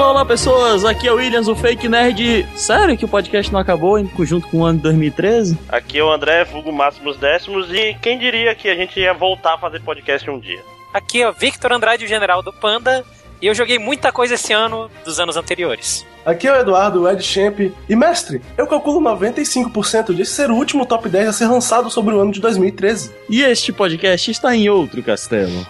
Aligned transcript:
Olá, 0.00 0.12
olá 0.12 0.24
pessoas, 0.24 0.82
aqui 0.82 1.06
é 1.06 1.12
o 1.12 1.16
Williams, 1.16 1.46
o 1.46 1.54
Fake 1.54 1.86
Nerd. 1.86 2.48
Sério 2.56 2.96
que 2.96 3.04
o 3.04 3.08
podcast 3.08 3.52
não 3.52 3.60
acabou 3.60 3.98
em 3.98 4.06
conjunto 4.06 4.48
com 4.48 4.60
o 4.60 4.64
ano 4.64 4.78
de 4.78 4.84
2013? 4.84 5.58
Aqui 5.68 5.98
é 5.98 6.02
o 6.02 6.10
André, 6.10 6.42
vulgo 6.42 6.72
Máximos 6.72 7.18
Décimos, 7.18 7.70
e 7.70 7.94
quem 8.00 8.18
diria 8.18 8.54
que 8.54 8.70
a 8.70 8.74
gente 8.74 8.98
ia 8.98 9.12
voltar 9.12 9.56
a 9.56 9.58
fazer 9.58 9.82
podcast 9.82 10.28
um 10.30 10.38
dia? 10.38 10.58
Aqui 10.94 11.20
é 11.20 11.28
o 11.28 11.34
Victor 11.34 11.74
Andrade, 11.74 12.06
o 12.06 12.08
general 12.08 12.42
do 12.42 12.50
Panda, 12.50 13.04
e 13.42 13.46
eu 13.46 13.54
joguei 13.54 13.78
muita 13.78 14.10
coisa 14.10 14.36
esse 14.36 14.54
ano 14.54 14.90
dos 15.04 15.20
anos 15.20 15.36
anteriores. 15.36 16.06
Aqui 16.24 16.48
é 16.48 16.52
o 16.52 16.56
Eduardo, 16.56 17.02
o 17.02 17.08
Ed 17.08 17.22
Champ. 17.22 17.60
E 17.86 17.94
mestre, 17.94 18.40
eu 18.56 18.66
calculo 18.66 19.02
95% 19.02 20.14
de 20.14 20.24
ser 20.24 20.50
o 20.50 20.54
último 20.54 20.86
top 20.86 21.10
10 21.10 21.28
a 21.28 21.32
ser 21.34 21.46
lançado 21.46 21.90
sobre 21.90 22.14
o 22.14 22.20
ano 22.20 22.32
de 22.32 22.40
2013. 22.40 23.14
E 23.28 23.42
este 23.42 23.70
podcast 23.70 24.30
está 24.30 24.56
em 24.56 24.70
outro 24.70 25.02
castelo. 25.02 25.66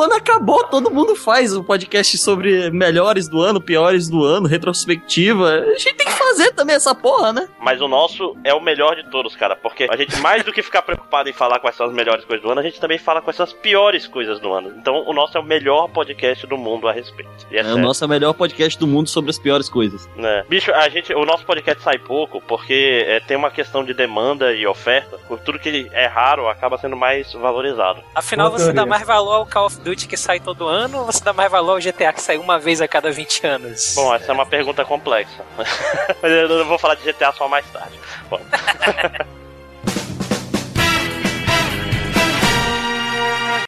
O 0.00 0.02
ano 0.02 0.14
acabou, 0.14 0.64
todo 0.64 0.90
mundo 0.90 1.14
faz 1.14 1.54
o 1.54 1.60
um 1.60 1.62
podcast 1.62 2.16
sobre 2.16 2.70
melhores 2.70 3.28
do 3.28 3.42
ano, 3.42 3.60
piores 3.60 4.08
do 4.08 4.24
ano, 4.24 4.48
retrospectiva. 4.48 5.46
A 5.46 5.76
gente 5.76 5.92
tem 5.92 6.06
que 6.06 6.12
fazer 6.14 6.52
também 6.52 6.74
essa 6.74 6.94
porra, 6.94 7.34
né? 7.34 7.46
Mas 7.60 7.82
o 7.82 7.86
nosso 7.86 8.34
é 8.42 8.54
o 8.54 8.62
melhor 8.62 8.96
de 8.96 9.10
todos, 9.10 9.36
cara, 9.36 9.54
porque 9.54 9.86
a 9.90 9.96
gente, 9.96 10.18
mais 10.20 10.42
do 10.42 10.54
que 10.54 10.62
ficar 10.62 10.80
preocupado 10.80 11.28
em 11.28 11.34
falar 11.34 11.58
quais 11.58 11.76
são 11.76 11.84
as 11.84 11.92
melhores 11.92 12.24
coisas 12.24 12.42
do 12.42 12.50
ano, 12.50 12.60
a 12.60 12.62
gente 12.62 12.80
também 12.80 12.96
fala 12.96 13.20
quais 13.20 13.36
são 13.36 13.44
as 13.44 13.52
piores 13.52 14.06
coisas 14.06 14.40
do 14.40 14.50
ano. 14.50 14.72
Então, 14.74 15.04
o 15.06 15.12
nosso 15.12 15.36
é 15.36 15.40
o 15.40 15.44
melhor 15.44 15.86
podcast 15.88 16.46
do 16.46 16.56
mundo 16.56 16.88
a 16.88 16.92
respeito. 16.92 17.30
É, 17.50 17.58
é 17.58 17.64
o 17.74 17.76
nosso 17.76 18.02
é 18.02 18.06
o 18.06 18.10
melhor 18.10 18.32
podcast 18.32 18.78
do 18.78 18.86
mundo 18.86 19.10
sobre 19.10 19.28
as 19.28 19.38
piores 19.38 19.68
coisas. 19.68 20.08
É. 20.16 20.44
Bicho, 20.48 20.72
a 20.72 20.88
gente, 20.88 21.12
o 21.12 21.26
nosso 21.26 21.44
podcast 21.44 21.82
sai 21.82 21.98
pouco 21.98 22.40
porque 22.40 23.04
é, 23.06 23.20
tem 23.20 23.36
uma 23.36 23.50
questão 23.50 23.84
de 23.84 23.92
demanda 23.92 24.50
e 24.54 24.66
oferta. 24.66 25.18
Por 25.28 25.38
tudo 25.40 25.58
que 25.58 25.90
é 25.92 26.06
raro, 26.06 26.48
acaba 26.48 26.78
sendo 26.78 26.96
mais 26.96 27.34
valorizado. 27.34 28.02
Afinal, 28.14 28.48
Boa 28.48 28.58
você 28.58 28.64
teoria. 28.64 28.80
dá 28.80 28.86
mais 28.86 29.06
valor 29.06 29.34
ao 29.34 29.46
Call 29.46 29.66
of 29.66 29.78
Duty 29.80 29.89
que 29.96 30.16
sai 30.16 30.40
todo 30.40 30.66
ano 30.66 30.98
ou 30.98 31.06
você 31.06 31.22
dá 31.22 31.32
mais 31.32 31.50
valor 31.50 31.72
ao 31.72 31.78
GTA 31.78 32.12
que 32.12 32.22
sai 32.22 32.38
uma 32.38 32.58
vez 32.58 32.80
a 32.80 32.88
cada 32.88 33.10
20 33.10 33.46
anos? 33.46 33.94
Bom, 33.94 34.14
essa 34.14 34.30
é 34.30 34.34
uma 34.34 34.46
pergunta 34.46 34.84
complexa. 34.84 35.44
Mas 36.22 36.32
eu 36.32 36.48
não 36.48 36.64
vou 36.66 36.78
falar 36.78 36.94
de 36.94 37.02
GTA 37.02 37.32
só 37.32 37.48
mais 37.48 37.66
tarde. 37.70 37.98
Bom. 38.28 38.40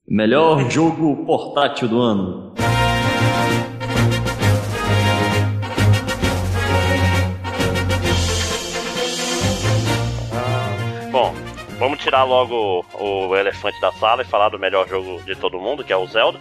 Melhor 0.07 0.71
jogo 0.71 1.25
portátil 1.25 1.89
do 1.89 2.01
ano. 2.01 2.53
Bom, 11.11 11.35
vamos 11.83 11.99
tirar 11.99 12.23
logo 12.23 12.87
o 12.95 13.35
elefante 13.35 13.81
da 13.81 13.91
sala 13.95 14.23
e 14.23 14.25
falar 14.25 14.51
do 14.51 14.59
melhor 14.59 14.89
jogo 14.89 15.21
de 15.23 15.35
todo 15.35 15.59
mundo, 15.59 15.83
que 15.83 15.93
é 15.93 15.97
o 15.97 16.07
Zelda. 16.07 16.39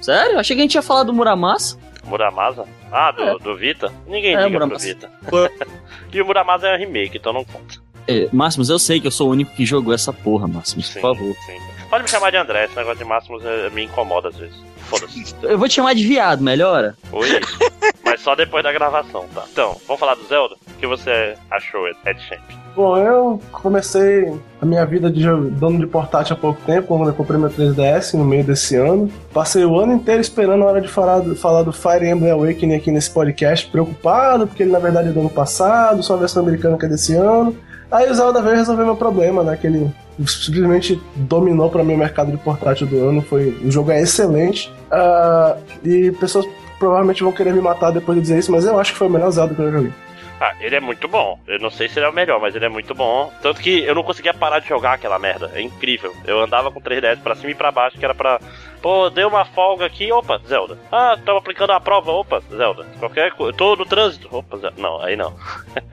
Sério? 0.00 0.36
Achei 0.36 0.56
que 0.56 0.62
a 0.62 0.64
gente 0.64 0.74
ia 0.74 0.82
falar 0.82 1.04
do 1.04 1.12
Muramasa. 1.12 1.78
Muramasa? 2.04 2.66
Ah, 2.90 3.12
do, 3.12 3.22
é. 3.22 3.38
do 3.38 3.56
Vita? 3.56 3.92
Ninguém 4.04 4.34
é, 4.34 4.38
liga 4.38 4.50
Muramasa. 4.50 4.96
pro 5.28 5.44
Vita. 5.44 5.66
e 6.12 6.20
o 6.20 6.26
Muramasa 6.26 6.66
é 6.66 6.74
um 6.74 6.78
remake, 6.78 7.18
então 7.18 7.32
não 7.32 7.44
conta. 7.44 7.78
É, 8.08 8.28
Máximos, 8.32 8.68
eu 8.68 8.80
sei 8.80 9.00
que 9.00 9.06
eu 9.06 9.12
sou 9.12 9.28
o 9.28 9.30
único 9.30 9.54
que 9.54 9.64
jogou 9.64 9.94
essa 9.94 10.12
porra, 10.12 10.48
Máximos, 10.48 10.88
sim, 10.88 10.94
por 10.94 11.14
favor. 11.14 11.36
Sim. 11.46 11.58
Pode 11.88 12.02
me 12.02 12.10
chamar 12.10 12.30
de 12.30 12.38
André, 12.38 12.64
esse 12.64 12.74
negócio 12.74 12.98
de 12.98 13.04
Máximos 13.04 13.44
é, 13.44 13.70
me 13.70 13.84
incomoda 13.84 14.30
às 14.30 14.36
vezes. 14.36 14.56
Foda-se. 14.90 15.34
Eu 15.42 15.56
vou 15.56 15.68
te 15.68 15.74
chamar 15.74 15.94
de 15.94 16.04
viado, 16.06 16.42
melhora? 16.42 16.96
Oi? 17.12 17.40
Mas 18.04 18.20
só 18.20 18.34
depois 18.34 18.64
da 18.64 18.72
gravação, 18.72 19.24
tá? 19.32 19.44
Então, 19.52 19.76
vamos 19.86 20.00
falar 20.00 20.16
do 20.16 20.26
Zelda? 20.26 20.56
O 20.56 20.78
que 20.80 20.86
você 20.86 21.36
achou, 21.48 21.86
Ed 21.88 22.20
Champ? 22.28 22.40
Bom, 22.74 22.96
eu 22.96 23.40
comecei 23.52 24.32
a 24.60 24.66
minha 24.66 24.84
vida 24.84 25.10
de 25.10 25.24
dono 25.52 25.78
de 25.78 25.86
portátil 25.86 26.34
há 26.34 26.38
pouco 26.38 26.60
tempo, 26.62 26.88
quando 26.88 27.08
eu 27.08 27.14
comprei 27.14 27.38
meu 27.38 27.50
3DS 27.50 28.14
no 28.14 28.24
meio 28.24 28.44
desse 28.44 28.74
ano. 28.76 29.10
Passei 29.32 29.64
o 29.64 29.78
ano 29.78 29.92
inteiro 29.92 30.20
esperando 30.20 30.62
a 30.64 30.66
hora 30.66 30.80
de 30.80 30.88
falar 30.88 31.20
do, 31.20 31.36
falar 31.36 31.62
do 31.62 31.72
Fire 31.72 32.08
Emblem 32.08 32.30
Awakening 32.30 32.74
aqui 32.74 32.90
nesse 32.90 33.10
podcast, 33.10 33.66
preocupado, 33.68 34.46
porque 34.46 34.62
ele 34.62 34.72
na 34.72 34.78
verdade 34.78 35.08
é 35.08 35.12
do 35.12 35.20
ano 35.20 35.30
passado, 35.30 36.02
só 36.02 36.14
a 36.14 36.18
versão 36.18 36.42
americana 36.42 36.78
que 36.78 36.86
é 36.86 36.88
desse 36.88 37.14
ano. 37.14 37.56
Aí 37.90 38.10
o 38.10 38.14
Zelda 38.14 38.40
veio 38.40 38.56
resolver 38.56 38.84
meu 38.84 38.96
problema, 38.96 39.42
né? 39.42 39.56
Que 39.56 39.66
ele 39.66 39.90
simplesmente 40.26 41.00
dominou 41.16 41.70
para 41.70 41.82
mim 41.82 41.94
o 41.94 41.98
mercado 41.98 42.30
de 42.30 42.36
portátil 42.36 42.86
do 42.86 42.96
ano. 43.08 43.22
Foi, 43.22 43.48
o 43.64 43.70
jogo 43.70 43.90
é 43.90 44.00
excelente. 44.00 44.72
Uh, 44.90 45.60
e 45.84 46.12
pessoas 46.12 46.46
provavelmente 46.78 47.22
vão 47.22 47.32
querer 47.32 47.52
me 47.52 47.60
matar 47.60 47.90
depois 47.90 48.16
de 48.16 48.22
dizer 48.22 48.38
isso, 48.38 48.52
mas 48.52 48.64
eu 48.64 48.78
acho 48.78 48.92
que 48.92 48.98
foi 48.98 49.08
o 49.08 49.10
melhor 49.10 49.30
Zelda 49.30 49.54
que 49.54 49.60
eu 49.60 49.72
joguei. 49.72 49.92
Ah, 50.40 50.54
ele 50.58 50.74
é 50.74 50.80
muito 50.80 51.06
bom. 51.06 51.38
Eu 51.46 51.58
não 51.58 51.68
sei 51.68 51.86
se 51.86 51.98
ele 51.98 52.06
é 52.06 52.08
o 52.08 52.14
melhor, 52.14 52.40
mas 52.40 52.56
ele 52.56 52.64
é 52.64 52.68
muito 52.68 52.94
bom. 52.94 53.30
Tanto 53.42 53.60
que 53.60 53.84
eu 53.84 53.94
não 53.94 54.02
conseguia 54.02 54.32
parar 54.32 54.58
de 54.60 54.68
jogar 54.68 54.94
aquela 54.94 55.18
merda. 55.18 55.50
É 55.54 55.60
incrível. 55.60 56.14
Eu 56.24 56.40
andava 56.40 56.70
com 56.70 56.80
3DS 56.80 57.18
pra 57.18 57.34
cima 57.34 57.50
e 57.50 57.54
pra 57.54 57.70
baixo, 57.70 57.98
que 57.98 58.04
era 58.04 58.14
pra. 58.14 58.40
Pô, 58.80 59.10
deu 59.10 59.28
uma 59.28 59.44
folga 59.44 59.84
aqui, 59.84 60.10
opa, 60.10 60.40
Zelda. 60.46 60.78
Ah, 60.90 61.18
tava 61.24 61.38
aplicando 61.38 61.70
a 61.72 61.80
prova, 61.80 62.12
opa, 62.12 62.42
Zelda. 62.50 62.86
Qualquer 62.98 63.32
coisa. 63.32 63.56
Tô 63.56 63.76
no 63.76 63.84
trânsito, 63.84 64.28
opa, 64.30 64.56
Zelda. 64.56 64.80
Não, 64.80 65.02
aí 65.02 65.16
não. 65.16 65.36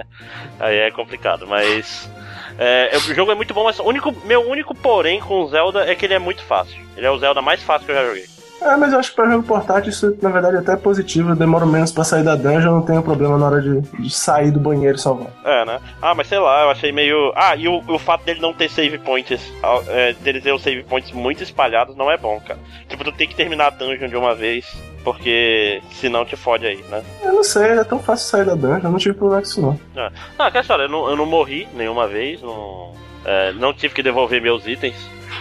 aí 0.59 0.77
é 0.77 0.91
complicado, 0.91 1.45
mas. 1.45 2.09
É, 2.57 2.91
o 2.95 3.13
jogo 3.13 3.31
é 3.31 3.35
muito 3.35 3.53
bom, 3.53 3.65
mas 3.65 3.79
o 3.79 3.83
único, 3.83 4.15
meu 4.25 4.41
único 4.49 4.73
porém 4.73 5.19
com 5.19 5.41
o 5.41 5.47
Zelda 5.49 5.89
é 5.89 5.95
que 5.95 6.05
ele 6.05 6.13
é 6.13 6.19
muito 6.19 6.41
fácil. 6.43 6.81
Ele 6.95 7.05
é 7.05 7.11
o 7.11 7.17
Zelda 7.17 7.41
mais 7.41 7.61
fácil 7.61 7.85
que 7.85 7.91
eu 7.91 7.95
já 7.95 8.05
joguei. 8.05 8.36
É, 8.61 8.75
mas 8.75 8.91
eu 8.91 8.99
acho 8.99 9.11
que 9.11 9.15
pra 9.15 9.29
jogo 9.29 9.43
portátil 9.43 9.89
isso 9.89 10.17
na 10.21 10.29
verdade 10.29 10.55
é 10.55 10.59
até 10.59 10.75
positivo. 10.75 11.29
Eu 11.29 11.35
demoro 11.35 11.65
menos 11.67 11.91
pra 11.91 12.03
sair 12.03 12.23
da 12.23 12.35
dungeon, 12.35 12.71
não 12.71 12.81
tenho 12.81 13.03
problema 13.03 13.37
na 13.37 13.45
hora 13.45 13.61
de, 13.61 13.81
de 13.81 14.09
sair 14.09 14.51
do 14.51 14.59
banheiro 14.59 14.97
e 14.97 15.01
salvar. 15.01 15.27
É, 15.43 15.65
né? 15.65 15.79
Ah, 16.01 16.15
mas 16.15 16.27
sei 16.27 16.39
lá, 16.39 16.63
eu 16.63 16.69
achei 16.69 16.91
meio. 16.91 17.31
Ah, 17.35 17.55
e 17.55 17.67
o, 17.67 17.83
o 17.87 17.99
fato 17.99 18.23
dele 18.25 18.41
não 18.41 18.53
ter 18.53 18.69
save 18.69 18.97
points, 18.97 19.41
é, 19.87 20.13
dele 20.13 20.41
ter 20.41 20.51
os 20.53 20.61
save 20.61 20.83
points 20.83 21.11
muito 21.11 21.43
espalhados, 21.43 21.95
não 21.95 22.09
é 22.09 22.17
bom, 22.17 22.39
cara. 22.39 22.59
Tipo, 22.87 23.03
tu 23.03 23.11
tem 23.11 23.27
que 23.27 23.35
terminar 23.35 23.67
a 23.67 23.69
dungeon 23.69 24.07
de 24.07 24.15
uma 24.15 24.33
vez, 24.33 24.65
porque 25.03 25.81
senão 25.91 26.25
te 26.25 26.35
fode 26.35 26.65
aí, 26.65 26.83
né? 26.89 27.03
Eu 27.23 27.33
não 27.33 27.43
sei, 27.43 27.63
é 27.63 27.83
tão 27.83 27.99
fácil 27.99 28.27
sair 28.27 28.45
da 28.45 28.55
dungeon, 28.55 28.85
eu 28.85 28.91
não 28.91 28.97
tive 28.97 29.15
problema 29.15 29.41
com 29.41 29.47
isso 29.47 29.61
não. 29.61 29.79
É. 29.95 30.11
Ah, 30.37 30.49
que 30.49 30.57
história, 30.57 30.83
eu 30.83 30.89
não, 30.89 31.09
eu 31.09 31.15
não 31.15 31.25
morri 31.25 31.67
nenhuma 31.75 32.07
vez, 32.07 32.41
não, 32.41 32.91
é, 33.23 33.51
não 33.53 33.73
tive 33.73 33.93
que 33.93 34.01
devolver 34.03 34.41
meus 34.41 34.65
itens. 34.65 34.95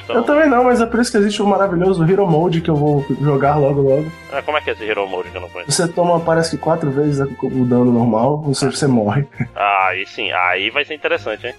Então... 0.06 0.16
Eu 0.16 0.22
também 0.22 0.48
não, 0.48 0.62
mas 0.62 0.80
é 0.80 0.86
por 0.86 1.00
isso 1.00 1.10
que 1.10 1.16
existe 1.18 1.42
o 1.42 1.46
maravilhoso 1.46 2.08
Hero 2.08 2.28
Mode 2.28 2.60
que 2.60 2.70
eu 2.70 2.76
vou 2.76 3.04
jogar 3.20 3.56
logo 3.56 3.80
logo. 3.80 4.06
Ah, 4.32 4.40
como 4.40 4.56
é 4.56 4.60
que 4.60 4.70
é 4.70 4.72
esse 4.72 4.84
Hero 4.84 5.06
Mode 5.08 5.30
que 5.30 5.36
eu 5.36 5.40
não 5.40 5.48
conheço? 5.48 5.72
Você 5.72 5.88
toma, 5.88 6.20
parece 6.20 6.52
que 6.52 6.58
quatro 6.58 6.88
vezes 6.92 7.26
o 7.42 7.64
dano 7.64 7.92
normal, 7.92 8.44
ou 8.46 8.54
seja, 8.54 8.74
você 8.74 8.86
morre. 8.86 9.26
Ah, 9.56 9.88
aí 9.88 10.06
sim, 10.06 10.30
aí 10.30 10.70
vai 10.70 10.84
ser 10.84 10.94
interessante, 10.94 11.46
hein? 11.46 11.54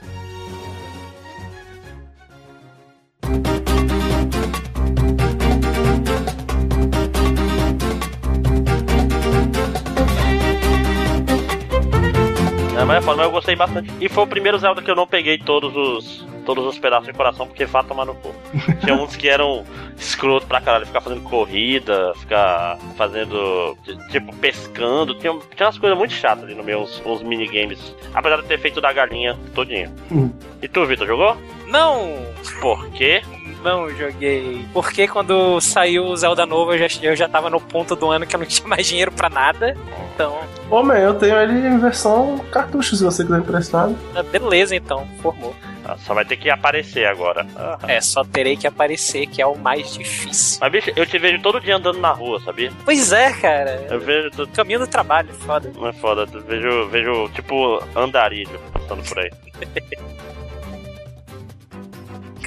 É, 12.80 12.86
mas 12.86 13.06
eu 13.06 13.32
gostei 13.32 13.56
bastante. 13.56 13.92
E 14.00 14.08
foi 14.08 14.24
o 14.24 14.28
primeiro 14.28 14.58
Zelda 14.58 14.82
que 14.82 14.90
eu 14.90 14.96
não 14.96 15.08
peguei 15.08 15.38
todos 15.40 15.76
os 15.76 16.37
todos 16.48 16.66
os 16.66 16.80
pedaços 16.80 17.06
de 17.06 17.12
coração, 17.12 17.46
porque 17.46 17.66
vá 17.66 17.84
tomar 17.84 18.06
no 18.06 18.16
cu. 18.16 18.34
Tinha 18.80 18.96
uns 18.96 19.18
que 19.18 19.28
eram 19.28 19.66
escroto 19.98 20.48
pra 20.48 20.62
caralho, 20.62 20.86
ficar 20.86 21.02
fazendo 21.02 21.22
corrida, 21.24 22.14
ficar 22.16 22.78
fazendo, 22.96 23.78
tipo, 24.10 24.34
pescando. 24.38 25.14
Tinha, 25.16 25.38
tinha 25.54 25.68
umas 25.68 25.78
coisas 25.78 25.98
muito 25.98 26.14
chatas 26.14 26.46
ali 26.46 26.56
no 26.56 26.64
meio, 26.64 26.80
uns, 26.80 27.02
uns 27.06 27.22
minigames. 27.22 27.94
Apesar 28.14 28.38
de 28.38 28.48
ter 28.48 28.58
feito 28.60 28.80
da 28.80 28.94
galinha 28.94 29.38
todinha. 29.54 29.94
Hum. 30.10 30.32
E 30.62 30.70
tu, 30.70 30.86
Vitor, 30.86 31.06
jogou? 31.06 31.36
Não! 31.68 32.16
Por 32.62 32.90
quê? 32.92 33.22
Não 33.64 33.90
joguei. 33.90 34.66
Porque 34.74 35.08
quando 35.08 35.60
saiu 35.60 36.06
o 36.06 36.16
Zelda 36.16 36.46
novo, 36.46 36.74
eu 36.74 36.88
já, 36.88 37.00
eu 37.02 37.16
já 37.16 37.28
tava 37.28 37.50
no 37.50 37.60
ponto 37.60 37.96
do 37.96 38.10
ano 38.10 38.26
que 38.26 38.36
eu 38.36 38.40
não 38.40 38.46
tinha 38.48 38.68
mais 38.68 38.86
dinheiro 38.86 39.12
pra 39.12 39.30
nada. 39.30 39.76
Então. 40.14 40.38
Ô, 40.70 40.84
man, 40.84 40.98
eu 40.98 41.14
tenho 41.14 41.36
ele 41.36 41.54
em 41.54 41.80
versão 41.80 42.40
cartucho, 42.52 42.96
se 42.96 43.04
você 43.04 43.24
quiser 43.24 43.40
emprestado. 43.40 43.98
Ah, 44.16 44.24
beleza, 44.24 44.76
então, 44.76 45.08
formou. 45.22 45.56
Ah, 45.86 45.96
só 46.00 46.14
vai 46.14 46.26
ter 46.26 46.36
que 46.36 46.50
aparecer 46.50 47.06
agora. 47.06 47.48
É, 47.88 48.02
só 48.02 48.24
terei 48.24 48.58
que 48.58 48.68
aparecer, 48.68 49.26
que 49.28 49.42
é 49.42 49.46
o 49.46 49.58
mais 49.58 49.94
difícil. 49.94 50.60
Mas, 50.60 50.72
bicho, 50.72 50.92
eu 50.96 51.06
te 51.06 51.18
vejo 51.18 51.42
todo 51.42 51.62
dia 51.62 51.78
andando 51.78 52.00
na 52.00 52.12
rua, 52.12 52.42
sabia? 52.42 52.72
Pois 52.84 53.14
é, 53.14 53.32
cara. 53.32 53.88
Eu 53.90 54.00
vejo. 54.00 54.30
Tu... 54.32 54.48
Caminho 54.50 54.80
do 54.80 54.88
trabalho, 54.88 55.34
foda. 55.34 55.72
Não 55.74 55.88
é 55.88 55.94
foda, 55.94 56.28
eu 56.34 56.42
vejo, 56.42 56.88
vejo 56.90 57.30
tipo 57.30 57.82
andarilho 57.96 58.60
passando 58.74 59.04
por 59.08 59.20
aí. 59.20 59.32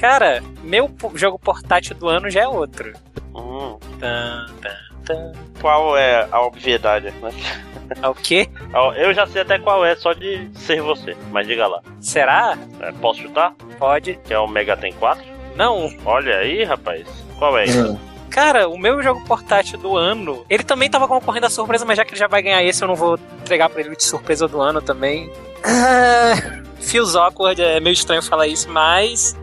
Cara, 0.01 0.41
meu 0.63 0.89
jogo 1.13 1.37
portátil 1.37 1.95
do 1.95 2.09
ano 2.09 2.27
já 2.27 2.41
é 2.41 2.47
outro. 2.47 2.91
Hum. 3.35 3.77
Qual 5.61 5.95
é 5.95 6.27
a 6.31 6.41
obviedade, 6.41 7.11
né? 7.21 7.31
O 8.09 8.15
quê? 8.15 8.49
Eu 8.97 9.13
já 9.13 9.27
sei 9.27 9.43
até 9.43 9.59
qual 9.59 9.85
é, 9.85 9.95
só 9.95 10.13
de 10.13 10.49
ser 10.55 10.81
você. 10.81 11.15
Mas 11.29 11.45
diga 11.45 11.67
lá. 11.67 11.83
Será? 11.99 12.57
É, 12.79 12.91
posso 12.93 13.21
chutar? 13.21 13.53
Pode. 13.77 14.19
Que 14.25 14.33
é 14.33 14.39
o 14.39 14.47
Mega 14.47 14.75
Ten 14.75 14.91
4? 14.93 15.23
Não. 15.55 15.93
Olha 16.03 16.37
aí, 16.37 16.63
rapaz. 16.63 17.07
Qual 17.37 17.55
é 17.59 17.65
isso? 17.65 17.99
Cara, 18.31 18.67
o 18.67 18.79
meu 18.79 19.03
jogo 19.03 19.23
portátil 19.25 19.77
do 19.77 19.95
ano, 19.95 20.43
ele 20.49 20.63
também 20.63 20.89
tava 20.89 21.07
concorrendo 21.07 21.45
a 21.45 21.49
surpresa, 21.49 21.85
mas 21.85 21.97
já 21.97 22.05
que 22.05 22.13
ele 22.13 22.19
já 22.19 22.27
vai 22.27 22.41
ganhar 22.41 22.63
esse, 22.63 22.83
eu 22.83 22.87
não 22.87 22.95
vou 22.95 23.19
entregar 23.39 23.69
pra 23.69 23.81
ele 23.81 23.95
de 23.95 24.03
surpresa 24.03 24.47
do 24.47 24.59
ano 24.59 24.81
também. 24.81 25.31
Ah, 25.63 26.63
feels 26.79 27.15
awkward, 27.15 27.61
é 27.61 27.79
meio 27.79 27.93
estranho 27.93 28.23
falar 28.23 28.47
isso, 28.47 28.69
mas 28.69 29.35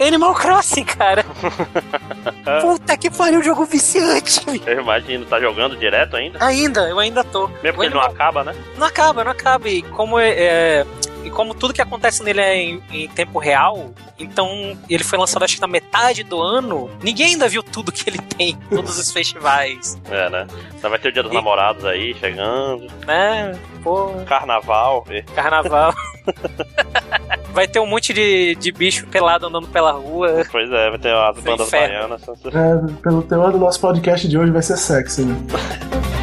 Animal 0.00 0.34
Crossing, 0.34 0.84
cara. 0.84 1.24
Puta 2.60 2.96
que 2.96 3.10
pariu, 3.10 3.42
jogo 3.42 3.64
viciante. 3.64 4.40
Eu 4.66 4.80
imagino, 4.80 5.24
tá 5.26 5.40
jogando 5.40 5.76
direto 5.76 6.16
ainda? 6.16 6.44
Ainda, 6.44 6.88
eu 6.88 6.98
ainda 6.98 7.24
tô. 7.24 7.48
Mesmo 7.48 7.74
porque 7.74 7.86
ele 7.86 7.94
não 7.94 8.02
acaba, 8.02 8.44
né? 8.44 8.54
Não 8.76 8.86
acaba, 8.86 9.24
não 9.24 9.32
acaba. 9.32 9.68
E 9.68 9.82
como 9.82 10.18
é, 10.18 10.30
é, 10.30 10.86
e 11.26 11.30
como 11.30 11.54
tudo 11.54 11.74
que 11.74 11.82
acontece 11.82 12.22
nele 12.22 12.40
é 12.40 12.56
em, 12.56 12.82
em, 12.92 13.08
tempo 13.08 13.40
real, 13.40 13.90
então 14.16 14.78
ele 14.88 15.02
foi 15.02 15.18
lançado 15.18 15.44
acho 15.44 15.56
que 15.56 15.60
na 15.60 15.66
metade 15.66 16.22
do 16.22 16.40
ano, 16.40 16.88
ninguém 17.02 17.32
ainda 17.32 17.48
viu 17.48 17.64
tudo 17.64 17.90
que 17.90 18.08
ele 18.08 18.18
tem, 18.18 18.56
todos 18.70 18.96
os 18.96 19.10
festivais. 19.12 20.00
É, 20.08 20.30
né? 20.30 20.46
Então 20.76 20.88
vai 20.88 20.98
ter 21.00 21.08
o 21.08 21.12
Dia 21.12 21.24
dos 21.24 21.32
e... 21.32 21.34
Namorados 21.34 21.84
aí, 21.84 22.14
chegando. 22.14 22.86
Né? 23.04 23.58
Pô. 23.82 24.12
Carnaval. 24.26 25.04
Carnaval. 25.34 25.92
vai 27.56 27.66
ter 27.66 27.80
um 27.80 27.86
monte 27.86 28.12
de, 28.12 28.54
de 28.56 28.70
bicho 28.70 29.06
pelado 29.06 29.46
andando 29.46 29.66
pela 29.68 29.92
rua. 29.92 30.44
Pois 30.52 30.70
é, 30.70 30.90
vai 30.90 30.98
ter 30.98 31.10
as 31.10 31.40
bandas 31.40 31.70
baianas. 31.70 32.22
É, 32.28 33.02
pelo 33.02 33.22
teor 33.22 33.50
do 33.50 33.58
nosso 33.58 33.80
podcast 33.80 34.28
de 34.28 34.36
hoje 34.36 34.52
vai 34.52 34.62
ser 34.62 34.76
sexy, 34.76 35.22
né? 35.22 35.34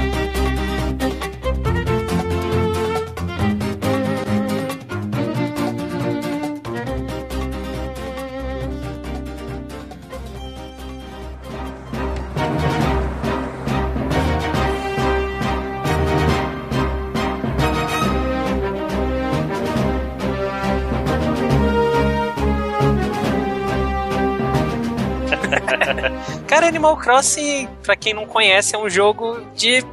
Crossing, 27.04 27.68
pra 27.84 27.98
quem 27.98 28.14
não 28.14 28.26
conhece, 28.26 28.74
é 28.74 28.78
um 28.78 28.90
jogo 28.90 29.46
de. 29.54 29.76
Eh, 29.76 29.84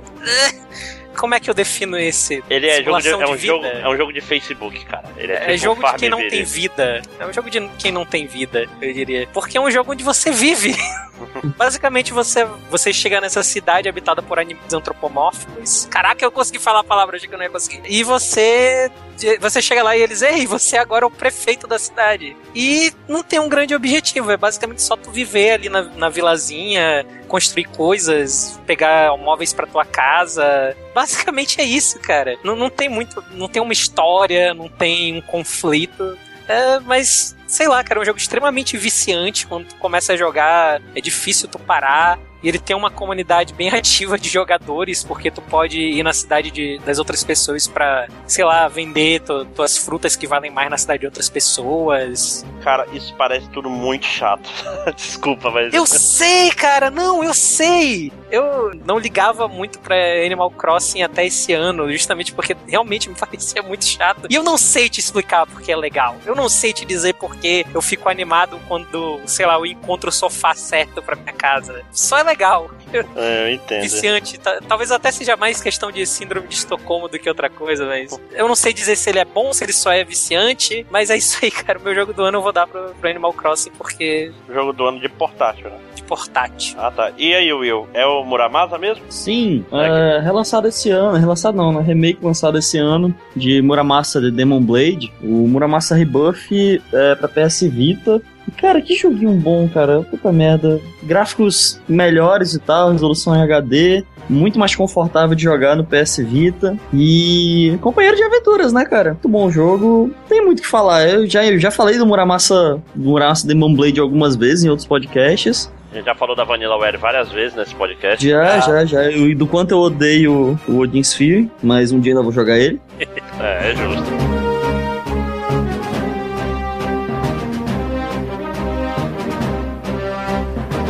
como 1.16 1.34
é 1.34 1.40
que 1.40 1.50
eu 1.50 1.54
defino 1.54 1.98
esse? 1.98 2.40
Ele 2.48 2.68
é, 2.68 2.84
jogo 2.84 3.00
de, 3.00 3.08
é, 3.08 3.16
um 3.16 3.36
jogo, 3.36 3.66
é 3.66 3.88
um 3.88 3.96
jogo 3.96 4.12
de 4.12 4.20
Facebook, 4.20 4.84
cara. 4.84 5.04
Ele 5.16 5.32
é, 5.32 5.36
é 5.36 5.54
tipo 5.54 5.58
jogo 5.58 5.82
de 5.84 5.94
quem 5.96 6.08
não 6.08 6.28
tem 6.28 6.44
vida. 6.44 7.02
É 7.18 7.26
um 7.26 7.32
jogo 7.32 7.50
de 7.50 7.68
quem 7.78 7.90
não 7.90 8.06
tem 8.06 8.26
vida, 8.28 8.68
eu 8.80 8.92
diria. 8.92 9.28
Porque 9.32 9.58
é 9.58 9.60
um 9.60 9.68
jogo 9.68 9.90
onde 9.90 10.04
você 10.04 10.30
vive. 10.30 10.76
Basicamente, 11.56 12.12
você, 12.12 12.44
você 12.70 12.92
chega 12.92 13.20
nessa 13.20 13.42
cidade 13.42 13.88
habitada 13.88 14.22
por 14.22 14.38
animais 14.38 14.72
antropomórficos. 14.72 15.86
Caraca, 15.90 16.24
eu 16.24 16.30
consegui 16.30 16.58
falar 16.58 16.80
a 16.80 16.84
palavra, 16.84 17.16
achei 17.16 17.28
que 17.28 17.34
eu 17.34 17.38
não 17.38 17.44
ia 17.44 17.50
conseguir. 17.50 17.82
E 17.86 18.02
você 18.02 18.90
você 19.38 19.60
chega 19.60 19.82
lá 19.82 19.96
e 19.96 20.00
eles, 20.00 20.22
ei, 20.22 20.46
você 20.46 20.76
agora 20.78 21.04
é 21.04 21.06
o 21.06 21.10
prefeito 21.10 21.66
da 21.66 21.78
cidade. 21.78 22.36
E 22.54 22.92
não 23.06 23.22
tem 23.22 23.38
um 23.38 23.48
grande 23.48 23.74
objetivo, 23.74 24.30
é 24.30 24.36
basicamente 24.36 24.82
só 24.82 24.96
tu 24.96 25.10
viver 25.10 25.50
ali 25.50 25.68
na, 25.68 25.82
na 25.82 26.08
vilazinha, 26.08 27.04
construir 27.28 27.64
coisas, 27.64 28.58
pegar 28.66 29.16
móveis 29.18 29.52
para 29.52 29.66
tua 29.66 29.84
casa. 29.84 30.74
Basicamente 30.94 31.60
é 31.60 31.64
isso, 31.64 31.98
cara. 32.00 32.38
Não, 32.42 32.56
não 32.56 32.70
tem 32.70 32.88
muito, 32.88 33.22
não 33.32 33.48
tem 33.48 33.60
uma 33.60 33.72
história, 33.72 34.54
não 34.54 34.68
tem 34.68 35.18
um 35.18 35.20
conflito. 35.20 36.16
É, 36.48 36.80
mas 36.80 37.36
sei 37.50 37.66
lá, 37.66 37.82
cara, 37.82 37.98
é 37.98 38.02
um 38.02 38.04
jogo 38.04 38.18
extremamente 38.18 38.78
viciante. 38.78 39.46
Quando 39.46 39.66
tu 39.66 39.74
começa 39.76 40.12
a 40.12 40.16
jogar, 40.16 40.80
é 40.94 41.00
difícil 41.00 41.48
tu 41.48 41.58
parar. 41.58 42.18
E 42.42 42.48
ele 42.48 42.58
tem 42.58 42.74
uma 42.74 42.90
comunidade 42.90 43.54
bem 43.54 43.68
ativa 43.74 44.18
de 44.18 44.28
jogadores, 44.28 45.04
porque 45.04 45.30
tu 45.30 45.42
pode 45.42 45.80
ir 45.80 46.02
na 46.02 46.12
cidade 46.12 46.50
de, 46.50 46.78
das 46.78 46.98
outras 46.98 47.22
pessoas 47.24 47.66
para, 47.66 48.08
sei 48.26 48.44
lá, 48.44 48.68
vender 48.68 49.20
tu, 49.20 49.44
tuas 49.46 49.76
frutas 49.76 50.16
que 50.16 50.26
valem 50.26 50.50
mais 50.50 50.70
na 50.70 50.78
cidade 50.78 51.00
de 51.00 51.06
outras 51.06 51.28
pessoas. 51.28 52.44
Cara, 52.62 52.86
isso 52.92 53.14
parece 53.16 53.48
tudo 53.50 53.68
muito 53.68 54.06
chato. 54.06 54.48
Desculpa, 54.94 55.50
mas. 55.50 55.72
Eu 55.74 55.86
sei, 55.86 56.50
cara, 56.52 56.90
não, 56.90 57.22
eu 57.22 57.34
sei! 57.34 58.12
Eu 58.30 58.72
não 58.84 58.98
ligava 58.98 59.48
muito 59.48 59.80
pra 59.80 59.96
Animal 60.24 60.50
Crossing 60.52 61.02
até 61.02 61.26
esse 61.26 61.52
ano, 61.52 61.90
justamente 61.90 62.32
porque 62.32 62.56
realmente 62.66 63.08
me 63.08 63.14
parecia 63.18 63.62
muito 63.62 63.84
chato. 63.84 64.26
E 64.30 64.34
eu 64.34 64.42
não 64.42 64.56
sei 64.56 64.88
te 64.88 65.00
explicar 65.00 65.46
porque 65.46 65.72
é 65.72 65.76
legal. 65.76 66.16
Eu 66.24 66.34
não 66.34 66.48
sei 66.48 66.72
te 66.72 66.84
dizer 66.84 67.14
porque 67.14 67.66
eu 67.74 67.82
fico 67.82 68.08
animado 68.08 68.58
quando, 68.68 69.20
sei 69.26 69.46
lá, 69.46 69.54
eu 69.54 69.66
encontro 69.66 70.10
o 70.10 70.12
sofá 70.12 70.54
certo 70.54 71.02
pra 71.02 71.16
minha 71.16 71.32
casa. 71.32 71.82
Só 71.90 72.18
é 72.18 72.24
legal. 72.30 72.70
É, 73.16 73.44
eu 73.44 73.54
entendo. 73.54 73.82
Viciante. 73.82 74.40
Talvez 74.68 74.90
até 74.90 75.10
seja 75.10 75.36
mais 75.36 75.60
questão 75.60 75.92
de 75.92 76.04
síndrome 76.06 76.48
de 76.48 76.54
Estocolmo 76.54 77.08
do 77.08 77.18
que 77.18 77.28
outra 77.28 77.48
coisa, 77.48 77.86
mas 77.86 78.18
eu 78.32 78.48
não 78.48 78.56
sei 78.56 78.72
dizer 78.72 78.96
se 78.96 79.10
ele 79.10 79.18
é 79.18 79.24
bom, 79.24 79.52
se 79.52 79.64
ele 79.64 79.72
só 79.72 79.92
é 79.92 80.02
viciante, 80.02 80.86
mas 80.90 81.10
é 81.10 81.16
isso 81.16 81.38
aí, 81.42 81.50
cara. 81.52 81.78
O 81.78 81.82
meu 81.82 81.94
jogo 81.94 82.12
do 82.12 82.22
ano 82.22 82.38
eu 82.38 82.42
vou 82.42 82.52
dar 82.52 82.66
pro, 82.66 82.94
pro 82.94 83.10
Animal 83.10 83.32
Crossing 83.32 83.70
porque. 83.76 84.32
Jogo 84.48 84.72
do 84.72 84.86
ano 84.86 85.00
de 85.00 85.08
portátil, 85.08 85.70
né? 85.70 85.76
De 85.94 86.02
portátil. 86.02 86.76
Ah, 86.78 86.90
tá. 86.90 87.12
E 87.16 87.34
aí, 87.34 87.52
Will? 87.52 87.88
É 87.92 88.06
o 88.06 88.24
Muramasa 88.24 88.78
mesmo? 88.78 89.04
Sim, 89.08 89.64
é, 89.72 90.16
é 90.16 90.20
relançado 90.20 90.68
esse 90.68 90.90
ano. 90.90 91.16
Relançado 91.16 91.56
não, 91.56 91.72
né? 91.72 91.82
Remake 91.82 92.24
lançado 92.24 92.58
esse 92.58 92.78
ano 92.78 93.14
de 93.36 93.62
Muramasa 93.62 94.20
The 94.20 94.30
Demon 94.30 94.62
Blade. 94.62 95.12
O 95.22 95.46
Muramasa 95.46 95.94
Rebuff 95.94 96.82
é 96.92 97.14
pra 97.14 97.28
PS 97.28 97.62
Vita. 97.62 98.20
Cara, 98.56 98.80
que 98.80 98.94
joguinho 98.94 99.32
bom, 99.32 99.68
cara. 99.68 100.02
Puta 100.02 100.30
merda. 100.30 100.80
Gráficos 101.02 101.80
melhores 101.88 102.54
e 102.54 102.58
tal, 102.58 102.92
resolução 102.92 103.34
em 103.34 103.42
HD. 103.42 104.04
Muito 104.28 104.58
mais 104.58 104.76
confortável 104.76 105.34
de 105.34 105.42
jogar 105.42 105.76
no 105.76 105.84
PS 105.84 106.18
Vita. 106.18 106.76
E 106.92 107.76
companheiro 107.80 108.16
de 108.16 108.22
aventuras, 108.22 108.72
né, 108.72 108.84
cara? 108.84 109.10
Muito 109.10 109.28
bom 109.28 109.50
jogo. 109.50 110.12
Tem 110.28 110.44
muito 110.44 110.60
o 110.60 110.62
que 110.62 110.68
falar. 110.68 111.08
Eu 111.08 111.26
já, 111.26 111.44
eu 111.44 111.58
já 111.58 111.70
falei 111.70 111.98
do 111.98 112.06
Muramasa, 112.06 112.80
do 112.94 113.10
Muramasa 113.10 113.46
Demon 113.46 113.74
Blade 113.74 113.98
algumas 113.98 114.36
vezes 114.36 114.64
em 114.64 114.68
outros 114.68 114.86
podcasts. 114.86 115.72
A 115.90 115.96
gente 115.96 116.04
já 116.04 116.14
falou 116.14 116.36
da 116.36 116.44
Vanillaware 116.44 116.96
várias 116.96 117.32
vezes 117.32 117.56
nesse 117.56 117.74
podcast. 117.74 118.26
Já, 118.26 118.56
ah. 118.56 118.60
já, 118.60 118.84
já. 118.84 119.10
E 119.10 119.34
do 119.34 119.46
quanto 119.46 119.72
eu 119.72 119.78
odeio 119.78 120.58
o 120.68 120.78
Odin 120.78 121.00
Sphere, 121.02 121.50
mas 121.60 121.90
um 121.90 121.98
dia 121.98 122.12
ainda 122.12 122.22
vou 122.22 122.30
jogar 122.30 122.58
ele. 122.58 122.80
é, 123.40 123.72
é 123.72 123.74
justo. 123.74 124.49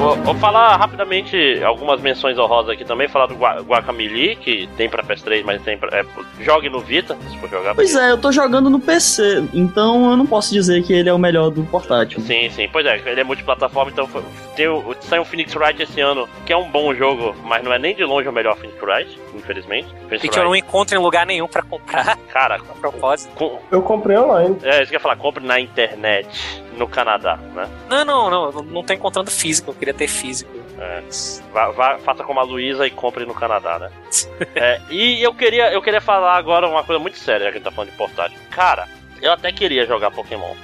Vou, 0.01 0.17
vou, 0.17 0.35
falar 0.37 0.79
rapidamente 0.79 1.37
algumas 1.63 2.01
menções 2.01 2.39
honrosas 2.39 2.71
aqui 2.71 2.87
também. 2.87 3.07
Falar 3.07 3.27
do 3.27 3.35
Gua 3.35 3.61
Guacamole, 3.61 4.35
que 4.37 4.67
tem 4.75 4.89
pra 4.89 5.03
PS3, 5.03 5.43
mas 5.45 5.61
tem 5.61 5.77
pra. 5.77 5.95
É, 5.95 6.07
jogue 6.41 6.71
no 6.71 6.81
Vita, 6.81 7.19
se 7.29 7.37
for 7.37 7.51
jogar. 7.51 7.75
Pois 7.75 7.95
é, 7.95 8.11
eu 8.11 8.17
tô 8.17 8.33
jogando 8.33 8.71
no 8.71 8.81
PC, 8.81 9.45
então 9.53 10.11
eu 10.11 10.17
não 10.17 10.25
posso 10.25 10.55
dizer 10.55 10.83
que 10.85 10.95
ele 10.95 11.11
é 11.11 11.13
o 11.13 11.19
melhor 11.19 11.51
do 11.51 11.65
portátil. 11.65 12.19
Sim, 12.23 12.49
sim. 12.49 12.67
Pois 12.73 12.87
é, 12.87 12.97
ele 13.05 13.21
é 13.21 13.25
multiplataforma, 13.25 13.91
então 13.91 14.09
tem 14.57 14.69
o, 14.69 14.97
saiu 15.01 15.21
o 15.21 15.25
Phoenix 15.27 15.55
Wright 15.55 15.83
esse 15.83 16.01
ano, 16.01 16.27
que 16.47 16.53
é 16.55 16.57
um 16.57 16.71
bom 16.71 16.95
jogo, 16.95 17.37
mas 17.45 17.63
não 17.63 17.71
é 17.71 17.79
nem 17.79 17.95
de 17.95 18.03
longe 18.03 18.27
o 18.27 18.33
melhor 18.33 18.57
Phoenix 18.57 18.83
Wright, 18.83 19.21
infelizmente. 19.35 19.89
Phoenix 20.09 20.25
e 20.25 20.29
que 20.31 20.39
eu 20.39 20.45
não 20.45 20.57
encontro 20.57 20.97
em 20.97 20.99
lugar 20.99 21.27
nenhum 21.27 21.47
pra 21.47 21.61
comprar. 21.61 22.17
Cara, 22.33 22.55
a 22.71 22.81
propósito. 22.81 23.35
Com... 23.35 23.59
Eu 23.71 23.83
comprei 23.83 24.17
online. 24.17 24.57
É, 24.63 24.81
isso 24.81 24.89
que 24.89 24.97
eu 24.97 24.99
ia 24.99 25.01
falar, 25.01 25.17
compre 25.17 25.45
na 25.45 25.61
internet, 25.61 26.63
no 26.81 26.89
Canadá, 26.89 27.37
né? 27.55 27.69
Não, 27.89 28.05
não, 28.05 28.31
não, 28.31 28.63
não 28.63 28.83
tô 28.83 28.93
encontrando 28.95 29.31
físico, 29.31 29.71
eu 29.71 29.75
queria 29.75 29.95
ter 29.95 30.09
físico. 30.09 30.51
É. 30.79 31.03
Vá, 31.53 31.71
vá, 31.71 31.99
faça 31.99 32.25
como 32.25 32.41
a 32.41 32.43
Luísa 32.43 32.87
e 32.87 32.91
compre 32.91 33.27
no 33.27 33.35
Canadá, 33.35 33.79
né? 33.79 33.91
é, 34.57 34.81
e 34.89 35.23
eu 35.23 35.35
queria, 35.35 35.71
eu 35.71 35.83
queria 35.83 36.01
falar 36.01 36.37
agora 36.37 36.67
uma 36.67 36.83
coisa 36.83 36.99
muito 36.99 37.19
séria, 37.19 37.45
já 37.45 37.53
que 37.53 37.59
a 37.59 37.61
gente 37.61 37.65
tá 37.65 37.71
falando 37.71 37.91
de 37.91 37.97
portátil. 37.97 38.39
Cara, 38.51 38.89
eu 39.21 39.31
até 39.31 39.53
queria 39.53 39.87
jogar 39.87 40.11
Pokémon. 40.11 40.55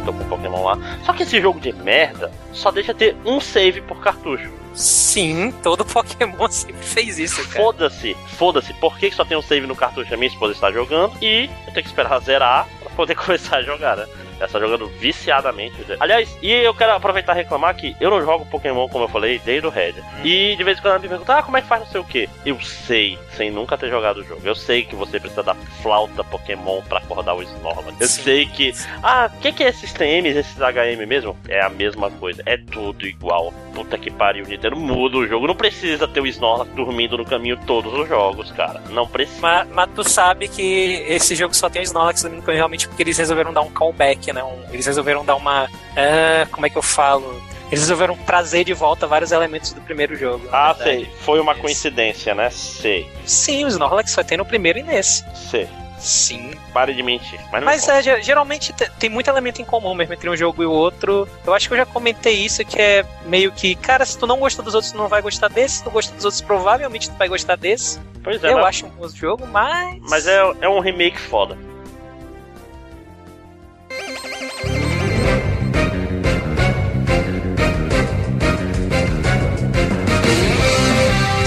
Tô 0.00 0.12
com 0.12 0.24
Pokémon 0.28 0.64
lá. 0.64 0.78
Só 1.04 1.12
que 1.12 1.22
esse 1.22 1.40
jogo 1.40 1.58
de 1.60 1.72
merda 1.72 2.30
só 2.52 2.70
deixa 2.70 2.92
ter 2.92 3.16
um 3.24 3.40
save 3.40 3.80
por 3.80 4.00
cartucho. 4.00 4.50
Sim, 4.74 5.52
todo 5.62 5.84
Pokémon 5.84 6.48
sempre 6.50 6.82
fez 6.82 7.18
isso, 7.18 7.42
cara. 7.48 7.64
Foda-se, 7.64 8.16
foda-se. 8.28 8.74
Por 8.74 8.98
que 8.98 9.10
só 9.10 9.24
tem 9.24 9.36
um 9.36 9.42
save 9.42 9.66
no 9.66 9.74
cartucho? 9.74 10.12
A 10.12 10.16
minha 10.16 10.28
esposa 10.28 10.52
está 10.52 10.70
jogando 10.70 11.16
e 11.22 11.50
eu 11.66 11.72
tenho 11.72 11.82
que 11.82 11.88
esperar 11.88 12.20
zerar 12.20 12.66
pra 12.80 12.90
poder 12.90 13.14
começar 13.16 13.56
a 13.56 13.62
jogar, 13.62 13.96
né? 13.96 14.06
Ela 14.38 14.46
está 14.46 14.58
jogando 14.58 14.86
viciadamente. 14.86 15.74
Aliás, 16.00 16.36
e 16.42 16.50
eu 16.50 16.74
quero 16.74 16.92
aproveitar 16.92 17.34
e 17.34 17.42
reclamar 17.42 17.74
que 17.74 17.96
eu 18.00 18.10
não 18.10 18.22
jogo 18.22 18.46
Pokémon, 18.46 18.88
como 18.88 19.04
eu 19.04 19.08
falei, 19.08 19.40
desde 19.44 19.66
o 19.66 19.70
Red. 19.70 19.94
Hum. 19.98 20.24
E 20.24 20.56
de 20.56 20.64
vez 20.64 20.78
em 20.78 20.80
quando 20.80 20.92
ela 20.92 21.02
me 21.02 21.08
pergunta, 21.08 21.38
ah, 21.38 21.42
como 21.42 21.56
é 21.56 21.62
que 21.62 21.68
faz 21.68 21.82
não 21.82 21.88
sei 21.88 22.00
o 22.00 22.04
que? 22.04 22.28
Eu 22.44 22.60
sei, 22.60 23.18
sem 23.36 23.50
nunca 23.50 23.76
ter 23.76 23.90
jogado 23.90 24.18
o 24.18 24.24
jogo. 24.24 24.40
Eu 24.44 24.54
sei 24.54 24.84
que 24.84 24.94
você 24.94 25.18
precisa 25.18 25.42
da 25.42 25.54
flauta 25.82 26.24
Pokémon 26.24 26.82
para 26.82 26.98
acordar 26.98 27.34
o 27.34 27.42
Snorlax. 27.42 28.00
Eu 28.00 28.06
Sim. 28.06 28.22
sei 28.22 28.46
que. 28.46 28.72
Ah, 29.02 29.30
o 29.32 29.40
que, 29.40 29.52
que 29.52 29.64
é 29.64 29.68
esses 29.68 29.92
TMs, 29.92 30.36
esses 30.36 30.56
HM 30.56 31.06
mesmo? 31.06 31.36
É 31.48 31.60
a 31.60 31.68
mesma 31.68 32.10
coisa. 32.10 32.42
É 32.46 32.56
tudo 32.56 33.06
igual. 33.06 33.52
Puta 33.74 33.98
que 33.98 34.10
pariu, 34.10 34.44
Nintendo 34.44 34.76
muda 34.76 35.18
o 35.18 35.26
jogo. 35.26 35.46
Não 35.46 35.54
precisa 35.54 36.08
ter 36.08 36.20
o 36.20 36.26
Snorlax 36.26 36.70
dormindo 36.72 37.16
no 37.16 37.24
caminho 37.24 37.56
todos 37.66 37.92
os 37.92 38.08
jogos, 38.08 38.50
cara. 38.52 38.80
Não 38.90 39.06
precisa. 39.06 39.40
Mas, 39.40 39.68
mas 39.68 39.90
tu 39.94 40.04
sabe 40.04 40.48
que 40.48 41.04
esse 41.08 41.34
jogo 41.34 41.54
só 41.54 41.68
tem 41.68 41.82
o 41.82 41.84
Snorlax 41.84 42.22
dormindo 42.22 42.40
no 42.40 42.44
caminho 42.44 42.60
realmente 42.60 42.88
porque 42.88 43.02
eles 43.02 43.16
resolveram 43.16 43.52
dar 43.52 43.62
um 43.62 43.70
callback 43.70 44.27
né? 44.32 44.42
Um, 44.42 44.72
eles 44.72 44.86
resolveram 44.86 45.24
dar 45.24 45.36
uma. 45.36 45.64
Uh, 45.64 46.48
como 46.50 46.66
é 46.66 46.70
que 46.70 46.76
eu 46.76 46.82
falo? 46.82 47.42
Eles 47.66 47.80
resolveram 47.80 48.16
trazer 48.16 48.64
de 48.64 48.72
volta 48.72 49.06
vários 49.06 49.30
elementos 49.30 49.72
do 49.72 49.80
primeiro 49.82 50.16
jogo. 50.16 50.48
Ah, 50.50 50.74
sei. 50.74 51.10
Foi 51.20 51.38
uma 51.38 51.54
coincidência, 51.54 52.34
né? 52.34 52.48
Sei. 52.50 53.10
Sim, 53.26 53.66
os 53.66 53.74
Snorlax 53.74 54.10
só 54.10 54.22
tem 54.22 54.38
no 54.38 54.44
primeiro 54.44 54.78
e 54.78 54.82
nesse. 54.82 55.22
Sei. 55.34 55.68
Sim. 55.98 56.52
Pare 56.72 56.94
de 56.94 57.02
mentir. 57.02 57.40
Mas, 57.50 57.64
Mas 57.64 57.88
é, 57.88 58.22
geralmente 58.22 58.72
tem 58.72 59.10
muito 59.10 59.28
elemento 59.28 59.60
em 59.60 59.64
comum 59.64 59.94
mesmo 59.94 60.14
entre 60.14 60.30
um 60.30 60.36
jogo 60.36 60.62
e 60.62 60.66
o 60.66 60.70
outro. 60.70 61.28
Eu 61.44 61.52
acho 61.52 61.68
que 61.68 61.74
eu 61.74 61.78
já 61.78 61.86
comentei 61.86 62.34
isso, 62.34 62.64
que 62.64 62.80
é 62.80 63.04
meio 63.26 63.50
que, 63.52 63.74
cara, 63.74 64.06
se 64.06 64.16
tu 64.16 64.26
não 64.26 64.38
gosta 64.38 64.62
dos 64.62 64.74
outros, 64.74 64.92
tu 64.92 64.98
não 64.98 65.08
vai 65.08 65.20
gostar 65.20 65.48
desse. 65.48 65.76
Se 65.76 65.84
tu 65.84 65.90
gosta 65.90 66.14
dos 66.14 66.24
outros, 66.24 66.40
provavelmente 66.40 67.10
tu 67.10 67.16
vai 67.16 67.28
gostar 67.28 67.56
desse. 67.56 68.00
Pois 68.22 68.42
é, 68.42 68.52
eu 68.52 68.56
mas, 68.56 68.66
acho 68.66 68.86
um 68.86 68.90
bom 68.90 69.08
jogo, 69.08 69.46
mas. 69.46 69.98
Mas 70.08 70.26
é, 70.26 70.38
é 70.60 70.68
um 70.68 70.80
remake 70.80 71.18
foda. 71.18 71.58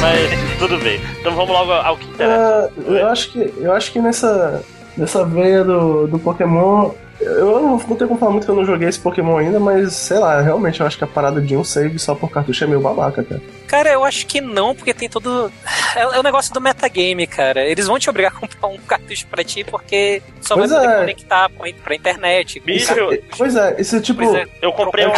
Mas 0.02 0.58
tudo 0.58 0.80
bem. 0.80 1.00
Então 1.20 1.36
vamos 1.36 1.52
logo 1.52 1.72
ao 1.72 1.96
que 1.96 2.10
interessa. 2.10 2.72
Uh, 2.76 2.92
eu 2.92 3.08
acho 3.08 3.32
que, 3.32 3.54
eu 3.58 3.72
acho 3.72 3.92
que 3.92 4.00
nessa, 4.02 4.64
nessa 4.98 5.24
veia 5.24 5.64
do, 5.64 6.08
do 6.08 6.18
Pokémon, 6.18 6.92
eu 7.22 7.62
não, 7.62 7.78
não 7.78 7.96
tenho 7.96 8.08
como 8.08 8.20
falar 8.20 8.32
muito 8.32 8.46
que 8.46 8.52
eu 8.52 8.56
não 8.56 8.66
joguei 8.66 8.90
esse 8.90 9.00
Pokémon 9.00 9.38
ainda, 9.38 9.60
mas 9.60 9.94
sei 9.94 10.18
lá, 10.18 10.42
realmente 10.42 10.80
eu 10.80 10.88
acho 10.88 10.98
que 10.98 11.04
a 11.04 11.08
parada 11.08 11.40
de 11.40 11.56
um 11.56 11.64
save 11.64 12.00
só 12.00 12.16
por 12.16 12.32
cartucho 12.32 12.64
é 12.64 12.68
meio 12.68 12.82
babaca, 12.82 13.24
cara. 13.24 13.42
Cara, 13.72 13.90
eu 13.90 14.04
acho 14.04 14.28
que 14.28 14.42
não, 14.42 14.76
porque 14.76 14.94
tem 14.94 15.08
todo. 15.08 15.50
É, 15.96 16.02
é 16.02 16.20
o 16.20 16.24
negócio 16.24 16.54
do 16.54 16.60
metagame, 16.60 17.26
cara. 17.26 17.64
Eles 17.66 17.88
vão 17.88 17.98
te 17.98 18.10
obrigar 18.10 18.34
a 18.34 18.36
comprar 18.36 18.68
um 18.68 18.78
cartucho 18.78 19.26
pra 19.28 19.46
ti 19.46 19.64
porque 19.64 20.22
só 20.42 20.56
Pois 20.56 20.70
vai 20.72 20.82
poder 20.82 20.94
é. 20.94 21.00
conectar 21.00 21.50
pra 21.86 21.96
internet. 21.96 22.60
Bicho, 22.60 22.94
Pois 23.38 23.56
é, 23.56 23.76
isso 23.80 23.96
é 23.96 24.02
tipo. 24.02 24.22
É, 24.36 24.46
eu 24.62 24.74
comprei 24.74 25.06
um, 25.06 25.10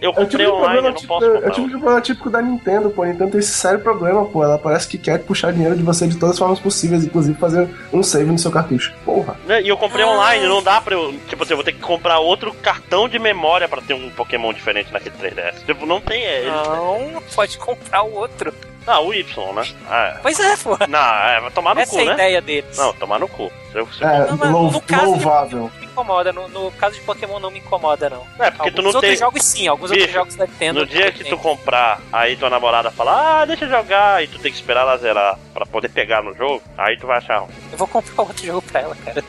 eu 0.00 0.12
É 0.12 0.20
o 0.20 0.26
tipo 0.26 0.46
comprei 0.46 0.46
de 0.46 0.52
online, 0.52 0.52
eu 0.52 0.52
problema, 0.52 0.88
não 0.90 0.94
tipo, 0.94 1.08
posso 1.08 1.24
é 1.26 1.28
o 1.28 1.32
comprar. 1.34 1.50
tipo 1.50 1.66
de 1.66 1.72
problema 1.78 2.00
típico 2.00 2.30
da 2.30 2.40
Nintendo, 2.42 2.90
pô. 2.90 3.02
A 3.02 3.06
Nintendo 3.06 3.30
tem 3.32 3.40
esse 3.40 3.52
sério 3.54 3.80
problema, 3.80 4.24
pô. 4.26 4.44
Ela 4.44 4.56
parece 4.56 4.86
que 4.86 4.98
quer 4.98 5.18
puxar 5.24 5.52
dinheiro 5.52 5.74
de 5.76 5.82
você 5.82 6.06
de 6.06 6.14
todas 6.16 6.34
as 6.34 6.38
formas 6.38 6.60
possíveis, 6.60 7.04
inclusive 7.04 7.36
fazer 7.38 7.68
um 7.92 8.04
save 8.04 8.30
no 8.30 8.38
seu 8.38 8.52
cartucho. 8.52 8.92
Porra. 9.04 9.36
Né, 9.46 9.62
E 9.62 9.68
eu 9.68 9.76
comprei 9.76 10.04
Ah. 10.04 10.10
online, 10.10 10.46
não 10.46 10.62
dá 10.62 10.80
pra 10.80 10.94
eu. 10.94 11.12
Tipo 11.28 11.42
assim, 11.42 11.54
eu 11.54 11.56
vou 11.56 11.64
ter 11.64 11.72
que 11.72 11.80
comprar 11.80 12.20
outro 12.20 12.54
cartão 12.54 13.08
de 13.08 13.18
memória 13.18 13.68
pra 13.68 13.82
ter 13.82 13.94
um 13.94 14.10
Pokémon 14.10 14.52
diferente 14.52 14.92
naquele 14.92 15.16
3DS. 15.16 15.64
Tipo, 15.66 15.84
não 15.86 16.00
tem. 16.00 16.24
É, 16.24 16.44
Não, 16.46 17.20
pode 17.34 17.58
comprar 17.58 17.95
o 18.02 18.14
outro. 18.14 18.52
Ah, 18.88 19.00
o 19.00 19.12
Y, 19.12 19.52
né? 19.52 19.64
Ah, 19.90 20.18
Pois 20.22 20.38
é, 20.38 20.56
pô. 20.58 20.76
é. 20.78 20.86
Não, 20.86 20.98
é, 21.00 21.40
vai 21.40 21.50
tomar 21.50 21.74
no 21.74 21.80
Essa 21.80 21.90
cu, 21.90 21.98
é 21.98 22.02
a 22.02 22.06
né? 22.06 22.12
ideia 22.12 22.40
deles. 22.40 22.76
Não, 22.78 22.92
tomar 22.92 23.18
no 23.18 23.26
cu. 23.26 23.50
Se 23.72 23.78
eu- 23.78 23.88
se 23.92 24.04
É, 24.04 24.26
Não, 24.30 24.36
mas 24.36 24.50
lou- 24.52 24.70
no 24.70 24.80
caso 24.80 25.02
de 25.02 25.08
louvável. 25.10 25.48
Pokémon 25.48 25.70
não 25.72 25.80
me 25.80 25.86
incomoda. 25.86 26.32
No, 26.32 26.48
no 26.48 26.70
caso 26.70 26.94
de 26.94 27.00
Pokémon 27.00 27.40
não 27.40 27.50
me 27.50 27.58
incomoda, 27.58 28.08
não. 28.08 28.22
É, 28.38 28.48
porque 28.52 28.70
tu 28.70 28.76
alguns 28.78 28.82
não 28.84 28.86
outros 28.98 29.00
tem. 29.10 29.16
jogos 29.16 29.44
sim, 29.44 29.66
alguns 29.66 29.90
Bicho, 29.90 30.02
outros 30.02 30.14
jogos 30.14 30.36
da 30.36 30.46
Nintendo. 30.46 30.78
No 30.80 30.86
dia 30.86 31.10
que 31.10 31.24
tem. 31.24 31.32
tu 31.32 31.36
comprar, 31.38 32.00
aí 32.12 32.36
tua 32.36 32.48
namorada 32.48 32.92
fala, 32.92 33.40
ah, 33.40 33.44
deixa 33.44 33.64
eu 33.64 33.70
jogar, 33.70 34.22
e 34.22 34.28
tu 34.28 34.38
tem 34.38 34.52
que 34.52 34.56
esperar 34.58 34.82
ela 34.82 34.96
zerar 34.98 35.36
pra 35.52 35.66
poder 35.66 35.88
pegar 35.88 36.22
no 36.22 36.32
jogo, 36.32 36.62
aí 36.78 36.96
tu 36.96 37.08
vai 37.08 37.18
achar 37.18 37.38
ruim. 37.38 37.50
Eu 37.72 37.78
vou 37.78 37.88
comprar 37.88 38.22
outro 38.22 38.46
jogo 38.46 38.62
pra 38.62 38.82
ela, 38.82 38.94
cara. 39.04 39.24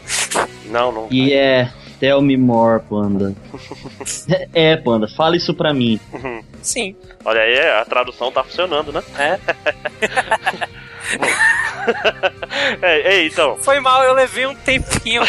Não, 0.65 0.91
não. 0.91 1.07
E 1.09 1.33
é. 1.33 1.71
Tell 1.99 2.21
me 2.21 2.37
more, 2.37 2.79
Panda. 2.87 3.33
é, 4.53 4.75
Panda, 4.77 5.07
fala 5.07 5.35
isso 5.35 5.51
pra 5.55 5.73
mim. 5.73 5.99
Sim. 6.67 6.95
Olha 7.23 7.41
aí, 7.41 7.59
a 7.59 7.85
tradução 7.85 8.31
tá 8.31 8.43
funcionando, 8.43 8.91
né? 8.91 9.01
É. 9.17 9.39
É, 12.81 13.15
ei, 13.15 13.27
então. 13.27 13.57
Foi 13.57 13.79
mal, 13.79 14.03
eu 14.03 14.13
levei 14.13 14.45
um 14.45 14.55
tempinho. 14.55 15.21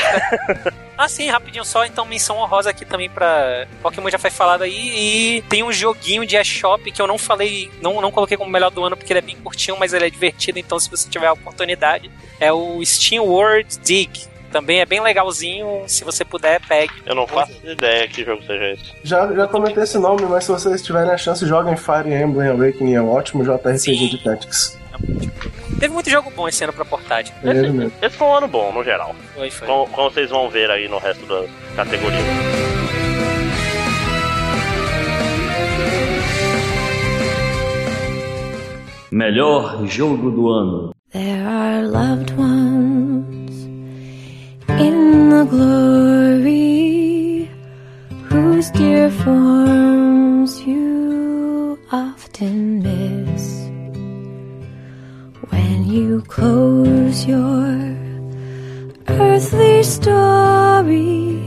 ah, 0.99 1.09
sim, 1.09 1.29
rapidinho 1.29 1.65
só. 1.65 1.85
Então, 1.85 2.05
menção 2.05 2.37
honrosa 2.39 2.71
aqui 2.71 2.85
também 2.85 3.09
pra. 3.09 3.67
Pokémon 3.83 4.11
já 4.11 4.19
foi 4.19 4.31
falado 4.31 4.63
aí. 4.63 5.39
E 5.39 5.43
tem 5.43 5.63
um 5.63 5.73
joguinho 5.73 6.27
de 6.27 6.37
eShop 6.37 6.91
que 6.91 7.01
eu 7.01 7.07
não 7.07 7.19
falei, 7.19 7.71
não, 7.81 8.01
não 8.01 8.11
coloquei 8.11 8.37
como 8.37 8.51
melhor 8.51 8.71
do 8.71 8.85
ano 8.85 8.97
porque 8.97 9.13
ele 9.13 9.21
é 9.21 9.23
bem 9.23 9.37
curtinho, 9.37 9.77
mas 9.79 9.93
ele 9.93 10.07
é 10.07 10.11
divertido. 10.11 10.59
Então, 10.59 10.79
se 10.79 10.91
você 10.91 11.09
tiver 11.09 11.27
a 11.27 11.33
oportunidade, 11.33 12.11
é 12.41 12.53
o 12.53 12.85
Steam 12.85 13.25
World 13.25 13.79
Dig. 13.79 14.27
Também 14.51 14.81
é 14.81 14.87
bem 14.87 15.01
legalzinho. 15.01 15.85
Se 15.87 16.05
você 16.05 16.25
puder, 16.25 16.61
pegue. 16.67 16.93
Eu 17.05 17.15
não 17.15 17.27
faço 17.27 17.53
ideia 17.65 18.09
que 18.09 18.25
jogo 18.25 18.43
seja 18.43 18.73
esse. 18.73 18.93
Já, 19.05 19.33
já 19.33 19.47
comentei 19.47 19.83
esse 19.83 19.99
nome, 19.99 20.23
mas 20.23 20.45
se 20.45 20.51
vocês 20.51 20.83
tiverem 20.83 21.13
a 21.13 21.17
chance, 21.17 21.47
joguem 21.47 21.77
Fire 21.77 22.13
Emblem 22.13 22.49
Awakening, 22.49 22.95
é 22.95 23.03
um 23.03 23.11
ótimo 23.11 23.45
JRPG 23.45 23.79
Sim. 23.79 24.09
de 24.09 24.19
Tactics. 24.25 24.79
Teve 25.79 25.95
muito 25.95 26.11
jogo 26.11 26.31
bom 26.31 26.49
esse 26.49 26.65
ano 26.65 26.73
pra 26.73 26.85
portátil. 26.85 27.35
É 27.45 27.51
ele 27.51 27.71
mesmo. 27.71 27.93
Esse 28.03 28.17
foi 28.17 28.27
um 28.27 28.35
ano 28.35 28.49
bom, 28.49 28.73
no 28.73 28.83
geral. 28.83 29.15
Foi, 29.35 29.51
foi. 29.51 29.69
Como, 29.69 29.87
como 29.89 30.11
vocês 30.11 30.31
vão 30.31 30.49
ver 30.49 30.71
aí 30.71 30.89
no 30.89 30.99
resto 30.99 31.25
das 31.27 31.49
categorias. 31.77 32.23
Melhor 39.11 39.87
jogo 39.87 40.31
do 40.31 40.49
ano. 40.49 40.95
There 41.13 41.43
are 41.47 41.87
loved 41.87 42.35
ones 42.37 43.48
in 44.79 45.31
the 45.31 45.45
glory 45.45 47.51
whose 48.29 48.71
dear 48.71 49.11
forms 49.11 50.61
you 50.63 51.79
often 51.91 52.81
miss 52.83 53.69
when 55.51 55.85
you 55.85 56.23
close 56.29 57.27
your 57.27 57.97
earthly 59.09 59.83
story. 59.83 61.43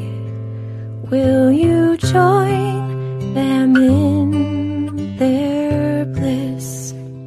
Will 1.12 1.52
you 1.52 1.98
join 1.98 3.34
them 3.34 3.76
in 3.78 5.18
their 5.18 6.06
bliss? 6.06 6.71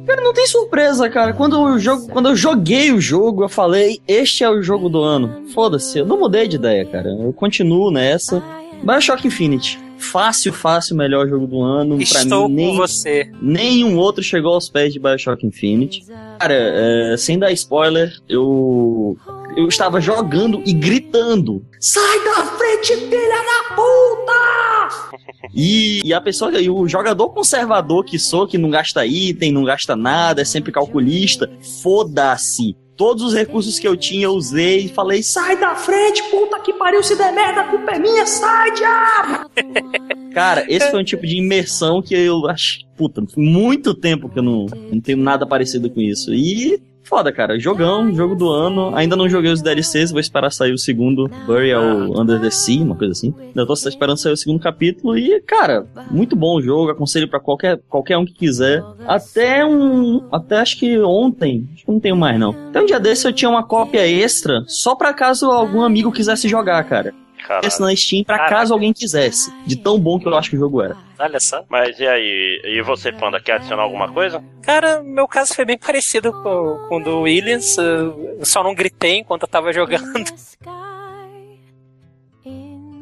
Cara, 0.05 0.21
não 0.21 0.33
tem 0.33 0.45
surpresa, 0.47 1.09
cara. 1.09 1.33
Quando 1.33 1.55
eu, 1.55 1.79
jogo, 1.79 2.07
quando 2.09 2.29
eu 2.29 2.35
joguei 2.35 2.91
o 2.91 3.01
jogo, 3.01 3.43
eu 3.43 3.49
falei, 3.49 3.99
este 4.07 4.43
é 4.43 4.49
o 4.49 4.61
jogo 4.61 4.89
do 4.89 5.01
ano. 5.01 5.47
Foda-se, 5.53 5.99
eu 5.99 6.05
não 6.05 6.19
mudei 6.19 6.47
de 6.47 6.57
ideia, 6.57 6.85
cara. 6.85 7.09
Eu 7.09 7.33
continuo 7.33 7.91
nessa. 7.91 8.43
Bioshock 8.83 9.25
Infinite. 9.25 9.79
Fácil, 9.97 10.53
fácil, 10.53 10.95
melhor 10.95 11.27
jogo 11.27 11.47
do 11.47 11.61
ano. 11.61 11.99
Estou 12.01 12.41
pra 12.41 12.49
mim, 12.49 12.55
nem, 12.55 12.71
com 12.71 12.77
você. 12.77 13.31
nenhum 13.41 13.97
outro 13.97 14.21
chegou 14.21 14.53
aos 14.53 14.69
pés 14.69 14.93
de 14.93 14.99
Bioshock 14.99 15.45
Infinite. 15.45 16.05
Cara, 16.39 16.53
é, 16.53 17.15
sem 17.17 17.39
dar 17.39 17.51
spoiler, 17.51 18.13
eu. 18.27 19.17
Eu 19.55 19.67
estava 19.69 20.01
jogando 20.01 20.61
e 20.65 20.73
gritando: 20.73 21.65
Sai 21.79 22.23
da 22.25 22.43
frente, 22.45 22.97
filha 22.97 23.43
da 23.43 23.75
puta! 23.75 25.24
E, 25.53 26.01
e 26.03 26.13
a 26.13 26.21
pessoa, 26.21 26.59
e 26.59 26.69
o 26.69 26.87
jogador 26.87 27.29
conservador 27.29 28.03
que 28.03 28.17
sou, 28.17 28.47
que 28.47 28.57
não 28.57 28.69
gasta 28.69 29.05
item, 29.05 29.51
não 29.51 29.63
gasta 29.63 29.95
nada, 29.95 30.41
é 30.41 30.45
sempre 30.45 30.71
calculista, 30.71 31.49
foda-se. 31.81 32.75
Todos 32.97 33.23
os 33.23 33.33
recursos 33.33 33.77
que 33.77 33.87
eu 33.87 33.97
tinha 33.97 34.25
eu 34.25 34.31
usei 34.31 34.85
e 34.85 34.87
falei: 34.87 35.21
sai 35.21 35.59
da 35.59 35.75
frente, 35.75 36.23
puta 36.31 36.59
que 36.61 36.71
pariu, 36.73 37.03
se 37.03 37.15
der 37.17 37.33
merda, 37.33 37.61
a 37.61 37.67
culpa 37.67 37.91
é 37.91 37.99
minha, 37.99 38.25
sai, 38.25 38.71
diabo! 38.71 39.49
Cara, 40.33 40.65
esse 40.67 40.91
foi 40.91 41.01
um 41.01 41.03
tipo 41.03 41.25
de 41.25 41.37
imersão 41.37 42.01
que 42.01 42.13
eu 42.13 42.47
acho, 42.47 42.79
puta, 42.97 43.21
muito 43.37 43.93
tempo 43.93 44.29
que 44.29 44.39
eu 44.39 44.43
não, 44.43 44.65
não 44.91 44.99
tenho 44.99 45.17
nada 45.17 45.45
parecido 45.45 45.89
com 45.89 46.01
isso. 46.01 46.33
E 46.33 46.81
foda, 47.05 47.31
cara, 47.31 47.57
jogão, 47.59 48.13
jogo 48.13 48.35
do 48.35 48.49
ano. 48.49 48.95
Ainda 48.95 49.15
não 49.15 49.29
joguei 49.29 49.51
os 49.51 49.61
DLCs, 49.61 50.11
vou 50.11 50.19
esperar 50.19 50.51
sair 50.51 50.73
o 50.73 50.77
segundo 50.77 51.29
Burial 51.45 52.19
Under 52.19 52.39
the 52.41 52.49
Sea, 52.49 52.83
uma 52.83 52.95
coisa 52.95 53.11
assim. 53.11 53.33
Ainda 53.39 53.65
tô 53.65 53.73
esperando 53.73 54.17
sair 54.17 54.33
o 54.33 54.37
segundo 54.37 54.59
capítulo 54.59 55.17
e, 55.17 55.39
cara, 55.41 55.85
muito 56.09 56.35
bom 56.35 56.57
o 56.57 56.61
jogo, 56.61 56.91
aconselho 56.91 57.29
pra 57.29 57.39
qualquer, 57.39 57.79
qualquer 57.87 58.17
um 58.17 58.25
que 58.25 58.33
quiser. 58.33 58.83
Até 59.07 59.65
um, 59.65 60.27
até 60.31 60.57
acho 60.57 60.77
que 60.77 60.99
ontem, 60.99 61.69
acho 61.73 61.85
que 61.85 61.91
não 61.91 61.99
tenho 61.99 62.17
mais 62.17 62.39
não. 62.39 62.55
Até 62.69 62.81
um 62.81 62.85
dia 62.85 62.99
desse 62.99 63.27
eu 63.27 63.33
tinha 63.33 63.49
uma 63.49 63.63
cópia 63.63 64.07
extra, 64.07 64.63
só 64.67 64.95
pra 64.95 65.13
caso 65.13 65.45
algum 65.51 65.81
amigo 65.81 66.11
quisesse 66.11 66.47
jogar, 66.47 66.83
cara. 66.83 67.13
Caralho. 67.45 67.67
Esse 67.67 67.79
na 67.79 67.95
Steam, 67.95 68.23
pra 68.23 68.37
Caraca. 68.37 68.55
caso 68.55 68.73
alguém 68.73 68.91
quisesse. 68.91 69.53
De 69.65 69.75
tão 69.75 69.99
bom 69.99 70.19
que 70.19 70.27
eu 70.27 70.35
acho 70.35 70.49
que 70.49 70.55
o 70.55 70.59
jogo 70.59 70.81
era. 70.81 70.97
Olha 71.19 71.39
só. 71.39 71.63
Mas 71.69 71.99
e 71.99 72.07
aí? 72.07 72.61
E 72.63 72.81
você, 72.81 73.11
Panda, 73.11 73.39
quer 73.39 73.53
adicionar 73.53 73.83
alguma 73.83 74.11
coisa? 74.11 74.43
Cara, 74.61 75.01
meu 75.03 75.27
caso 75.27 75.53
foi 75.53 75.63
bem 75.65 75.77
parecido 75.77 76.31
com, 76.31 76.87
com 76.89 76.97
o 76.97 77.03
do 77.03 77.21
Williams. 77.21 77.77
Eu 77.77 78.43
só 78.43 78.63
não 78.63 78.73
gritei 78.73 79.17
enquanto 79.19 79.43
eu 79.43 79.47
tava 79.47 79.71
jogando. 79.71 80.03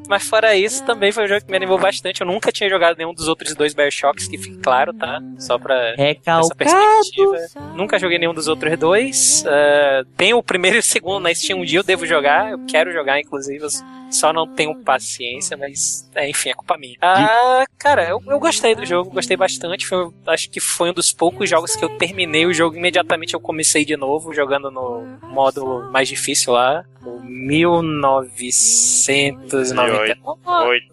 Mas 0.07 0.23
fora 0.23 0.55
isso, 0.55 0.85
também 0.85 1.11
foi 1.11 1.23
um 1.23 1.27
jogo 1.27 1.45
que 1.45 1.49
me 1.49 1.57
animou 1.57 1.79
bastante. 1.79 2.21
Eu 2.21 2.27
nunca 2.27 2.51
tinha 2.51 2.69
jogado 2.69 2.97
nenhum 2.97 3.13
dos 3.13 3.27
outros 3.27 3.55
dois 3.55 3.73
Bioshocks, 3.73 4.27
que 4.27 4.37
fique 4.37 4.57
claro, 4.57 4.93
tá? 4.93 5.21
Só 5.39 5.57
pra 5.57 5.95
essa 5.97 6.55
perspectiva. 6.55 7.37
Nunca 7.73 7.97
joguei 7.97 8.19
nenhum 8.19 8.33
dos 8.33 8.47
outros 8.47 8.77
dois. 8.77 9.43
Uh, 9.45 10.05
tem 10.17 10.33
o 10.33 10.43
primeiro 10.43 10.77
e 10.77 10.79
o 10.79 10.83
segundo 10.83 11.21
na 11.21 11.33
Steam 11.33 11.59
um 11.59 11.65
dia, 11.65 11.79
eu 11.79 11.83
devo 11.83 12.05
jogar. 12.05 12.51
Eu 12.51 12.59
quero 12.67 12.91
jogar, 12.91 13.19
inclusive. 13.19 13.63
Eu 13.63 13.69
só 14.15 14.33
não 14.33 14.47
tenho 14.47 14.75
paciência, 14.83 15.55
mas 15.57 16.09
é, 16.15 16.29
enfim, 16.29 16.49
é 16.49 16.53
culpa 16.53 16.77
minha. 16.77 16.97
Ah, 17.01 17.65
cara, 17.77 18.09
eu, 18.09 18.21
eu 18.27 18.39
gostei 18.39 18.75
do 18.75 18.85
jogo, 18.85 19.11
gostei 19.11 19.37
bastante. 19.37 19.87
Foi, 19.87 20.09
acho 20.27 20.49
que 20.49 20.59
foi 20.59 20.91
um 20.91 20.93
dos 20.93 21.11
poucos 21.11 21.49
jogos 21.49 21.75
que 21.75 21.83
eu 21.83 21.89
terminei 21.97 22.45
o 22.45 22.53
jogo 22.53 22.75
imediatamente 22.75 23.33
eu 23.33 23.39
comecei 23.39 23.83
de 23.85 23.97
novo, 23.97 24.33
jogando 24.33 24.69
no 24.69 25.03
modo 25.23 25.89
mais 25.91 26.07
difícil 26.07 26.53
lá. 26.53 26.85
O 27.05 27.19
1999. 27.21 30.15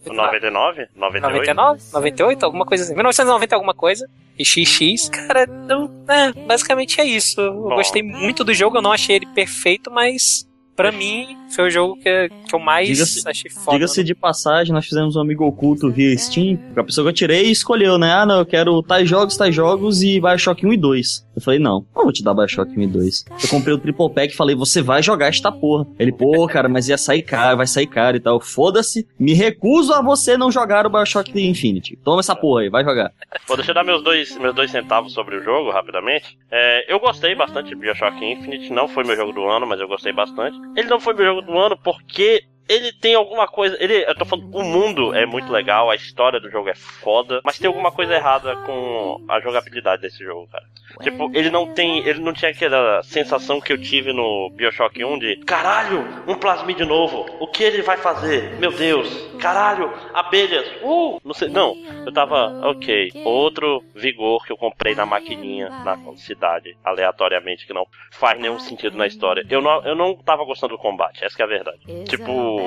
99? 0.02 0.88
98? 0.96 0.96
99? 0.96 1.82
98? 1.92 2.44
Alguma 2.44 2.66
coisa 2.66 2.84
assim. 2.84 2.94
1990 2.94 3.54
alguma 3.54 3.74
coisa. 3.74 4.08
E 4.38 4.44
XX. 4.44 5.08
Cara, 5.10 5.46
não, 5.46 6.04
é, 6.08 6.32
basicamente 6.32 7.00
é 7.00 7.04
isso. 7.04 7.40
Eu 7.40 7.52
Bom. 7.52 7.76
gostei 7.76 8.02
muito 8.02 8.42
do 8.42 8.52
jogo, 8.52 8.78
eu 8.78 8.82
não 8.82 8.92
achei 8.92 9.14
ele 9.16 9.26
perfeito, 9.26 9.90
mas 9.90 10.48
pra 10.74 10.90
mim 10.90 11.36
foi 11.54 11.66
o 11.66 11.70
jogo 11.70 11.96
que, 11.96 12.28
que 12.48 12.54
eu 12.54 12.58
mais 12.58 12.88
Diga-se- 12.88 13.28
achei 13.28 13.50
foda. 13.50 13.76
Diga-se 13.76 14.02
de 14.04 14.14
passagem, 14.14 14.72
nós 14.72 14.86
fizemos 14.86 15.16
um 15.16 15.20
amigo 15.20 15.44
oculto 15.44 15.90
via 15.90 16.16
Steam. 16.16 16.58
A 16.76 16.84
pessoa 16.84 17.04
que 17.04 17.08
eu 17.10 17.14
tirei 17.14 17.42
escolheu, 17.50 17.98
né? 17.98 18.12
Ah, 18.12 18.26
não, 18.26 18.38
eu 18.38 18.46
quero 18.46 18.82
tais 18.82 19.08
jogos, 19.08 19.36
tais 19.36 19.54
jogos 19.54 20.02
e 20.02 20.20
Bioshock 20.20 20.64
1 20.66 20.72
e 20.72 20.76
2. 20.76 21.26
Eu 21.36 21.42
falei, 21.42 21.58
não, 21.58 21.84
não 21.94 22.02
vou 22.04 22.12
te 22.12 22.22
dar 22.22 22.34
Bioshock 22.34 22.70
1 22.78 22.82
e 22.82 22.86
2. 22.86 23.24
Eu 23.44 23.48
comprei 23.48 23.74
o 23.74 23.78
Triple 23.78 24.10
Pack 24.10 24.32
e 24.32 24.36
falei, 24.36 24.54
você 24.54 24.82
vai 24.82 25.02
jogar 25.02 25.28
esta 25.28 25.50
porra. 25.50 25.86
Ele, 25.98 26.12
pô, 26.12 26.46
cara, 26.46 26.68
mas 26.68 26.88
ia 26.88 26.98
sair 26.98 27.22
caro, 27.22 27.56
vai 27.56 27.66
sair 27.66 27.86
caro 27.86 28.16
e 28.16 28.20
tal. 28.20 28.40
Foda-se, 28.40 29.06
me 29.18 29.32
recuso 29.32 29.92
a 29.94 30.02
você 30.02 30.36
não 30.36 30.50
jogar 30.50 30.86
o 30.86 30.90
Bioshock 30.90 31.30
Infinity. 31.40 31.96
Toma 32.04 32.20
essa 32.20 32.36
porra 32.36 32.62
aí, 32.62 32.68
vai 32.68 32.84
jogar. 32.84 33.10
Pô, 33.46 33.56
deixa 33.56 33.70
eu 33.70 33.74
dar 33.74 33.84
meus 33.84 34.02
dois, 34.02 34.36
meus 34.38 34.54
dois 34.54 34.70
centavos 34.70 35.12
sobre 35.12 35.36
o 35.36 35.42
jogo, 35.42 35.70
rapidamente. 35.70 36.36
É, 36.50 36.92
eu 36.92 36.98
gostei 37.00 37.34
bastante 37.34 37.68
de 37.70 37.74
Bioshock 37.74 38.22
Infinite, 38.24 38.72
não 38.72 38.86
foi 38.88 39.04
meu 39.04 39.16
jogo 39.16 39.32
do 39.32 39.44
ano, 39.48 39.66
mas 39.66 39.80
eu 39.80 39.88
gostei 39.88 40.12
bastante. 40.12 40.58
Ele 40.76 40.88
não 40.88 41.00
foi 41.00 41.14
meu 41.14 41.24
jogo 41.24 41.39
do 41.42 41.58
ano 41.58 41.76
porque 41.76 42.44
ele 42.70 42.92
tem 42.92 43.16
alguma 43.16 43.48
coisa. 43.48 43.76
Ele, 43.80 44.04
eu 44.06 44.14
tô 44.14 44.24
falando, 44.24 44.48
o 44.54 44.62
mundo 44.62 45.12
é 45.12 45.26
muito 45.26 45.50
legal, 45.50 45.90
a 45.90 45.96
história 45.96 46.38
do 46.38 46.48
jogo 46.48 46.68
é 46.68 46.74
foda, 46.74 47.40
mas 47.44 47.58
tem 47.58 47.66
alguma 47.66 47.90
coisa 47.90 48.14
errada 48.14 48.54
com 48.58 49.24
a 49.28 49.40
jogabilidade 49.40 50.02
desse 50.02 50.22
jogo, 50.22 50.46
cara. 50.46 50.64
Tipo, 51.02 51.30
ele 51.34 51.50
não 51.50 51.74
tem. 51.74 52.06
Ele 52.06 52.20
não 52.20 52.32
tinha 52.32 52.52
aquela 52.52 53.02
sensação 53.02 53.60
que 53.60 53.72
eu 53.72 53.80
tive 53.80 54.12
no 54.12 54.50
Bioshock 54.50 55.04
1 55.04 55.18
de 55.18 55.36
caralho, 55.44 56.04
um 56.28 56.36
plasmid 56.36 56.80
novo. 56.84 57.26
O 57.40 57.48
que 57.48 57.64
ele 57.64 57.82
vai 57.82 57.96
fazer? 57.96 58.58
Meu 58.60 58.70
Deus, 58.70 59.08
caralho, 59.40 59.92
abelhas. 60.14 60.66
Uh! 60.82 61.20
Não 61.24 61.34
sei. 61.34 61.48
Não, 61.48 61.74
eu 62.06 62.12
tava, 62.12 62.68
ok. 62.68 63.10
Outro 63.24 63.82
vigor 63.94 64.44
que 64.46 64.52
eu 64.52 64.56
comprei 64.56 64.94
na 64.94 65.04
maquininha 65.04 65.68
na 65.84 65.98
cidade, 66.16 66.76
aleatoriamente, 66.84 67.66
que 67.66 67.72
não 67.72 67.86
faz 68.12 68.38
nenhum 68.38 68.58
sentido 68.60 68.96
na 68.96 69.06
história. 69.06 69.44
Eu 69.48 69.60
não, 69.60 69.84
eu 69.84 69.96
não 69.96 70.14
tava 70.14 70.44
gostando 70.44 70.76
do 70.76 70.78
combate, 70.78 71.24
essa 71.24 71.42
é 71.42 71.44
a 71.44 71.48
verdade. 71.48 71.80
Tipo, 72.04 72.59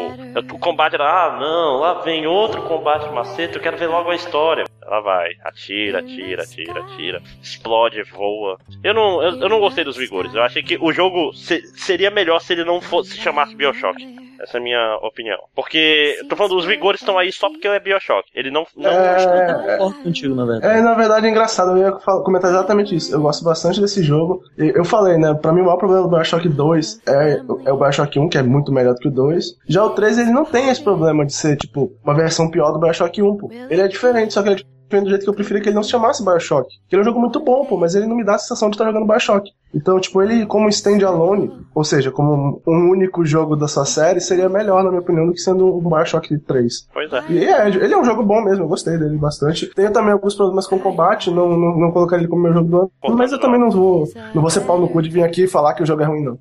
o 0.51 0.59
combate 0.59 0.95
era, 0.95 1.05
ah, 1.27 1.37
não, 1.39 1.77
lá 1.79 1.93
vem 2.01 2.25
outro 2.27 2.61
combate 2.63 3.09
macete, 3.13 3.55
eu 3.55 3.61
quero 3.61 3.77
ver 3.77 3.87
logo 3.87 4.09
a 4.09 4.15
história. 4.15 4.65
Ela 4.81 4.99
vai, 4.99 5.31
atira, 5.43 5.99
atira, 5.99 6.43
atira, 6.43 6.79
atira, 6.81 7.21
explode, 7.41 8.03
voa. 8.03 8.57
Eu 8.83 8.93
não, 8.93 9.21
eu, 9.23 9.39
eu 9.41 9.49
não 9.49 9.59
gostei 9.59 9.83
dos 9.83 9.95
vigores. 9.97 10.33
Eu 10.33 10.43
achei 10.43 10.61
que 10.61 10.77
o 10.79 10.91
jogo 10.91 11.31
se- 11.33 11.65
seria 11.77 12.11
melhor 12.11 12.39
se 12.39 12.53
ele 12.53 12.63
não 12.65 12.81
fosse 12.81 13.11
se 13.11 13.17
chamasse 13.21 13.55
Bioshock. 13.55 14.03
Essa 14.43 14.57
é 14.57 14.59
a 14.59 14.63
minha 14.63 14.97
opinião. 15.01 15.37
Porque, 15.55 16.17
eu 16.19 16.27
tô 16.27 16.35
falando, 16.35 16.57
os 16.57 16.65
vigores 16.65 16.99
estão 16.99 17.17
aí 17.17 17.31
só 17.31 17.49
porque 17.49 17.67
é 17.67 17.79
Bioshock. 17.79 18.29
Ele 18.35 18.51
não. 18.51 18.65
não 18.75 18.89
É, 18.89 19.77
Concordo 19.77 20.03
contigo, 20.03 20.35
na 20.35 20.45
verdade. 20.45 20.77
É, 20.77 20.81
na 20.81 20.93
verdade 20.93 21.27
é 21.27 21.29
engraçado, 21.29 21.71
eu 21.71 21.77
ia 21.77 21.91
comentar 21.91 22.51
exatamente 22.51 22.95
isso. 22.95 23.13
Eu 23.13 23.21
gosto 23.21 23.43
bastante 23.43 23.79
desse 23.79 24.03
jogo. 24.03 24.41
Eu 24.57 24.83
falei, 24.83 25.17
né? 25.17 25.33
Pra 25.33 25.53
mim 25.53 25.61
o 25.61 25.65
maior 25.65 25.77
problema 25.77 26.03
do 26.03 26.09
Bioshock 26.09 26.47
2 26.47 27.01
é, 27.07 27.41
é 27.65 27.71
o 27.71 27.77
Bioshock 27.77 28.19
1, 28.19 28.29
que 28.29 28.37
é 28.37 28.43
muito 28.43 28.71
melhor 28.71 28.93
do 28.93 28.99
que 28.99 29.07
o 29.07 29.11
2. 29.11 29.57
Já 29.67 29.83
o 29.83 29.91
3, 29.91 30.19
ele 30.19 30.31
não 30.31 30.45
tem 30.45 30.69
esse 30.69 30.83
problema 30.83 31.25
de 31.25 31.33
ser, 31.33 31.55
tipo, 31.55 31.93
uma 32.03 32.13
versão 32.13 32.51
pior 32.51 32.71
do 32.71 32.79
Bioshock 32.79 33.21
1, 33.21 33.37
pô. 33.37 33.49
Ele 33.69 33.81
é 33.81 33.87
diferente, 33.87 34.33
só 34.33 34.43
que 34.43 34.49
ele 34.49 34.61
é 34.61 34.63
do 35.01 35.09
jeito 35.09 35.23
que 35.23 35.29
eu 35.29 35.33
preferia 35.33 35.61
que 35.61 35.69
ele 35.69 35.75
não 35.75 35.83
se 35.83 35.89
chamasse 35.89 36.23
Bioshock. 36.23 36.67
Que 36.87 36.95
ele 36.95 37.01
é 37.01 37.03
um 37.03 37.05
jogo 37.05 37.19
muito 37.19 37.39
bom, 37.39 37.65
pô, 37.65 37.77
mas 37.77 37.95
ele 37.95 38.05
não 38.05 38.15
me 38.15 38.23
dá 38.23 38.35
a 38.35 38.37
sensação 38.37 38.69
de 38.69 38.75
estar 38.75 38.85
jogando 38.85 39.07
Bioshock. 39.07 39.51
Então, 39.73 39.99
tipo, 39.99 40.21
ele 40.21 40.45
como 40.45 40.69
stand-alone, 40.69 41.51
ou 41.73 41.83
seja, 41.83 42.11
como 42.11 42.61
um 42.67 42.89
único 42.91 43.25
jogo 43.25 43.55
da 43.55 43.67
sua 43.67 43.85
série, 43.85 44.21
seria 44.21 44.47
melhor, 44.47 44.83
na 44.83 44.89
minha 44.89 45.01
opinião, 45.01 45.25
do 45.25 45.33
que 45.33 45.39
sendo 45.39 45.77
um 45.77 45.89
Bioshock 45.89 46.37
3. 46.37 46.87
Pois 46.93 47.11
é. 47.11 47.23
E 47.29 47.43
é, 47.43 47.67
ele 47.67 47.93
é 47.93 47.97
um 47.97 48.05
jogo 48.05 48.21
bom 48.23 48.43
mesmo, 48.43 48.65
eu 48.65 48.67
gostei 48.67 48.97
dele 48.97 49.17
bastante. 49.17 49.67
Tenho 49.73 49.91
também 49.91 50.11
alguns 50.11 50.35
problemas 50.35 50.67
com 50.67 50.75
o 50.75 50.79
combate, 50.79 51.31
não, 51.31 51.49
não, 51.57 51.77
não 51.77 51.91
colocaria 51.91 52.23
ele 52.23 52.29
como 52.29 52.43
meu 52.43 52.53
jogo 52.53 52.69
do 52.69 52.77
ano. 52.77 53.17
Mas 53.17 53.31
eu 53.31 53.39
também 53.39 53.59
não 53.59 53.71
vou, 53.71 54.07
não 54.33 54.41
vou 54.41 54.51
ser 54.51 54.61
pau 54.61 54.79
no 54.79 54.87
cu 54.87 55.01
de 55.01 55.09
vir 55.09 55.23
aqui 55.23 55.45
e 55.45 55.47
falar 55.47 55.73
que 55.73 55.81
o 55.81 55.85
jogo 55.85 56.03
é 56.03 56.05
ruim, 56.05 56.23
não. 56.23 56.37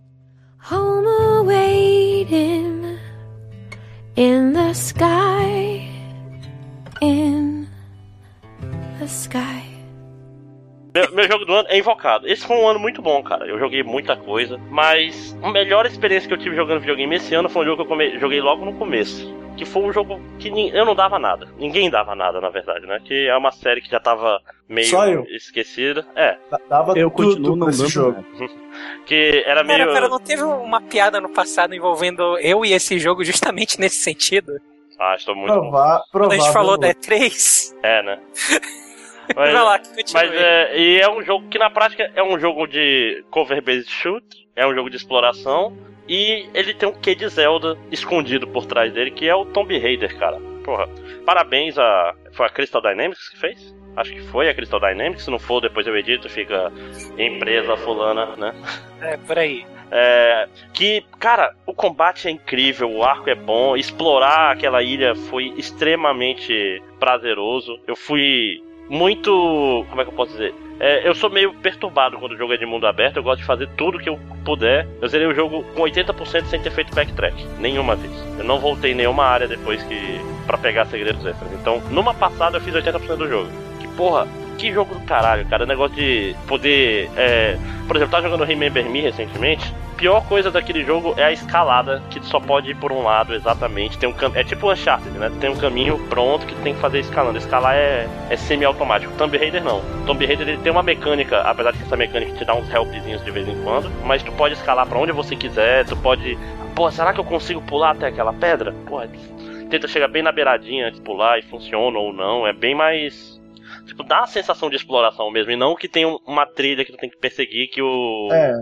Home 0.71 1.09
awaiting 1.39 2.99
in 4.17 4.53
the 4.53 4.71
sky, 4.73 5.89
in 7.01 7.62
the 9.03 9.09
sky. 9.13 9.71
Meu, 10.95 11.11
meu 11.15 11.27
jogo 11.27 11.45
do 11.47 11.55
ano 11.55 11.69
é 11.71 11.79
Invocado. 11.79 12.29
Esse 12.29 12.47
foi 12.47 12.57
um 12.57 12.69
ano 12.69 12.79
muito 12.79 13.01
bom, 13.01 13.23
cara. 13.23 13.47
Eu 13.47 13.59
joguei 13.59 13.83
muita 13.83 14.15
coisa. 14.15 14.59
Mas 14.71 15.37
a 15.43 15.51
melhor 15.51 15.87
experiência 15.87 16.29
que 16.29 16.35
eu 16.35 16.39
tive 16.39 16.55
jogando 16.55 16.81
videogame 16.81 17.17
esse 17.17 17.35
ano 17.35 17.49
foi 17.49 17.63
um 17.63 17.65
jogo 17.65 17.77
que 17.77 17.83
eu 17.83 17.87
come- 17.89 18.19
joguei 18.19 18.41
logo 18.43 18.65
no 18.65 18.75
começo. 18.75 19.35
Que 19.57 19.65
foi 19.65 19.83
um 19.83 19.93
jogo 19.93 20.21
que 20.39 20.51
nin- 20.51 20.71
eu 20.71 20.85
não 20.85 20.95
dava 20.95 21.19
nada. 21.19 21.49
Ninguém 21.59 21.89
dava 21.91 22.15
nada, 22.15 22.41
na 22.43 22.51
verdade, 22.51 22.87
né? 22.87 23.01
Que 23.05 23.27
é 23.27 23.37
uma 23.37 23.51
série 23.51 23.81
que 23.81 23.91
já 23.91 24.01
tava 24.01 24.39
meio 24.69 24.87
Só 24.87 25.07
eu. 25.07 25.25
esquecida. 25.31 26.07
É. 26.15 26.37
Dava 26.69 26.93
Eu 26.99 27.11
tudo 27.11 27.29
continuo 27.31 27.57
não 27.57 27.67
dando 27.71 27.89
jogo. 27.89 28.25
Que 29.07 29.43
era 29.47 29.63
meio. 29.65 29.79
Pera, 29.81 29.93
pera, 29.93 30.09
não 30.09 30.19
teve 30.21 30.43
uma 30.43 30.81
piada 30.81 31.21
no 31.21 31.29
passado 31.31 31.75
envolvendo 31.75 32.39
eu 32.39 32.65
e 32.65 32.73
esse 32.73 32.99
jogo 32.99 33.23
justamente 33.25 33.79
nesse 33.81 33.97
sentido? 33.97 34.59
Ah, 34.99 35.15
estou 35.17 35.35
muito. 35.35 35.53
Provar, 35.53 36.03
Quando 36.13 36.33
a 36.33 36.37
gente 36.37 36.53
falou 36.53 36.79
da 36.79 36.89
E3? 36.95 37.75
É, 37.83 38.03
né? 38.03 38.19
Vai 39.35 39.53
lá, 39.53 39.79
continue. 39.79 40.07
Mas 40.13 40.33
é, 40.33 40.79
e 40.79 41.01
é 41.01 41.11
um 41.11 41.23
jogo 41.23 41.49
que 41.49 41.59
na 41.59 41.71
prática 41.71 42.11
é 42.15 42.23
um 42.23 42.39
jogo 42.39 42.67
de 42.67 43.25
cover-based 43.31 43.91
shoot, 43.91 44.25
é 44.55 44.67
um 44.67 44.75
jogo 44.75 44.91
de 44.91 44.97
exploração, 44.97 45.77
e 46.09 46.49
ele 46.53 46.75
tem 46.75 46.89
um 46.89 46.93
quê 46.93 47.15
de 47.15 47.29
Zelda 47.29 47.79
escondido 47.91 48.47
por 48.47 48.67
trás 48.67 48.93
dele, 48.93 49.11
que 49.11 49.29
é 49.29 49.35
o 49.35 49.45
Tomb 49.47 49.79
Raider, 49.79 50.17
cara. 50.19 50.39
Porra, 50.65 50.89
parabéns 51.25 51.79
a. 51.79 52.15
Foi 52.33 52.47
a 52.47 52.49
Crystal 52.49 52.81
Dynamics 52.81 53.29
que 53.31 53.39
fez? 53.39 53.75
Acho 53.97 54.13
que 54.13 54.23
foi 54.23 54.49
a 54.49 54.55
Crystal 54.55 54.81
Dynamics, 54.81 55.25
se 55.25 55.31
não 55.31 55.39
for, 55.39 55.61
depois 55.61 55.87
eu 55.87 55.97
edito, 55.97 56.29
fica 56.29 56.73
empresa 57.19 57.77
fulana, 57.77 58.37
né? 58.37 58.55
É, 59.01 59.17
por 59.19 59.39
aí. 59.39 59.67
É, 59.91 60.49
que, 60.73 61.05
cara, 61.19 61.55
o 61.67 61.75
combate 61.75 62.27
é 62.27 62.31
incrível, 62.31 62.91
o 62.91 63.05
arco 63.05 63.29
é 63.29 63.35
bom, 63.35 63.77
explorar 63.77 64.53
aquela 64.53 64.83
ilha 64.83 65.15
foi 65.15 65.53
extremamente 65.59 66.83
prazeroso. 66.99 67.79
Eu 67.87 67.95
fui 67.95 68.63
muito. 68.93 69.87
Como 69.89 70.01
é 70.01 70.05
que 70.05 70.11
eu 70.11 70.15
posso 70.15 70.33
dizer? 70.33 70.55
É, 70.79 71.09
eu 71.09 71.15
sou 71.15 71.31
meio 71.31 71.55
perturbado 71.55 72.19
quando 72.19 72.33
o 72.33 72.37
jogo 72.37 72.53
é 72.53 72.57
de 72.57 72.67
mundo 72.67 72.87
aberto, 72.87 73.17
eu 73.17 73.23
gosto 73.23 73.39
de 73.39 73.47
fazer 73.47 73.69
tudo 73.77 73.99
que 73.99 74.09
eu 74.09 74.19
puder. 74.45 74.87
Eu 75.01 75.09
zerei 75.09 75.27
o 75.27 75.35
jogo 75.35 75.63
com 75.75 75.83
80% 75.83 76.45
sem 76.47 76.61
ter 76.61 76.71
feito 76.71 76.95
backtrack, 76.95 77.35
nenhuma 77.59 77.97
vez. 77.97 78.13
Eu 78.39 78.45
não 78.45 78.59
voltei 78.59 78.93
em 78.93 78.95
nenhuma 78.95 79.25
área 79.25 79.49
depois 79.49 79.83
que. 79.85 80.21
para 80.47 80.59
pegar 80.59 80.85
segredos 80.87 81.25
extras. 81.25 81.53
Então, 81.55 81.81
numa 81.91 82.13
passada 82.13 82.59
eu 82.59 82.61
fiz 82.61 82.75
80% 82.75 83.17
do 83.17 83.29
jogo. 83.29 83.49
Que 83.81 83.89
porra, 83.89 84.27
que 84.57 84.73
jogo 84.73 84.95
do 84.95 85.01
caralho, 85.03 85.45
cara. 85.47 85.65
O 85.65 85.67
negócio 85.67 85.97
de 85.97 86.35
poder. 86.47 87.11
é, 87.17 87.57
Por 87.87 87.97
exemplo, 87.97 88.13
tá 88.13 88.21
jogando 88.21 88.45
Remember 88.45 88.85
Me 88.89 89.01
recentemente. 89.01 89.75
Pior 89.97 90.27
coisa 90.27 90.51
daquele 90.51 90.85
jogo 90.85 91.15
é 91.17 91.23
a 91.23 91.31
escalada, 91.31 92.03
que 92.11 92.21
só 92.27 92.41
pode 92.41 92.71
ir 92.71 92.75
por 92.75 92.91
um 92.91 93.03
lado 93.05 93.35
exatamente. 93.35 93.97
Tem 93.99 94.09
um 94.09 94.13
cam... 94.13 94.33
É 94.35 94.43
tipo 94.43 94.73
Uncharted, 94.73 95.17
né? 95.17 95.31
Tem 95.41 95.49
um 95.49 95.57
caminho 95.57 95.97
pronto 96.09 96.45
que 96.45 96.55
tem 96.57 96.75
que 96.75 96.81
fazer 96.81 96.99
escalando. 97.01 97.39
Escalar 97.39 97.77
é, 97.77 98.09
é 98.29 98.37
semi-automático. 98.37 99.13
Tomb 99.17 99.37
Raider 99.37 99.63
não. 99.63 99.81
Tomb 100.05 100.27
Raider 100.27 100.49
ele 100.49 100.59
tem 100.59 100.73
uma 100.73 100.83
mecânica, 100.83 101.43
apesar 101.43 101.71
de 101.71 101.79
que 101.79 101.85
essa 101.85 101.97
mecânica 101.97 102.33
te 102.33 102.45
dá 102.45 102.53
uns 102.55 102.69
helpzinhos 102.73 103.25
de 103.25 103.31
vez 103.31 103.47
em 103.47 103.63
quando, 103.63 103.89
mas 104.05 104.23
tu 104.25 104.33
pode 104.33 104.55
escalar 104.55 104.87
pra 104.87 104.99
onde 104.99 105.13
você 105.13 105.37
quiser, 105.37 105.85
tu 105.85 105.97
pode. 105.97 106.37
Pô, 106.75 106.91
será 106.91 107.13
que 107.13 107.21
eu 107.21 107.25
consigo 107.25 107.63
pular 107.63 107.91
até 107.91 108.09
aquela 108.09 108.33
pedra? 108.33 108.75
Pô, 108.87 109.01
tenta 109.71 109.87
chegar 109.87 110.09
bem 110.09 110.23
na 110.23 110.33
beiradinha 110.33 110.89
antes 110.89 110.99
de 110.99 111.05
pular 111.05 111.39
e 111.39 111.43
funciona 111.43 111.97
ou 111.99 112.13
não. 112.13 112.45
É 112.45 112.53
bem 112.53 112.75
mais. 112.75 113.32
Tipo, 113.87 114.03
dá 114.05 114.21
a 114.23 114.27
sensação 114.27 114.71
de 114.71 114.77
exploração 114.77 115.31
mesmo, 115.31 115.51
e 115.53 115.57
não 115.57 115.75
que 115.75 115.89
tem 115.89 116.07
um- 116.07 116.19
uma 116.27 116.47
trilha 116.47 116.85
que 116.85 116.93
tu 116.93 116.99
tem 116.99 117.11
que 117.11 117.19
perseguir 117.19 117.69
que 117.71 117.83
o. 117.83 118.29
É. 118.33 118.55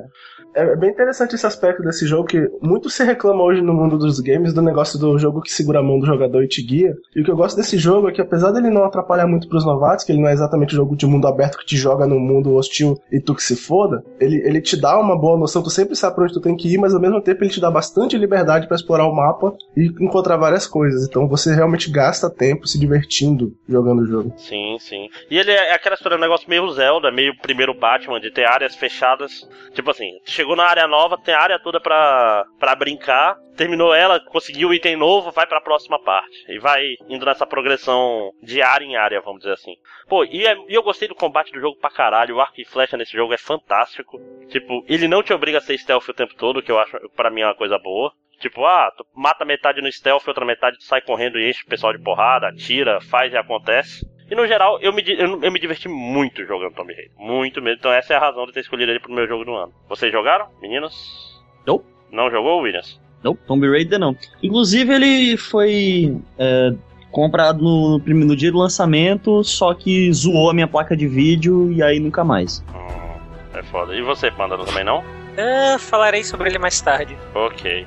É 0.52 0.74
bem 0.74 0.90
interessante 0.90 1.36
esse 1.36 1.46
aspecto 1.46 1.80
desse 1.80 2.08
jogo 2.08 2.24
que 2.24 2.48
muito 2.60 2.90
se 2.90 3.04
reclama 3.04 3.40
hoje 3.44 3.62
no 3.62 3.72
mundo 3.72 3.96
dos 3.96 4.18
games 4.18 4.52
do 4.52 4.60
negócio 4.60 4.98
do 4.98 5.16
jogo 5.16 5.40
que 5.40 5.52
segura 5.52 5.78
a 5.78 5.82
mão 5.82 6.00
do 6.00 6.06
jogador 6.06 6.42
e 6.42 6.48
te 6.48 6.60
guia. 6.60 6.92
E 7.14 7.20
o 7.20 7.24
que 7.24 7.30
eu 7.30 7.36
gosto 7.36 7.56
desse 7.56 7.78
jogo 7.78 8.08
é 8.08 8.12
que 8.12 8.20
apesar 8.20 8.50
dele 8.50 8.68
não 8.68 8.82
atrapalhar 8.84 9.28
muito 9.28 9.48
pros 9.48 9.64
novatos, 9.64 10.04
que 10.04 10.10
ele 10.10 10.20
não 10.20 10.28
é 10.28 10.32
exatamente 10.32 10.72
um 10.74 10.76
jogo 10.76 10.96
de 10.96 11.06
mundo 11.06 11.28
aberto 11.28 11.56
que 11.56 11.66
te 11.66 11.76
joga 11.76 12.04
num 12.04 12.18
mundo 12.18 12.52
hostil 12.56 12.98
e 13.12 13.20
tu 13.20 13.32
que 13.32 13.44
se 13.44 13.54
foda, 13.54 14.02
ele, 14.18 14.38
ele 14.44 14.60
te 14.60 14.76
dá 14.76 14.98
uma 14.98 15.16
boa 15.16 15.38
noção, 15.38 15.62
tu 15.62 15.70
sempre 15.70 15.94
sabe 15.94 16.16
pra 16.16 16.24
onde 16.24 16.34
tu 16.34 16.40
tem 16.40 16.56
que 16.56 16.74
ir, 16.74 16.78
mas 16.78 16.94
ao 16.96 17.00
mesmo 17.00 17.20
tempo 17.22 17.44
ele 17.44 17.50
te 17.52 17.60
dá 17.60 17.70
bastante 17.70 18.18
liberdade 18.18 18.66
pra 18.66 18.74
explorar 18.74 19.06
o 19.06 19.14
mapa 19.14 19.54
e 19.76 19.86
encontrar 20.04 20.36
várias 20.36 20.66
coisas. 20.66 21.06
Então 21.08 21.28
você 21.28 21.54
realmente 21.54 21.88
gasta 21.92 22.28
tempo 22.28 22.66
se 22.66 22.76
divertindo 22.76 23.52
jogando 23.68 24.00
o 24.02 24.06
jogo. 24.06 24.32
Sim, 24.36 24.76
sim. 24.80 25.06
E 25.30 25.38
ele 25.38 25.50
é 25.52 25.72
aquela 25.72 25.94
história, 25.94 26.16
um 26.16 26.20
negócio 26.20 26.48
meio 26.48 26.68
Zelda, 26.70 27.10
meio 27.10 27.36
primeiro 27.38 27.74
Batman, 27.74 28.20
de 28.20 28.30
ter 28.30 28.44
áreas 28.46 28.74
fechadas. 28.76 29.48
Tipo 29.74 29.90
assim, 29.90 30.10
chegou 30.24 30.56
na 30.56 30.64
área 30.64 30.86
nova, 30.86 31.18
tem 31.18 31.34
área 31.34 31.58
toda 31.58 31.80
pra, 31.80 32.44
pra 32.58 32.74
brincar. 32.74 33.36
Terminou 33.56 33.94
ela, 33.94 34.18
conseguiu 34.20 34.68
o 34.70 34.74
item 34.74 34.96
novo, 34.96 35.30
vai 35.30 35.46
pra 35.46 35.60
próxima 35.60 35.98
parte. 36.02 36.44
E 36.48 36.58
vai 36.58 36.94
indo 37.08 37.26
nessa 37.26 37.46
progressão 37.46 38.30
de 38.42 38.62
área 38.62 38.84
em 38.84 38.96
área, 38.96 39.20
vamos 39.20 39.40
dizer 39.40 39.52
assim. 39.52 39.74
Pô, 40.08 40.24
e, 40.24 40.46
é- 40.46 40.56
e 40.68 40.74
eu 40.74 40.82
gostei 40.82 41.06
do 41.08 41.14
combate 41.14 41.52
do 41.52 41.60
jogo 41.60 41.78
pra 41.78 41.90
caralho. 41.90 42.36
O 42.36 42.40
arco 42.40 42.58
e 42.60 42.64
flecha 42.64 42.96
nesse 42.96 43.12
jogo 43.12 43.34
é 43.34 43.38
fantástico. 43.38 44.18
Tipo, 44.48 44.84
ele 44.88 45.06
não 45.08 45.22
te 45.22 45.32
obriga 45.32 45.58
a 45.58 45.60
ser 45.60 45.76
stealth 45.76 46.08
o 46.08 46.14
tempo 46.14 46.34
todo, 46.36 46.62
que 46.62 46.72
eu 46.72 46.78
acho, 46.78 46.96
pra 47.14 47.30
mim, 47.30 47.42
é 47.42 47.46
uma 47.46 47.54
coisa 47.54 47.78
boa. 47.78 48.12
Tipo, 48.40 48.64
ah, 48.64 48.90
tu 48.96 49.04
mata 49.14 49.44
metade 49.44 49.82
no 49.82 49.92
stealth, 49.92 50.26
outra 50.26 50.46
metade 50.46 50.78
tu 50.78 50.84
sai 50.84 51.02
correndo 51.02 51.38
e 51.38 51.50
enche 51.50 51.62
o 51.62 51.68
pessoal 51.68 51.92
de 51.92 52.02
porrada, 52.02 52.48
atira, 52.48 52.98
faz 53.02 53.30
e 53.34 53.36
acontece. 53.36 54.06
E 54.30 54.34
no 54.34 54.46
geral, 54.46 54.78
eu 54.80 54.92
me, 54.92 55.02
eu, 55.06 55.42
eu 55.42 55.50
me 55.50 55.58
diverti 55.58 55.88
muito 55.88 56.44
jogando 56.46 56.74
Tomb 56.74 56.94
Raider. 56.94 57.10
Muito 57.18 57.60
mesmo. 57.60 57.78
Então 57.80 57.92
essa 57.92 58.14
é 58.14 58.16
a 58.16 58.20
razão 58.20 58.46
de 58.46 58.52
ter 58.52 58.60
escolhido 58.60 58.92
ele 58.92 59.00
pro 59.00 59.12
meu 59.12 59.26
jogo 59.26 59.44
do 59.44 59.54
ano. 59.54 59.72
Vocês 59.88 60.12
jogaram, 60.12 60.46
meninos? 60.62 61.42
Nope. 61.66 61.84
Não 62.12 62.30
jogou, 62.30 62.60
Williams? 62.60 63.00
Não, 63.22 63.34
Tomb 63.34 63.68
Raider 63.68 63.98
não. 63.98 64.16
Inclusive, 64.42 64.94
ele 64.94 65.36
foi 65.36 66.16
é, 66.38 66.72
comprado 67.10 67.62
no, 67.62 67.98
no 67.98 68.36
dia 68.36 68.50
do 68.50 68.58
lançamento, 68.58 69.44
só 69.44 69.74
que 69.74 70.12
zoou 70.12 70.50
a 70.50 70.54
minha 70.54 70.66
placa 70.66 70.96
de 70.96 71.06
vídeo 71.06 71.70
e 71.72 71.82
aí 71.82 72.00
nunca 72.00 72.24
mais. 72.24 72.64
Hum, 72.74 73.58
é 73.58 73.62
foda. 73.64 73.94
E 73.94 74.02
você, 74.02 74.30
Panda, 74.30 74.56
também 74.58 74.84
não? 74.84 75.04
Ah, 75.40 75.78
falarei 75.78 76.22
sobre 76.22 76.48
ele 76.48 76.58
mais 76.58 76.80
tarde. 76.80 77.16
Ok. 77.34 77.86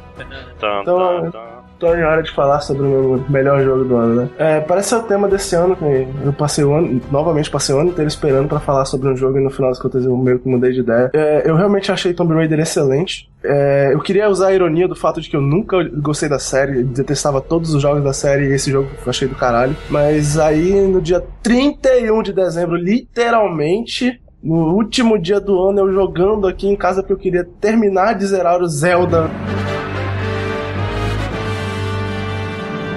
Tan, 0.60 0.82
Então, 0.82 0.84
tan, 0.84 1.32
tan. 1.32 1.54
Tô 1.80 1.94
em 1.94 2.04
hora 2.04 2.24
de 2.24 2.32
falar 2.32 2.62
sobre 2.62 2.84
o 2.84 2.90
meu 2.90 3.26
melhor 3.30 3.62
jogo 3.62 3.84
do 3.84 3.96
ano, 3.98 4.16
né? 4.22 4.30
É, 4.38 4.60
parece 4.62 4.90
ser 4.90 4.96
o 4.96 5.04
tema 5.04 5.28
desse 5.28 5.54
ano, 5.54 5.76
que 5.76 6.08
eu 6.24 6.32
passei 6.32 6.64
o 6.64 6.74
ano, 6.74 7.02
novamente 7.12 7.50
passei 7.52 7.76
o 7.76 7.80
ano 7.80 7.90
inteiro 7.90 8.08
esperando 8.08 8.48
pra 8.48 8.60
falar 8.62 8.86
sobre 8.86 9.10
um 9.10 9.18
jogo 9.18 9.38
e 9.38 9.44
no 9.44 9.50
final 9.50 9.70
das 9.70 9.80
contas 9.80 10.06
eu 10.06 10.16
meio 10.16 10.40
que 10.40 10.48
mudei 10.48 10.72
de 10.72 10.80
ideia. 10.80 11.12
É, 11.14 11.42
eu 11.46 11.56
realmente 11.58 11.92
achei 11.92 12.14
Tomb 12.14 12.34
Raider 12.36 12.58
excelente. 12.60 13.30
É, 13.44 13.90
eu 13.92 14.00
queria 14.00 14.30
usar 14.30 14.48
a 14.48 14.54
ironia 14.54 14.88
do 14.88 14.96
fato 14.96 15.20
de 15.20 15.30
que 15.30 15.36
eu 15.36 15.42
nunca 15.42 15.84
gostei 15.98 16.30
da 16.30 16.40
série, 16.40 16.84
detestava 16.84 17.42
todos 17.42 17.74
os 17.74 17.82
jogos 17.82 18.02
da 18.02 18.14
série 18.14 18.46
e 18.48 18.54
esse 18.54 18.72
jogo 18.72 18.88
eu 19.04 19.10
achei 19.10 19.28
do 19.28 19.36
caralho. 19.36 19.76
Mas 19.90 20.38
aí 20.40 20.72
no 20.88 21.02
dia 21.02 21.22
31 21.42 22.24
de 22.24 22.32
dezembro, 22.32 22.78
literalmente, 22.78 24.22
no 24.44 24.74
último 24.76 25.18
dia 25.18 25.40
do 25.40 25.62
ano, 25.62 25.80
eu 25.80 25.94
jogando 25.94 26.48
aqui 26.48 26.68
em 26.68 26.76
casa 26.76 27.02
porque 27.02 27.14
eu 27.14 27.18
queria 27.18 27.48
terminar 27.62 28.14
de 28.14 28.26
zerar 28.28 28.62
o 28.62 28.68
Zelda 28.68 29.30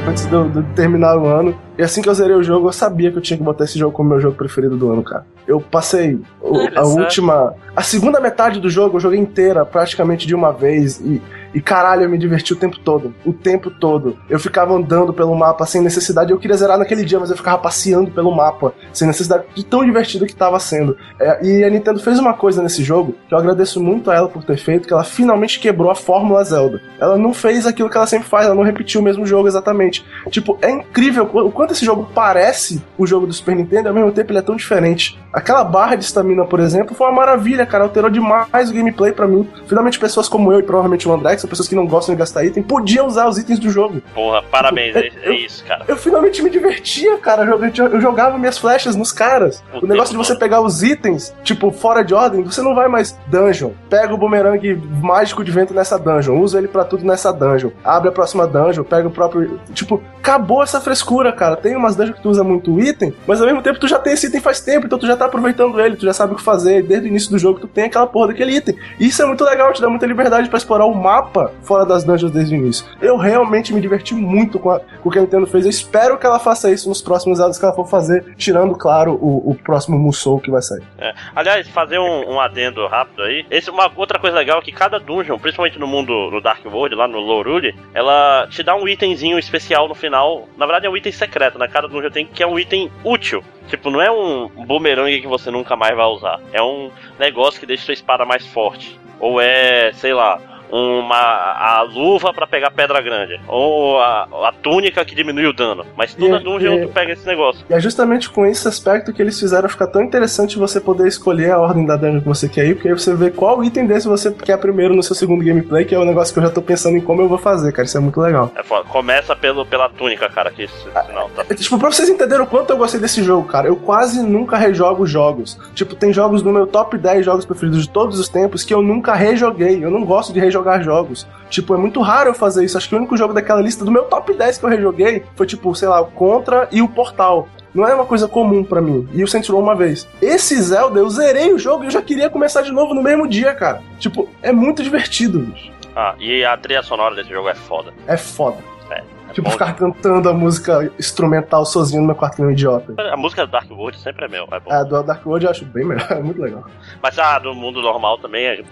antes 0.08 0.24
de 0.26 0.62
terminar 0.74 1.16
o 1.18 1.26
ano. 1.26 1.54
E 1.78 1.82
assim 1.82 2.00
que 2.00 2.08
eu 2.08 2.14
zerei 2.14 2.34
o 2.36 2.42
jogo, 2.42 2.68
eu 2.68 2.72
sabia 2.72 3.10
que 3.10 3.18
eu 3.18 3.22
tinha 3.22 3.36
que 3.36 3.42
botar 3.42 3.64
esse 3.64 3.78
jogo 3.78 3.92
como 3.92 4.08
meu 4.08 4.20
jogo 4.20 4.36
preferido 4.36 4.76
do 4.76 4.90
ano, 4.90 5.02
cara. 5.02 5.26
Eu 5.46 5.60
passei 5.60 6.18
o- 6.40 6.56
a 6.76 6.82
última. 6.86 7.54
A 7.74 7.82
segunda 7.82 8.20
metade 8.20 8.60
do 8.60 8.70
jogo 8.70 8.96
eu 8.96 9.00
joguei 9.00 9.18
inteira, 9.18 9.64
praticamente 9.64 10.26
de 10.26 10.34
uma 10.34 10.52
vez. 10.52 11.00
E, 11.00 11.20
e 11.56 11.60
caralho, 11.62 12.02
eu 12.02 12.10
me 12.10 12.18
diverti 12.18 12.52
o 12.52 12.56
tempo 12.56 12.78
todo. 12.78 13.14
O 13.24 13.32
tempo 13.32 13.70
todo. 13.70 14.18
Eu 14.28 14.38
ficava 14.38 14.74
andando 14.74 15.10
pelo 15.10 15.34
mapa 15.34 15.64
sem 15.64 15.80
necessidade. 15.80 16.30
Eu 16.30 16.38
queria 16.38 16.54
zerar 16.54 16.76
naquele 16.76 17.02
dia, 17.02 17.18
mas 17.18 17.30
eu 17.30 17.36
ficava 17.36 17.56
passeando 17.56 18.10
pelo 18.10 18.30
mapa 18.30 18.74
sem 18.92 19.08
necessidade. 19.08 19.44
De 19.54 19.64
tão 19.64 19.82
divertido 19.82 20.26
que 20.26 20.36
tava 20.36 20.60
sendo. 20.60 20.98
É, 21.18 21.42
e 21.42 21.64
a 21.64 21.70
Nintendo 21.70 21.98
fez 21.98 22.18
uma 22.18 22.34
coisa 22.34 22.62
nesse 22.62 22.84
jogo 22.84 23.14
que 23.26 23.32
eu 23.32 23.38
agradeço 23.38 23.82
muito 23.82 24.10
a 24.10 24.14
ela 24.14 24.28
por 24.28 24.44
ter 24.44 24.58
feito, 24.58 24.86
que 24.86 24.92
ela 24.92 25.02
finalmente 25.02 25.58
quebrou 25.58 25.90
a 25.90 25.94
fórmula 25.94 26.44
Zelda. 26.44 26.78
Ela 27.00 27.16
não 27.16 27.32
fez 27.32 27.66
aquilo 27.66 27.88
que 27.88 27.96
ela 27.96 28.06
sempre 28.06 28.28
faz, 28.28 28.44
ela 28.44 28.54
não 28.54 28.62
repetiu 28.62 29.00
o 29.00 29.04
mesmo 29.04 29.24
jogo 29.24 29.48
exatamente. 29.48 30.04
Tipo, 30.28 30.58
é 30.60 30.70
incrível 30.70 31.24
o 31.24 31.50
quanto 31.50 31.72
esse 31.72 31.86
jogo 31.86 32.10
parece 32.14 32.82
o 32.98 33.06
jogo 33.06 33.26
do 33.26 33.32
Super 33.32 33.56
Nintendo 33.56 33.88
ao 33.88 33.94
mesmo 33.94 34.12
tempo 34.12 34.30
ele 34.30 34.40
é 34.40 34.42
tão 34.42 34.56
diferente. 34.56 35.18
Aquela 35.32 35.64
barra 35.64 35.96
de 35.96 36.04
estamina, 36.04 36.44
por 36.44 36.60
exemplo, 36.60 36.94
foi 36.94 37.06
uma 37.06 37.16
maravilha, 37.16 37.64
cara. 37.64 37.84
Alterou 37.84 38.10
demais 38.10 38.68
o 38.68 38.74
gameplay 38.74 39.12
pra 39.12 39.26
mim. 39.26 39.48
Finalmente, 39.66 39.98
pessoas 39.98 40.28
como 40.28 40.52
eu 40.52 40.60
e 40.60 40.62
provavelmente 40.62 41.08
o 41.08 41.12
André, 41.12 41.34
que 41.34 41.45
são 41.46 41.50
pessoas 41.50 41.68
que 41.68 41.74
não 41.74 41.86
gostam 41.86 42.14
de 42.14 42.18
gastar 42.18 42.44
item, 42.44 42.62
podiam 42.62 43.06
usar 43.06 43.28
os 43.28 43.38
itens 43.38 43.58
do 43.58 43.70
jogo. 43.70 44.02
Porra, 44.14 44.42
parabéns, 44.42 44.94
é, 44.96 45.10
Eu- 45.24 45.32
é 45.32 45.36
isso, 45.36 45.64
cara. 45.64 45.84
Eu 45.88 45.96
finalmente 45.96 46.42
me 46.42 46.50
divertia, 46.50 47.16
cara. 47.18 47.44
Eu, 47.44 47.60
eu- 47.64 48.00
jogava 48.00 48.36
minhas 48.38 48.58
flechas 48.58 48.96
nos 48.96 49.12
caras. 49.12 49.62
O 49.74 49.84
O, 49.84 49.88
negócio 49.88 50.12
de 50.12 50.16
você 50.18 50.32
todo. 50.32 50.40
pegar 50.40 50.60
os 50.60 50.82
itens, 50.82 51.34
tipo, 51.44 51.70
fora 51.70 52.02
de 52.02 52.14
ordem, 52.14 52.42
você 52.42 52.60
não 52.62 52.74
vai 52.74 52.88
mais 52.88 53.18
dungeon. 53.26 53.70
Pega 53.88 54.12
o 54.14 54.18
bumerangue 54.18 54.74
mágico 55.00 55.44
de 55.44 55.50
vento 55.50 55.72
nessa 55.74 55.98
dungeon, 55.98 56.38
usa 56.40 56.58
ele 56.58 56.68
pra 56.68 56.84
tudo 56.84 57.04
nessa 57.04 57.32
dungeon. 57.32 57.70
Abre 57.84 58.08
a 58.08 58.12
próxima 58.12 58.46
dungeon, 58.46 58.84
pega 58.84 59.08
o 59.08 59.10
próprio. 59.10 59.58
Tipo, 59.74 60.02
acabou 60.18 60.62
essa 60.62 60.80
frescura, 60.80 61.32
cara. 61.32 61.56
Tem 61.56 61.76
umas 61.76 61.94
dungeons 61.96 62.16
que 62.16 62.22
tu 62.22 62.28
usa 62.30 62.42
muito 62.44 62.80
item, 62.80 63.14
mas 63.26 63.40
ao 63.40 63.46
mesmo 63.46 63.62
tempo 63.62 63.78
tu 63.78 63.86
já 63.88 63.98
tem 63.98 64.12
esse 64.14 64.26
item 64.26 64.40
faz 64.40 64.60
tempo, 64.60 64.86
então 64.86 64.98
tu 64.98 65.06
já 65.06 65.16
tá 65.16 65.26
aproveitando 65.26 65.80
ele, 65.80 65.96
tu 65.96 66.04
já 66.04 66.12
sabe 66.12 66.32
o 66.32 66.36
que 66.36 66.42
fazer. 66.42 66.82
Desde 66.82 67.06
o 67.06 67.10
início 67.10 67.30
do 67.30 67.38
jogo 67.38 67.60
tu 67.60 67.66
tem 67.68 67.84
aquela 67.84 68.06
porra 68.06 68.28
daquele 68.28 68.56
item. 68.56 68.76
E 68.98 69.06
isso 69.06 69.22
é 69.22 69.26
muito 69.26 69.44
legal, 69.44 69.72
te 69.72 69.80
dá 69.80 69.88
muita 69.88 70.06
liberdade 70.06 70.48
pra 70.48 70.56
explorar 70.58 70.86
o 70.86 70.94
mapa 70.94 71.35
fora 71.62 71.84
das 71.86 72.04
dungeons 72.04 72.30
desde 72.32 72.54
o 72.54 72.58
início. 72.58 72.86
Eu 73.00 73.16
realmente 73.16 73.72
me 73.72 73.80
diverti 73.80 74.14
muito 74.14 74.58
com, 74.58 74.70
a- 74.70 74.80
com 75.02 75.08
o 75.08 75.12
que 75.12 75.18
a 75.18 75.22
Nintendo 75.22 75.46
fez. 75.46 75.64
Eu 75.64 75.70
espero 75.70 76.18
que 76.18 76.26
ela 76.26 76.38
faça 76.38 76.70
isso 76.70 76.88
nos 76.88 77.00
próximos 77.02 77.40
anos 77.40 77.58
que 77.58 77.64
ela 77.64 77.74
for 77.74 77.86
fazer, 77.86 78.34
tirando, 78.36 78.74
claro, 78.76 79.12
o, 79.14 79.50
o 79.50 79.54
próximo 79.54 79.98
Musou 79.98 80.40
que 80.40 80.50
vai 80.50 80.62
sair. 80.62 80.82
É. 80.98 81.14
Aliás, 81.34 81.68
fazer 81.68 81.98
um, 81.98 82.32
um 82.34 82.40
adendo 82.40 82.86
rápido 82.86 83.22
aí. 83.22 83.44
Esse, 83.50 83.70
uma 83.70 83.90
outra 83.96 84.18
coisa 84.18 84.36
legal 84.36 84.58
é 84.58 84.62
que 84.62 84.72
cada 84.72 84.98
dungeon, 84.98 85.38
principalmente 85.38 85.78
no 85.78 85.86
mundo 85.86 86.30
no 86.30 86.40
Dark 86.40 86.64
World, 86.66 86.94
lá 86.94 87.06
no 87.08 87.18
Lorule, 87.20 87.74
ela 87.94 88.46
te 88.50 88.62
dá 88.62 88.74
um 88.74 88.86
itemzinho 88.88 89.38
especial 89.38 89.88
no 89.88 89.94
final. 89.94 90.48
Na 90.56 90.66
verdade 90.66 90.86
é 90.86 90.90
um 90.90 90.96
item 90.96 91.12
secreto, 91.12 91.58
né? 91.58 91.68
Cada 91.68 91.88
dungeon 91.88 92.10
tem 92.10 92.26
que 92.26 92.42
é 92.42 92.46
um 92.46 92.58
item 92.58 92.90
útil. 93.04 93.42
Tipo, 93.68 93.90
não 93.90 94.00
é 94.00 94.10
um 94.10 94.48
bumerangue 94.66 95.20
que 95.20 95.26
você 95.26 95.50
nunca 95.50 95.74
mais 95.74 95.96
vai 95.96 96.06
usar. 96.06 96.40
É 96.52 96.62
um 96.62 96.90
negócio 97.18 97.58
que 97.58 97.66
deixa 97.66 97.84
sua 97.84 97.94
espada 97.94 98.24
mais 98.24 98.46
forte. 98.46 98.98
Ou 99.18 99.40
é, 99.40 99.92
sei 99.94 100.12
lá, 100.12 100.38
uma 100.70 101.16
a 101.16 101.82
luva 101.82 102.32
pra 102.32 102.46
pegar 102.46 102.70
pedra 102.70 103.00
grande. 103.00 103.40
Ou 103.48 103.98
a, 104.00 104.28
a 104.48 104.52
túnica 104.62 105.04
que 105.04 105.14
diminui 105.14 105.46
o 105.46 105.52
dano. 105.52 105.84
Mas 105.96 106.14
toda 106.14 106.36
E- 106.36 106.42
dungeon 106.44 106.74
e- 106.74 106.86
tu 106.86 106.88
pega 106.92 107.12
esse 107.12 107.26
negócio. 107.26 107.64
E 107.68 107.74
é 107.74 107.80
justamente 107.80 108.28
com 108.30 108.44
esse 108.46 108.66
aspecto 108.68 109.12
que 109.12 109.22
eles 109.22 109.38
fizeram 109.38 109.68
ficar 109.68 109.86
tão 109.88 110.02
interessante 110.02 110.58
você 110.58 110.80
poder 110.80 111.06
escolher 111.08 111.52
a 111.52 111.58
ordem 111.58 111.84
da 111.86 111.96
dungeon 111.96 112.20
que 112.20 112.28
você 112.28 112.48
quer 112.48 112.66
ir, 112.66 112.74
porque 112.74 112.88
aí 112.88 112.94
você 112.94 113.14
vê 113.14 113.30
qual 113.30 113.62
item 113.64 113.86
desse 113.86 114.08
você 114.08 114.30
quer 114.32 114.58
primeiro 114.58 114.94
no 114.94 115.02
seu 115.02 115.14
segundo 115.14 115.44
gameplay, 115.44 115.84
que 115.84 115.94
é 115.94 115.98
o 115.98 116.04
negócio 116.04 116.32
que 116.32 116.40
eu 116.40 116.44
já 116.44 116.50
tô 116.50 116.62
pensando 116.62 116.96
em 116.96 117.00
como 117.00 117.22
eu 117.22 117.28
vou 117.28 117.38
fazer, 117.38 117.72
cara. 117.72 117.86
Isso 117.86 117.96
é 117.96 118.00
muito 118.00 118.20
legal. 118.20 118.50
É 118.56 118.62
foda. 118.62 118.84
Começa 118.88 119.34
pelo, 119.36 119.64
pela 119.66 119.88
túnica, 119.88 120.28
cara, 120.28 120.50
que 120.50 120.62
esse 120.64 120.74
sinal 120.82 121.30
tá. 121.34 121.44
É, 121.48 121.54
Tipo, 121.54 121.78
pra 121.78 121.90
vocês 121.90 122.08
entenderem 122.08 122.44
o 122.44 122.46
quanto 122.46 122.70
eu 122.70 122.76
gostei 122.76 123.00
desse 123.00 123.22
jogo, 123.22 123.46
cara, 123.48 123.66
eu 123.68 123.76
quase 123.76 124.22
nunca 124.22 124.56
rejogo 124.56 125.06
jogos. 125.06 125.58
Tipo, 125.74 125.94
tem 125.94 126.12
jogos 126.12 126.42
no 126.42 126.52
meu 126.52 126.66
top 126.66 126.96
10 126.98 127.24
jogos 127.24 127.44
preferidos 127.44 127.82
de 127.82 127.88
todos 127.90 128.18
os 128.18 128.28
tempos 128.28 128.64
que 128.64 128.72
eu 128.74 128.82
nunca 128.82 129.14
rejoguei. 129.14 129.82
Eu 129.84 129.90
não 129.90 130.04
gosto 130.04 130.32
de 130.32 130.40
rejogar 130.40 130.55
jogos. 130.82 131.26
Tipo, 131.48 131.74
é 131.74 131.76
muito 131.78 132.00
raro 132.00 132.30
eu 132.30 132.34
fazer 132.34 132.64
isso. 132.64 132.76
Acho 132.76 132.88
que 132.88 132.94
o 132.94 132.98
único 132.98 133.16
jogo 133.16 133.34
daquela 133.34 133.60
lista 133.60 133.84
do 133.84 133.90
meu 133.90 134.04
top 134.04 134.32
10 134.32 134.58
que 134.58 134.64
eu 134.64 134.70
rejoguei 134.70 135.24
foi, 135.34 135.46
tipo, 135.46 135.74
sei 135.74 135.88
lá, 135.88 136.00
o 136.00 136.06
Contra 136.06 136.68
e 136.72 136.82
o 136.82 136.88
Portal. 136.88 137.48
Não 137.74 137.86
é 137.86 137.94
uma 137.94 138.06
coisa 138.06 138.26
comum 138.26 138.64
pra 138.64 138.80
mim. 138.80 139.06
E 139.12 139.22
o 139.22 139.28
Saints 139.28 139.50
Row 139.50 139.60
uma 139.60 139.74
vez. 139.74 140.08
Esse 140.22 140.60
Zelda, 140.60 140.98
eu 140.98 141.10
zerei 141.10 141.52
o 141.52 141.58
jogo 141.58 141.84
e 141.84 141.86
eu 141.88 141.90
já 141.90 142.00
queria 142.00 142.30
começar 142.30 142.62
de 142.62 142.72
novo 142.72 142.94
no 142.94 143.02
mesmo 143.02 143.28
dia, 143.28 143.54
cara. 143.54 143.82
Tipo, 143.98 144.28
é 144.42 144.50
muito 144.50 144.82
divertido, 144.82 145.40
bicho. 145.40 145.70
Ah, 145.94 146.14
e 146.18 146.44
a 146.44 146.56
trilha 146.56 146.82
sonora 146.82 147.14
desse 147.14 147.30
jogo 147.30 147.48
é 147.48 147.54
foda. 147.54 147.92
É 148.06 148.16
foda. 148.16 148.58
É. 148.90 149.02
é 149.40 149.42
Tipo, 149.42 149.50
ficar 149.50 149.74
cantando 149.74 150.28
a 150.28 150.32
música 150.32 150.90
instrumental 150.98 151.64
sozinho 151.66 152.00
no 152.00 152.06
meu 152.06 152.16
quarto 152.16 152.36
que 152.36 152.42
nem 152.42 152.50
um 152.50 152.52
idiota. 152.52 152.94
A 153.12 153.16
música 153.16 153.46
do 153.46 153.52
Dark 153.52 153.70
World 153.70 153.98
sempre 153.98 154.24
é 154.24 154.28
meu, 154.28 154.48
é 154.50 154.60
bom. 154.60 154.72
A 154.72 154.82
do 154.82 155.02
Dark 155.02 155.26
World 155.26 155.44
eu 155.44 155.50
acho 155.50 155.64
bem 155.66 155.84
melhor, 155.84 156.10
é 156.12 156.22
muito 156.22 156.40
legal. 156.40 156.64
Mas 157.02 157.18
a 157.18 157.38
do 157.38 157.54
mundo 157.54 157.82
normal 157.82 158.18
também 158.18 158.46
é 158.46 158.62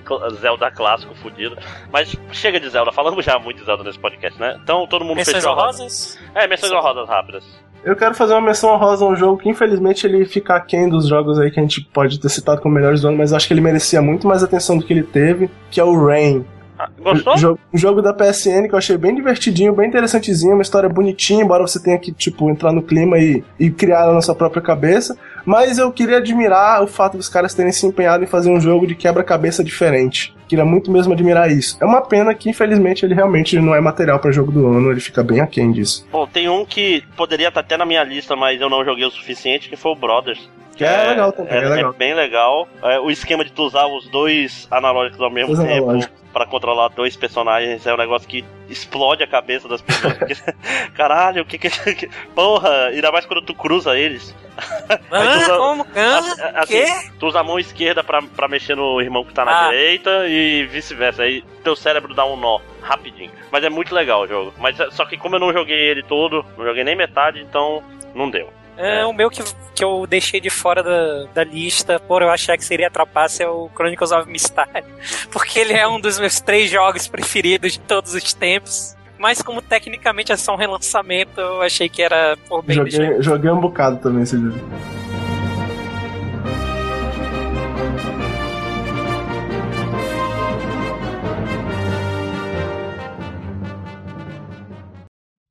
Zelda 0.41 0.71
clássico 0.71 1.15
fudido. 1.17 1.57
Mas 1.93 2.17
chega 2.33 2.59
de 2.59 2.69
Zelda, 2.69 2.93
falamos 2.93 3.25
já 3.25 3.39
muito 3.39 3.59
de 3.59 3.67
Zelda 3.67 3.85
nesse 3.85 3.99
podcast, 3.99 4.41
né? 4.41 4.59
Então 4.63 4.87
todo 4.87 5.05
mundo 5.05 5.17
Menções 5.17 5.37
fechou. 5.37 5.53
honrosas? 5.53 6.19
É, 6.35 6.47
menções 6.47 6.73
honrosas 6.73 7.09
rápidas. 7.09 7.45
Eu 7.85 7.95
quero 7.95 8.15
fazer 8.15 8.33
uma 8.33 8.41
menção 8.41 8.73
honrosa 8.73 9.05
a 9.05 9.09
um 9.09 9.15
jogo 9.15 9.37
que 9.37 9.49
infelizmente 9.49 10.07
ele 10.07 10.25
fica 10.25 10.55
aquém 10.55 10.89
dos 10.89 11.07
jogos 11.07 11.39
aí 11.39 11.51
que 11.51 11.61
a 11.61 11.63
gente 11.63 11.83
pode 11.83 12.19
ter 12.19 12.31
citado 12.31 12.63
como 12.63 12.75
melhores 12.75 13.03
do 13.03 13.09
ano, 13.09 13.19
mas 13.19 13.31
eu 13.31 13.37
acho 13.37 13.47
que 13.47 13.53
ele 13.53 13.61
merecia 13.61 14.01
muito 14.01 14.27
mais 14.27 14.43
atenção 14.43 14.79
do 14.79 14.87
que 14.87 14.93
ele 14.95 15.03
teve, 15.03 15.51
que 15.71 15.79
é 15.79 15.85
o 15.85 16.07
Rain. 16.07 16.47
Ah, 16.79 16.89
gostou? 16.99 17.35
Um 17.35 17.39
jogo, 17.39 17.61
um 17.73 17.79
jogo 17.79 18.03
da 18.03 18.13
PSN 18.13 18.67
que 18.69 18.75
eu 18.75 18.79
achei 18.79 18.97
bem 18.97 19.15
divertidinho, 19.15 19.75
bem 19.75 19.89
interessantezinho, 19.89 20.55
uma 20.55 20.63
história 20.63 20.89
bonitinha, 20.89 21.45
embora 21.45 21.67
você 21.67 21.81
tenha 21.81 21.99
que, 21.99 22.13
tipo, 22.13 22.51
entrar 22.51 22.73
no 22.73 22.83
clima 22.83 23.19
e, 23.19 23.45
e 23.59 23.71
criar 23.71 24.03
ela 24.03 24.15
na 24.15 24.23
sua 24.23 24.35
própria 24.35 24.61
cabeça. 24.61 25.17
Mas 25.45 25.79
eu 25.79 25.93
queria 25.93 26.17
admirar 26.17 26.83
o 26.83 26.87
fato 26.87 27.17
dos 27.17 27.29
caras 27.29 27.55
terem 27.55 27.71
se 27.71 27.87
empenhado 27.87 28.25
em 28.25 28.27
fazer 28.27 28.51
um 28.51 28.61
jogo 28.61 28.87
de 28.87 28.95
quebra-cabeça 28.95 29.63
diferente. 29.63 30.35
Queria 30.49 30.65
muito 30.65 30.91
mesmo 30.91 31.13
admirar 31.13 31.51
isso. 31.51 31.77
É 31.81 31.85
uma 31.85 32.01
pena 32.01 32.35
que, 32.35 32.49
infelizmente, 32.49 33.05
ele 33.05 33.15
realmente 33.15 33.59
não 33.59 33.75
é 33.75 33.81
material 33.81 34.19
pra 34.19 34.33
jogo 34.33 34.51
do 34.51 34.67
ano, 34.67 34.91
ele 34.91 35.01
fica 35.01 35.23
bem 35.23 35.41
aquém 35.41 35.71
disso. 35.71 36.07
Bom, 36.11 36.27
tem 36.27 36.49
um 36.49 36.65
que 36.65 37.03
poderia 37.17 37.49
estar 37.49 37.61
até 37.61 37.77
na 37.77 37.87
minha 37.87 38.03
lista, 38.03 38.35
mas 38.35 38.61
eu 38.61 38.71
não 38.71 38.85
joguei 38.85 39.05
o 39.05 39.11
suficiente, 39.11 39.69
que 39.69 39.77
foi 39.77 39.93
o 39.93 39.97
Brothers. 39.97 40.49
Que 40.77 40.85
é, 40.85 41.09
legal 41.09 41.33
também, 41.33 41.53
é, 41.55 41.57
é 41.59 41.69
legal. 41.69 41.93
bem 41.93 42.15
legal. 42.15 42.69
É, 42.83 42.99
o 42.99 43.11
esquema 43.11 43.45
de 43.45 43.53
tu 43.53 43.63
usar 43.63 43.87
os 43.87 44.09
dois 44.09 44.67
analógicos 44.71 45.21
ao 45.21 45.31
mesmo 45.31 45.53
Os 45.53 45.59
tempo 45.59 45.85
analógicos. 45.91 46.23
pra 46.33 46.47
controlar 46.47 46.89
dois 46.89 47.17
personagens 47.17 47.87
é 47.87 47.95
um 47.95 47.97
negócio 47.97 48.29
que 48.29 48.45
explode 48.69 49.23
a 49.23 49.27
cabeça 49.27 49.69
das 49.69 49.81
pessoas. 49.81 50.15
porque, 50.19 50.35
caralho, 50.97 51.43
o 51.43 51.45
que 51.45 51.59
que. 51.59 52.09
Porra, 52.35 52.87
ainda 52.87 53.13
mais 53.13 53.25
quando 53.27 53.43
tu 53.43 53.55
cruza 53.55 53.97
eles. 53.99 54.35
Ah, 55.11 55.37
usa- 55.39 55.57
como? 55.57 55.87
Ah, 55.97 56.61
assim, 56.63 56.75
quê? 56.85 56.87
Tu 57.19 57.27
usa 57.27 57.41
a 57.41 57.43
mão 57.43 57.59
esquerda 57.59 58.05
pra, 58.05 58.21
pra 58.23 58.47
mexer 58.47 58.77
no 58.77 59.01
irmão 59.01 59.25
que 59.25 59.33
tá 59.35 59.45
na 59.45 59.67
Ah. 59.67 59.69
direita 59.71 60.27
e 60.29 60.67
vice-versa. 60.67 61.23
Aí 61.23 61.43
teu 61.65 61.75
cérebro 61.75 62.15
dá 62.15 62.25
um 62.25 62.37
nó 62.37 62.61
rapidinho. 62.83 63.31
Mas 63.51 63.65
é 63.65 63.69
muito 63.71 63.95
legal 63.95 64.23
o 64.23 64.27
jogo. 64.29 64.55
Mas 64.59 64.79
é- 64.79 64.91
só 64.91 65.05
que 65.07 65.17
como 65.17 65.35
eu 65.37 65.41
não 65.41 65.53
joguei 65.53 65.77
ele 65.89 66.03
todo, 66.03 66.45
não 66.57 66.65
joguei 66.65 66.85
nem 66.85 66.95
metade, 66.95 67.41
então 67.41 67.83
não 68.15 68.29
deu. 68.31 68.53
É, 68.77 69.05
o 69.05 69.13
meu 69.13 69.31
que, 69.31 69.43
que 69.75 69.85
eu 69.85 70.07
deixei 70.07 70.41
de 70.41 70.51
fora 70.51 70.83
da, 70.83 71.25
da 71.33 71.45
lista, 71.45 72.01
por 72.01 72.23
eu 72.23 72.31
achar 72.31 72.57
que 72.57 72.65
seria 72.65 72.91
trapaça, 72.91 73.45
é 73.45 73.49
o 73.49 73.71
Chronicles 73.75 74.11
of 74.11 74.29
Mystery. 74.29 74.85
Porque 75.31 75.61
ele 75.61 75.73
é 75.73 75.87
um 75.87 76.01
dos 76.01 76.19
meus 76.19 76.41
três 76.41 76.71
jogos 76.71 77.07
preferidos 77.07 77.73
de 77.73 77.81
todos 77.81 78.15
os 78.15 78.33
tempos. 78.33 78.97
Mas 79.17 79.41
como 79.41 79.63
tecnicamente 79.63 80.33
é 80.33 80.37
só 80.37 80.55
um 80.55 80.57
relançamento, 80.57 81.41
eu 81.41 81.63
achei 81.63 81.89
que 81.89 82.03
era 82.03 82.37
por 82.49 82.63
bem. 82.63 82.77
Joguei, 82.77 83.23
joguei 83.23 83.51
um 83.51 83.61
bocado 83.61 83.99
também 83.99 84.23
esse 84.23 84.37
jogo. 84.37 84.59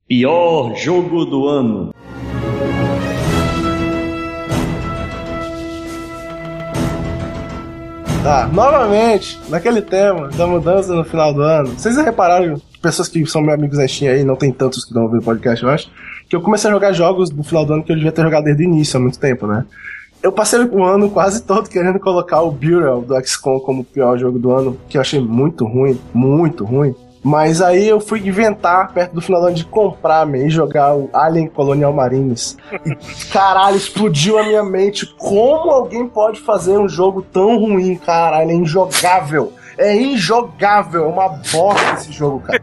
Pior 0.08 0.76
jogo 0.76 1.26
do 1.26 1.48
ano. 1.48 1.94
Tá, 8.24 8.48
novamente, 8.48 9.38
naquele 9.50 9.82
tema 9.82 10.30
da 10.30 10.48
mudança 10.48 10.96
no 10.96 11.04
final 11.04 11.34
do 11.34 11.42
ano. 11.42 11.68
Vocês 11.78 11.94
já 11.94 12.04
repararam, 12.04 12.56
pessoas 12.82 13.10
que 13.10 13.26
são 13.26 13.42
meus 13.42 13.54
amigos 13.54 13.78
na 13.78 13.86
Steam 13.86 14.14
aí, 14.14 14.24
não 14.24 14.38
tem 14.38 14.50
tantos 14.50 14.86
que 14.86 14.94
não 14.94 15.04
ouvem 15.04 15.20
o 15.20 15.22
podcast, 15.22 15.62
eu 15.62 15.70
acho, 15.70 15.92
que 16.30 16.34
eu 16.34 16.40
comecei 16.40 16.70
a 16.70 16.74
jogar 16.74 16.94
jogos 16.94 17.30
no 17.32 17.44
final 17.44 17.66
do 17.66 17.74
ano 17.74 17.84
que 17.84 17.92
eu 17.92 17.98
devia 17.98 18.14
ter 18.14 18.22
jogado 18.22 18.46
desde 18.46 18.64
o 18.64 18.66
início, 18.66 18.96
há 18.96 19.02
muito 19.02 19.20
tempo, 19.20 19.46
né? 19.46 19.66
Eu 20.22 20.32
passei 20.32 20.58
o 20.58 20.84
ano 20.86 21.10
quase 21.10 21.44
todo 21.44 21.70
querendo 21.70 22.00
colocar 22.00 22.42
o 22.44 22.50
Bureau 22.50 23.02
do 23.02 23.14
XCOM 23.28 23.60
como 23.60 23.82
o 23.82 23.84
pior 23.84 24.18
jogo 24.18 24.40
do 24.40 24.52
ano, 24.52 24.78
que 24.88 24.98
eu 24.98 25.02
achei 25.02 25.20
muito 25.20 25.66
ruim, 25.66 26.00
muito 26.14 26.64
ruim. 26.64 26.96
Mas 27.24 27.62
aí 27.62 27.88
eu 27.88 28.02
fui 28.02 28.20
inventar, 28.20 28.92
perto 28.92 29.14
do 29.14 29.22
final 29.22 29.40
do 29.40 29.48
ano, 29.48 29.56
de 29.56 29.66
comprar 29.66 30.26
man, 30.26 30.40
e 30.40 30.50
jogar 30.50 30.94
o 30.94 31.10
Alien 31.14 31.48
Colonial 31.48 31.94
Marines. 31.94 32.58
E, 32.86 32.96
caralho, 33.32 33.78
explodiu 33.78 34.38
a 34.38 34.44
minha 34.44 34.64
mente. 34.64 35.06
Como 35.18 35.72
alguém 35.72 36.06
pode 36.08 36.42
fazer 36.42 36.78
um 36.78 36.90
jogo 36.90 37.22
tão 37.22 37.58
ruim, 37.58 37.96
caralho? 37.96 38.52
É 38.52 38.54
injogável. 38.54 39.54
É 39.78 39.96
injogável, 39.96 41.06
é 41.06 41.08
uma 41.08 41.30
bosta 41.30 41.94
esse 41.94 42.12
jogo, 42.12 42.42
cara. 42.42 42.62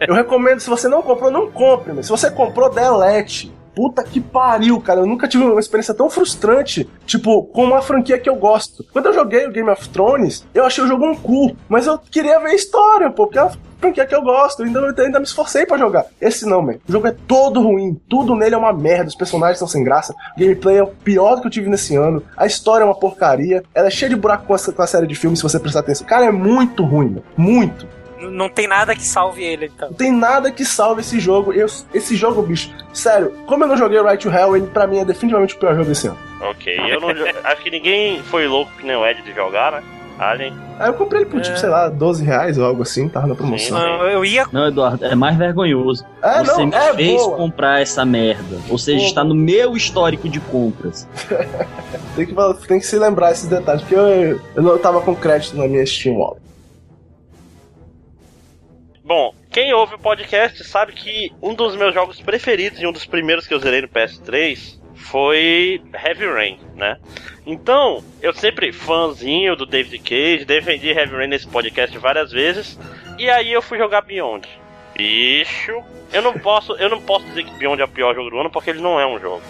Eu 0.00 0.14
recomendo, 0.14 0.60
se 0.60 0.70
você 0.70 0.88
não 0.88 1.02
comprou, 1.02 1.30
não 1.30 1.50
compre, 1.50 1.92
mas 1.92 2.06
se 2.06 2.12
você 2.12 2.30
comprou, 2.30 2.70
delete. 2.70 3.52
Puta 3.74 4.02
que 4.02 4.22
pariu, 4.22 4.80
cara. 4.80 5.00
Eu 5.00 5.06
nunca 5.06 5.28
tive 5.28 5.44
uma 5.44 5.60
experiência 5.60 5.92
tão 5.92 6.08
frustrante, 6.08 6.88
tipo, 7.04 7.44
com 7.44 7.64
uma 7.64 7.82
franquia 7.82 8.18
que 8.18 8.30
eu 8.30 8.34
gosto. 8.36 8.82
Quando 8.90 9.06
eu 9.06 9.12
joguei 9.12 9.46
o 9.46 9.52
Game 9.52 9.68
of 9.68 9.86
Thrones, 9.90 10.46
eu 10.54 10.64
achei 10.64 10.82
o 10.82 10.86
jogo 10.86 11.04
um 11.04 11.14
cu, 11.14 11.54
mas 11.68 11.86
eu 11.86 11.98
queria 11.98 12.40
ver 12.40 12.52
a 12.52 12.54
história, 12.54 13.10
pô, 13.10 13.26
porque 13.26 13.38
é 13.38 13.50
franquia 13.80 14.06
que 14.06 14.14
eu 14.14 14.22
gosto, 14.22 14.62
ainda, 14.62 14.80
eu 14.80 15.04
ainda 15.04 15.18
me 15.18 15.26
esforcei 15.26 15.66
pra 15.66 15.78
jogar. 15.78 16.06
Esse 16.20 16.46
não, 16.46 16.62
man. 16.62 16.74
O 16.88 16.92
jogo 16.92 17.06
é 17.06 17.14
todo 17.26 17.60
ruim, 17.60 18.00
tudo 18.08 18.34
nele 18.34 18.54
é 18.54 18.58
uma 18.58 18.72
merda, 18.72 19.08
os 19.08 19.14
personagens 19.14 19.58
são 19.58 19.68
sem 19.68 19.84
graça, 19.84 20.14
o 20.36 20.40
gameplay 20.40 20.78
é 20.78 20.82
o 20.82 20.88
pior 20.88 21.40
que 21.40 21.46
eu 21.46 21.50
tive 21.50 21.68
nesse 21.68 21.96
ano, 21.96 22.22
a 22.36 22.46
história 22.46 22.82
é 22.82 22.86
uma 22.86 22.94
porcaria, 22.94 23.62
ela 23.74 23.88
é 23.88 23.90
cheia 23.90 24.08
de 24.08 24.16
buraco 24.16 24.46
com 24.46 24.54
a, 24.54 24.58
com 24.58 24.82
a 24.82 24.86
série 24.86 25.06
de 25.06 25.14
filmes, 25.14 25.38
se 25.38 25.42
você 25.42 25.58
prestar 25.58 25.80
atenção. 25.80 26.06
Cara, 26.06 26.26
é 26.26 26.32
muito 26.32 26.84
ruim, 26.84 27.10
man. 27.10 27.22
muito. 27.36 27.86
Não 28.18 28.48
tem 28.48 28.66
nada 28.66 28.94
que 28.94 29.04
salve 29.04 29.44
ele, 29.44 29.66
então. 29.66 29.90
Não 29.90 29.96
tem 29.96 30.10
nada 30.10 30.50
que 30.50 30.64
salve 30.64 31.02
esse 31.02 31.20
jogo. 31.20 31.52
Eu, 31.52 31.66
esse 31.92 32.16
jogo, 32.16 32.42
bicho, 32.42 32.74
sério, 32.92 33.30
como 33.46 33.64
eu 33.64 33.68
não 33.68 33.76
joguei 33.76 34.00
Right 34.02 34.22
to 34.22 34.34
Hell, 34.34 34.56
ele 34.56 34.66
pra 34.66 34.86
mim 34.86 34.98
é 34.98 35.04
definitivamente 35.04 35.54
o 35.54 35.58
pior 35.58 35.74
jogo 35.74 35.88
desse 35.88 36.06
ano. 36.08 36.18
Ok, 36.40 36.74
eu 36.88 37.00
não. 37.00 37.10
acho 37.44 37.62
que 37.62 37.70
ninguém 37.70 38.22
foi 38.22 38.46
louco 38.46 38.72
que 38.78 38.86
nem 38.86 38.96
o 38.96 39.06
Ed 39.06 39.20
de 39.22 39.34
jogar, 39.34 39.72
né? 39.72 39.82
Alien. 40.18 40.54
Aí 40.78 40.88
eu 40.88 40.94
comprei 40.94 41.22
ele 41.22 41.30
por, 41.30 41.40
tipo, 41.40 41.54
É. 41.54 41.58
sei 41.58 41.68
lá, 41.68 41.88
12 41.88 42.24
reais 42.24 42.56
ou 42.58 42.64
algo 42.64 42.82
assim, 42.82 43.08
tava 43.08 43.26
na 43.26 43.34
promoção. 43.34 43.76
Sim. 43.78 43.82
Não, 43.84 44.02
eu 44.08 44.24
ia. 44.24 44.46
Não, 44.52 44.66
Eduardo, 44.68 45.04
é 45.04 45.14
mais 45.14 45.36
vergonhoso. 45.36 46.04
É, 46.22 46.42
Você 46.44 46.60
não, 46.60 46.66
me 46.68 46.74
é 46.74 46.94
fez 46.94 47.22
boa. 47.22 47.36
comprar 47.36 47.80
essa 47.80 48.04
merda. 48.04 48.58
Ou 48.68 48.78
seja, 48.78 49.04
está 49.04 49.22
no 49.24 49.34
meu 49.34 49.76
histórico 49.76 50.28
de 50.28 50.40
compras. 50.40 51.06
Tem 52.16 52.24
que, 52.24 52.34
tem 52.66 52.78
que 52.80 52.86
se 52.86 52.98
lembrar 52.98 53.32
esses 53.32 53.46
detalhes, 53.46 53.82
porque 53.82 53.94
eu, 53.94 54.40
eu 54.54 54.62
não 54.62 54.78
tava 54.78 55.02
com 55.02 55.14
crédito 55.14 55.54
na 55.54 55.68
minha 55.68 55.84
Steam 55.84 56.16
Wallet. 56.16 56.40
Bom, 59.04 59.34
quem 59.50 59.72
ouve 59.74 59.96
o 59.96 59.98
podcast 59.98 60.64
sabe 60.64 60.92
que 60.92 61.30
um 61.42 61.54
dos 61.54 61.76
meus 61.76 61.92
jogos 61.92 62.18
preferidos 62.20 62.80
e 62.80 62.86
um 62.86 62.92
dos 62.92 63.04
primeiros 63.04 63.46
que 63.46 63.52
eu 63.52 63.58
zerei 63.60 63.82
no 63.82 63.88
PS3 63.88 64.78
foi 65.10 65.80
Heavy 65.94 66.26
Rain, 66.26 66.58
né? 66.74 66.98
Então, 67.46 68.02
eu 68.20 68.32
sempre 68.34 68.72
fãzinho 68.72 69.54
do 69.54 69.64
David 69.64 69.98
Cage, 70.00 70.44
defendi 70.44 70.88
Heavy 70.88 71.14
Rain 71.14 71.28
nesse 71.28 71.46
podcast 71.46 71.96
várias 71.98 72.32
vezes, 72.32 72.78
e 73.18 73.30
aí 73.30 73.52
eu 73.52 73.62
fui 73.62 73.78
jogar 73.78 74.02
Beyond. 74.02 74.48
Bicho, 74.96 75.82
eu 76.12 76.22
não 76.22 76.32
posso, 76.34 76.72
eu 76.74 76.88
não 76.88 77.00
posso 77.00 77.24
dizer 77.26 77.44
que 77.44 77.52
Beyond 77.52 77.80
é 77.80 77.84
o 77.84 77.88
pior 77.88 78.14
jogo 78.14 78.30
do 78.30 78.38
ano 78.38 78.50
porque 78.50 78.70
ele 78.70 78.80
não 78.80 78.98
é 78.98 79.06
um 79.06 79.18
jogo. 79.20 79.42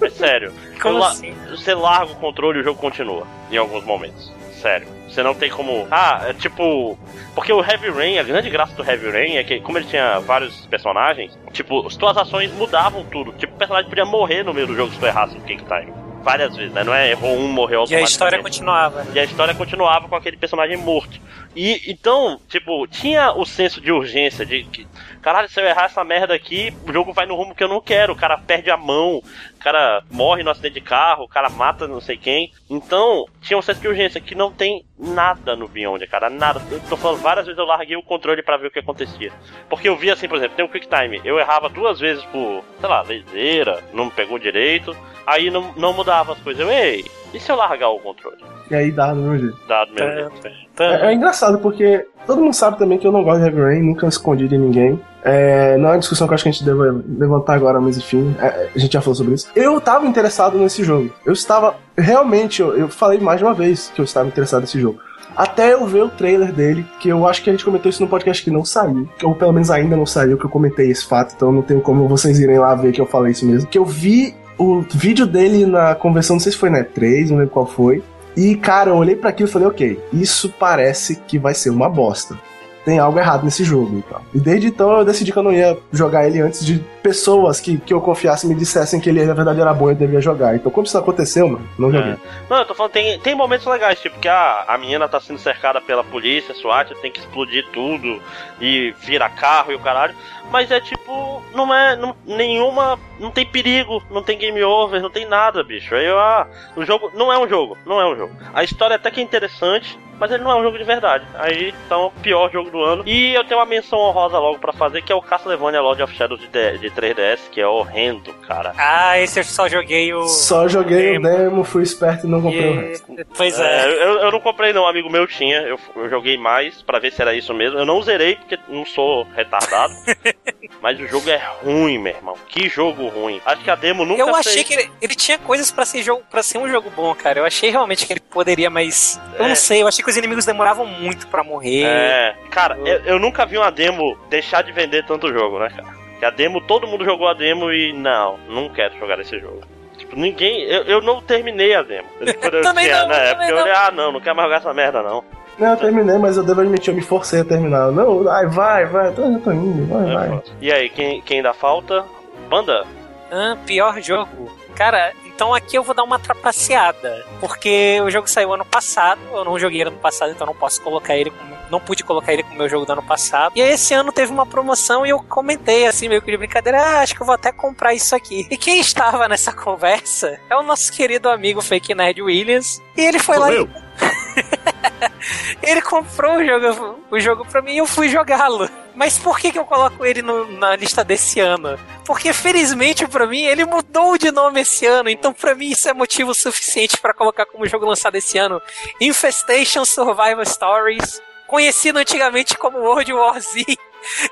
É 0.00 0.10
sério. 0.10 0.52
Como 0.80 0.98
Eu 0.98 1.04
assim? 1.04 1.34
Você 1.50 1.74
larga 1.74 2.12
o 2.12 2.16
controle 2.16 2.58
e 2.58 2.60
o 2.62 2.64
jogo 2.64 2.80
continua 2.80 3.26
em 3.50 3.56
alguns 3.56 3.84
momentos. 3.84 4.32
Sério. 4.62 4.86
Você 5.08 5.22
não 5.24 5.34
tem 5.34 5.50
como. 5.50 5.88
Ah, 5.90 6.22
é 6.28 6.32
tipo. 6.32 6.96
Porque 7.34 7.52
o 7.52 7.60
Heavy 7.60 7.90
Rain, 7.90 8.18
a 8.18 8.22
grande 8.22 8.48
graça 8.48 8.74
do 8.74 8.88
Heavy 8.88 9.10
Rain 9.10 9.36
é 9.36 9.42
que, 9.42 9.60
como 9.60 9.76
ele 9.76 9.86
tinha 9.86 10.20
vários 10.20 10.64
personagens, 10.66 11.36
tipo, 11.52 11.84
as 11.84 11.96
tuas 11.96 12.16
ações 12.16 12.52
mudavam 12.52 13.04
tudo. 13.06 13.32
Tipo, 13.32 13.54
o 13.54 13.58
personagem 13.58 13.90
podia 13.90 14.04
morrer 14.04 14.44
no 14.44 14.54
meio 14.54 14.68
do 14.68 14.76
jogo 14.76 14.92
se 14.92 15.00
tu 15.00 15.06
errasse 15.06 15.36
o 15.36 15.40
Quick 15.40 15.64
Time. 15.64 15.92
Várias 16.22 16.56
vezes, 16.56 16.72
né? 16.72 16.84
Não 16.84 16.94
é 16.94 17.10
errou 17.10 17.36
um, 17.36 17.48
morreu 17.48 17.84
E 17.90 17.96
a 17.96 18.00
história 18.00 18.40
continuava. 18.40 19.04
E 19.12 19.18
a 19.18 19.24
história 19.24 19.52
continuava 19.54 20.08
com 20.08 20.14
aquele 20.14 20.36
personagem 20.36 20.76
morto. 20.76 21.20
E 21.54 21.90
então, 21.90 22.40
tipo, 22.48 22.86
tinha 22.86 23.32
o 23.32 23.44
senso 23.44 23.80
de 23.80 23.92
urgência 23.92 24.44
de 24.44 24.64
que, 24.64 24.86
caralho, 25.20 25.48
se 25.48 25.60
eu 25.60 25.66
errar 25.66 25.84
essa 25.84 26.02
merda 26.02 26.34
aqui, 26.34 26.74
o 26.86 26.92
jogo 26.92 27.12
vai 27.12 27.26
no 27.26 27.34
rumo 27.34 27.54
que 27.54 27.62
eu 27.62 27.68
não 27.68 27.80
quero. 27.80 28.12
O 28.12 28.16
cara 28.16 28.38
perde 28.38 28.70
a 28.70 28.76
mão, 28.76 29.18
o 29.18 29.58
cara 29.58 30.02
morre 30.10 30.42
no 30.42 30.50
acidente 30.50 30.74
de 30.74 30.80
carro, 30.80 31.24
o 31.24 31.28
cara 31.28 31.50
mata 31.50 31.86
não 31.86 32.00
sei 32.00 32.16
quem. 32.16 32.52
Então, 32.70 33.26
tinha 33.40 33.58
um 33.58 33.62
senso 33.62 33.80
de 33.80 33.88
urgência 33.88 34.20
que 34.20 34.34
não 34.34 34.50
tem 34.50 34.84
nada 34.98 35.54
no 35.54 35.68
Beyond, 35.68 36.06
cara, 36.06 36.30
nada. 36.30 36.62
Eu 36.70 36.80
tô 36.88 36.96
falando 36.96 37.20
várias 37.20 37.46
vezes 37.46 37.58
eu 37.58 37.66
larguei 37.66 37.96
o 37.96 38.02
controle 38.02 38.42
pra 38.42 38.56
ver 38.56 38.68
o 38.68 38.70
que 38.70 38.78
acontecia. 38.78 39.32
Porque 39.68 39.88
eu 39.88 39.96
vi 39.96 40.10
assim, 40.10 40.28
por 40.28 40.38
exemplo, 40.38 40.56
tem 40.56 40.64
um 40.64 40.68
Quick 40.68 40.88
Time, 40.88 41.20
eu 41.24 41.38
errava 41.38 41.68
duas 41.68 42.00
vezes 42.00 42.24
por, 42.26 42.64
sei 42.80 42.88
lá, 42.88 43.02
lezeira, 43.02 43.82
não 43.92 44.08
pegou 44.08 44.38
direito, 44.38 44.96
aí 45.26 45.50
não, 45.50 45.72
não 45.76 45.92
mudava 45.92 46.32
as 46.32 46.40
coisas. 46.40 46.60
Eu, 46.64 46.72
ei, 46.72 47.04
e 47.34 47.40
se 47.40 47.50
eu 47.50 47.56
largar 47.56 47.88
o 47.90 47.98
controle? 47.98 48.36
E 48.70 48.74
aí 48.74 48.90
dá 48.90 49.12
do 49.12 49.20
meu 49.20 49.38
jeito. 49.38 49.56
Dado 49.68 49.92
meu 49.92 49.98
Tá. 50.06 50.14
jeito. 50.14 50.56
Tá. 50.74 50.84
É, 50.84 51.06
é 51.06 51.14
engraçado 51.14 51.58
porque 51.58 52.06
todo 52.26 52.40
mundo 52.42 52.54
sabe 52.54 52.78
também 52.78 52.98
que 52.98 53.06
eu 53.06 53.12
não 53.12 53.22
gosto 53.22 53.40
de 53.40 53.46
Heavy 53.46 53.60
Rain, 53.60 53.82
nunca 53.82 54.06
escondi 54.06 54.48
de 54.48 54.56
ninguém. 54.56 55.00
É, 55.24 55.76
não 55.76 55.90
é 55.90 55.92
uma 55.92 55.98
discussão 55.98 56.26
que 56.26 56.32
eu 56.32 56.34
acho 56.34 56.42
que 56.44 56.48
a 56.48 56.52
gente 56.52 56.64
deve 56.64 56.80
levantar 57.18 57.54
agora, 57.54 57.80
mas 57.80 57.96
enfim, 57.96 58.34
é, 58.40 58.70
a 58.74 58.78
gente 58.78 58.92
já 58.92 59.00
falou 59.00 59.14
sobre 59.14 59.34
isso. 59.34 59.48
Eu 59.54 59.80
tava 59.80 60.06
interessado 60.06 60.56
nesse 60.58 60.82
jogo. 60.82 61.10
Eu 61.24 61.32
estava. 61.32 61.76
Realmente, 61.96 62.60
eu, 62.60 62.76
eu 62.76 62.88
falei 62.88 63.20
mais 63.20 63.38
de 63.38 63.44
uma 63.44 63.54
vez 63.54 63.90
que 63.94 64.00
eu 64.00 64.04
estava 64.04 64.26
interessado 64.28 64.62
nesse 64.62 64.80
jogo. 64.80 64.98
Até 65.36 65.72
eu 65.72 65.86
ver 65.86 66.02
o 66.02 66.08
trailer 66.10 66.52
dele, 66.52 66.84
que 67.00 67.08
eu 67.08 67.26
acho 67.26 67.42
que 67.42 67.48
a 67.48 67.52
gente 67.52 67.64
comentou 67.64 67.88
isso 67.88 68.02
no 68.02 68.08
podcast 68.08 68.42
que 68.44 68.50
não 68.50 68.64
saiu, 68.66 69.08
ou 69.24 69.34
pelo 69.34 69.52
menos 69.52 69.70
ainda 69.70 69.96
não 69.96 70.04
saiu, 70.04 70.36
que 70.36 70.44
eu 70.44 70.50
comentei 70.50 70.90
esse 70.90 71.06
fato, 71.06 71.32
então 71.34 71.50
não 71.50 71.62
tenho 71.62 71.80
como 71.80 72.06
vocês 72.06 72.38
irem 72.38 72.58
lá 72.58 72.74
ver 72.74 72.92
que 72.92 73.00
eu 73.00 73.06
falei 73.06 73.32
isso 73.32 73.46
mesmo. 73.46 73.66
Que 73.68 73.78
eu 73.78 73.84
vi 73.84 74.34
o 74.62 74.80
vídeo 74.94 75.26
dele 75.26 75.66
na 75.66 75.94
convenção, 75.94 76.36
não 76.36 76.40
sei 76.40 76.52
se 76.52 76.58
foi 76.58 76.70
na 76.70 76.84
E3, 76.84 77.30
não 77.30 77.38
lembro 77.38 77.52
qual 77.52 77.66
foi. 77.66 78.02
E, 78.36 78.54
cara, 78.54 78.90
eu 78.90 78.96
olhei 78.96 79.16
pra 79.16 79.30
aquilo 79.30 79.48
e 79.48 79.52
falei, 79.52 79.68
ok, 79.68 80.00
isso 80.12 80.48
parece 80.58 81.16
que 81.16 81.38
vai 81.38 81.54
ser 81.54 81.70
uma 81.70 81.88
bosta. 81.88 82.38
Tem 82.84 82.98
algo 82.98 83.18
errado 83.18 83.44
nesse 83.44 83.62
jogo 83.62 83.98
e 83.98 84.02
tal. 84.02 84.22
E 84.34 84.40
desde 84.40 84.68
então 84.68 84.90
eu 84.98 85.04
decidi 85.04 85.32
que 85.32 85.38
eu 85.38 85.42
não 85.42 85.52
ia 85.52 85.76
jogar 85.92 86.26
ele 86.26 86.40
antes 86.40 86.64
de 86.64 86.82
pessoas 87.02 87.60
que, 87.60 87.78
que 87.78 87.92
eu 87.92 88.00
confiasse 88.00 88.46
me 88.46 88.54
dissessem 88.54 89.00
que 89.00 89.08
ele 89.08 89.24
na 89.24 89.34
verdade 89.34 89.60
era 89.60 89.74
bom 89.74 89.88
e 89.88 89.92
eu 89.92 89.96
devia 89.96 90.20
jogar. 90.20 90.54
Então, 90.54 90.70
como 90.70 90.86
isso 90.86 90.96
aconteceu, 90.96 91.48
mano, 91.48 91.68
não 91.78 91.90
joguei. 91.90 92.12
É. 92.12 92.16
Não, 92.48 92.58
eu 92.58 92.64
tô 92.64 92.74
falando, 92.74 92.92
tem, 92.92 93.18
tem 93.18 93.34
momentos 93.34 93.66
legais, 93.66 94.00
tipo 94.00 94.18
que 94.18 94.28
a, 94.28 94.64
a 94.68 94.78
menina 94.78 95.08
tá 95.08 95.20
sendo 95.20 95.38
cercada 95.38 95.80
pela 95.80 96.04
polícia, 96.04 96.54
SWAT, 96.54 96.94
tem 97.00 97.10
que 97.10 97.20
explodir 97.20 97.66
tudo 97.72 98.20
e 98.60 98.94
vira 99.00 99.28
carro 99.28 99.72
e 99.72 99.74
o 99.74 99.80
caralho. 99.80 100.14
Mas 100.50 100.70
é 100.70 100.80
tipo, 100.80 101.42
não 101.54 101.74
é 101.74 101.96
não, 101.96 102.14
nenhuma. 102.26 102.98
Não 103.18 103.30
tem 103.30 103.46
perigo, 103.46 104.02
não 104.10 104.22
tem 104.22 104.36
game 104.36 104.62
over, 104.62 105.00
não 105.00 105.10
tem 105.10 105.26
nada, 105.26 105.64
bicho. 105.64 105.94
Aí 105.94 106.06
ah, 106.08 106.46
o 106.76 106.84
jogo 106.84 107.10
não 107.14 107.32
é 107.32 107.38
um 107.38 107.48
jogo, 107.48 107.76
não 107.86 108.00
é 108.00 108.06
um 108.06 108.16
jogo. 108.16 108.34
A 108.52 108.62
história 108.62 108.96
até 108.96 109.10
que 109.10 109.20
é 109.20 109.22
interessante, 109.22 109.98
mas 110.22 110.30
ele 110.30 110.44
não 110.44 110.52
é 110.52 110.54
um 110.54 110.62
jogo 110.62 110.78
de 110.78 110.84
verdade. 110.84 111.26
Aí 111.34 111.74
então, 111.86 112.06
o 112.06 112.10
pior 112.20 112.48
jogo 112.52 112.70
do 112.70 112.80
ano. 112.80 113.02
E 113.04 113.34
eu 113.34 113.42
tenho 113.44 113.58
uma 113.58 113.66
menção 113.66 113.98
honrosa 113.98 114.38
logo 114.38 114.58
pra 114.58 114.72
fazer, 114.72 115.02
que 115.02 115.10
é 115.10 115.16
o 115.16 115.20
Castlevania 115.20 115.80
Lord 115.80 116.00
of 116.00 116.14
Shadows 116.14 116.40
de, 116.40 116.78
de 116.78 116.90
3DS, 116.92 117.40
que 117.50 117.60
é 117.60 117.66
horrendo, 117.66 118.32
cara. 118.46 118.72
Ah, 118.76 119.18
esse 119.18 119.40
eu 119.40 119.44
só 119.44 119.68
joguei 119.68 120.12
o. 120.14 120.26
Só 120.28 120.68
joguei 120.68 121.18
Demo. 121.18 121.26
o 121.28 121.30
demo, 121.38 121.64
fui 121.64 121.82
esperto 121.82 122.26
e 122.26 122.30
não 122.30 122.40
comprei 122.42 122.60
o 122.70 122.74
E- 122.74 122.88
resto. 122.88 123.16
Pois 123.36 123.58
É, 123.58 123.86
é. 123.88 124.04
eu, 124.04 124.20
eu 124.20 124.30
não 124.32 124.40
comprei 124.40 124.72
não, 124.72 124.82
um 124.84 124.86
amigo 124.86 125.10
meu 125.10 125.26
tinha, 125.26 125.58
eu, 125.62 125.78
eu 125.96 126.08
joguei 126.10 126.36
mais 126.38 126.80
pra 126.82 126.98
ver 126.98 127.12
se 127.12 127.20
era 127.22 127.34
isso 127.34 127.52
mesmo. 127.54 127.78
Eu 127.78 127.86
não 127.86 128.00
zerei 128.02 128.36
porque 128.36 128.58
não 128.68 128.84
sou 128.86 129.26
retardado, 129.34 129.92
mas 130.80 130.98
o 131.00 131.06
jogo 131.06 131.28
é 131.30 131.40
ruim, 131.62 131.98
meu 131.98 132.14
irmão. 132.14 132.34
Que 132.48 132.68
jogo 132.68 133.08
ruim. 133.08 133.40
Acho 133.44 133.62
que 133.62 133.70
a 133.70 133.74
demo 133.74 134.04
nunca 134.04 134.20
Eu 134.20 134.34
achei 134.34 134.52
fez- 134.54 134.66
que 134.66 134.74
ele, 134.74 134.90
ele 135.00 135.14
tinha 135.14 135.38
coisas 135.38 135.70
pra 135.70 135.84
ser 135.84 136.02
jogo 136.02 136.22
para 136.30 136.42
ser 136.42 136.58
um 136.58 136.68
jogo 136.68 136.90
bom, 136.90 137.14
cara. 137.14 137.40
Eu 137.40 137.44
achei 137.44 137.70
realmente 137.70 138.06
que 138.06 138.12
ele 138.12 138.20
poderia, 138.20 138.68
mas 138.70 139.20
eu 139.38 139.44
É. 139.44 139.48
não 139.48 139.54
sei. 139.56 139.82
Eu 139.82 139.88
achei 139.88 140.02
que 140.04 140.10
os 140.10 140.16
inimigos 140.16 140.44
demoravam 140.44 140.86
muito 140.86 141.26
pra 141.28 141.42
morrer. 141.44 141.84
É, 141.84 142.34
cara, 142.50 142.76
eu, 142.84 143.00
eu 143.04 143.18
nunca 143.18 143.44
vi 143.46 143.56
uma 143.58 143.70
demo 143.70 144.16
deixar 144.28 144.62
de 144.62 144.72
vender 144.72 145.04
tanto 145.06 145.32
jogo, 145.32 145.58
né, 145.58 145.68
cara? 145.70 146.01
Que 146.22 146.26
a 146.26 146.30
demo, 146.30 146.60
todo 146.60 146.86
mundo 146.86 147.04
jogou 147.04 147.26
a 147.26 147.34
demo 147.34 147.72
e 147.72 147.92
não, 147.92 148.38
não 148.48 148.68
quero 148.68 148.96
jogar 148.96 149.18
esse 149.18 149.40
jogo. 149.40 149.60
Tipo, 149.98 150.14
ninguém. 150.14 150.62
Eu, 150.62 150.84
eu 150.84 151.02
não 151.02 151.20
terminei 151.20 151.74
a 151.74 151.82
demo. 151.82 152.06
Eu 152.20 152.62
Também 152.62 152.84
tinha, 152.84 153.00
não, 153.00 153.08
na 153.08 153.14
também 153.14 153.28
época, 153.30 153.44
eu 153.48 153.56
não. 153.56 153.62
olhei, 153.62 153.72
ah, 153.74 153.90
não, 153.90 154.12
não 154.12 154.20
quero 154.20 154.36
mais 154.36 154.46
jogar 154.46 154.56
essa 154.58 154.72
merda, 154.72 155.02
não. 155.02 155.24
Não, 155.58 155.70
eu 155.72 155.76
terminei, 155.76 156.16
mas 156.18 156.36
eu 156.36 156.44
devo 156.44 156.60
admitir, 156.60 156.90
eu 156.90 156.94
me 156.94 157.02
forcei 157.02 157.40
a 157.40 157.44
terminar. 157.44 157.90
Não, 157.90 158.28
ai, 158.30 158.46
vai, 158.46 158.86
vai, 158.86 159.08
eu 159.08 159.14
tô, 159.16 159.22
eu 159.22 159.40
tô 159.40 159.50
indo, 159.50 159.84
vai, 159.88 160.10
É 160.10 160.14
vai. 160.14 160.42
E 160.60 160.72
aí, 160.72 160.88
quem, 160.90 161.20
quem 161.22 161.38
ainda 161.38 161.52
falta? 161.52 162.04
Banda? 162.48 162.84
Ah, 163.32 163.56
pior 163.66 164.00
jogo. 164.00 164.48
Cara, 164.76 165.12
então 165.34 165.54
aqui 165.54 165.76
eu 165.76 165.82
vou 165.82 165.94
dar 165.94 166.04
uma 166.04 166.18
trapaceada. 166.18 167.26
Porque 167.40 168.00
o 168.00 168.10
jogo 168.10 168.28
saiu 168.28 168.52
ano 168.52 168.64
passado, 168.64 169.20
eu 169.32 169.44
não 169.44 169.58
joguei 169.58 169.82
ano 169.82 169.98
passado, 169.98 170.32
então 170.32 170.46
não 170.46 170.54
posso 170.54 170.80
colocar 170.82 171.16
ele 171.16 171.30
como. 171.30 171.52
Não 171.70 171.80
pude 171.80 172.04
colocar 172.04 172.34
ele 172.34 172.42
como 172.42 172.58
meu 172.58 172.68
jogo 172.68 172.84
do 172.84 172.92
ano 172.92 173.02
passado. 173.02 173.52
E 173.56 173.62
aí 173.62 173.72
esse 173.72 173.94
ano 173.94 174.12
teve 174.12 174.30
uma 174.30 174.44
promoção 174.44 175.06
e 175.06 175.10
eu 175.10 175.18
comentei 175.20 175.86
assim, 175.86 176.06
meio 176.06 176.20
que 176.20 176.30
de 176.30 176.36
brincadeira, 176.36 176.78
ah, 176.78 177.00
acho 177.00 177.14
que 177.14 177.22
eu 177.22 177.26
vou 177.26 177.34
até 177.34 177.50
comprar 177.50 177.94
isso 177.94 178.14
aqui. 178.14 178.46
E 178.50 178.58
quem 178.58 178.78
estava 178.78 179.26
nessa 179.26 179.52
conversa 179.56 180.38
é 180.50 180.56
o 180.56 180.62
nosso 180.62 180.92
querido 180.92 181.30
amigo 181.30 181.62
Fake 181.62 181.94
Nerd 181.94 182.20
Williams. 182.20 182.82
E 182.94 183.00
ele 183.00 183.18
foi 183.18 183.38
lá 183.38 183.52
e 183.52 183.81
ele 185.62 185.82
comprou 185.82 186.36
o 186.36 186.44
jogo, 186.44 187.00
o 187.10 187.20
jogo 187.20 187.44
pra 187.46 187.62
mim 187.62 187.72
e 187.74 187.78
eu 187.78 187.86
fui 187.86 188.08
jogá-lo. 188.08 188.68
Mas 188.94 189.18
por 189.18 189.38
que, 189.38 189.50
que 189.52 189.58
eu 189.58 189.64
coloco 189.64 190.04
ele 190.04 190.20
no- 190.22 190.46
na 190.58 190.76
lista 190.76 191.02
desse 191.02 191.40
ano? 191.40 191.78
Porque 192.04 192.32
felizmente 192.32 193.06
pra 193.06 193.26
mim 193.26 193.44
ele 193.44 193.64
mudou 193.64 194.18
de 194.18 194.30
nome 194.30 194.60
esse 194.60 194.84
ano, 194.86 195.08
então 195.08 195.32
pra 195.32 195.54
mim 195.54 195.70
isso 195.70 195.88
é 195.88 195.94
motivo 195.94 196.34
suficiente 196.34 196.98
pra 196.98 197.14
colocar 197.14 197.46
como 197.46 197.66
jogo 197.66 197.86
lançado 197.86 198.16
esse 198.16 198.36
ano 198.38 198.60
Infestation 199.00 199.84
Survival 199.84 200.44
Stories, 200.44 201.22
conhecido 201.46 201.98
antigamente 201.98 202.56
como 202.58 202.78
World 202.78 203.12
War 203.12 203.40
Z. 203.40 203.64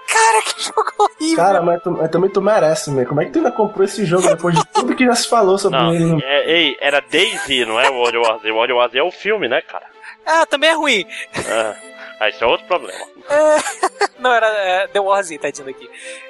Cara, 0.07 0.43
que 0.43 0.63
jogo 0.65 0.93
horrível! 0.99 1.37
Cara, 1.37 1.63
mas, 1.63 1.83
tu- 1.83 1.91
mas 1.93 2.11
também 2.11 2.31
tu 2.31 2.41
merece, 2.43 2.91
meu. 2.91 3.07
Como 3.07 3.21
é 3.21 3.25
que 3.27 3.31
tu 3.33 3.39
ainda 3.39 3.53
comprou 3.53 3.85
esse 3.85 4.05
jogo 4.05 4.27
depois 4.29 4.55
de 4.57 4.65
tudo 4.69 4.95
que 4.97 5.05
já 5.07 5.15
se 5.15 5.29
falou 5.29 5.57
sobre 5.59 5.79
Não, 5.79 5.95
ele? 5.95 6.05
no- 6.05 6.21
é, 6.23 6.51
ei, 6.51 6.77
era 6.81 7.01
Daisy, 7.01 7.65
não 7.65 7.79
é 7.81 7.89
o 7.91 7.95
World 7.95 8.19
War 8.19 8.39
Z. 8.41 8.51
O 8.51 8.55
World 8.57 8.73
War 8.73 8.91
Z 8.91 8.99
é 8.99 9.03
o 9.03 9.11
filme, 9.11 9.49
né, 9.49 9.61
cara? 9.63 9.87
Ah, 10.27 10.45
também 10.47 10.71
é 10.71 10.75
ruim. 10.75 11.07
Ah, 12.21 12.29
isso 12.29 12.45
é 12.45 12.47
outro 12.47 12.67
problema. 12.67 12.99
Não, 14.19 14.31
era 14.33 14.47
é, 14.47 14.87
The 14.89 15.01
War 15.01 15.23
Z, 15.23 15.39
tá 15.39 15.51
dizendo 15.51 15.71
aqui. 15.71 15.89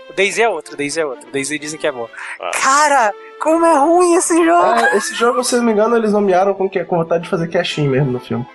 O 0.08 0.12
Daisy 0.12 0.40
é 0.42 0.48
outro, 0.48 0.74
o 0.74 0.76
Daisy 0.76 1.00
é 1.00 1.04
outro. 1.04 1.28
O 1.28 1.32
Daisy 1.32 1.58
dizem 1.58 1.78
que 1.78 1.86
é 1.86 1.92
bom. 1.92 2.08
Ah. 2.40 2.50
Cara, 2.52 3.12
como 3.40 3.64
é 3.66 3.76
ruim 3.78 4.14
esse 4.14 4.36
jogo! 4.44 4.62
Ah, 4.62 4.96
esse 4.96 5.14
jogo, 5.14 5.42
se 5.42 5.54
eu 5.56 5.58
não 5.58 5.66
me 5.66 5.72
engano, 5.72 5.96
eles 5.96 6.12
nomearam 6.12 6.54
com, 6.54 6.68
que- 6.70 6.84
com 6.84 6.96
vontade 6.98 7.24
de 7.24 7.28
fazer 7.30 7.48
cashin 7.48 7.88
mesmo 7.88 8.12
no 8.12 8.20
filme. 8.20 8.46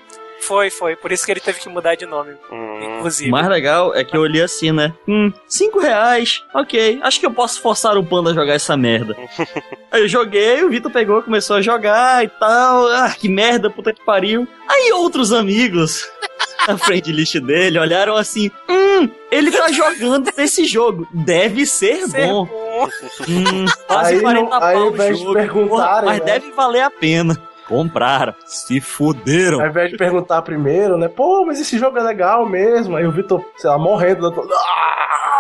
Foi, 0.42 0.70
foi. 0.70 0.96
Por 0.96 1.12
isso 1.12 1.26
que 1.26 1.32
ele 1.32 1.40
teve 1.40 1.60
que 1.60 1.68
mudar 1.70 1.96
de 1.96 2.06
nome, 2.06 2.34
Hum, 2.52 2.98
inclusive. 2.98 3.30
O 3.30 3.32
mais 3.32 3.48
legal 3.48 3.96
é 3.96 4.04
que 4.04 4.16
eu 4.16 4.22
olhei 4.22 4.42
assim, 4.44 4.72
né? 4.72 4.94
Hum, 5.08 5.32
cinco 5.48 5.80
reais, 5.80 6.44
ok. 6.54 7.00
Acho 7.02 7.20
que 7.20 7.26
eu 7.26 7.32
posso 7.32 7.62
forçar 7.62 7.98
o 7.98 8.06
Panda 8.06 8.30
a 8.32 8.34
jogar 8.34 8.54
essa 8.54 8.78
merda. 8.78 9.16
Aí 9.92 10.02
eu 10.02 10.08
joguei, 10.08 10.64
o 10.64 10.70
Vitor 10.70 10.92
pegou, 10.92 11.22
começou 11.24 11.56
a 11.56 11.62
jogar 11.62 12.24
e 12.24 12.28
tal. 12.28 12.88
Ah, 12.90 13.16
que 13.18 13.28
merda, 13.28 13.70
puta 13.70 13.92
que 13.94 14.04
pariu. 14.06 14.48
Aí 14.70 14.92
outros 14.94 15.32
amigos 15.34 16.08
na 16.68 16.78
frente 16.78 17.12
list 17.12 17.40
dele 17.40 17.80
olharam 17.80 18.16
assim: 18.16 18.52
Hum, 18.70 19.10
ele 19.32 19.52
tá 19.52 19.72
jogando 19.72 20.30
esse 20.38 20.66
jogo. 20.66 21.08
Deve 21.12 21.66
ser 21.66 22.08
Ser 22.08 22.28
bom. 22.28 22.46
bom. 22.46 22.90
Hum, 23.28 23.66
quase 23.88 24.16
Aí 24.16 24.22
40 24.22 24.50
não- 24.50 24.64
aí, 24.64 24.76
pau 24.76 24.92
o 24.92 25.18
jogo, 25.18 25.78
mas 26.06 26.20
né? 26.20 26.26
deve 26.26 26.52
valer 26.52 26.82
a 26.82 26.90
pena. 26.92 27.36
Compraram. 27.68 28.34
Se 28.46 28.80
fuderam. 28.80 29.60
Ao 29.62 29.68
invés 29.68 29.90
de 29.92 29.98
perguntar 29.98 30.42
primeiro, 30.44 30.98
né? 30.98 31.08
Pô, 31.08 31.46
mas 31.46 31.60
esse 31.60 31.78
jogo 31.78 31.98
é 31.98 32.02
legal 32.04 32.46
mesmo. 32.48 32.96
Aí 32.96 33.06
o 33.06 33.12
Vitor, 33.12 33.44
sei 33.58 33.70
lá, 33.70 33.78
morrendo. 33.78 34.30
do- 34.30 34.42
Ah! 34.54 35.35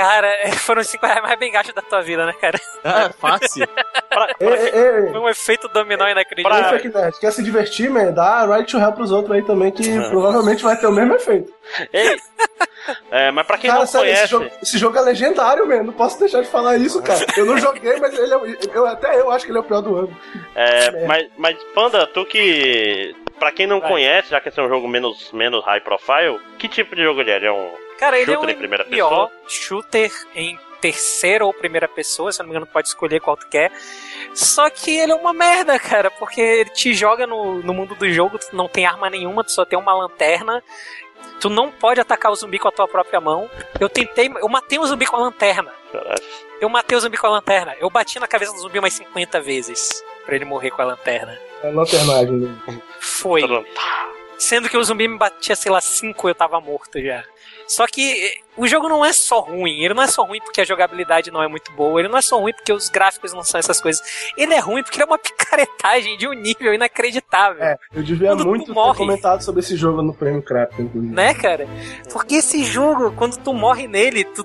Cara, 0.00 0.26
é, 0.28 0.50
foram 0.52 0.80
os 0.80 0.86
5 0.88 1.04
reais 1.06 1.22
mais 1.22 1.38
bem 1.38 1.52
gastos 1.52 1.74
da 1.74 1.82
tua 1.82 2.00
vida, 2.02 2.24
né, 2.26 2.32
cara? 2.40 2.58
Ah, 2.84 3.10
fácil. 3.18 3.66
pra- 4.08 4.34
Ei, 4.40 4.46
pra- 4.48 4.56
ei, 4.56 4.70
ei, 5.04 5.10
Foi 5.10 5.20
um 5.20 5.28
efeito 5.28 5.68
dominó 5.68 6.06
Ei, 6.06 6.12
inacreditável. 6.12 6.78
Fake 6.80 6.88
Nerd, 6.96 7.18
quer 7.20 7.32
se 7.32 7.42
divertir, 7.42 7.90
man? 7.90 8.12
Dá 8.12 8.44
right 8.46 8.70
to 8.70 8.78
help 8.78 8.94
pros 8.96 9.12
outros 9.12 9.36
aí 9.36 9.42
também, 9.42 9.70
que 9.70 9.98
provavelmente 10.08 10.62
vai 10.62 10.76
ter 10.76 10.86
o 10.86 10.92
mesmo 10.92 11.14
efeito. 11.14 11.52
ei, 11.92 12.16
é, 13.10 13.30
mas 13.30 13.46
pra 13.46 13.58
quem 13.58 13.68
cara, 13.68 13.80
não 13.80 13.84
esse 13.84 13.98
conhece, 13.98 14.26
jogo, 14.26 14.50
esse 14.62 14.78
jogo 14.78 14.96
é 14.98 15.00
legendário, 15.02 15.66
man. 15.68 15.82
Não 15.82 15.92
posso 15.92 16.18
deixar 16.18 16.40
de 16.42 16.48
falar 16.48 16.76
isso, 16.76 17.02
cara. 17.02 17.24
Eu 17.36 17.44
não 17.44 17.58
joguei, 17.58 17.96
mas 18.00 18.16
ele 18.18 18.32
é, 18.32 18.36
o- 18.36 18.46
eu, 18.74 18.86
até 18.86 19.20
eu 19.20 19.30
acho 19.30 19.44
que 19.44 19.50
ele 19.50 19.58
é 19.58 19.60
o 19.60 19.64
pior 19.64 19.80
do 19.82 19.96
ano. 19.96 20.16
é, 20.54 21.06
mas, 21.06 21.28
mas 21.36 21.56
Panda, 21.74 22.06
tu 22.06 22.24
que. 22.24 23.14
Pra 23.38 23.50
quem 23.52 23.66
não 23.66 23.80
Vai. 23.80 23.88
conhece, 23.90 24.30
já 24.30 24.40
que 24.40 24.48
esse 24.50 24.60
é 24.60 24.62
um 24.62 24.68
jogo 24.68 24.86
menos, 24.86 25.32
menos 25.32 25.64
high 25.64 25.80
profile, 25.80 26.38
que 26.58 26.68
tipo 26.68 26.94
de 26.94 27.02
jogo 27.02 27.20
ele 27.22 27.30
é? 27.30 27.36
Ele 27.36 27.46
é 27.46 27.52
um. 27.52 27.70
Cara, 28.00 28.18
ele 28.18 28.32
é 28.32 28.34
Shooter 28.34 28.48
um 28.48 28.52
em 28.52 28.56
primeira 28.58 28.84
MMO, 28.84 28.90
pessoa? 28.90 29.32
shooter 29.46 30.12
em 30.34 30.58
terceira 30.80 31.44
ou 31.44 31.52
primeira 31.52 31.86
pessoa, 31.86 32.32
se 32.32 32.40
eu 32.40 32.44
não 32.44 32.48
me 32.50 32.56
engano, 32.56 32.66
pode 32.72 32.88
escolher 32.88 33.20
qual 33.20 33.36
tu 33.36 33.46
quer. 33.48 33.70
Só 34.34 34.70
que 34.70 34.96
ele 34.96 35.12
é 35.12 35.14
uma 35.14 35.34
merda, 35.34 35.78
cara, 35.78 36.10
porque 36.10 36.40
ele 36.40 36.70
te 36.70 36.94
joga 36.94 37.26
no, 37.26 37.62
no 37.62 37.74
mundo 37.74 37.94
do 37.94 38.10
jogo, 38.10 38.38
tu 38.38 38.56
não 38.56 38.66
tem 38.68 38.86
arma 38.86 39.10
nenhuma, 39.10 39.44
tu 39.44 39.52
só 39.52 39.66
tem 39.66 39.78
uma 39.78 39.92
lanterna. 39.94 40.62
Tu 41.38 41.50
não 41.50 41.70
pode 41.70 42.00
atacar 42.00 42.32
o 42.32 42.34
zumbi 42.34 42.58
com 42.58 42.68
a 42.68 42.72
tua 42.72 42.88
própria 42.88 43.20
mão. 43.20 43.50
Eu 43.78 43.88
tentei, 43.90 44.30
eu 44.40 44.48
matei 44.48 44.78
um 44.78 44.86
zumbi 44.86 45.04
com 45.04 45.16
a 45.16 45.20
lanterna. 45.20 45.70
Caralho. 45.92 46.22
Eu 46.60 46.68
matei 46.70 46.96
o 46.96 47.00
zumbi 47.00 47.18
com 47.18 47.26
a 47.26 47.30
lanterna. 47.30 47.76
Eu 47.78 47.90
bati 47.90 48.18
na 48.18 48.26
cabeça 48.26 48.52
do 48.52 48.58
zumbi 48.60 48.78
umas 48.78 48.94
50 48.94 49.40
vezes 49.40 50.02
pra 50.24 50.34
ele 50.34 50.44
morrer 50.44 50.70
com 50.70 50.80
a 50.80 50.86
lanterna. 50.86 51.38
É 51.62 51.70
lanternagem. 51.70 52.32
Né? 52.32 52.80
Foi. 52.98 53.42
Tá. 53.74 54.10
Sendo 54.38 54.68
que 54.68 54.76
o 54.76 54.84
zumbi 54.84 55.08
me 55.08 55.18
batia, 55.18 55.54
sei 55.56 55.70
lá, 55.70 55.80
5 55.80 56.28
eu 56.28 56.34
tava 56.34 56.60
morto 56.60 57.00
já. 57.02 57.24
Só 57.70 57.86
que 57.86 58.24
eh, 58.24 58.34
o 58.56 58.66
jogo 58.66 58.88
não 58.88 59.04
é 59.04 59.12
só 59.12 59.38
ruim. 59.38 59.78
Ele 59.84 59.94
não 59.94 60.02
é 60.02 60.08
só 60.08 60.24
ruim 60.24 60.40
porque 60.40 60.60
a 60.60 60.64
jogabilidade 60.64 61.30
não 61.30 61.40
é 61.40 61.46
muito 61.46 61.70
boa. 61.72 62.00
Ele 62.00 62.08
não 62.08 62.18
é 62.18 62.20
só 62.20 62.36
ruim 62.36 62.52
porque 62.52 62.72
os 62.72 62.88
gráficos 62.88 63.32
não 63.32 63.44
são 63.44 63.60
essas 63.60 63.80
coisas. 63.80 64.02
Ele 64.36 64.52
é 64.52 64.58
ruim 64.58 64.82
porque 64.82 64.96
ele 64.96 65.04
é 65.04 65.06
uma 65.06 65.16
picaretagem 65.22 66.18
de 66.18 66.26
um 66.26 66.32
nível 66.32 66.74
inacreditável. 66.74 67.62
É, 67.62 67.78
eu 67.94 68.02
devia 68.02 68.30
Quando 68.30 68.44
muito 68.46 68.66
ter 68.66 68.72
morre. 68.72 68.98
comentado 68.98 69.42
sobre 69.42 69.60
esse 69.60 69.76
jogo 69.76 70.02
no 70.02 70.12
Prêmio 70.12 70.42
Crap, 70.42 70.72
inclusive. 70.82 71.14
Né, 71.14 71.32
cara? 71.32 71.68
Porque 72.12 72.36
esse 72.36 72.64
jogo, 72.64 73.12
quando 73.12 73.36
tu 73.36 73.54
morre 73.54 73.86
nele, 73.86 74.24
tu, 74.24 74.44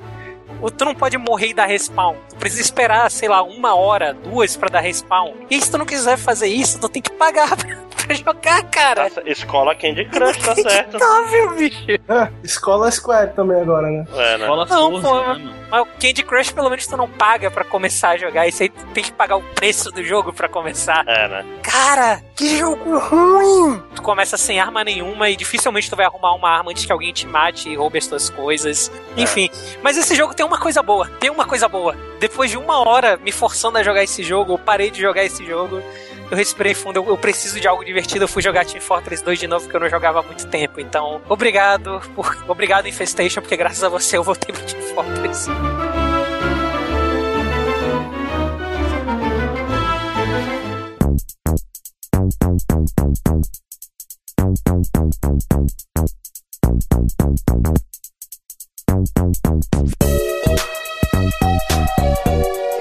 tu 0.76 0.86
não 0.86 0.96
pode 0.96 1.18
morrer 1.18 1.48
e 1.50 1.54
dar 1.54 1.65
respawn. 1.65 2.15
Tu 2.30 2.36
precisa 2.38 2.62
esperar, 2.62 3.10
sei 3.12 3.28
lá, 3.30 3.41
uma 3.44 3.76
hora, 3.76 4.13
duas 4.13 4.56
pra 4.58 4.70
dar 4.70 4.80
respawn. 4.82 5.34
E 5.50 5.60
se 5.62 5.70
tu 5.72 5.78
não 5.78 5.86
quiser 5.86 6.18
fazer 6.18 6.48
isso, 6.48 6.80
tu 6.80 6.89
tem 6.89 7.02
que 7.02 7.12
pagar 7.12 7.56
pra, 7.58 7.76
pra 8.06 8.15
jogar, 8.15 8.63
cara. 8.70 9.12
Escola 9.26 9.76
Candy 9.76 10.06
Crush, 10.06 10.38
tá 10.38 10.56
certo. 10.56 10.98
Inacreditável, 10.98 11.56
bicho. 11.56 11.86
É, 12.10 12.32
Escola 12.44 12.91
Square 12.91 13.34
também 13.34 13.62
agora, 13.62 13.88
né? 13.89 14.06
É, 14.15 14.38
né? 14.38 14.48
Fala 14.48 14.65
Não, 14.65 15.02
pô. 15.02 15.20
né? 15.34 15.52
Mas 15.70 15.82
o 15.82 15.86
Candy 16.00 16.24
Crush, 16.24 16.52
pelo 16.52 16.70
menos, 16.70 16.86
tu 16.86 16.96
não 16.96 17.10
paga 17.10 17.50
pra 17.50 17.63
começar 17.63 18.10
a 18.10 18.18
jogar. 18.18 18.48
Isso 18.48 18.62
aí 18.63 18.70
tu 18.70 18.86
tem 18.94 19.04
que 19.04 19.12
pagar 19.12 19.38
o 19.38 19.41
preço 19.41 19.91
do 19.91 20.04
jogo 20.04 20.32
pra 20.32 20.48
começar. 20.48 21.04
É, 21.08 21.28
né? 21.28 21.46
Cara, 21.63 22.22
que 22.36 22.58
jogo 22.58 22.98
ruim! 23.00 23.82
Tu 23.96 24.02
começa 24.02 24.38
sem 24.38 24.60
arma 24.60 24.84
nenhuma 24.84 25.30
e 25.30 25.36
dificilmente 25.36 25.89
tu 25.89 25.96
vai 25.96 26.06
arrumar 26.06 26.34
uma 26.36 26.50
arma 26.50 26.70
antes 26.72 26.86
que 26.86 26.91
alguém 26.91 27.12
te 27.12 27.26
mate 27.26 27.68
e 27.70 27.76
roube 27.76 27.98
as 27.98 28.06
tuas 28.08 28.30
coisas. 28.30 28.91
Enfim, 29.18 29.50
mas 29.82 29.98
esse 29.98 30.13
jogo 30.15 30.34
tem 30.36 30.44
uma 30.45 30.58
coisa 30.58 30.81
boa. 30.81 31.08
Tem 31.19 31.29
uma 31.29 31.45
coisa 31.45 31.67
boa. 31.67 31.95
Depois 32.19 32.49
de 32.49 32.58
uma 32.58 32.88
hora 32.88 33.17
me 33.17 33.31
forçando 33.31 33.77
a 33.77 33.84
jogar 33.84 34.03
esse 34.03 34.23
jogo, 34.23 34.53
eu 34.53 34.58
parei 34.58 34.89
de 34.89 35.01
jogar 35.01 35.23
esse 35.23 35.45
jogo. 35.45 35.81
Eu 36.29 36.38
respirei 36.38 36.73
fundo, 36.73 36.97
eu, 36.97 37.08
eu 37.08 37.17
preciso 37.17 37.60
de 37.60 37.67
algo 37.67 37.84
divertido. 37.84 38.23
Eu 38.23 38.27
fui 38.27 38.41
jogar 38.41 38.65
Team 38.65 38.81
Fortress 38.81 39.23
2 39.23 39.39
de 39.39 39.47
novo, 39.47 39.65
porque 39.65 39.75
eu 39.75 39.81
não 39.81 39.89
jogava 39.89 40.19
há 40.19 40.23
muito 40.23 40.47
tempo. 40.47 40.79
Então, 40.79 41.21
obrigado, 41.27 42.01
por, 42.15 42.36
obrigado 42.47 42.88
Infestation, 42.88 43.41
porque 43.41 43.58
graças 43.58 43.84
a 43.84 43.89
você 43.89 44.17
eu 44.17 44.23
voltei 44.23 44.53
pro 44.53 44.65
Team 44.65 44.81
Fortress. 44.93 45.49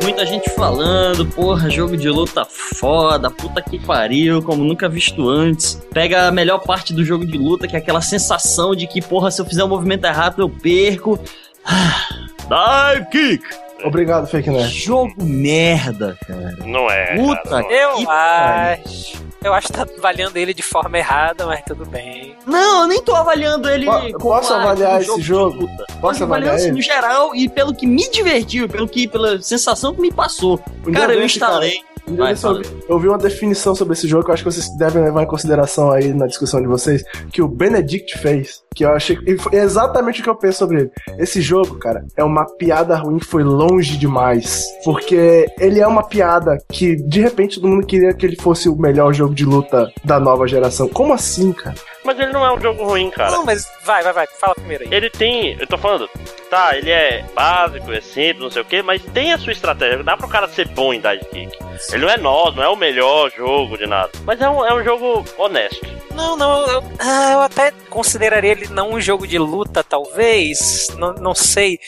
Muita 0.03 0.27
gente 0.27 0.51
falando, 0.51 1.27
porra, 1.27 1.71
jogo 1.71 1.97
de 1.97 2.09
luta 2.11 2.45
foda, 2.45 3.31
puta 3.31 3.63
que 3.63 3.79
pariu, 3.79 4.43
como 4.43 4.63
nunca 4.63 4.89
visto 4.89 5.29
antes. 5.29 5.83
Pega 5.93 6.29
a 6.29 6.31
melhor 6.31 6.59
parte 6.59 6.93
do 6.93 7.05
jogo 7.05 7.27
de 7.27 7.39
luta, 7.39 7.67
que 7.67 7.75
é 7.75 7.79
aquela 7.79 8.03
sensação 8.03 8.75
de 8.75 8.87
que, 8.87 9.01
porra, 9.01 9.31
se 9.31 9.41
eu 9.41 9.47
fizer 9.47 9.65
um 9.65 9.69
movimento 9.69 10.05
errado 10.05 10.43
eu 10.43 10.49
perco. 10.49 11.19
Ah, 11.65 12.95
Dive 12.95 13.07
kick! 13.11 13.64
Obrigado, 13.85 14.27
Fake 14.27 14.49
Nerd. 14.51 14.69
Jogo 14.73 15.13
merda, 15.23 16.17
cara. 16.27 16.57
Não 16.65 16.91
é. 16.91 17.17
Puta 17.17 17.43
cara, 17.51 17.63
não 17.63 17.71
é. 17.71 17.85
Eu 17.85 17.95
Que 17.97 18.07
pariu. 18.07 18.85
acho. 18.87 19.25
Eu 19.45 19.53
acho 19.53 19.67
que 19.67 19.73
tá 19.75 19.87
avaliando 19.99 20.39
ele 20.39 20.55
de 20.55 20.63
forma 20.63 20.97
errada, 20.97 21.45
mas 21.45 21.61
tudo 21.67 21.85
bem. 21.85 22.35
Não, 22.47 22.83
eu 22.83 22.89
nem 22.89 23.03
tô 23.03 23.15
avaliando 23.15 23.69
ele 23.69 23.85
Po- 23.85 24.19
posso 24.19 24.55
avaliar 24.55 24.97
um 24.99 25.03
esse 25.03 25.21
jogo? 25.21 25.61
luta. 25.63 25.85
Posso 26.01 26.25
avaliar 26.25 26.55
assim, 26.55 26.69
ele? 26.69 26.77
no 26.77 26.83
geral 26.83 27.35
e 27.35 27.47
pelo 27.47 27.75
que 27.75 27.87
me 27.87 28.11
divertiu, 28.11 28.67
pelo 28.67 28.89
que, 28.89 29.07
pela 29.07 29.41
sensação 29.43 29.95
que 29.95 30.01
me 30.01 30.11
passou. 30.11 30.59
Um 30.87 30.93
Cara, 30.93 31.13
eu 31.13 31.21
desse, 31.21 31.37
instalei. 31.37 31.75
Vai, 32.07 32.35
eu, 32.35 32.59
vi, 32.59 32.69
eu 32.87 32.99
vi 32.99 33.09
uma 33.09 33.17
definição 33.17 33.75
sobre 33.75 33.95
esse 33.95 34.07
jogo 34.07 34.25
que 34.25 34.31
eu 34.31 34.35
acho 34.35 34.45
que 34.45 34.51
vocês 34.53 34.69
devem 34.77 35.03
levar 35.03 35.23
em 35.23 35.27
consideração 35.27 35.91
aí 35.91 36.13
na 36.13 36.27
discussão 36.27 36.61
de 36.61 36.67
vocês, 36.67 37.03
que 37.33 37.41
o 37.41 37.49
Benedict 37.49 38.19
fez, 38.19 38.63
que 38.75 38.85
eu 38.85 38.91
achei 38.93 39.19
e 39.27 39.39
foi 39.39 39.55
exatamente 39.57 40.21
o 40.21 40.23
que 40.23 40.29
eu 40.29 40.37
penso 40.37 40.59
sobre 40.59 40.81
ele. 40.83 40.91
Esse 41.19 41.41
jogo, 41.41 41.79
cara, 41.79 42.05
é 42.15 42.23
uma 42.23 42.45
piada 42.59 42.95
ruim 42.97 43.19
que 43.19 43.25
foi 43.25 43.43
longe 43.43 43.74
demais, 43.83 44.65
porque 44.85 45.47
ele 45.59 45.81
é 45.81 45.87
uma 45.87 46.03
piada 46.03 46.59
que 46.71 46.97
de 46.97 47.21
repente 47.21 47.61
todo 47.61 47.69
mundo 47.69 47.87
queria 47.87 48.13
que 48.15 48.25
ele 48.25 48.37
fosse 48.37 48.69
o 48.69 48.77
melhor 48.77 49.13
jogo 49.13 49.35
de 49.35 49.45
luta 49.45 49.93
da 50.05 50.19
nova 50.21 50.47
geração. 50.47 50.89
Como 50.89 51.13
assim, 51.13 51.53
cara? 51.53 51.75
Mas 52.05 52.19
ele 52.19 52.33
não 52.33 52.45
é 52.45 52.53
um 52.53 52.61
jogo 52.61 52.85
ruim, 52.85 53.11
cara. 53.11 53.31
Não, 53.31 53.45
mas 53.45 53.67
vai, 53.83 54.03
vai, 54.03 54.13
vai. 54.13 54.27
Fala 54.27 54.55
primeiro 54.55 54.85
aí. 54.85 54.91
Ele 54.93 55.09
tem. 55.09 55.57
Eu 55.59 55.67
tô 55.67 55.79
falando, 55.79 56.09
tá, 56.51 56.77
ele 56.77 56.91
é 56.91 57.25
básico, 57.35 57.91
é 57.91 58.01
simples, 58.01 58.41
não 58.41 58.51
sei 58.51 58.61
o 58.61 58.65
que, 58.65 58.83
mas 58.83 59.03
tem 59.03 59.33
a 59.33 59.39
sua 59.39 59.53
estratégia. 59.53 60.05
Dá 60.05 60.17
pro 60.17 60.29
cara 60.29 60.47
ser 60.47 60.69
bom 60.69 60.93
em 60.93 61.01
Dive 61.01 61.25
Kick. 61.25 61.59
Ele 61.93 62.03
não 62.03 62.11
é 62.11 62.17
nós, 62.19 62.55
não 62.55 62.63
é 62.63 62.69
o 62.69 62.77
melhor 62.77 63.31
jogo 63.31 63.79
de 63.79 63.87
nada. 63.87 64.11
Mas 64.25 64.41
é 64.41 64.49
um, 64.49 64.65
é 64.65 64.75
um 64.75 64.85
jogo 64.85 65.25
honesto. 65.39 65.95
Não, 66.15 66.37
não, 66.37 66.67
eu, 66.69 66.85
ah, 66.99 67.33
eu 67.33 67.41
até 67.41 67.73
consideraria 67.91 68.53
ele 68.53 68.69
não 68.69 68.93
um 68.93 69.01
jogo 69.01 69.27
de 69.27 69.39
luta, 69.39 69.83
talvez. 69.83 70.87
Não, 70.97 71.15
não 71.15 71.35
sei. 71.35 71.81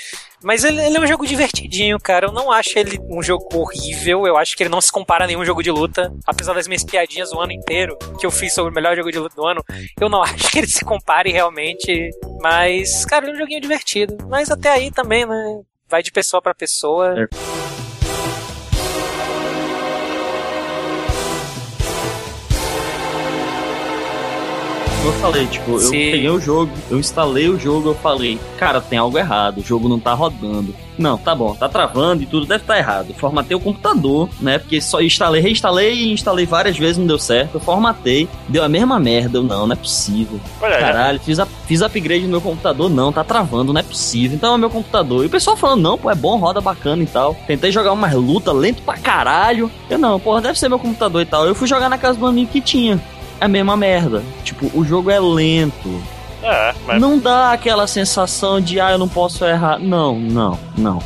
Mas 0.46 0.62
ele, 0.62 0.80
ele 0.80 0.96
é 0.96 1.00
um 1.00 1.06
jogo 1.08 1.26
divertidinho, 1.26 1.98
cara. 1.98 2.28
Eu 2.28 2.32
não 2.32 2.52
acho 2.52 2.78
ele 2.78 3.00
um 3.10 3.20
jogo 3.20 3.48
horrível. 3.52 4.28
Eu 4.28 4.36
acho 4.36 4.56
que 4.56 4.62
ele 4.62 4.70
não 4.70 4.80
se 4.80 4.92
compara 4.92 5.24
a 5.24 5.26
nenhum 5.26 5.44
jogo 5.44 5.60
de 5.60 5.72
luta. 5.72 6.14
Apesar 6.24 6.54
das 6.54 6.68
minhas 6.68 6.84
piadinhas 6.84 7.32
o 7.32 7.40
ano 7.40 7.50
inteiro 7.50 7.98
que 8.20 8.24
eu 8.24 8.30
fiz 8.30 8.54
sobre 8.54 8.70
o 8.70 8.74
melhor 8.74 8.94
jogo 8.94 9.10
de 9.10 9.18
luta 9.18 9.34
do 9.34 9.44
ano, 9.44 9.60
eu 10.00 10.08
não 10.08 10.22
acho 10.22 10.48
que 10.48 10.60
ele 10.60 10.68
se 10.68 10.84
compare 10.84 11.32
realmente. 11.32 12.10
Mas, 12.40 13.04
cara, 13.04 13.24
ele 13.24 13.32
é 13.32 13.34
um 13.34 13.38
joguinho 13.40 13.60
divertido. 13.60 14.16
Mas 14.28 14.48
até 14.48 14.70
aí 14.70 14.92
também, 14.92 15.26
né? 15.26 15.62
Vai 15.88 16.00
de 16.00 16.12
pessoa 16.12 16.40
pra 16.40 16.54
pessoa. 16.54 17.22
É. 17.22 17.75
eu 25.06 25.12
falei, 25.14 25.46
tipo, 25.46 25.72
eu 25.72 25.78
Sim. 25.78 26.10
peguei 26.10 26.28
o 26.28 26.40
jogo, 26.40 26.72
eu 26.90 26.98
instalei 26.98 27.48
o 27.48 27.58
jogo, 27.58 27.90
eu 27.90 27.94
falei, 27.94 28.40
cara, 28.58 28.80
tem 28.80 28.98
algo 28.98 29.16
errado, 29.16 29.58
o 29.58 29.62
jogo 29.62 29.88
não 29.88 30.00
tá 30.00 30.12
rodando. 30.12 30.74
Não, 30.98 31.16
tá 31.18 31.34
bom, 31.34 31.54
tá 31.54 31.68
travando 31.68 32.22
e 32.22 32.26
tudo 32.26 32.46
deve 32.46 32.62
estar 32.62 32.78
errado. 32.78 33.14
Formatei 33.14 33.54
o 33.54 33.60
computador, 33.60 34.28
né? 34.40 34.58
Porque 34.58 34.80
só 34.80 35.00
instalei, 35.02 35.42
reinstalei 35.42 35.92
e 35.92 36.12
instalei 36.12 36.46
várias 36.46 36.76
vezes, 36.78 36.96
não 36.96 37.06
deu 37.06 37.18
certo. 37.18 37.56
Eu 37.56 37.60
formatei, 37.60 38.26
deu 38.48 38.64
a 38.64 38.68
mesma 38.68 38.98
merda. 38.98 39.38
Eu, 39.38 39.42
não, 39.42 39.66
não 39.66 39.74
é 39.74 39.76
possível. 39.76 40.40
Olha, 40.60 40.78
Caralho, 40.78 41.20
fiz, 41.20 41.38
a, 41.38 41.44
fiz 41.44 41.82
upgrade 41.82 42.24
no 42.24 42.30
meu 42.30 42.40
computador, 42.40 42.88
não, 42.88 43.12
tá 43.12 43.22
travando, 43.22 43.74
não 43.74 43.80
é 43.80 43.84
possível. 43.84 44.36
Então 44.36 44.52
é 44.52 44.56
o 44.56 44.58
meu 44.58 44.70
computador. 44.70 45.22
E 45.22 45.26
o 45.26 45.30
pessoal 45.30 45.54
falando, 45.54 45.82
não, 45.82 45.98
pô, 45.98 46.10
é 46.10 46.14
bom, 46.14 46.38
roda 46.38 46.62
bacana 46.62 47.02
e 47.02 47.06
tal. 47.06 47.36
Tentei 47.46 47.70
jogar 47.70 47.92
umas 47.92 48.14
luta 48.14 48.50
lento 48.50 48.82
pra 48.82 48.96
caralho. 48.96 49.70
Eu 49.90 49.98
não, 49.98 50.18
porra, 50.18 50.40
deve 50.40 50.58
ser 50.58 50.70
meu 50.70 50.78
computador 50.78 51.20
e 51.20 51.26
tal. 51.26 51.46
Eu 51.46 51.54
fui 51.54 51.68
jogar 51.68 51.90
na 51.90 51.98
casa 51.98 52.18
do 52.18 52.26
amigo 52.26 52.50
que 52.50 52.60
tinha. 52.62 52.98
É 53.40 53.44
a 53.44 53.48
mesma 53.48 53.76
merda. 53.76 54.22
Tipo, 54.44 54.70
o 54.78 54.84
jogo 54.84 55.10
é 55.10 55.20
lento. 55.20 56.02
É, 56.42 56.74
mas 56.86 57.00
Não 57.00 57.18
dá 57.18 57.52
aquela 57.52 57.86
sensação 57.86 58.60
de, 58.60 58.78
ah, 58.80 58.92
eu 58.92 58.98
não 58.98 59.08
posso 59.08 59.44
errar. 59.44 59.78
Não, 59.78 60.18
não, 60.18 60.58
não. 60.76 61.02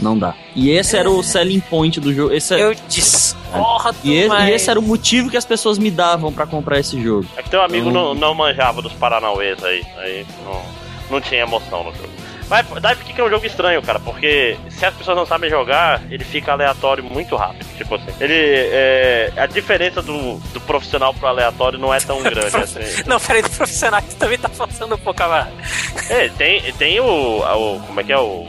Não 0.00 0.16
dá. 0.16 0.32
E 0.54 0.70
esse 0.70 0.96
era 0.96 1.10
o 1.10 1.22
selling 1.24 1.58
point 1.58 1.98
do 1.98 2.14
jogo. 2.14 2.32
Esse 2.32 2.54
é- 2.54 2.62
Eu 2.62 2.74
discordo, 2.88 3.98
e, 4.04 4.14
esse, 4.14 4.28
mas... 4.28 4.48
e 4.48 4.52
esse 4.52 4.70
era 4.70 4.78
o 4.78 4.82
motivo 4.82 5.28
que 5.28 5.36
as 5.36 5.44
pessoas 5.44 5.76
me 5.76 5.90
davam 5.90 6.32
pra 6.32 6.46
comprar 6.46 6.78
esse 6.78 7.02
jogo. 7.02 7.26
é 7.36 7.42
que 7.42 7.50
teu 7.50 7.60
amigo 7.60 7.88
Hum. 7.88 7.92
não, 7.92 8.14
não 8.14 8.32
manjava 8.34 8.80
dos 8.80 8.92
Paranauês 8.92 9.62
aí. 9.64 9.82
Aí 9.98 10.26
não, 10.44 10.62
não 11.10 11.20
tinha 11.20 11.40
emoção 11.42 11.82
no 11.82 11.92
jogo. 11.92 12.07
Mas 12.48 12.66
Dive 12.66 13.04
Kick 13.04 13.20
é 13.20 13.24
um 13.24 13.28
jogo 13.28 13.44
estranho, 13.46 13.82
cara, 13.82 13.98
porque 13.98 14.56
se 14.70 14.84
as 14.84 14.94
pessoas 14.94 15.16
não 15.16 15.26
sabem 15.26 15.50
jogar, 15.50 16.02
ele 16.10 16.24
fica 16.24 16.52
aleatório 16.52 17.04
muito 17.04 17.36
rápido. 17.36 17.66
Tipo 17.76 17.96
assim, 17.96 18.12
ele. 18.20 18.34
É, 18.34 19.32
a 19.36 19.46
diferença 19.46 20.00
do, 20.00 20.38
do 20.52 20.60
profissional 20.62 21.12
pro 21.12 21.26
aleatório 21.26 21.78
não 21.78 21.92
é 21.92 22.00
tão 22.00 22.22
grande 22.22 22.56
assim. 22.56 23.02
Não, 23.06 23.20
peraí, 23.20 23.42
do 23.42 23.50
profissional 23.50 24.00
que 24.00 24.14
também 24.14 24.38
tá 24.38 24.48
forçando 24.48 24.94
um 24.94 24.98
pouco 24.98 25.22
a. 25.22 25.48
É, 26.08 26.28
tem, 26.30 26.72
tem 26.74 27.00
o, 27.00 27.40
o. 27.40 27.80
Como 27.80 28.00
é 28.00 28.04
que 28.04 28.12
é 28.12 28.18
o. 28.18 28.48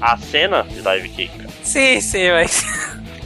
A 0.00 0.16
cena 0.16 0.62
de 0.62 0.80
Dive 0.80 1.08
Kick, 1.08 1.38
cara. 1.38 1.50
Sim, 1.60 2.00
sim, 2.00 2.30
mas... 2.30 2.64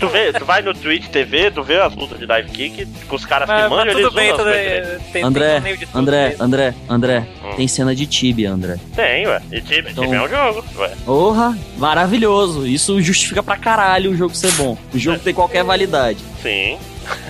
Tu, 0.02 0.08
vê, 0.08 0.32
tu 0.32 0.44
vai 0.44 0.60
no 0.62 0.74
Twitch 0.74 1.06
TV, 1.10 1.48
tu 1.52 1.62
vê 1.62 1.76
as 1.80 1.94
lutas 1.94 2.18
de 2.18 2.26
Dive 2.26 2.48
Kick, 2.50 2.86
com 3.06 3.14
os 3.14 3.24
caras 3.24 3.48
que 3.48 3.54
Mas, 3.54 3.70
manjam, 3.70 3.84
mas 3.86 3.94
eles 3.94 4.04
tudo 4.06 4.14
bem, 4.16 4.30
tudo 4.32 4.44
bem. 4.44 4.82
Tem, 4.82 4.98
tem 5.12 5.22
André, 5.22 5.60
tudo 5.60 5.96
André, 5.96 6.28
mesmo. 6.28 6.44
André, 6.44 6.74
André, 6.88 7.26
Hum. 7.44 7.54
tem 7.56 7.68
cena 7.68 7.94
de 7.94 8.04
Tibia, 8.06 8.50
André. 8.50 8.78
Tem, 8.96 9.28
ué. 9.28 9.40
E 9.52 9.60
Tibia, 9.60 9.92
Então- 9.92 10.02
Tibia 10.04 10.18
é 10.18 10.22
um 10.22 10.28
jogo, 10.28 10.64
ué. 10.76 10.90
Porra, 11.04 11.56
maravilhoso. 11.76 12.66
Isso 12.66 13.00
justifica 13.00 13.44
pra 13.44 13.56
caralho 13.56 14.10
o 14.10 14.16
jogo 14.16 14.34
ser 14.34 14.50
bom. 14.54 14.76
O 14.92 14.98
jogo 14.98 15.20
tem 15.20 15.32
qualquer 15.32 15.62
validade. 15.62 16.18
Sim. 16.42 16.78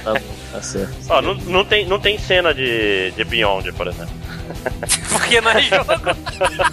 Tá 0.03 0.15
bom, 0.15 0.21
tá 0.53 0.63
certo. 0.63 0.95
Ó, 1.11 1.21
não, 1.21 1.35
não, 1.35 1.65
tem, 1.67 1.85
não 1.85 2.01
tem 2.01 2.19
cena 2.19 2.55
de, 2.55 3.11
de 3.11 3.23
Beyond, 3.25 3.71
por 3.73 3.87
exemplo. 3.87 4.15
Porque 5.13 5.43
não 5.43 5.51
é 5.51 5.61
jogo. 5.61 5.93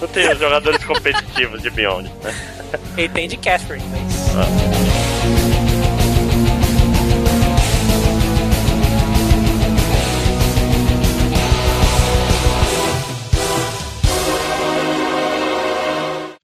Não 0.00 0.08
tem 0.08 0.30
os 0.32 0.38
jogadores 0.38 0.84
competitivos 0.84 1.62
de 1.62 1.70
Beyond. 1.70 2.10
Né? 2.22 2.34
Ele 2.96 3.08
tem 3.08 3.28
de 3.28 3.36
Catherine, 3.36 3.84
mas... 3.90 4.32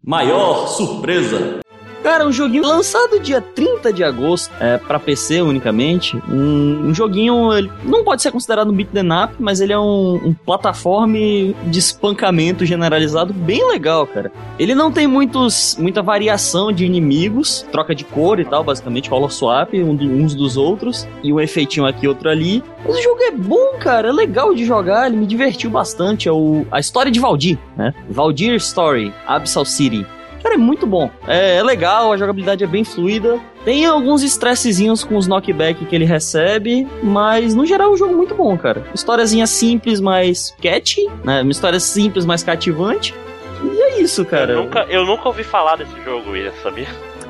Maior 0.02 0.66
surpresa. 0.68 1.60
Cara, 2.02 2.26
um 2.26 2.32
joguinho 2.32 2.66
lançado 2.66 3.18
dia 3.20 3.40
30 3.40 3.92
de 3.92 4.04
agosto, 4.04 4.52
é, 4.60 4.78
para 4.78 4.98
PC 4.98 5.42
unicamente. 5.42 6.16
Um, 6.28 6.88
um 6.88 6.94
joguinho, 6.94 7.52
ele 7.52 7.70
não 7.84 8.04
pode 8.04 8.22
ser 8.22 8.30
considerado 8.30 8.70
um 8.70 8.72
beat'em 8.72 9.08
up, 9.12 9.34
mas 9.38 9.60
ele 9.60 9.72
é 9.72 9.78
um, 9.78 10.14
um 10.24 10.34
plataforma 10.34 11.18
de 11.18 11.78
espancamento 11.78 12.64
generalizado 12.64 13.32
bem 13.32 13.68
legal, 13.68 14.06
cara. 14.06 14.30
Ele 14.58 14.74
não 14.74 14.92
tem 14.92 15.06
muitos, 15.06 15.76
muita 15.78 16.02
variação 16.02 16.72
de 16.72 16.84
inimigos, 16.84 17.66
troca 17.72 17.94
de 17.94 18.04
cor 18.04 18.38
e 18.40 18.44
tal, 18.44 18.62
basicamente, 18.62 19.10
color 19.10 19.30
swap 19.30 19.74
um 19.74 19.98
uns 19.98 20.34
dos 20.34 20.56
outros, 20.56 21.06
e 21.22 21.32
um 21.32 21.40
efeitinho 21.40 21.86
aqui, 21.86 22.06
outro 22.06 22.28
ali. 22.28 22.62
Mas 22.86 22.98
o 22.98 23.02
jogo 23.02 23.22
é 23.22 23.30
bom, 23.30 23.78
cara, 23.78 24.08
é 24.08 24.12
legal 24.12 24.54
de 24.54 24.64
jogar, 24.64 25.08
ele 25.08 25.16
me 25.16 25.26
divertiu 25.26 25.70
bastante. 25.70 26.28
É 26.28 26.32
o, 26.32 26.64
a 26.70 26.78
história 26.78 27.10
de 27.10 27.20
Valdir, 27.20 27.58
né? 27.76 27.92
Valdir 28.08 28.54
Story, 28.54 29.12
Abyssal 29.26 29.64
City. 29.64 30.06
Cara, 30.48 30.56
é 30.56 30.64
muito 30.64 30.86
bom. 30.86 31.10
É, 31.26 31.56
é 31.56 31.62
legal, 31.62 32.10
a 32.10 32.16
jogabilidade 32.16 32.64
é 32.64 32.66
bem 32.66 32.82
fluida. 32.82 33.38
Tem 33.66 33.84
alguns 33.84 34.22
estressezinhos 34.22 35.04
com 35.04 35.14
os 35.14 35.26
knockback 35.26 35.84
que 35.84 35.94
ele 35.94 36.06
recebe, 36.06 36.88
mas 37.02 37.54
no 37.54 37.66
geral 37.66 37.90
é 37.90 37.92
um 37.92 37.96
jogo 37.98 38.16
muito 38.16 38.34
bom, 38.34 38.56
cara. 38.56 38.82
Historiazinha 38.94 39.46
simples, 39.46 40.00
mas 40.00 40.56
catchy, 40.62 41.06
né? 41.22 41.42
Uma 41.42 41.52
história 41.52 41.78
simples, 41.78 42.24
mas 42.24 42.42
cativante. 42.42 43.14
E 43.62 43.78
é 43.78 44.00
isso, 44.00 44.24
cara. 44.24 44.52
Eu, 44.52 44.62
nunca, 44.62 44.86
eu 44.88 45.04
nunca 45.04 45.28
ouvi 45.28 45.44
falar 45.44 45.76
desse 45.76 46.02
jogo, 46.02 46.30
William, 46.30 46.52
sabia? 46.62 46.88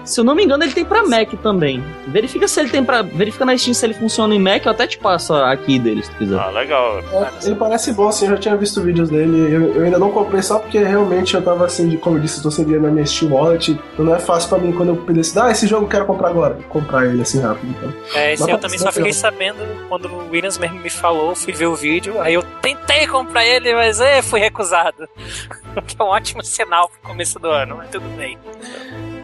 Se 0.09 0.21
eu 0.21 0.25
não 0.25 0.35
me 0.35 0.43
engano, 0.43 0.65
ele 0.65 0.73
tem 0.73 0.85
pra 0.85 1.03
Mac 1.07 1.31
também. 1.43 1.85
Verifica 2.07 2.49
se 2.49 2.59
ele 2.59 2.71
tem 2.71 2.83
para, 2.83 3.03
verifica 3.03 3.45
na 3.45 3.57
Steam 3.57 3.75
se 3.75 3.85
ele 3.85 3.93
funciona 3.93 4.35
em 4.35 4.39
Mac, 4.39 4.65
eu 4.65 4.73
até 4.73 4.87
te 4.87 4.99
passo 4.99 5.35
aqui 5.35 5.79
dele 5.79 6.03
se 6.03 6.11
tu 6.11 6.17
quiser. 6.17 6.39
Ah, 6.39 6.49
legal. 6.49 7.01
É, 7.13 7.47
ele 7.47 7.55
parece 7.55 7.93
bom, 7.93 8.09
assim, 8.09 8.25
eu 8.25 8.31
já 8.33 8.39
tinha 8.39 8.57
visto 8.57 8.81
vídeos 8.81 9.11
dele. 9.11 9.53
Eu, 9.53 9.75
eu 9.75 9.85
ainda 9.85 9.99
não 9.99 10.11
comprei 10.11 10.43
só 10.43 10.59
porque 10.59 10.79
realmente 10.79 11.35
eu 11.35 11.43
tava 11.43 11.67
assim, 11.67 11.91
de, 11.91 11.99
como 11.99 12.17
eu 12.17 12.23
disse, 12.23 12.39
eu 12.39 12.45
tô 12.45 12.51
sem 12.51 12.65
dinheiro 12.65 12.87
na 12.87 12.91
minha 12.91 13.05
Steam 13.05 13.31
Wallet. 13.33 13.79
Então 13.93 14.05
não 14.07 14.15
é 14.15 14.19
fácil 14.19 14.49
pra 14.49 14.59
mim 14.59 14.73
quando 14.73 14.89
eu 14.89 14.97
pedisse, 14.97 15.39
ah, 15.39 15.51
esse 15.51 15.67
jogo 15.67 15.85
eu 15.85 15.89
quero 15.89 16.07
comprar 16.07 16.29
agora. 16.29 16.55
Comprar 16.71 17.05
ele 17.05 17.21
assim 17.21 17.41
rápido. 17.41 17.69
Então. 17.69 17.93
É, 18.15 18.33
esse 18.33 18.43
Mas 18.43 18.51
eu 18.51 18.57
tá 18.57 18.63
também 18.63 18.79
só 18.79 18.85
certo. 18.85 18.97
fiquei 18.97 19.13
sabendo 19.13 19.59
quando 19.91 20.07
o 20.07 20.31
Williams 20.31 20.57
mesmo 20.57 20.81
me 20.81 20.91
falou, 20.91 21.35
fui 21.35 21.53
ver 21.53 21.67
o 21.67 21.75
vídeo, 21.75 22.19
aí 22.21 22.33
eu 22.33 22.43
tentei 22.63 23.07
comprar 23.07 23.45
ele, 23.45 23.75
mas 23.75 24.01
é, 24.01 24.23
fui 24.23 24.41
recusado. 24.41 25.07
Que 25.87 25.95
é 25.97 26.03
um 26.03 26.09
ótimo 26.09 26.43
sinal 26.43 26.89
pro 26.89 27.11
começo 27.11 27.39
do 27.39 27.47
ano, 27.49 27.77
mas 27.77 27.91
tudo 27.91 28.09
bem. 28.17 28.37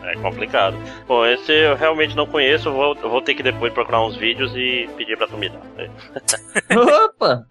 É 0.07 0.17
complicado. 0.17 0.77
Bom, 1.07 1.25
esse 1.25 1.51
eu 1.51 1.77
realmente 1.77 2.15
não 2.15 2.27
conheço, 2.27 2.71
vou, 2.71 2.95
vou 2.95 3.23
ter 3.23 3.35
que 3.35 3.43
depois 3.43 3.73
procurar 3.73 4.05
uns 4.05 4.17
vídeos 4.17 4.55
e 4.55 4.89
pedir 4.97 5.17
pra 5.17 5.27
tu 5.27 5.37
me 5.37 5.49
dar. 5.49 5.61
É. 5.79 5.91
Opa! 6.77 7.47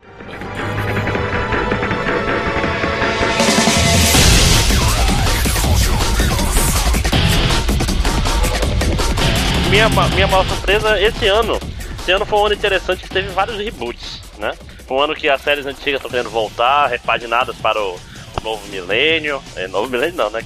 Minha, 9.73 9.89
minha 9.89 10.27
maior 10.27 10.45
surpresa 10.45 11.01
esse 11.01 11.27
ano. 11.27 11.59
Esse 11.99 12.11
ano 12.11 12.25
foi 12.27 12.37
um 12.37 12.45
ano 12.45 12.53
interessante 12.53 13.01
que 13.01 13.09
teve 13.09 13.29
vários 13.29 13.57
reboots, 13.57 14.21
né? 14.37 14.53
Foi 14.87 14.97
um 14.97 15.01
ano 15.01 15.15
que 15.15 15.27
as 15.27 15.41
séries 15.41 15.65
antigas 15.65 15.95
estão 15.95 16.11
querendo 16.11 16.29
voltar, 16.29 16.85
repaginadas 16.85 17.55
para 17.55 17.81
o, 17.81 17.95
o 17.95 17.99
novo 18.43 18.65
milênio. 18.67 19.41
É, 19.55 19.67
novo 19.67 19.89
milênio 19.89 20.15
não, 20.15 20.29
né? 20.29 20.41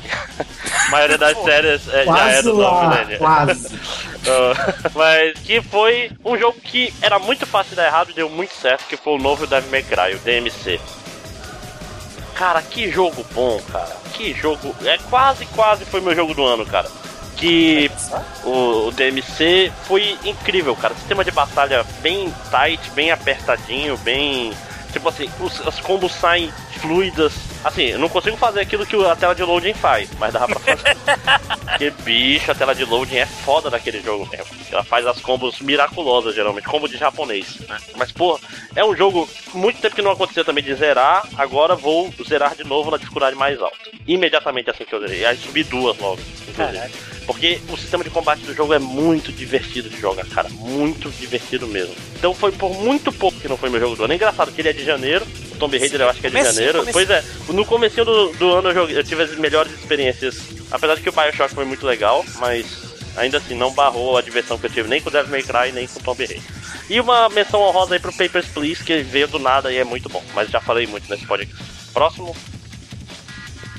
A 0.88 0.92
maioria 0.92 1.18
das 1.18 1.38
séries 1.44 1.88
é, 1.90 1.92
já 1.92 2.00
é 2.00 2.06
Quase 2.06 2.42
do 2.44 2.54
novo 2.54 2.88
milênio. 2.88 3.18
quase. 3.18 3.68
Uh, 3.68 4.92
mas 4.96 5.40
que 5.40 5.62
foi 5.62 6.12
um 6.24 6.38
jogo 6.38 6.58
que 6.62 6.94
era 7.02 7.18
muito 7.20 7.46
fácil 7.46 7.72
de 7.72 7.76
dar 7.78 7.88
errado 7.88 8.12
e 8.12 8.14
deu 8.14 8.30
muito 8.30 8.54
certo, 8.54 8.86
que 8.88 8.98
foi 8.98 9.14
o 9.14 9.18
novo 9.18 9.48
Devil 9.48 9.72
May 9.72 9.84
Cry, 9.84 10.16
o 10.16 10.20
DMC. 10.20 10.80
Cara, 12.36 12.62
que 12.62 12.92
jogo 12.92 13.26
bom, 13.34 13.60
cara. 13.72 13.96
Que 14.14 14.34
jogo. 14.34 14.76
É 14.86 14.98
quase, 15.10 15.46
quase 15.48 15.86
foi 15.86 16.02
meu 16.02 16.16
jogo 16.16 16.34
do 16.36 16.46
ano, 16.46 16.66
cara. 16.66 16.88
Que 17.36 17.90
o 18.44 18.92
DMC 18.92 19.72
foi 19.88 20.18
incrível, 20.24 20.76
cara. 20.76 20.94
Sistema 20.96 21.24
de 21.24 21.32
batalha 21.32 21.84
bem 22.02 22.34
tight, 22.52 22.92
bem 22.92 23.12
apertadinho, 23.12 23.98
bem. 24.00 24.54
Tipo 24.98 25.10
assim, 25.10 25.30
os, 25.40 25.62
as 25.68 25.80
combos 25.80 26.12
saem 26.12 26.52
fluidas. 26.82 27.32
Assim, 27.64 27.84
eu 27.84 28.00
não 28.00 28.10
consigo 28.10 28.36
fazer 28.36 28.62
aquilo 28.62 28.84
que 28.84 28.96
a 29.06 29.16
tela 29.16 29.36
de 29.36 29.44
loading 29.44 29.76
faz, 29.76 30.10
mas 30.18 30.34
dava 30.34 30.48
pra 30.48 30.60
fazer. 30.60 30.98
Porque, 31.68 31.92
bicho, 32.04 32.52
a 32.52 32.56
tela 32.56 32.74
de 32.74 32.84
loading 32.84 33.18
é 33.18 33.26
foda 33.28 33.70
daquele 33.70 34.02
jogo 34.02 34.28
mesmo. 34.32 34.48
Ela 34.72 34.84
faz 34.84 35.06
as 35.06 35.22
combos 35.22 35.60
miraculosas, 35.60 36.34
geralmente, 36.34 36.68
combo 36.68 36.88
de 36.88 36.98
japonês. 36.98 37.60
né? 37.68 37.78
Mas, 37.96 38.12
pô, 38.12 38.40
é 38.76 38.84
um 38.84 38.96
jogo 38.96 39.30
muito 39.54 39.80
tempo 39.80 39.96
que 39.96 40.02
não 40.02 40.12
acontecia 40.12 40.44
também 40.44 40.64
de 40.64 40.74
zerar. 40.74 41.28
Agora 41.38 41.76
vou 41.76 42.12
zerar 42.28 42.56
de 42.56 42.64
novo 42.64 42.90
na 42.90 42.98
dificuldade 42.98 43.36
mais 43.36 43.62
alta. 43.62 43.78
Imediatamente 44.08 44.72
assim 44.72 44.84
que 44.84 44.96
eu 44.96 45.02
zerei. 45.02 45.26
Aí 45.26 45.38
subi 45.38 45.64
duas 45.64 45.96
logo, 46.00 46.20
inclusive. 46.48 46.56
Caralho. 46.56 47.17
Porque 47.28 47.60
o 47.70 47.76
sistema 47.78 48.04
de 48.06 48.10
combate 48.10 48.40
do 48.44 48.56
jogo 48.56 48.74
é 48.74 48.80
muito 48.80 49.32
divertido 49.34 49.90
de 49.90 50.00
jogar, 50.00 50.26
cara. 50.28 50.48
Muito 50.50 51.10
divertido 51.12 51.68
mesmo. 51.68 51.94
Então 52.16 52.34
foi 52.34 52.52
por 52.54 52.74
muito 52.82 53.12
pouco 53.12 53.38
que 53.40 53.50
não 53.50 53.58
foi 53.58 53.70
meu 53.70 53.80
jogo 53.82 53.96
do 53.98 54.06
ano. 54.06 54.14
É 54.14 54.16
engraçado 54.16 54.52
que 54.52 54.62
ele 54.62 54.70
é 54.70 54.74
de 54.74 54.84
janeiro. 54.86 55.28
O 55.52 55.56
Tomb 55.58 55.78
Raider 55.78 56.02
eu 56.02 56.10
acho 56.10 56.22
que 56.22 56.28
é 56.28 56.30
de 56.30 56.36
janeiro. 56.56 56.80
Pois 56.94 57.10
é, 57.10 57.24
no 57.50 57.66
comecinho 57.66 58.06
do, 58.06 58.32
do 58.34 58.54
ano 58.54 58.70
eu, 58.70 58.74
joguei- 58.74 58.98
eu 58.98 59.04
tive 59.04 59.24
as 59.24 59.36
melhores 59.36 59.72
experiências. 59.74 60.38
Apesar 60.72 60.96
de 60.96 61.02
que 61.02 61.10
o 61.10 61.12
Bioshock 61.12 61.54
foi 61.54 61.66
muito 61.66 61.86
legal, 61.86 62.26
mas 62.40 62.66
ainda 63.18 63.38
assim 63.40 63.56
não 63.56 63.72
barrou 63.74 64.18
a 64.18 64.22
diversão 64.22 64.58
que 64.58 64.66
eu 64.68 64.70
tive 64.72 64.88
nem 64.88 65.02
com 65.02 65.10
o 65.10 65.12
Devil 65.12 65.30
May 65.32 65.44
Cry, 65.44 65.72
nem 65.74 65.86
com 65.86 66.00
o 66.00 66.04
Tomb 66.04 66.26
Raider. 66.26 66.44
E 66.90 67.00
uma 67.02 67.28
menção 67.28 67.60
honrosa 67.62 67.96
aí 67.96 68.00
pro 68.00 68.14
Papers, 68.14 68.48
Please, 68.48 68.82
que 68.82 69.02
veio 69.02 69.28
do 69.28 69.38
nada 69.38 69.70
e 69.72 69.76
é 69.78 69.84
muito 69.84 70.08
bom. 70.08 70.24
Mas 70.34 70.50
já 70.50 70.62
falei 70.62 70.88
muito 70.88 71.10
nesse 71.10 71.26
podcast. 71.26 71.62
Próximo. 71.94 72.34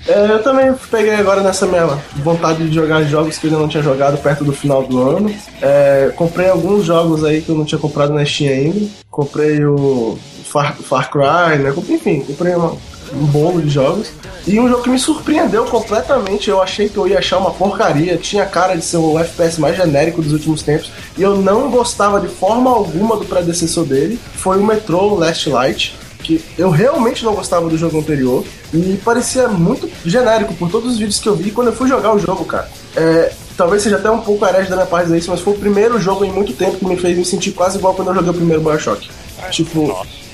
É, 0.08 0.32
eu 0.32 0.42
também 0.42 0.72
peguei 0.90 1.14
agora 1.14 1.42
nessa 1.42 1.66
minha 1.66 1.86
vontade 2.16 2.66
de 2.66 2.74
jogar 2.74 3.02
jogos 3.04 3.36
que 3.36 3.46
eu 3.46 3.50
ainda 3.50 3.60
não 3.62 3.68
tinha 3.68 3.82
jogado 3.82 4.16
perto 4.18 4.42
do 4.42 4.52
final 4.52 4.82
do 4.82 5.02
ano. 5.06 5.34
É, 5.60 6.10
comprei 6.16 6.48
alguns 6.48 6.84
jogos 6.86 7.22
aí 7.24 7.42
que 7.42 7.50
eu 7.50 7.54
não 7.54 7.64
tinha 7.66 7.78
comprado 7.78 8.14
na 8.14 8.24
Steam 8.24 8.50
ainda. 8.50 8.86
Comprei 9.10 9.62
o 9.66 10.18
Far, 10.44 10.74
Far 10.76 11.10
Cry, 11.10 11.58
né? 11.62 11.74
Enfim, 11.90 12.20
comprei 12.22 12.54
uma- 12.54 12.74
um 13.12 13.26
bolo 13.26 13.60
de 13.60 13.68
jogos. 13.68 14.08
E 14.46 14.58
um 14.58 14.66
jogo 14.68 14.82
que 14.82 14.88
me 14.88 14.98
surpreendeu 14.98 15.64
completamente. 15.66 16.48
Eu 16.48 16.62
achei 16.62 16.88
que 16.88 16.96
eu 16.96 17.06
ia 17.06 17.18
achar 17.18 17.36
uma 17.36 17.50
porcaria. 17.50 18.16
Tinha 18.16 18.46
cara 18.46 18.74
de 18.76 18.82
ser 18.82 18.96
o 18.96 19.18
FPS 19.18 19.60
mais 19.60 19.76
genérico 19.76 20.22
dos 20.22 20.32
últimos 20.32 20.62
tempos. 20.62 20.90
E 21.18 21.22
eu 21.22 21.36
não 21.36 21.70
gostava 21.70 22.18
de 22.18 22.28
forma 22.28 22.70
alguma 22.70 23.16
do 23.16 23.26
predecessor 23.26 23.84
dele. 23.84 24.18
Foi 24.36 24.56
o 24.58 24.64
Metro 24.64 25.16
Last 25.16 25.50
Light 25.50 25.94
que 26.28 26.44
eu 26.58 26.68
realmente 26.68 27.24
não 27.24 27.34
gostava 27.34 27.70
do 27.70 27.78
jogo 27.78 27.98
anterior 27.98 28.44
e 28.74 29.00
parecia 29.02 29.48
muito 29.48 29.88
genérico 30.04 30.52
por 30.54 30.70
todos 30.70 30.92
os 30.92 30.98
vídeos 30.98 31.18
que 31.18 31.26
eu 31.26 31.34
vi 31.34 31.50
quando 31.50 31.68
eu 31.68 31.72
fui 31.72 31.88
jogar 31.88 32.14
o 32.14 32.18
jogo, 32.18 32.44
cara. 32.44 32.68
É, 32.94 33.32
talvez 33.56 33.82
seja 33.82 33.96
até 33.96 34.10
um 34.10 34.20
pouco 34.20 34.44
herege 34.44 34.68
da 34.68 34.76
minha 34.76 34.86
parte 34.86 35.16
isso, 35.16 35.30
mas 35.30 35.40
foi 35.40 35.54
o 35.54 35.58
primeiro 35.58 35.98
jogo 35.98 36.26
em 36.26 36.30
muito 36.30 36.52
tempo 36.52 36.76
que 36.76 36.84
me 36.84 36.98
fez 36.98 37.16
me 37.16 37.24
sentir 37.24 37.52
quase 37.52 37.78
igual 37.78 37.94
quando 37.94 38.08
eu 38.08 38.14
joguei 38.16 38.30
o 38.30 38.34
primeiro 38.34 38.62
Bioshock. 38.62 39.08
Tipo, 39.50 39.86
Nossa. 39.86 40.27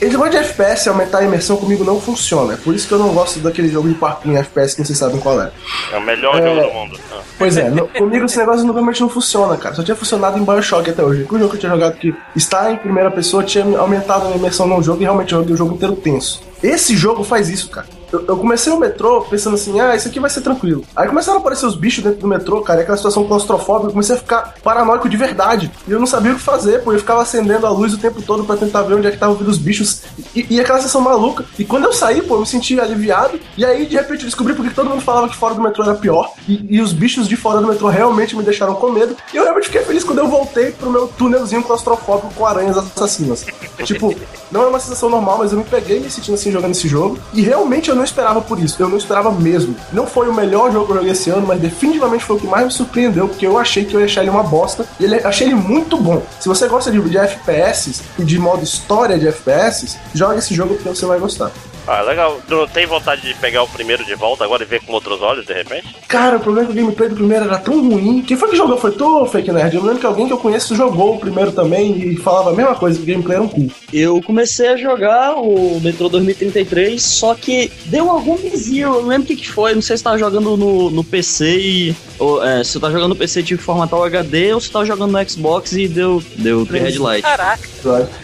Esse 0.00 0.06
negócio 0.10 0.30
de 0.32 0.36
FPS, 0.38 0.88
aumentar 0.88 1.18
a 1.18 1.24
imersão 1.24 1.56
comigo 1.56 1.84
não 1.84 2.00
funciona. 2.00 2.54
É 2.54 2.56
por 2.56 2.74
isso 2.74 2.86
que 2.88 2.94
eu 2.94 2.98
não 2.98 3.08
gosto 3.14 3.38
daquele 3.40 3.68
jogo 3.68 3.88
de 3.88 3.94
em 4.28 4.36
FPS 4.36 4.74
que 4.76 4.84
vocês 4.84 4.98
sabem 4.98 5.18
qual 5.20 5.40
é. 5.40 5.50
É 5.92 5.96
o 5.96 6.00
melhor 6.02 6.36
É. 6.38 6.42
jogo 6.46 6.68
do 6.68 6.74
mundo. 6.74 6.98
Ah. 7.12 7.20
Pois 7.38 7.56
é, 7.56 7.68
no- 7.68 7.88
comigo 7.88 8.24
esse 8.26 8.38
negócio 8.38 8.64
normalmente 8.64 9.00
não 9.00 9.08
funciona, 9.08 9.56
cara. 9.56 9.74
Só 9.74 9.82
tinha 9.82 9.96
funcionado 9.96 10.38
em 10.38 10.44
Bioshock 10.44 10.88
até 10.90 11.02
hoje. 11.02 11.26
O 11.30 11.38
jogo 11.38 11.50
que 11.50 11.56
eu 11.56 11.60
tinha 11.60 11.72
jogado 11.72 11.96
que 11.96 12.14
está 12.36 12.70
em 12.72 12.76
primeira 12.76 13.10
pessoa 13.10 13.42
tinha 13.42 13.64
aumentado 13.78 14.28
a 14.28 14.36
imersão 14.36 14.66
no 14.66 14.82
jogo 14.82 15.00
e 15.00 15.04
realmente 15.04 15.32
eu 15.32 15.38
joguei 15.40 15.54
o 15.54 15.56
jogo 15.56 15.74
inteiro 15.74 15.96
tenso. 15.96 16.42
Esse 16.62 16.96
jogo 16.96 17.22
faz 17.24 17.48
isso, 17.48 17.68
cara. 17.70 17.86
Eu, 18.14 18.24
eu 18.28 18.36
comecei 18.36 18.72
o 18.72 18.78
metrô 18.78 19.22
pensando 19.22 19.54
assim, 19.54 19.80
ah, 19.80 19.96
isso 19.96 20.06
aqui 20.06 20.20
vai 20.20 20.30
ser 20.30 20.40
tranquilo. 20.40 20.84
Aí 20.94 21.08
começaram 21.08 21.38
a 21.38 21.40
aparecer 21.40 21.66
os 21.66 21.74
bichos 21.74 22.04
dentro 22.04 22.20
do 22.20 22.28
metrô, 22.28 22.60
cara, 22.62 22.78
e 22.78 22.82
aquela 22.82 22.96
situação 22.96 23.24
claustrofóbica, 23.24 23.88
eu 23.88 23.92
comecei 23.92 24.14
a 24.14 24.18
ficar 24.18 24.54
paranoico 24.62 25.08
de 25.08 25.16
verdade. 25.16 25.68
E 25.88 25.90
eu 25.90 25.98
não 25.98 26.06
sabia 26.06 26.30
o 26.30 26.36
que 26.36 26.40
fazer, 26.40 26.82
pô, 26.84 26.92
eu 26.92 27.00
ficava 27.00 27.22
acendendo 27.22 27.66
a 27.66 27.70
luz 27.70 27.92
o 27.92 27.98
tempo 27.98 28.22
todo 28.22 28.44
pra 28.44 28.56
tentar 28.56 28.82
ver 28.82 28.94
onde 28.94 29.08
é 29.08 29.10
que 29.10 29.18
tava 29.18 29.34
vindo 29.34 29.48
os 29.48 29.58
bichos. 29.58 30.02
E, 30.32 30.46
e 30.48 30.60
aquela 30.60 30.78
sensação 30.78 31.00
maluca. 31.00 31.44
E 31.58 31.64
quando 31.64 31.86
eu 31.86 31.92
saí, 31.92 32.22
pô, 32.22 32.36
eu 32.36 32.40
me 32.40 32.46
senti 32.46 32.78
aliviado. 32.78 33.40
E 33.56 33.64
aí, 33.64 33.84
de 33.84 33.96
repente, 33.96 34.20
eu 34.20 34.26
descobri 34.26 34.54
porque 34.54 34.72
todo 34.72 34.88
mundo 34.88 35.02
falava 35.02 35.28
que 35.28 35.36
fora 35.36 35.54
do 35.54 35.60
metrô 35.60 35.82
era 35.82 35.94
pior. 35.94 36.32
E, 36.46 36.76
e 36.76 36.80
os 36.80 36.92
bichos 36.92 37.26
de 37.26 37.36
fora 37.36 37.60
do 37.60 37.66
metrô 37.66 37.88
realmente 37.88 38.36
me 38.36 38.44
deixaram 38.44 38.74
com 38.76 38.92
medo. 38.92 39.16
E 39.32 39.36
eu 39.36 39.42
realmente 39.42 39.66
fiquei 39.66 39.82
feliz 39.82 40.04
quando 40.04 40.18
eu 40.18 40.28
voltei 40.28 40.70
pro 40.70 40.88
meu 40.88 41.08
túnelzinho 41.08 41.64
claustrofóbico 41.64 42.32
com 42.32 42.46
aranhas 42.46 42.76
assassinas. 42.78 43.44
tipo, 43.82 44.14
não 44.52 44.62
é 44.62 44.66
uma 44.68 44.78
sensação 44.78 45.10
normal, 45.10 45.38
mas 45.38 45.50
eu 45.50 45.58
me 45.58 45.64
peguei 45.64 45.98
me 45.98 46.08
sentindo 46.08 46.34
assim 46.34 46.52
jogando 46.52 46.70
esse 46.70 46.86
jogo. 46.86 47.18
E 47.32 47.42
realmente 47.42 47.90
eu 47.90 47.96
não 47.96 48.03
esperava 48.04 48.40
por 48.40 48.58
isso. 48.58 48.80
Eu 48.82 48.88
não 48.88 48.96
esperava 48.96 49.30
mesmo. 49.30 49.74
Não 49.92 50.06
foi 50.06 50.28
o 50.28 50.34
melhor 50.34 50.72
jogo 50.72 50.86
que 50.86 50.92
eu 50.92 50.96
joguei 50.96 51.12
esse 51.12 51.30
ano, 51.30 51.46
mas 51.46 51.60
definitivamente 51.60 52.24
foi 52.24 52.36
o 52.36 52.40
que 52.40 52.46
mais 52.46 52.64
me 52.64 52.70
surpreendeu, 52.70 53.28
porque 53.28 53.46
eu 53.46 53.58
achei 53.58 53.84
que 53.84 53.94
eu 53.94 54.00
ia 54.00 54.06
achar 54.06 54.22
ele 54.22 54.30
uma 54.30 54.42
bosta. 54.42 54.86
E 55.00 55.04
ele, 55.04 55.16
achei 55.16 55.46
ele 55.46 55.54
muito 55.54 55.96
bom. 55.96 56.22
Se 56.40 56.48
você 56.48 56.68
gosta 56.68 56.90
de, 56.90 57.00
de 57.00 57.18
FPS 57.18 58.02
e 58.18 58.24
de 58.24 58.38
modo 58.38 58.62
história 58.62 59.18
de 59.18 59.26
FPS, 59.28 59.98
joga 60.14 60.36
esse 60.36 60.54
jogo 60.54 60.74
porque 60.74 60.88
você 60.88 61.06
vai 61.06 61.18
gostar. 61.18 61.50
Ah, 61.86 62.02
legal. 62.02 62.40
Tu 62.46 62.54
não 62.54 62.66
tem 62.66 62.86
vontade 62.86 63.22
de 63.22 63.34
pegar 63.34 63.62
o 63.62 63.68
primeiro 63.68 64.04
de 64.04 64.14
volta 64.14 64.44
agora 64.44 64.62
e 64.62 64.66
ver 64.66 64.80
com 64.80 64.92
outros 64.92 65.20
olhos, 65.20 65.46
de 65.46 65.52
repente? 65.52 65.94
Cara, 66.08 66.36
o 66.36 66.40
problema 66.40 66.68
é 66.68 66.72
que 66.72 66.78
o 66.78 66.82
gameplay 66.82 67.08
do 67.08 67.16
primeiro 67.16 67.44
era 67.44 67.58
tão 67.58 67.88
ruim. 67.88 68.22
Quem 68.22 68.36
foi 68.36 68.50
que 68.50 68.56
jogou? 68.56 68.78
Foi 68.78 68.92
tu, 68.92 69.26
Fake 69.26 69.52
Nerd? 69.52 69.74
Eu 69.74 69.82
lembro 69.82 69.98
que 69.98 70.06
alguém 70.06 70.26
que 70.26 70.32
eu 70.32 70.38
conheço 70.38 70.74
jogou 70.74 71.16
o 71.16 71.20
primeiro 71.20 71.52
também 71.52 71.96
e 71.98 72.16
falava 72.16 72.50
a 72.50 72.54
mesma 72.54 72.74
coisa, 72.74 72.98
que 72.98 73.04
o 73.04 73.06
gameplay 73.06 73.36
era 73.36 73.44
um 73.44 73.48
cu. 73.48 73.70
Eu 73.92 74.22
comecei 74.22 74.68
a 74.68 74.76
jogar 74.76 75.34
o 75.36 75.80
Metro 75.80 76.08
2033, 76.08 77.02
só 77.02 77.34
que 77.34 77.70
deu 77.86 78.10
algum 78.10 78.36
vizinho, 78.36 78.88
eu 78.88 79.02
não 79.02 79.08
lembro 79.08 79.24
o 79.24 79.26
que, 79.26 79.36
que 79.36 79.50
foi, 79.50 79.74
não 79.74 79.82
sei 79.82 79.96
se 79.96 80.02
tava 80.02 80.18
jogando 80.18 80.56
no, 80.56 80.90
no 80.90 81.04
PC 81.04 81.58
e. 81.58 81.96
Ou, 82.18 82.44
é, 82.44 82.62
se 82.62 82.76
eu 82.76 82.80
tava 82.80 82.92
jogando 82.92 83.10
no 83.10 83.16
PC 83.16 83.42
tive 83.42 83.58
que 83.58 83.64
formatar 83.64 83.98
o 83.98 84.04
HD, 84.04 84.54
ou 84.54 84.60
se 84.60 84.68
eu 84.68 84.72
tava 84.72 84.86
jogando 84.86 85.12
no 85.12 85.28
Xbox 85.28 85.72
e 85.72 85.88
deu, 85.88 86.22
deu 86.36 86.64
Tree 86.64 86.80
Red 86.80 86.98
Light. 86.98 87.22
Caraca. 87.22 87.68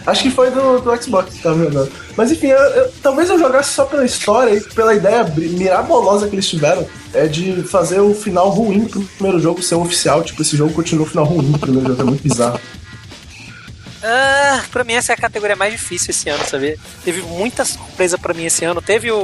Acho 0.07 0.23
que 0.23 0.31
foi 0.31 0.49
do, 0.49 0.79
do 0.79 1.03
Xbox 1.03 1.35
que 1.35 1.43
tava 1.43 1.59
jogando. 1.59 1.91
Mas 2.21 2.31
enfim, 2.31 2.49
eu- 2.49 2.57
eu- 2.59 2.91
talvez 3.01 3.31
eu 3.31 3.39
jogasse 3.39 3.73
só 3.73 3.83
pela 3.83 4.05
história 4.05 4.53
e 4.53 4.61
pela 4.61 4.93
ideia 4.93 5.23
mirabolosa 5.23 6.27
que 6.27 6.35
eles 6.35 6.47
tiveram 6.47 6.85
é 7.15 7.25
de 7.25 7.63
fazer 7.63 7.99
o 7.99 8.13
final 8.13 8.47
ruim 8.51 8.85
pro 8.85 9.01
primeiro 9.01 9.39
jogo 9.39 9.59
ser 9.63 9.73
oficial. 9.73 10.21
Tipo, 10.21 10.43
esse 10.43 10.55
jogo 10.55 10.71
continua 10.71 11.03
o 11.03 11.09
final 11.09 11.25
ruim 11.25 11.51
do 11.51 11.57
primeiro 11.57 11.87
jogo, 11.87 12.01
é 12.01 12.05
muito 12.05 12.21
bizarro. 12.21 12.59
Ah, 14.03 14.63
pra 14.71 14.83
mim 14.83 14.93
essa 14.93 15.13
é 15.13 15.15
a 15.15 15.17
categoria 15.17 15.55
mais 15.55 15.71
difícil 15.73 16.09
esse 16.11 16.29
ano, 16.29 16.43
sabe? 16.45 16.79
Teve 17.03 17.21
muita 17.21 17.63
surpresa 17.65 18.17
pra 18.17 18.33
mim 18.33 18.45
esse 18.45 18.65
ano. 18.65 18.81
Teve 18.81 19.11
o, 19.11 19.17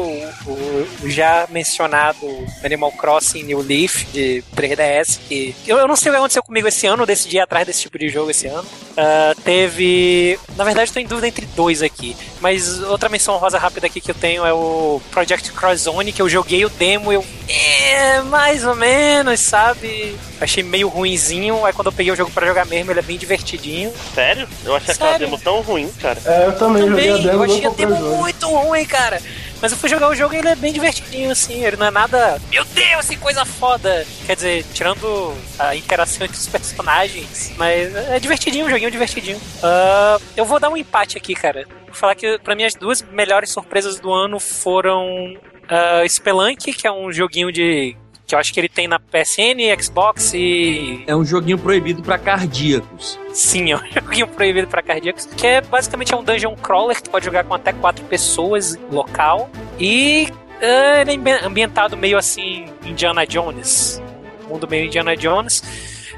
o- 0.45 0.87
já 1.05 1.47
mencionado 1.49 2.17
Animal 2.63 2.91
Crossing 2.91 3.43
New 3.43 3.61
Leaf 3.61 4.03
de 4.13 4.43
3DS, 4.55 5.19
que 5.27 5.55
eu, 5.65 5.77
eu 5.77 5.87
não 5.87 5.95
sei 5.95 6.11
o 6.11 6.13
que 6.13 6.17
aconteceu 6.19 6.43
comigo 6.43 6.67
esse 6.67 6.85
ano, 6.87 7.05
decidi 7.05 7.37
ir 7.37 7.39
atrás 7.39 7.65
desse 7.65 7.81
tipo 7.81 7.97
de 7.97 8.09
jogo 8.09 8.29
esse 8.31 8.47
ano. 8.47 8.67
Ah, 8.95 9.33
teve. 9.43 10.39
Na 10.55 10.63
verdade, 10.63 10.91
tô 10.91 10.99
em 10.99 11.05
dúvida 11.07 11.27
entre 11.27 11.45
dois 11.47 11.81
aqui. 11.81 12.15
Mas 12.41 12.81
outra 12.83 13.09
menção 13.09 13.37
rosa 13.37 13.57
rápida 13.57 13.87
aqui 13.87 13.99
que 14.01 14.11
eu 14.11 14.15
tenho 14.15 14.45
é 14.45 14.53
o 14.53 15.01
Project 15.11 15.51
Cross 15.51 15.81
Zone, 15.81 16.11
que 16.11 16.21
eu 16.21 16.29
joguei 16.29 16.65
o 16.65 16.69
demo, 16.69 17.11
eu. 17.11 17.25
É, 17.49 18.21
mais 18.21 18.63
ou 18.65 18.75
menos, 18.75 19.39
sabe? 19.39 20.15
Achei 20.39 20.63
meio 20.63 20.87
ruinzinho. 20.87 21.65
Aí 21.65 21.73
quando 21.73 21.87
eu 21.87 21.91
peguei 21.93 22.11
o 22.11 22.15
jogo 22.15 22.31
pra 22.31 22.45
jogar 22.45 22.65
mesmo, 22.65 22.91
ele 22.91 22.99
é 22.99 23.03
bem 23.03 23.17
divertidinho. 23.17 23.91
Sério? 24.13 24.47
Eu 24.63 24.75
achei 24.75 24.93
aquela 24.93 25.11
Sério? 25.11 25.25
demo 25.27 25.37
tão 25.39 25.61
ruim, 25.61 25.91
cara. 26.01 26.19
É, 26.25 26.45
eu 26.45 26.55
também, 26.57 26.87
joguei 26.87 27.09
a 27.09 27.13
Também, 27.13 27.23
demo 27.27 27.37
eu 27.37 27.43
achei 27.43 27.65
a 27.65 27.69
demo 27.69 27.95
jogo. 27.95 28.15
muito 28.17 28.47
ruim, 28.47 28.85
cara. 28.85 29.21
Mas 29.59 29.71
eu 29.71 29.77
fui 29.79 29.89
jogar 29.89 30.09
o 30.09 30.15
jogo 30.15 30.35
e 30.35 30.37
ele 30.37 30.49
é 30.49 30.55
bem 30.55 30.71
divertidinho, 30.71 31.31
assim. 31.31 31.65
Ele 31.65 31.77
não 31.77 31.87
é 31.87 31.91
nada. 31.91 32.39
Meu 32.51 32.63
Deus, 32.63 33.07
que 33.07 33.17
coisa 33.17 33.43
foda! 33.43 34.05
Quer 34.27 34.35
dizer, 34.35 34.65
tirando 34.71 35.33
a 35.57 35.75
interação 35.75 36.25
entre 36.25 36.37
os 36.37 36.47
personagens. 36.47 37.51
Mas 37.57 37.95
é 37.95 38.19
divertidinho, 38.19 38.67
um 38.67 38.69
joguinho 38.69 38.91
divertidinho. 38.91 39.41
Ah, 39.63 40.19
eu 40.35 40.45
vou 40.45 40.59
dar 40.59 40.69
um 40.69 40.77
empate 40.77 41.17
aqui, 41.17 41.33
cara. 41.33 41.65
Vou 41.87 41.95
falar 41.95 42.13
que 42.13 42.37
pra 42.39 42.55
mim 42.55 42.65
as 42.65 42.75
duas 42.75 43.01
melhores 43.01 43.49
surpresas 43.49 43.99
do 43.99 44.13
ano 44.13 44.39
foram 44.39 45.35
ah, 45.67 46.03
Spelunk, 46.07 46.71
que 46.73 46.85
é 46.85 46.91
um 46.91 47.11
joguinho 47.11 47.51
de. 47.51 47.97
Que 48.27 48.35
eu 48.35 48.39
acho 48.39 48.53
que 48.53 48.59
ele 48.59 48.67
tem 48.69 48.87
na 48.89 48.99
PSN, 48.99 49.81
Xbox 49.81 50.33
e 50.33 51.03
É 51.07 51.15
um 51.15 51.23
joguinho 51.23 51.57
proibido 51.57 52.03
pra 52.03 52.17
cardíacos. 52.19 53.17
Sim, 53.33 53.71
é 53.71 53.77
um 53.77 53.81
joguinho 53.91 54.27
proibido 54.27 54.67
pra 54.67 54.81
cardíacos. 54.81 55.25
Que 55.25 55.47
é 55.47 55.61
basicamente 55.61 56.13
é 56.13 56.17
um 56.17 56.23
dungeon 56.23 56.55
crawler 56.55 56.95
que 56.97 57.03
tu 57.03 57.09
pode 57.09 57.23
jogar 57.25 57.45
com 57.45 57.53
até 57.53 57.71
quatro 57.71 58.03
pessoas 58.05 58.77
local. 58.91 59.49
E 59.79 60.27
é, 60.59 61.01
ele 61.01 61.11
é 61.11 61.15
ambi- 61.15 61.45
ambientado 61.45 61.95
meio 61.95 62.17
assim, 62.17 62.65
Indiana 62.85 63.25
Jones. 63.25 64.01
Mundo 64.49 64.67
meio 64.69 64.85
Indiana 64.87 65.15
Jones. 65.15 65.63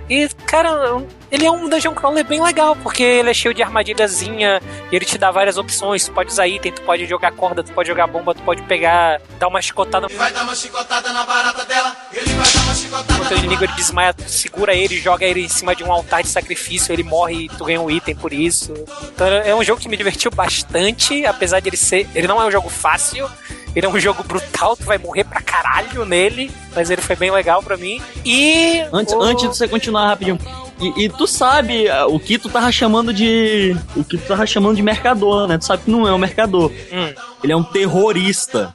E, 0.09 0.27
cara, 0.47 1.03
ele 1.29 1.45
é 1.45 1.51
um 1.51 1.69
dungeon 1.69 1.93
crawler 1.93 2.25
bem 2.25 2.41
legal, 2.41 2.75
porque 2.77 3.03
ele 3.03 3.29
é 3.29 3.33
cheio 3.33 3.53
de 3.53 3.61
armadilhazinha, 3.61 4.59
e 4.91 4.95
ele 4.95 5.05
te 5.05 5.19
dá 5.19 5.29
várias 5.29 5.55
opções. 5.55 6.03
Tu 6.03 6.11
pode 6.11 6.31
usar 6.31 6.47
item, 6.47 6.71
tu 6.71 6.81
pode 6.81 7.05
jogar 7.05 7.31
corda, 7.33 7.61
tu 7.61 7.71
pode 7.73 7.87
jogar 7.89 8.07
bomba, 8.07 8.33
tu 8.33 8.41
pode 8.41 8.63
pegar, 8.63 9.21
dar 9.37 9.47
uma 9.47 9.61
chicotada. 9.61 10.07
Ele 10.09 10.17
vai 10.17 10.33
dar 10.33 10.41
uma 10.45 10.55
chicotada 10.55 11.13
na 11.13 11.23
barata 11.27 11.63
dela, 11.63 11.88
ele 12.13 12.33
vai 12.33 12.51
dar 12.53 12.61
uma 12.63 12.73
chicotada 12.75 13.13
Enquanto 13.13 13.31
o 13.31 13.37
inimigo 13.37 13.63
ele 13.63 13.73
desmaia, 13.73 14.13
tu 14.13 14.29
segura 14.29 14.73
ele, 14.73 14.99
joga 14.99 15.25
ele 15.25 15.45
em 15.45 15.49
cima 15.49 15.75
de 15.75 15.83
um 15.83 15.91
altar 15.91 16.23
de 16.23 16.29
sacrifício, 16.29 16.91
ele 16.93 17.03
morre 17.03 17.45
e 17.45 17.49
tu 17.49 17.65
ganha 17.65 17.81
um 17.81 17.89
item 17.89 18.15
por 18.15 18.33
isso. 18.33 18.73
Então 19.13 19.27
é 19.27 19.53
um 19.55 19.63
jogo 19.63 19.81
que 19.81 19.89
me 19.89 19.97
divertiu 19.97 20.31
bastante, 20.31 21.25
apesar 21.25 21.59
de 21.59 21.69
ele 21.69 21.77
ser. 21.77 22.07
Ele 22.15 22.27
não 22.27 22.41
é 22.41 22.45
um 22.45 22.51
jogo 22.51 22.69
fácil, 22.69 23.29
ele 23.75 23.85
é 23.85 23.89
um 23.89 23.99
jogo 23.99 24.23
brutal, 24.23 24.75
tu 24.75 24.83
vai 24.83 24.97
morrer 24.97 25.23
pra 25.23 25.41
caralho 25.41 26.03
nele, 26.05 26.51
mas 26.75 26.89
ele 26.89 27.01
foi 27.01 27.15
bem 27.15 27.31
legal 27.31 27.61
pra 27.61 27.77
mim. 27.77 28.01
E. 28.25 28.81
Antes, 28.91 29.13
o- 29.13 29.21
antes 29.21 29.43
de 29.49 29.55
você 29.55 29.67
continuar 29.67 30.07
rapidinho. 30.07 30.39
E, 30.81 31.03
e 31.05 31.09
tu 31.09 31.27
sabe 31.27 31.89
ah, 31.89 32.07
o 32.07 32.17
que 32.19 32.37
tu 32.39 32.47
tava 32.49 32.71
chamando 32.71 33.13
de. 33.13 33.75
O 33.97 34.03
que 34.03 34.17
tu 34.17 34.25
tava 34.25 34.45
chamando 34.47 34.77
de 34.77 34.81
mercador, 34.81 35.45
né? 35.45 35.57
Tu 35.57 35.65
sabe 35.65 35.83
que 35.83 35.91
não 35.91 36.07
é 36.07 36.13
um 36.13 36.17
mercador. 36.17 36.71
Hum. 36.91 37.13
Ele 37.43 37.51
é 37.51 37.55
um 37.55 37.63
terrorista. 37.63 38.73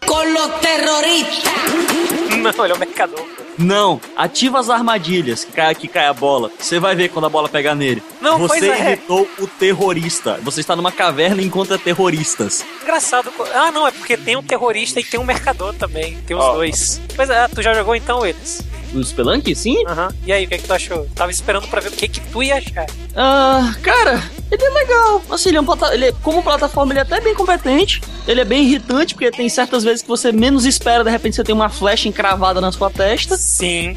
Não, 2.53 2.65
ele 2.65 2.73
é 2.73 2.77
um 2.77 2.79
mercador. 2.79 3.25
Não, 3.57 4.01
ativa 4.17 4.59
as 4.59 4.69
armadilhas 4.69 5.45
que 5.45 5.53
cai, 5.53 5.75
que 5.75 5.87
cai 5.87 6.07
a 6.07 6.13
bola. 6.13 6.51
Você 6.59 6.81
vai 6.81 6.97
ver 6.97 7.09
quando 7.11 7.27
a 7.27 7.29
bola 7.29 7.49
pegar 7.49 7.75
nele. 7.75 8.03
Não, 8.21 8.39
Você 8.39 8.61
pois 8.61 8.63
é. 8.65 8.79
irritou 8.81 9.29
o 9.39 9.47
terrorista. 9.47 10.41
Você 10.43 10.61
está 10.61 10.75
numa 10.75 10.91
caverna 10.91 11.41
e 11.41 11.47
encontra 11.47 11.79
terroristas. 11.79 12.65
Engraçado. 12.83 13.33
Ah, 13.55 13.71
não, 13.71 13.87
é 13.87 13.91
porque 13.93 14.17
tem 14.17 14.37
um 14.37 14.43
terrorista 14.43 14.99
e 14.99 15.05
tem 15.05 15.21
um 15.21 15.25
mercador 15.25 15.73
também. 15.75 16.17
Tem 16.27 16.37
os 16.37 16.43
Ó. 16.43 16.55
dois. 16.55 17.01
Pois 17.15 17.31
é, 17.31 17.47
tu 17.49 17.63
já 17.63 17.73
jogou 17.75 17.95
então 17.95 18.27
eles? 18.27 18.61
O 18.95 19.03
Spelunk, 19.05 19.55
sim? 19.55 19.85
Aham. 19.87 20.09
E 20.25 20.33
aí, 20.33 20.45
o 20.45 20.49
que, 20.49 20.55
é 20.55 20.59
que 20.59 20.65
tu 20.67 20.73
achou? 20.73 21.07
Tava 21.15 21.31
esperando 21.31 21.67
pra 21.69 21.81
ver 21.81 21.89
o 21.89 21.93
que, 21.93 22.07
que 22.09 22.21
tu 22.21 22.43
ia 22.43 22.57
achar. 22.57 22.87
Ah, 23.17 23.75
cara, 23.83 24.23
ele 24.51 24.65
é 24.65 24.71
legal. 24.71 25.23
Assim, 25.31 25.49
ele 25.51 25.59
é 25.59 25.61
um 25.61 25.65
plata... 25.65 25.93
ele 25.95 26.07
é- 26.07 26.13
como 26.23 26.43
plataforma, 26.43 26.93
ele 26.93 27.01
é 27.01 27.03
até 27.03 27.21
bem 27.21 27.35
competente. 27.35 28.01
Ele 28.27 28.41
é 28.41 28.45
bem 28.45 28.65
irritante, 28.65 29.15
porque 29.15 29.31
tem 29.31 29.49
certas 29.49 29.83
vezes 29.83 30.03
que 30.03 30.09
você 30.09 30.31
menos 30.33 30.65
espera, 30.65 31.03
de 31.05 31.11
repente 31.11 31.37
você 31.37 31.45
tem 31.45 31.55
uma 31.55 31.69
flecha 31.69 32.09
encravada 32.09 32.61
na 32.61 32.71
sua 32.71 32.89
testa. 32.91 33.37
Sim. 33.37 33.97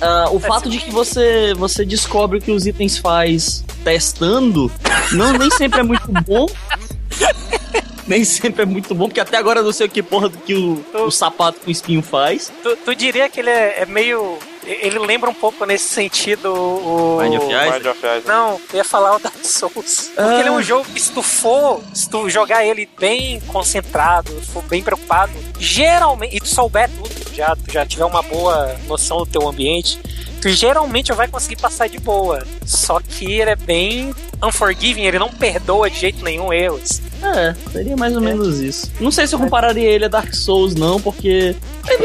Ah, 0.00 0.28
o 0.32 0.40
fato 0.40 0.68
de 0.68 0.78
que 0.78 0.90
você, 0.90 1.54
você 1.54 1.84
descobre 1.84 2.38
o 2.38 2.40
que 2.40 2.50
os 2.50 2.66
itens 2.66 2.98
faz 2.98 3.64
testando, 3.84 4.70
não, 5.12 5.32
nem 5.34 5.50
sempre 5.50 5.80
é 5.80 5.82
muito 5.82 6.10
bom. 6.26 6.46
nem 8.12 8.24
sempre 8.24 8.62
é 8.62 8.66
muito 8.66 8.94
bom, 8.94 9.06
porque 9.06 9.20
até 9.20 9.36
agora 9.38 9.60
eu 9.60 9.64
não 9.64 9.72
sei 9.72 9.86
o 9.86 9.90
que 9.90 10.02
porra 10.02 10.28
do 10.28 10.36
que 10.38 10.54
o, 10.54 10.84
o 10.94 11.10
sapato 11.10 11.60
com 11.60 11.70
espinho 11.70 12.02
faz. 12.02 12.52
Tu, 12.62 12.76
tu 12.76 12.94
diria 12.94 13.28
que 13.28 13.40
ele 13.40 13.50
é, 13.50 13.80
é 13.82 13.86
meio. 13.86 14.38
Ele 14.64 14.98
lembra 15.00 15.28
um 15.28 15.34
pouco 15.34 15.64
nesse 15.64 15.88
sentido 15.88 16.52
o. 16.54 17.18
Mind 17.20 17.34
of 17.34 17.46
Isaac? 17.46 17.72
Mind 17.72 17.86
of 17.86 17.98
Isaac. 17.98 18.28
Não, 18.28 18.60
eu 18.72 18.76
ia 18.76 18.84
falar 18.84 19.16
o 19.16 19.18
Dark 19.18 19.34
Souls. 19.44 20.10
Porque 20.14 20.20
Ah. 20.20 20.38
ele 20.40 20.48
é 20.48 20.52
um 20.52 20.62
jogo 20.62 20.84
que 20.84 21.00
se 21.00 21.10
tu 21.10 21.22
for, 21.22 21.80
se 21.94 22.08
tu 22.08 22.28
jogar 22.30 22.64
ele 22.64 22.88
bem 23.00 23.40
concentrado, 23.48 24.30
for 24.52 24.62
bem 24.64 24.82
preocupado, 24.82 25.32
geralmente, 25.58 26.36
e 26.36 26.40
tu 26.40 26.46
souber 26.48 26.88
tudo, 26.90 27.34
já, 27.34 27.56
tu 27.56 27.72
já 27.72 27.84
tiver 27.86 28.04
uma 28.04 28.22
boa 28.22 28.76
noção 28.86 29.18
do 29.18 29.26
teu 29.26 29.48
ambiente, 29.48 29.98
tu 30.40 30.48
geralmente 30.50 31.12
vai 31.12 31.26
conseguir 31.28 31.56
passar 31.56 31.88
de 31.88 31.98
boa. 31.98 32.46
Só 32.64 33.00
que 33.00 33.24
ele 33.40 33.50
é 33.50 33.56
bem 33.56 34.14
unforgiving, 34.42 35.02
ele 35.02 35.18
não 35.18 35.28
perdoa 35.30 35.88
de 35.90 35.98
jeito 35.98 36.22
nenhum 36.22 36.52
erros. 36.52 37.00
É, 37.22 37.54
seria 37.70 37.96
mais 37.96 38.14
ou 38.14 38.20
menos 38.20 38.60
isso. 38.60 38.90
Não 39.00 39.10
sei 39.10 39.26
se 39.26 39.34
eu 39.34 39.38
compararia 39.38 39.88
ele 39.88 40.04
a 40.04 40.08
Dark 40.08 40.34
Souls, 40.34 40.74
não, 40.74 41.00
porque. 41.00 41.54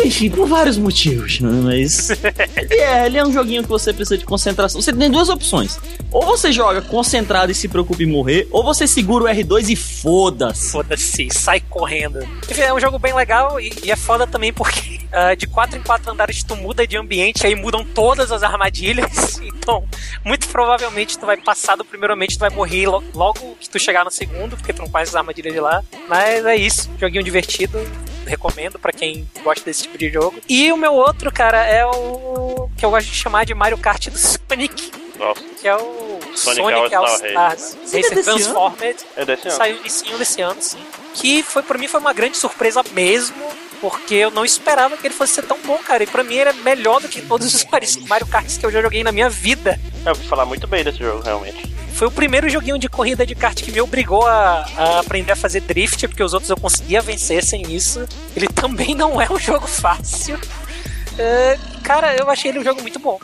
Enfim, 0.06 0.30
por 0.30 0.48
vários 0.48 0.78
motivos, 0.78 1.40
né? 1.40 1.50
Mas. 1.64 2.10
ele, 2.56 2.76
é, 2.76 3.06
ele 3.06 3.18
é 3.18 3.26
um 3.26 3.32
joguinho 3.34 3.64
que 3.64 3.70
você 3.70 3.92
precisa 3.92 4.18
de 4.18 4.26
concentração. 4.26 4.82
Você 4.82 4.94
tem 4.94 5.10
duas 5.10 5.30
opções. 5.30 5.80
Ou 6.12 6.26
você 6.26 6.52
joga 6.52 6.82
concentrado 6.82 7.52
e 7.52 7.56
se 7.56 7.68
preocupa 7.68 8.02
em 8.04 8.06
morrer, 8.06 8.48
ou 8.52 8.64
você 8.64 8.88
segura 8.88 9.26
o 9.26 9.28
R2 9.28 9.70
e 9.70 9.76
foda-se. 9.76 10.72
Foda-se, 10.72 11.28
sai 11.32 11.60
correndo. 11.60 12.20
Enfim, 12.50 12.62
é 12.62 12.74
um 12.74 12.80
jogo 12.80 12.98
bem 13.00 13.14
legal 13.14 13.60
e, 13.60 13.72
e 13.84 13.92
é 13.92 13.96
foda 13.96 14.26
também 14.26 14.54
porque 14.54 15.00
ah, 15.12 15.36
de 15.36 15.48
4 15.48 15.78
em 15.78 15.82
4 15.84 16.12
andares 16.12 16.44
tu 16.44 16.56
muda 16.56 16.88
de 16.88 16.96
ambiente, 16.98 17.46
aí 17.46 17.56
mudam 17.56 17.84
todas 17.84 18.32
as 18.32 18.44
armadilhas. 18.44 19.42
Então, 19.68 19.84
muito 20.24 20.48
provavelmente 20.48 21.18
tu 21.20 21.26
vai 21.26 21.36
passar 21.36 21.76
do 21.76 21.84
primeiro 21.84 22.14
ambiente, 22.14 22.38
tu 22.38 22.40
vai 22.40 22.50
morrer 22.50 22.88
lo- 22.88 23.04
logo 23.14 23.58
que 23.60 23.70
tu 23.70 23.78
chegar 23.78 24.06
no 24.06 24.10
segundo, 24.12 24.56
porque 24.56 24.72
tu 24.72 24.82
não 24.82 24.90
faz 24.90 25.07
as 25.10 25.16
armadilhas 25.16 25.54
de 25.54 25.60
lá. 25.60 25.84
Mas 26.08 26.46
é 26.46 26.56
isso, 26.56 26.90
joguinho 27.00 27.24
divertido. 27.24 27.80
Recomendo 28.26 28.78
pra 28.78 28.92
quem 28.92 29.26
gosta 29.42 29.64
desse 29.64 29.84
tipo 29.84 29.98
de 29.98 30.10
jogo. 30.12 30.42
E 30.50 30.70
o 30.74 30.76
meu 30.78 30.94
outro, 30.94 31.32
cara, 31.32 31.64
é 31.66 31.86
o 31.86 32.70
que 32.78 32.84
eu 32.86 32.90
gosto 32.90 33.08
de 33.08 33.16
chamar 33.16 33.46
de 33.46 33.54
Mario 33.54 33.78
Kart 33.78 34.10
do 34.10 34.18
Sonic, 34.20 34.92
Nossa, 35.18 35.42
que 35.62 35.66
é 35.66 35.76
o 35.78 36.20
Sonic 36.36 36.62
Sonic 36.62 36.94
All-Star 36.96 37.38
All-Stars 37.38 37.78
Esse 37.86 37.96
é 37.96 38.02
Racer 38.02 38.18
ano? 38.18 38.24
Transformed. 38.24 38.98
é 39.16 39.26
desse 39.26 39.48
ano. 39.48 39.58
Saiu 39.58 39.78
inicinho 39.78 40.18
desse 40.18 40.42
ano, 40.42 40.62
sim. 40.62 40.78
Que 41.14 41.42
foi 41.42 41.64
para 41.64 41.78
mim 41.78 41.88
foi 41.88 42.02
uma 42.02 42.12
grande 42.14 42.36
surpresa 42.36 42.84
mesmo, 42.92 43.48
porque 43.80 44.16
eu 44.16 44.30
não 44.30 44.44
esperava 44.44 44.98
que 44.98 45.08
ele 45.08 45.14
fosse 45.14 45.34
ser 45.34 45.44
tão 45.44 45.58
bom, 45.66 45.78
cara. 45.78 46.04
E 46.04 46.08
pra 46.08 46.22
mim 46.22 46.36
ele 46.36 46.50
é 46.50 46.54
melhor 46.54 47.00
do 47.00 47.08
que 47.08 47.22
todos 47.22 47.54
os 47.56 47.64
Mario 47.64 47.88
Mario 48.10 48.28
Karts 48.28 48.58
que 48.58 48.66
eu 48.66 48.72
já 48.72 48.82
joguei 48.82 49.04
na 49.06 49.12
minha 49.14 49.30
vida. 49.30 49.80
Eu 50.06 50.14
vou 50.14 50.26
falar 50.26 50.46
muito 50.46 50.68
bem 50.68 50.84
desse 50.84 51.00
jogo, 51.00 51.22
realmente. 51.24 51.77
Foi 51.98 52.08
o 52.08 52.12
primeiro 52.12 52.48
joguinho 52.48 52.78
de 52.78 52.88
corrida 52.88 53.26
de 53.26 53.34
kart 53.34 53.60
que 53.60 53.72
me 53.72 53.82
obrigou 53.82 54.24
a, 54.28 54.68
a 54.78 55.00
aprender 55.00 55.32
a 55.32 55.36
fazer 55.36 55.62
drift, 55.62 56.08
porque 56.08 56.22
os 56.22 56.32
outros 56.32 56.52
eu 56.52 56.56
conseguia 56.56 57.02
vencer 57.02 57.44
sem 57.44 57.64
isso. 57.74 58.08
Ele 58.36 58.48
também 58.48 58.94
não 58.94 59.20
é 59.20 59.28
um 59.32 59.40
jogo 59.40 59.66
fácil. 59.66 60.40
É, 61.18 61.58
cara, 61.84 62.16
eu 62.16 62.30
achei 62.30 62.52
ele 62.52 62.60
um 62.60 62.64
jogo 62.64 62.84
muito 62.84 63.00
bom. 63.00 63.20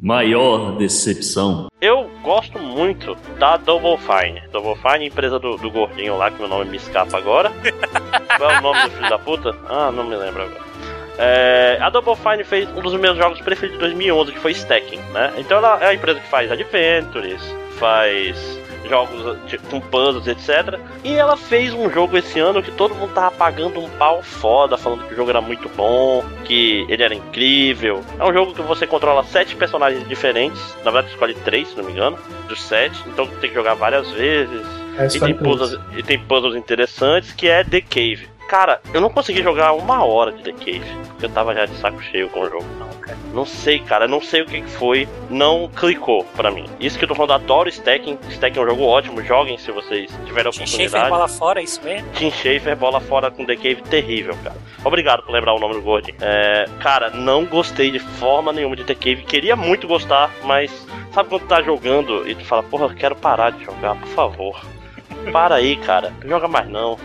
Maior 0.00 0.76
decepção. 0.78 1.66
Eu 1.80 2.08
gosto 2.22 2.60
muito 2.60 3.16
da 3.40 3.56
Double 3.56 3.98
Fine. 3.98 4.40
Double 4.52 4.76
Fine, 4.76 5.08
empresa 5.08 5.36
do, 5.36 5.56
do 5.56 5.68
gordinho 5.68 6.16
lá, 6.16 6.30
que 6.30 6.38
meu 6.38 6.48
nome 6.48 6.70
me 6.70 6.76
escapa 6.76 7.18
agora. 7.18 7.50
Qual 8.38 8.50
é 8.52 8.58
o 8.58 8.62
nome 8.62 8.82
do 8.84 8.90
filho 8.92 9.10
da 9.10 9.18
puta? 9.18 9.58
Ah, 9.68 9.90
não 9.90 10.04
me 10.04 10.14
lembro 10.14 10.44
agora. 10.44 10.69
É, 11.18 11.78
a 11.80 11.90
Double 11.90 12.14
Fine 12.16 12.44
fez 12.44 12.68
um 12.70 12.80
dos 12.80 12.94
meus 12.94 13.16
jogos 13.18 13.40
preferidos 13.40 13.78
de 13.78 13.84
2011, 13.84 14.32
que 14.32 14.38
foi 14.40 14.52
Stacking, 14.52 15.00
né? 15.12 15.32
Então 15.38 15.58
ela 15.58 15.78
é 15.82 15.86
a 15.88 15.94
empresa 15.94 16.18
que 16.20 16.28
faz 16.28 16.50
Adventures, 16.50 17.42
faz 17.78 18.58
jogos 18.88 19.36
de- 19.46 19.58
com 19.58 19.78
puzzles, 19.80 20.26
etc. 20.26 20.78
E 21.04 21.12
ela 21.14 21.36
fez 21.36 21.72
um 21.74 21.88
jogo 21.90 22.16
esse 22.16 22.40
ano 22.40 22.62
que 22.62 22.70
todo 22.72 22.94
mundo 22.94 23.12
tava 23.12 23.30
pagando 23.30 23.78
um 23.78 23.88
pau 23.90 24.22
foda, 24.22 24.76
falando 24.78 25.06
que 25.06 25.12
o 25.12 25.16
jogo 25.16 25.30
era 25.30 25.40
muito 25.40 25.68
bom, 25.76 26.24
que 26.44 26.86
ele 26.88 27.02
era 27.02 27.14
incrível. 27.14 28.02
É 28.18 28.24
um 28.24 28.32
jogo 28.32 28.54
que 28.54 28.62
você 28.62 28.86
controla 28.86 29.22
sete 29.24 29.54
personagens 29.54 30.08
diferentes, 30.08 30.60
na 30.84 30.90
verdade 30.90 31.12
escolhe 31.12 31.34
três, 31.34 31.68
se 31.68 31.76
não 31.76 31.84
me 31.84 31.92
engano, 31.92 32.18
dos 32.48 32.60
sete, 32.62 32.98
então 33.06 33.26
tem 33.26 33.50
que 33.50 33.54
jogar 33.54 33.74
várias 33.74 34.10
vezes. 34.12 34.62
É, 34.98 35.06
E 35.06 35.20
tem, 35.20 35.34
puzzles, 35.34 35.80
e 35.96 36.02
tem 36.02 36.18
puzzles 36.18 36.56
interessantes 36.56 37.32
que 37.32 37.48
é 37.48 37.62
The 37.62 37.82
Cave. 37.82 38.28
Cara, 38.50 38.80
eu 38.92 39.00
não 39.00 39.08
consegui 39.08 39.44
jogar 39.44 39.74
uma 39.74 40.04
hora 40.04 40.32
de 40.32 40.42
The 40.42 40.50
Cave, 40.50 40.82
porque 41.06 41.26
eu 41.26 41.30
tava 41.30 41.54
já 41.54 41.66
de 41.66 41.76
saco 41.76 42.02
cheio 42.02 42.28
com 42.30 42.40
o 42.40 42.50
jogo. 42.50 42.64
Não, 42.80 42.88
cara. 42.88 43.16
Não 43.32 43.46
sei, 43.46 43.78
cara, 43.78 44.08
não 44.08 44.20
sei 44.20 44.42
o 44.42 44.44
que 44.44 44.60
foi, 44.62 45.08
não 45.30 45.68
clicou 45.68 46.24
pra 46.34 46.50
mim. 46.50 46.68
Isso 46.80 46.98
que 46.98 47.04
eu 47.04 47.08
tô 47.08 47.14
falando, 47.14 47.34
adoro 47.34 47.68
Stacking. 47.68 48.18
Stacking 48.28 48.58
é 48.58 48.62
um 48.62 48.66
jogo 48.66 48.82
ótimo, 48.82 49.22
joguem 49.22 49.56
se 49.56 49.70
vocês 49.70 50.10
tiverem 50.26 50.48
a 50.48 50.50
Tim 50.50 50.66
Schafer 50.66 50.86
oportunidade. 50.86 51.10
bola 51.10 51.28
fora, 51.28 51.60
é 51.60 51.62
isso 51.62 51.80
mesmo? 51.84 52.08
Tim 52.14 52.28
Schafer, 52.32 52.76
bola 52.76 53.00
fora 53.00 53.30
com 53.30 53.44
The 53.44 53.54
Cave, 53.54 53.82
terrível, 53.82 54.36
cara. 54.42 54.56
Obrigado 54.84 55.22
por 55.22 55.30
lembrar 55.30 55.54
o 55.54 55.60
nome 55.60 55.74
do 55.74 55.82
Gordon. 55.82 56.10
É, 56.20 56.64
cara, 56.80 57.10
não 57.10 57.44
gostei 57.44 57.92
de 57.92 58.00
forma 58.00 58.52
nenhuma 58.52 58.74
de 58.74 58.82
The 58.82 58.96
Cave. 58.96 59.22
Queria 59.22 59.54
muito 59.54 59.86
gostar, 59.86 60.28
mas 60.42 60.72
sabe 61.14 61.28
quando 61.28 61.42
tu 61.42 61.46
tá 61.46 61.62
jogando 61.62 62.28
e 62.28 62.34
tu 62.34 62.44
fala, 62.44 62.64
porra, 62.64 62.86
eu 62.86 62.94
quero 62.96 63.14
parar 63.14 63.50
de 63.50 63.64
jogar, 63.64 63.94
por 63.94 64.08
favor. 64.08 64.60
Para 65.30 65.54
aí, 65.54 65.76
cara. 65.76 66.12
Não 66.24 66.30
joga 66.30 66.48
mais 66.48 66.68
não. 66.68 66.98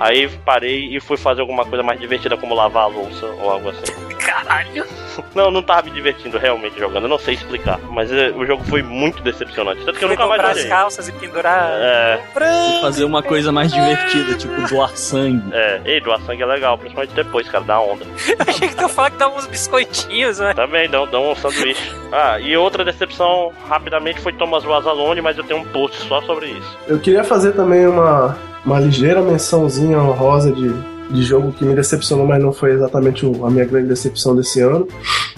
Aí 0.00 0.28
parei 0.46 0.96
e 0.96 0.98
fui 0.98 1.18
fazer 1.18 1.42
alguma 1.42 1.64
coisa 1.64 1.82
mais 1.82 2.00
divertida, 2.00 2.34
como 2.34 2.54
lavar 2.54 2.84
a 2.84 2.86
louça 2.86 3.26
ou 3.26 3.50
algo 3.50 3.68
assim. 3.68 4.09
Caralho. 4.24 4.86
Não, 5.34 5.50
não 5.50 5.62
tava 5.62 5.82
me 5.82 5.90
divertindo 5.90 6.38
realmente 6.38 6.78
jogando, 6.78 7.04
eu 7.04 7.08
não 7.08 7.18
sei 7.18 7.34
explicar. 7.34 7.78
Mas 7.90 8.10
é, 8.12 8.30
o 8.30 8.44
jogo 8.46 8.62
foi 8.64 8.82
muito 8.82 9.22
decepcionante. 9.22 9.84
Tanto 9.84 9.98
que 9.98 10.04
eu 10.04 10.08
nunca 10.08 10.26
mais 10.26 10.40
dobrar 10.40 10.56
as 10.56 10.64
calças 10.64 11.08
e 11.08 11.12
pendurar. 11.12 11.70
É, 11.72 12.20
Branco. 12.34 12.80
Fazer 12.82 13.04
uma 13.04 13.22
coisa 13.22 13.52
mais 13.52 13.72
divertida, 13.72 14.34
tipo 14.34 14.68
doar 14.68 14.96
sangue. 14.96 15.42
é. 15.52 15.80
Ei, 15.84 16.00
doar 16.00 16.20
sangue 16.22 16.42
é 16.42 16.46
legal, 16.46 16.76
principalmente 16.78 17.14
depois, 17.14 17.48
cara, 17.48 17.64
dá 17.64 17.80
onda. 17.80 18.04
Eu 18.04 18.36
achei 18.46 18.68
que 18.68 18.76
tu 18.76 18.82
ia 18.82 18.88
falar 18.88 19.10
que 19.10 19.16
dava 19.18 19.36
uns 19.36 19.46
biscoitinhos, 19.46 20.38
né? 20.38 20.54
Também 20.54 20.88
dão, 20.88 21.06
dão 21.06 21.32
um 21.32 21.36
sanduíche. 21.36 21.92
Ah, 22.12 22.38
e 22.40 22.56
outra 22.56 22.84
decepção, 22.84 23.52
rapidamente, 23.68 24.20
foi 24.20 24.32
Thomas 24.32 24.64
Alone, 24.64 25.20
mas 25.20 25.36
eu 25.38 25.44
tenho 25.44 25.60
um 25.60 25.64
post 25.64 25.96
só 26.06 26.20
sobre 26.22 26.46
isso. 26.46 26.78
Eu 26.86 26.98
queria 26.98 27.24
fazer 27.24 27.52
também 27.52 27.86
uma, 27.86 28.36
uma 28.64 28.78
ligeira 28.80 29.20
mençãozinha 29.22 29.98
honrosa 29.98 30.52
de, 30.52 30.68
de 31.10 31.22
jogo 31.22 31.52
que 31.52 31.64
me 31.64 31.74
decepcionou, 31.74 32.26
mas 32.26 32.42
não 32.42 32.52
foi 32.52 32.72
exatamente 32.72 33.26
a 33.26 33.50
minha 33.50 33.64
grande 33.64 33.88
decepção 33.88 34.34
desse 34.34 34.60
ano. 34.60 34.86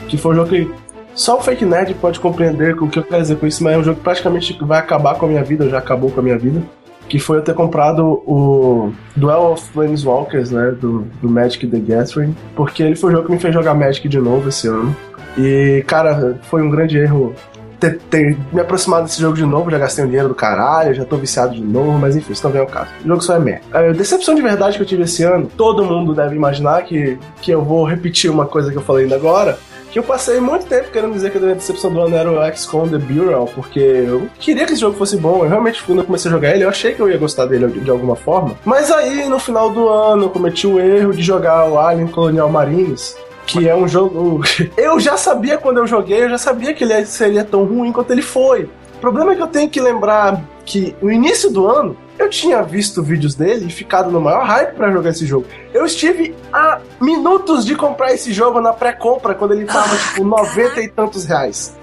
Que 0.09 0.17
foi 0.17 0.33
um 0.33 0.37
jogo 0.37 0.49
que 0.51 0.71
só 1.15 1.39
o 1.39 1.43
Fake 1.43 1.65
Nerd 1.65 1.95
pode 1.95 2.19
compreender 2.21 2.75
o 2.75 2.89
que 2.89 2.99
eu 2.99 3.03
quero 3.03 3.21
dizer 3.21 3.37
com 3.37 3.47
isso, 3.47 3.63
mas 3.63 3.75
é 3.75 3.79
um 3.79 3.85
jogo 3.85 3.99
que 3.99 4.05
praticamente 4.05 4.57
vai 4.63 4.79
acabar 4.79 5.15
com 5.17 5.27
a 5.27 5.29
minha 5.29 5.45
vida, 5.45 5.69
já 5.69 5.79
acabou 5.79 6.11
com 6.11 6.21
a 6.21 6.23
minha 6.23 6.39
vida. 6.39 6.63
Que 7.09 7.19
foi 7.19 7.39
eu 7.39 7.43
ter 7.43 7.55
comprado 7.55 8.23
o 8.27 8.93
Duel 9.15 9.53
of 9.53 9.71
Planeswalkers, 9.73 10.51
né? 10.51 10.75
Do, 10.81 11.05
do 11.21 11.29
Magic 11.29 11.67
the 11.67 11.79
Gathering. 11.79 12.35
Porque 12.57 12.83
ele 12.83 12.97
foi 12.97 13.11
o 13.11 13.17
jogo 13.17 13.27
que 13.27 13.33
me 13.33 13.39
fez 13.39 13.53
jogar 13.53 13.75
Magic 13.75 14.09
de 14.09 14.19
novo 14.19 14.49
esse 14.49 14.69
ano. 14.69 14.97
E, 15.37 15.85
cara, 15.87 16.39
foi 16.45 16.63
um 16.63 16.71
grande 16.71 16.97
erro 16.99 17.35
ter, 17.83 17.99
ter 17.99 18.39
me 18.53 18.61
aproximado 18.61 19.05
desse 19.05 19.21
jogo 19.21 19.37
de 19.37 19.45
novo. 19.45 19.71
Já 19.71 19.79
gastei 19.79 20.05
um 20.05 20.07
dinheiro 20.07 20.29
do 20.29 20.35
caralho, 20.35 20.95
já 20.95 21.05
tô 21.05 21.17
viciado 21.17 21.55
de 21.55 21.61
novo, 21.61 21.99
mas 21.99 22.15
enfim, 22.15 22.33
isso 22.33 22.45
não 22.45 22.53
vem 22.53 22.61
ao 22.61 22.67
caso. 22.67 22.91
O 23.05 23.09
jogo 23.09 23.21
só 23.21 23.35
é 23.35 23.39
merda. 23.41 23.63
A 23.73 23.93
decepção 23.93 24.35
de 24.35 24.43
verdade 24.43 24.77
que 24.77 24.83
eu 24.83 24.87
tive 24.87 25.03
esse 25.03 25.25
ano, 25.25 25.51
todo 25.57 25.85
mundo 25.85 26.15
deve 26.15 26.37
imaginar 26.37 26.83
que, 26.85 27.19
que 27.41 27.51
eu 27.51 27.63
vou 27.63 27.85
repetir 27.85 28.31
uma 28.31 28.47
coisa 28.47 28.71
que 28.71 28.79
eu 28.79 28.83
falei 28.83 29.05
ainda 29.05 29.17
agora 29.17 29.59
que 29.91 29.99
eu 29.99 30.03
passei 30.03 30.41
muito 30.41 30.65
tempo 30.65 30.91
querendo 30.91 31.13
dizer 31.13 31.31
que 31.31 31.37
a 31.37 31.41
minha 31.41 31.55
decepção 31.55 31.93
do 31.93 32.01
ano 32.01 32.17
era 32.17 32.33
o 32.33 32.57
XCOM 32.57 32.89
The 32.89 32.97
Bureau, 32.97 33.47
porque 33.55 33.79
eu 33.79 34.27
queria 34.39 34.65
que 34.65 34.73
esse 34.73 34.81
jogo 34.81 34.97
fosse 34.97 35.19
bom. 35.19 35.45
Eu 35.45 35.51
realmente, 35.51 35.83
quando 35.85 35.99
eu 35.99 36.05
comecei 36.07 36.31
a 36.31 36.35
jogar 36.35 36.55
ele, 36.55 36.65
eu 36.65 36.71
achei 36.71 36.95
que 36.95 37.01
eu 37.01 37.11
ia 37.11 37.19
gostar 37.19 37.45
dele 37.45 37.67
de, 37.67 37.81
de 37.81 37.91
alguma 37.91 38.17
forma. 38.17 38.57
Mas 38.65 38.91
aí, 38.91 39.29
no 39.29 39.39
final 39.39 39.69
do 39.69 39.91
ano, 39.91 40.25
eu 40.25 40.31
cometi 40.31 40.67
o 40.67 40.81
erro 40.81 41.13
de 41.13 41.23
jogar 41.23 41.69
o 41.69 41.79
Alien 41.79 42.07
Colonial 42.07 42.49
Marines. 42.49 43.15
Que 43.47 43.69
é 43.69 43.75
um 43.75 43.87
jogo. 43.89 44.43
Eu 44.77 44.99
já 45.01 45.17
sabia 45.17 45.59
quando 45.59 45.79
eu 45.79 45.87
joguei, 45.87 46.25
eu 46.25 46.31
já 46.31 46.39
sabia 46.39 46.73
que 46.73 46.85
ele 46.85 47.05
seria 47.05 47.45
tão 47.45 47.65
ruim 47.65 47.93
quanto 47.93 48.13
ele 48.13 48.23
foi. 48.23 48.65
O 48.97 48.99
problema 49.01 49.33
é 49.33 49.35
que 49.35 49.43
eu 49.43 49.49
tenho 49.49 49.69
que 49.69 49.81
lembrar 49.81 50.41
que 50.65 50.95
no 51.03 51.11
início 51.11 51.51
do 51.51 51.67
ano 51.67 51.97
eu 52.19 52.31
tinha 52.31 52.63
visto 52.63 53.03
vídeos 53.03 53.35
dele 53.35 53.67
e 53.67 53.71
ficado 53.71 54.11
no 54.11 54.21
maior 54.21 54.45
hype 54.45 54.75
para 54.75 54.93
jogar 54.93 55.11
esse 55.11 55.27
jogo. 55.27 55.47
Eu 55.75 55.85
estive 55.85 56.35
a 56.53 56.81
minutos 57.01 57.65
de 57.65 57.75
comprar 57.75 58.13
esse 58.13 58.33
jogo 58.33 58.61
na 58.61 58.73
pré-compra 58.73 59.35
quando 59.35 59.55
ele 59.55 59.65
tava 59.65 59.97
tipo 59.97 60.25
90 60.25 60.81
e 60.81 60.89
tantos 60.89 61.25
reais. 61.25 61.77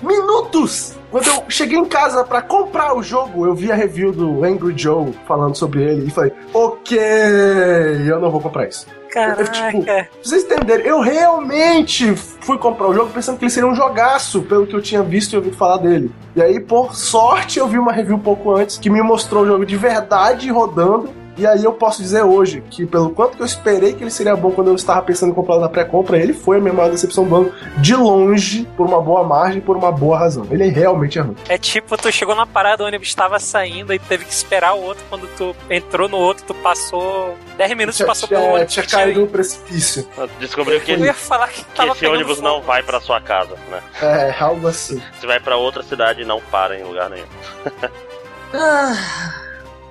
Minutos! 0.00 0.94
Quando 1.16 1.28
eu 1.28 1.44
cheguei 1.48 1.78
em 1.78 1.84
casa 1.86 2.22
para 2.24 2.42
comprar 2.42 2.94
o 2.94 3.02
jogo, 3.02 3.46
eu 3.46 3.54
vi 3.54 3.72
a 3.72 3.74
review 3.74 4.12
do 4.12 4.44
Angry 4.44 4.74
Joe 4.76 5.14
falando 5.26 5.56
sobre 5.56 5.82
ele 5.82 6.08
e 6.08 6.10
falei: 6.10 6.30
Ok, 6.52 6.98
eu 8.06 8.20
não 8.20 8.30
vou 8.30 8.38
comprar 8.38 8.68
isso. 8.68 8.86
Caraca. 9.10 9.40
Eu, 9.40 9.50
tipo, 9.50 9.84
pra 9.86 10.08
vocês 10.22 10.44
entenderem, 10.44 10.86
eu 10.86 11.00
realmente 11.00 12.14
fui 12.14 12.58
comprar 12.58 12.88
o 12.88 12.92
jogo 12.92 13.10
pensando 13.14 13.38
que 13.38 13.46
ele 13.46 13.50
seria 13.50 13.66
um 13.66 13.74
jogaço, 13.74 14.42
pelo 14.42 14.66
que 14.66 14.76
eu 14.76 14.82
tinha 14.82 15.02
visto 15.02 15.32
e 15.32 15.36
ouvido 15.36 15.56
falar 15.56 15.78
dele. 15.78 16.12
E 16.34 16.42
aí, 16.42 16.60
por 16.60 16.94
sorte, 16.94 17.58
eu 17.58 17.66
vi 17.66 17.78
uma 17.78 17.92
review 17.92 18.16
um 18.16 18.20
pouco 18.20 18.54
antes 18.54 18.76
que 18.76 18.90
me 18.90 19.00
mostrou 19.00 19.44
o 19.44 19.46
jogo 19.46 19.64
de 19.64 19.74
verdade 19.74 20.50
rodando. 20.50 21.08
E 21.36 21.46
aí 21.46 21.62
eu 21.62 21.72
posso 21.72 22.00
dizer 22.02 22.22
hoje 22.22 22.62
que, 22.70 22.86
pelo 22.86 23.10
quanto 23.10 23.36
que 23.36 23.42
eu 23.42 23.46
esperei 23.46 23.92
que 23.92 24.02
ele 24.02 24.10
seria 24.10 24.34
bom 24.34 24.50
quando 24.50 24.68
eu 24.68 24.74
estava 24.74 25.02
pensando 25.02 25.32
em 25.32 25.34
comprar 25.34 25.58
na 25.58 25.68
pré-compra, 25.68 26.18
ele 26.18 26.32
foi 26.32 26.56
a 26.56 26.60
minha 26.60 26.72
maior 26.72 26.90
decepção 26.90 27.24
do 27.24 27.36
ano, 27.36 27.52
de 27.78 27.94
longe, 27.94 28.66
por 28.76 28.86
uma 28.86 29.00
boa 29.02 29.22
margem, 29.22 29.60
por 29.60 29.76
uma 29.76 29.92
boa 29.92 30.18
razão. 30.18 30.46
Ele 30.50 30.68
realmente 30.68 31.18
é 31.18 31.22
ruim. 31.22 31.36
É 31.48 31.58
tipo, 31.58 31.96
tu 31.96 32.10
chegou 32.10 32.34
na 32.34 32.46
parada, 32.46 32.82
o 32.82 32.86
ônibus 32.86 33.08
estava 33.08 33.38
saindo 33.38 33.92
e 33.92 33.98
teve 33.98 34.24
que 34.24 34.32
esperar 34.32 34.74
o 34.74 34.80
outro. 34.82 35.04
Quando 35.10 35.26
tu 35.36 35.54
entrou 35.68 36.08
no 36.08 36.16
outro, 36.16 36.44
tu 36.46 36.54
passou 36.54 37.36
10 37.58 37.70
minutos 37.76 37.96
e 37.96 37.98
Tinha, 37.98 38.06
passou 38.06 38.28
pelo 38.28 38.40
tinha, 38.40 38.52
ônibus. 38.54 38.72
tinha 38.72 38.82
que 38.82 38.88
tinha 38.88 39.02
caído 39.02 39.20
no 39.20 39.26
precipício. 39.26 40.08
Descobriu 40.40 40.80
que, 40.80 40.92
Eu 40.92 40.98
ia 41.04 41.12
falar 41.14 41.48
que 41.48 41.62
que 41.64 41.74
tava 41.76 41.92
esse 41.92 42.06
ônibus 42.06 42.36
fogo. 42.38 42.48
não 42.48 42.62
vai 42.62 42.82
pra 42.82 42.98
sua 43.00 43.20
casa, 43.20 43.54
né? 43.70 43.80
É, 44.00 44.34
algo 44.40 44.66
assim. 44.68 45.02
Você 45.20 45.26
vai 45.26 45.38
pra 45.38 45.56
outra 45.56 45.82
cidade 45.82 46.22
e 46.22 46.24
não 46.24 46.40
para 46.50 46.78
em 46.78 46.82
lugar 46.84 47.10
nenhum. 47.10 47.26
Ah, 48.54 48.94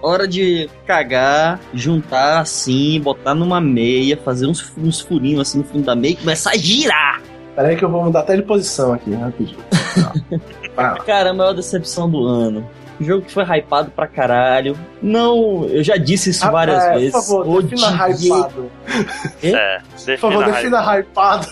hora 0.06 0.28
de 0.28 0.70
cagar, 0.86 1.60
juntar 1.74 2.40
assim, 2.40 3.00
botar 3.02 3.34
numa 3.34 3.60
meia, 3.60 4.18
fazer 4.18 4.48
uns, 4.48 4.72
uns 4.78 5.00
furinhos 5.02 5.42
assim 5.42 5.60
no 5.60 5.64
fundo 5.64 5.84
da 5.84 5.96
meia 5.96 6.14
e 6.14 6.16
começar 6.18 6.52
a 6.52 6.58
girar. 6.58 7.22
Pera 7.56 7.70
aí 7.70 7.76
que 7.76 7.86
eu 7.86 7.90
vou 7.90 8.04
mudar 8.04 8.20
até 8.20 8.36
de 8.36 8.44
posição 8.44 8.94
aqui, 8.94 9.14
rapidinho. 9.14 9.58
Lá. 10.76 10.96
Cara, 11.06 11.32
a 11.32 11.34
maior 11.34 11.54
decepção 11.54 12.10
do 12.10 12.26
ano. 12.26 12.68
Jogo 13.00 13.26
que 13.26 13.32
foi 13.32 13.44
hypado 13.44 13.92
pra 13.92 14.08
caralho. 14.08 14.78
Não, 15.02 15.66
eu 15.66 15.84
já 15.84 15.98
disse 15.98 16.30
isso 16.30 16.50
várias 16.50 16.82
Ah, 16.82 16.96
é, 16.96 16.98
vezes. 17.00 17.12
Por 17.12 17.22
favor, 17.24 17.64
defina 17.64 18.08
hypado. 18.10 18.72
É, 19.44 19.80
Por 19.80 20.18
favor, 20.18 20.46
defina 20.46 20.78
defina 20.80 21.00
hypado. 21.00 21.48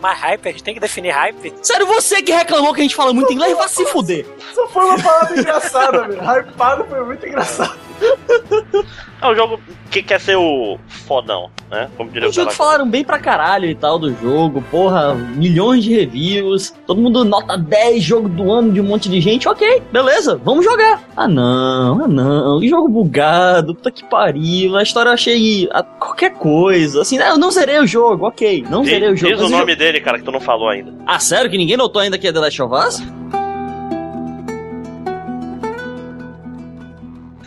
Mas 0.00 0.18
hype, 0.18 0.48
a 0.48 0.52
gente 0.52 0.62
tem 0.62 0.74
que 0.74 0.80
definir 0.80 1.10
hype. 1.10 1.54
Sério, 1.62 1.86
você 1.86 2.22
que 2.22 2.32
reclamou 2.32 2.74
que 2.74 2.80
a 2.80 2.82
gente 2.82 2.94
fala 2.96 3.12
muito 3.12 3.32
inglês, 3.32 3.56
vai 3.56 3.68
se 3.68 3.84
fuder. 3.86 4.26
Só 4.54 4.68
foi 4.68 4.84
uma 4.84 5.02
palavra 5.02 5.40
engraçada, 5.40 6.08
velho. 6.08 6.22
Hypado 6.22 6.84
foi 6.84 7.04
muito 7.04 7.26
engraçado. 7.26 7.85
É 9.18 9.26
um 9.28 9.34
jogo 9.34 9.58
que 9.90 10.02
quer 10.02 10.20
ser 10.20 10.36
o 10.36 10.76
fodão, 10.86 11.48
né? 11.70 11.88
Como 11.96 12.10
diria 12.10 12.26
o 12.26 12.30
Os 12.30 12.34
jogos 12.36 12.54
Calaca. 12.54 12.70
falaram 12.72 12.90
bem 12.90 13.02
pra 13.02 13.18
caralho 13.18 13.64
e 13.64 13.74
tal 13.74 13.98
do 13.98 14.14
jogo, 14.14 14.62
porra, 14.70 15.14
milhões 15.14 15.82
de 15.82 15.94
reviews, 15.94 16.74
todo 16.86 17.00
mundo 17.00 17.24
nota 17.24 17.56
10, 17.56 18.02
jogo 18.04 18.28
do 18.28 18.52
ano 18.52 18.70
de 18.72 18.80
um 18.80 18.84
monte 18.84 19.08
de 19.08 19.18
gente, 19.22 19.48
ok, 19.48 19.82
beleza, 19.90 20.38
vamos 20.44 20.66
jogar. 20.66 21.02
Ah 21.16 21.26
não, 21.26 22.04
ah 22.04 22.08
não, 22.08 22.60
que 22.60 22.68
jogo 22.68 22.88
bugado, 22.88 23.74
puta 23.74 23.90
que 23.90 24.04
pariu, 24.04 24.76
a 24.76 24.82
história 24.82 25.08
eu 25.08 25.14
achei 25.14 25.66
ah, 25.72 25.82
qualquer 25.82 26.34
coisa, 26.34 27.00
assim, 27.00 27.16
né, 27.16 27.30
eu 27.30 27.38
não 27.38 27.50
zerei 27.50 27.78
o 27.78 27.86
jogo, 27.86 28.26
ok, 28.26 28.66
não 28.70 28.84
zerei 28.84 29.08
o 29.12 29.16
jogo. 29.16 29.34
diz 29.34 29.42
o 29.42 29.48
nome 29.48 29.72
jo- 29.72 29.78
dele, 29.78 29.98
cara, 30.02 30.18
que 30.18 30.24
tu 30.24 30.30
não 30.30 30.40
falou 30.40 30.68
ainda. 30.68 30.92
Ah, 31.06 31.18
sério, 31.18 31.50
que 31.50 31.56
ninguém 31.56 31.78
notou 31.78 32.02
ainda 32.02 32.18
que 32.18 32.28
é 32.28 32.32
The 32.32 32.38
Last 32.38 32.60
of 32.62 32.74
Us? 32.74 33.02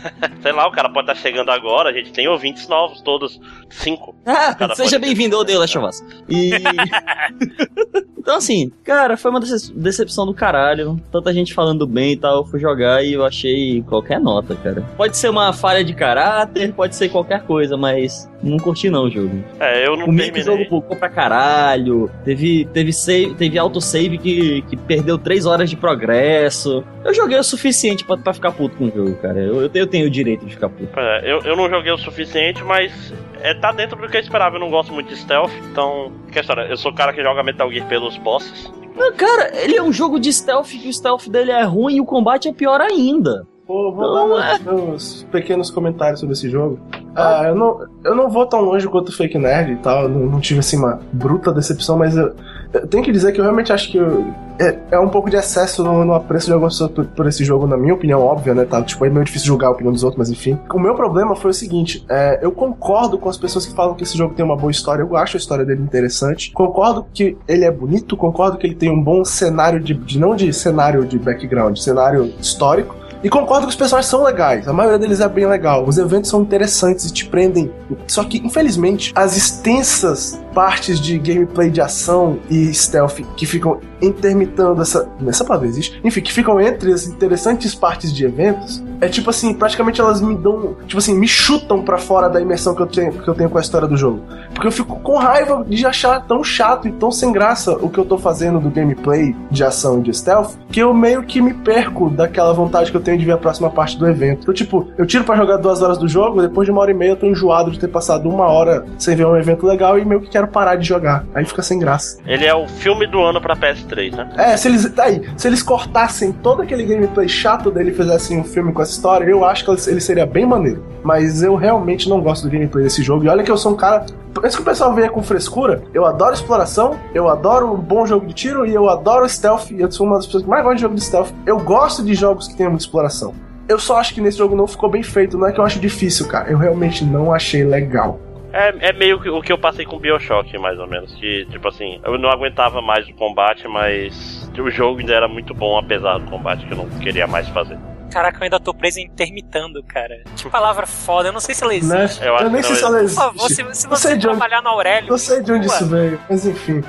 Sei 0.42 0.52
lá, 0.52 0.66
o 0.66 0.72
cara 0.72 0.88
pode 0.88 1.10
estar 1.10 1.20
chegando 1.20 1.50
agora, 1.50 1.90
a 1.90 1.92
gente 1.92 2.12
tem 2.12 2.26
ouvintes 2.28 2.66
novos, 2.68 3.00
todos 3.02 3.40
cinco. 3.68 4.14
Ah, 4.26 4.74
seja 4.74 4.98
bem-vindo 4.98 5.34
ao 5.36 5.44
The 5.44 5.58
Last 5.58 5.78
of 5.78 5.86
Us. 5.88 6.04
E... 6.28 6.50
então, 8.18 8.36
assim, 8.36 8.70
cara, 8.84 9.16
foi 9.16 9.30
uma 9.30 9.40
dece- 9.40 9.72
decepção 9.74 10.26
do 10.26 10.34
caralho. 10.34 11.00
Tanta 11.10 11.32
gente 11.32 11.52
falando 11.54 11.86
bem 11.86 12.12
e 12.12 12.16
tal. 12.16 12.38
Eu 12.38 12.44
fui 12.44 12.60
jogar 12.60 13.02
e 13.04 13.12
eu 13.14 13.24
achei 13.24 13.82
qualquer 13.82 14.20
nota, 14.20 14.54
cara. 14.54 14.82
Pode 14.96 15.16
ser 15.16 15.30
uma 15.30 15.52
falha 15.52 15.82
de 15.82 15.94
caráter, 15.94 16.72
pode 16.74 16.94
ser 16.94 17.08
qualquer 17.08 17.42
coisa, 17.42 17.76
mas 17.76 18.28
não 18.42 18.58
curti 18.58 18.88
não 18.90 19.04
o 19.04 19.10
jogo. 19.10 19.42
É, 19.58 19.86
eu 19.86 19.96
não 19.96 20.04
Comigo 20.06 20.32
que 20.34 20.40
o 20.40 20.44
jogo 20.44 20.58
terminei. 20.58 20.80
bugou 20.80 20.96
pra 20.96 21.08
caralho. 21.08 22.10
Teve, 22.24 22.66
teve, 22.72 22.92
save, 22.92 23.34
teve 23.34 23.58
autosave 23.58 24.18
que, 24.18 24.62
que 24.62 24.76
perdeu 24.76 25.18
3 25.18 25.46
horas 25.46 25.68
de 25.70 25.76
progresso. 25.76 26.84
Eu 27.04 27.14
joguei 27.14 27.38
o 27.38 27.42
suficiente 27.44 28.04
pra, 28.04 28.16
pra 28.16 28.32
ficar 28.34 28.52
puto 28.52 28.76
com 28.76 28.84
o 28.84 28.90
jogo, 28.90 29.14
cara. 29.16 29.38
Eu, 29.40 29.62
eu 29.62 29.70
eu 29.74 29.86
tenho 29.90 30.06
o 30.06 30.10
direito 30.10 30.46
de 30.46 30.54
ficar 30.54 30.68
puto. 30.68 30.98
É, 30.98 31.20
eu, 31.24 31.40
eu 31.40 31.56
não 31.56 31.68
joguei 31.68 31.92
o 31.92 31.98
suficiente, 31.98 32.62
mas 32.62 33.12
é, 33.40 33.54
tá 33.54 33.72
dentro 33.72 34.00
do 34.00 34.08
que 34.08 34.16
eu 34.16 34.20
esperava. 34.20 34.56
Eu 34.56 34.60
não 34.60 34.70
gosto 34.70 34.92
muito 34.92 35.08
de 35.08 35.16
stealth, 35.16 35.52
então. 35.70 36.12
Que 36.30 36.40
história? 36.40 36.62
Eu 36.62 36.76
sou 36.76 36.92
o 36.92 36.94
cara 36.94 37.12
que 37.12 37.22
joga 37.22 37.42
Metal 37.42 37.70
Gear 37.70 37.86
pelos 37.88 38.16
bosses. 38.18 38.72
Cara, 39.16 39.50
ele 39.62 39.76
é 39.76 39.82
um 39.82 39.92
jogo 39.92 40.18
de 40.18 40.32
stealth 40.32 40.68
que 40.68 40.88
o 40.88 40.92
stealth 40.92 41.28
dele 41.28 41.50
é 41.50 41.62
ruim 41.62 41.96
e 41.96 42.00
o 42.00 42.04
combate 42.04 42.48
é 42.48 42.52
pior 42.52 42.80
ainda. 42.80 43.46
Vou, 43.70 43.94
vou 43.94 44.02
Não, 44.02 44.28
dar 44.36 44.58
meus, 44.58 44.82
meus 44.88 45.22
pequenos 45.30 45.70
comentários 45.70 46.18
sobre 46.18 46.32
esse 46.32 46.50
jogo. 46.50 46.76
Ah, 47.14 47.44
eu, 47.46 47.54
não, 47.54 47.80
eu 48.02 48.16
não 48.16 48.28
vou 48.28 48.44
tão 48.44 48.60
longe 48.62 48.88
quanto 48.88 49.10
o 49.10 49.12
Fake 49.12 49.38
Nerd 49.38 49.74
e 49.74 49.76
tal, 49.76 50.08
não, 50.08 50.26
não 50.26 50.40
tive 50.40 50.58
assim 50.58 50.76
uma 50.76 50.98
bruta 51.12 51.52
decepção, 51.52 51.96
mas 51.96 52.16
eu, 52.16 52.32
eu 52.72 52.86
tenho 52.88 53.04
que 53.04 53.12
dizer 53.12 53.30
que 53.30 53.38
eu 53.38 53.44
realmente 53.44 53.72
acho 53.72 53.88
que 53.92 53.98
eu- 53.98 54.26
é, 54.58 54.76
é 54.90 54.98
um 54.98 55.08
pouco 55.08 55.30
de 55.30 55.36
excesso 55.36 55.84
no, 55.84 56.04
no 56.04 56.14
apreço 56.14 56.46
de 56.46 56.52
algumas 56.52 56.74
pessoas 56.74 56.90
por, 56.90 57.04
por 57.06 57.26
esse 57.28 57.44
jogo, 57.44 57.64
na 57.64 57.76
minha 57.76 57.94
opinião, 57.94 58.20
óbvia, 58.20 58.54
né? 58.54 58.64
Tá? 58.64 58.82
Tipo, 58.82 59.04
é 59.04 59.08
meio 59.08 59.24
difícil 59.24 59.46
julgar 59.46 59.68
a 59.68 59.70
opinião 59.70 59.92
dos 59.92 60.02
outros, 60.02 60.18
mas 60.18 60.30
enfim. 60.30 60.58
O 60.74 60.78
meu 60.80 60.96
problema 60.96 61.36
foi 61.36 61.52
o 61.52 61.54
seguinte: 61.54 62.04
é, 62.10 62.40
eu 62.42 62.50
concordo 62.50 63.18
com 63.18 63.28
as 63.28 63.36
pessoas 63.38 63.66
que 63.66 63.74
falam 63.74 63.94
que 63.94 64.02
esse 64.02 64.18
jogo 64.18 64.34
tem 64.34 64.44
uma 64.44 64.56
boa 64.56 64.70
história, 64.72 65.02
eu 65.02 65.16
acho 65.16 65.36
a 65.36 65.38
história 65.38 65.64
dele 65.64 65.80
interessante. 65.82 66.50
Concordo 66.52 67.06
que 67.14 67.36
ele 67.46 67.64
é 67.64 67.70
bonito, 67.70 68.16
concordo 68.16 68.58
que 68.58 68.66
ele 68.66 68.74
tem 68.74 68.90
um 68.90 69.00
bom 69.00 69.24
cenário 69.24 69.78
de. 69.78 69.94
de 69.94 70.18
não 70.18 70.34
de 70.34 70.52
cenário 70.52 71.04
de 71.06 71.18
background, 71.20 71.76
cenário 71.76 72.32
histórico. 72.40 72.96
E 73.22 73.28
concordo 73.28 73.66
que 73.66 73.70
os 73.70 73.76
personagens 73.76 74.10
são 74.10 74.22
legais, 74.22 74.66
a 74.66 74.72
maioria 74.72 74.98
deles 74.98 75.20
é 75.20 75.28
bem 75.28 75.46
legal, 75.46 75.86
os 75.86 75.98
eventos 75.98 76.30
são 76.30 76.40
interessantes 76.40 77.04
e 77.04 77.12
te 77.12 77.26
prendem. 77.26 77.70
Só 78.06 78.24
que, 78.24 78.38
infelizmente, 78.38 79.12
as 79.14 79.36
extensas 79.36 80.40
partes 80.54 81.00
de 81.00 81.18
gameplay 81.18 81.70
de 81.70 81.80
ação 81.80 82.38
e 82.48 82.72
stealth 82.72 83.20
que 83.36 83.46
ficam 83.46 83.80
intermitando 84.02 84.82
essa. 84.82 85.08
Essa 85.26 85.44
palavra 85.44 85.68
existe? 85.68 86.00
Enfim, 86.02 86.20
que 86.20 86.32
ficam 86.32 86.60
entre 86.60 86.92
as 86.92 87.06
interessantes 87.06 87.74
partes 87.74 88.12
de 88.12 88.24
eventos. 88.24 88.82
É 89.00 89.08
tipo 89.08 89.30
assim, 89.30 89.54
praticamente 89.54 90.00
elas 90.00 90.20
me 90.20 90.34
dão. 90.34 90.76
Tipo 90.86 90.98
assim, 90.98 91.16
me 91.16 91.28
chutam 91.28 91.82
pra 91.82 91.98
fora 91.98 92.28
da 92.28 92.40
imersão 92.40 92.74
que 92.74 92.82
eu 92.82 92.86
tenho, 92.86 93.12
que 93.12 93.28
eu 93.28 93.34
tenho 93.34 93.50
com 93.50 93.58
a 93.58 93.60
história 93.60 93.88
do 93.88 93.96
jogo. 93.96 94.20
Porque 94.54 94.66
eu 94.66 94.72
fico 94.72 95.00
com 95.00 95.16
raiva 95.16 95.64
de 95.66 95.86
achar 95.86 96.20
tão 96.26 96.42
chato 96.42 96.88
e 96.88 96.92
tão 96.92 97.10
sem 97.10 97.32
graça 97.32 97.72
o 97.72 97.88
que 97.88 97.98
eu 97.98 98.04
tô 98.04 98.18
fazendo 98.18 98.60
do 98.60 98.70
gameplay 98.70 99.34
de 99.50 99.64
ação 99.64 99.98
e 99.98 100.02
de 100.02 100.14
stealth, 100.14 100.52
que 100.70 100.80
eu 100.80 100.92
meio 100.92 101.22
que 101.22 101.40
me 101.40 101.54
perco 101.54 102.10
daquela 102.10 102.52
vontade 102.52 102.90
que 102.90 102.96
eu 102.96 103.00
tenho 103.00 103.18
de 103.18 103.24
ver 103.24 103.32
a 103.32 103.38
próxima 103.38 103.70
parte 103.70 103.98
do 103.98 104.06
evento. 104.06 104.42
Então, 104.42 104.54
tipo, 104.54 104.88
eu 104.98 105.06
tiro 105.06 105.24
pra 105.24 105.36
jogar 105.36 105.56
duas 105.56 105.82
horas 105.82 105.98
do 105.98 106.08
jogo, 106.08 106.42
depois 106.42 106.66
de 106.66 106.72
uma 106.72 106.80
hora 106.80 106.90
e 106.90 106.94
meia 106.94 107.10
eu 107.10 107.16
tô 107.16 107.26
enjoado 107.26 107.70
de 107.70 107.78
ter 107.78 107.88
passado 107.88 108.28
uma 108.28 108.46
hora 108.46 108.84
sem 108.98 109.16
ver 109.16 109.26
um 109.26 109.36
evento 109.36 109.66
legal 109.66 109.98
e 109.98 110.04
meio 110.04 110.20
que 110.20 110.30
quero 110.40 110.48
parar 110.48 110.76
de 110.76 110.86
jogar. 110.86 111.24
Aí 111.34 111.44
fica 111.44 111.62
sem 111.62 111.78
graça. 111.78 112.18
Ele 112.26 112.46
é 112.46 112.54
o 112.54 112.66
filme 112.66 113.06
do 113.06 113.20
ano 113.20 113.40
pra 113.40 113.54
PS3, 113.56 114.16
né? 114.16 114.30
É, 114.36 114.56
se 114.56 114.68
eles. 114.68 114.88
tá 114.90 115.04
Aí, 115.04 115.22
se 115.36 115.46
eles 115.46 115.62
cortassem 115.62 116.32
todo 116.32 116.62
aquele 116.62 116.84
gameplay 116.84 117.28
chato 117.28 117.70
dele 117.70 117.90
e 117.90 117.94
fizessem 117.94 118.38
um 118.38 118.44
filme 118.44 118.72
com 118.72 118.82
essa 118.82 118.92
história, 118.92 119.24
eu 119.24 119.44
acho 119.44 119.64
que 119.64 119.90
ele 119.90 120.00
seria 120.00 120.26
bem 120.26 120.46
maneiro. 120.46 120.84
Mas 121.02 121.42
eu 121.42 121.54
realmente 121.54 122.08
não 122.08 122.20
gosto 122.20 122.44
do 122.44 122.50
gameplay 122.50 122.84
desse 122.84 123.02
jogo. 123.02 123.24
E 123.24 123.28
olha 123.28 123.42
que 123.42 123.50
eu 123.50 123.56
sou 123.56 123.72
um 123.72 123.76
cara. 123.76 124.06
Por 124.32 124.44
isso 124.44 124.56
que 124.56 124.62
o 124.62 124.64
pessoal 124.64 124.94
venha 124.94 125.10
com 125.10 125.22
frescura. 125.22 125.82
Eu 125.92 126.06
adoro 126.06 126.34
exploração, 126.34 126.98
eu 127.14 127.28
adoro 127.28 127.72
um 127.72 127.76
bom 127.76 128.06
jogo 128.06 128.26
de 128.26 128.34
tiro 128.34 128.66
e 128.66 128.74
eu 128.74 128.88
adoro 128.88 129.28
stealth. 129.28 129.70
Eu 129.72 129.90
sou 129.90 130.06
uma 130.06 130.16
das 130.16 130.26
pessoas 130.26 130.44
que 130.44 130.48
mais 130.48 130.62
gosta 130.62 130.76
de 130.76 130.82
jogo 130.82 130.94
de 130.94 131.00
stealth. 131.02 131.30
Eu 131.46 131.58
gosto 131.58 132.02
de 132.02 132.14
jogos 132.14 132.46
que 132.46 132.56
tenham 132.56 132.70
muita 132.70 132.84
exploração. 132.84 133.34
Eu 133.68 133.78
só 133.78 133.98
acho 133.98 134.14
que 134.14 134.20
nesse 134.20 134.38
jogo 134.38 134.56
não 134.56 134.66
ficou 134.66 134.90
bem 134.90 135.02
feito. 135.02 135.38
Não 135.38 135.46
é 135.46 135.52
que 135.52 135.60
eu 135.60 135.64
acho 135.64 135.78
difícil, 135.78 136.26
cara. 136.26 136.50
Eu 136.50 136.58
realmente 136.58 137.04
não 137.04 137.32
achei 137.32 137.64
legal. 137.64 138.20
É, 138.52 138.88
é 138.88 138.92
meio 138.92 139.20
que 139.20 139.28
o 139.28 139.40
que 139.40 139.52
eu 139.52 139.58
passei 139.58 139.84
com 139.84 139.98
Bioshock, 139.98 140.56
mais 140.58 140.78
ou 140.78 140.86
menos. 140.86 141.14
Que, 141.14 141.46
tipo 141.50 141.68
assim, 141.68 142.00
eu 142.04 142.18
não 142.18 142.28
aguentava 142.30 142.82
mais 142.82 143.08
o 143.08 143.14
combate, 143.14 143.66
mas 143.68 144.50
o 144.58 144.70
jogo 144.70 144.98
ainda 145.00 145.14
era 145.14 145.28
muito 145.28 145.54
bom, 145.54 145.78
apesar 145.78 146.18
do 146.18 146.28
combate 146.28 146.66
que 146.66 146.72
eu 146.72 146.78
não 146.78 146.88
queria 146.98 147.26
mais 147.26 147.48
fazer. 147.50 147.78
Caraca, 148.10 148.38
eu 148.38 148.42
ainda 148.44 148.58
tô 148.58 148.74
preso 148.74 148.98
em 148.98 149.04
intermitando, 149.04 149.80
cara. 149.84 150.22
Que 150.36 150.48
palavra 150.50 150.84
foda, 150.84 151.28
eu 151.28 151.32
não 151.32 151.38
sei 151.38 151.54
se 151.54 151.62
ela 151.62 151.72
Né? 151.72 151.78
existe. 151.78 152.24
Eu 152.24 152.34
acho 152.34 152.44
Eu 152.44 152.50
nem 152.50 152.60
que 152.60 152.66
sei 152.66 152.70
não 152.72 152.76
se 152.80 152.84
ela 152.84 152.96
Por 152.96 153.04
existe. 153.04 153.20
favor, 153.22 153.48
se, 153.48 153.74
se 153.80 153.88
Não 153.88 153.96
você 153.96 154.08
de 154.08 154.26
onde, 154.28 154.36
trabalhar 154.38 154.62
no 154.62 154.68
Aurélio. 154.68 155.10
não 155.10 155.18
sei 155.18 155.42
de 155.42 155.52
onde 155.52 155.66
isso 155.66 155.86
veio, 155.86 156.20
mas 156.28 156.44
enfim. 156.44 156.82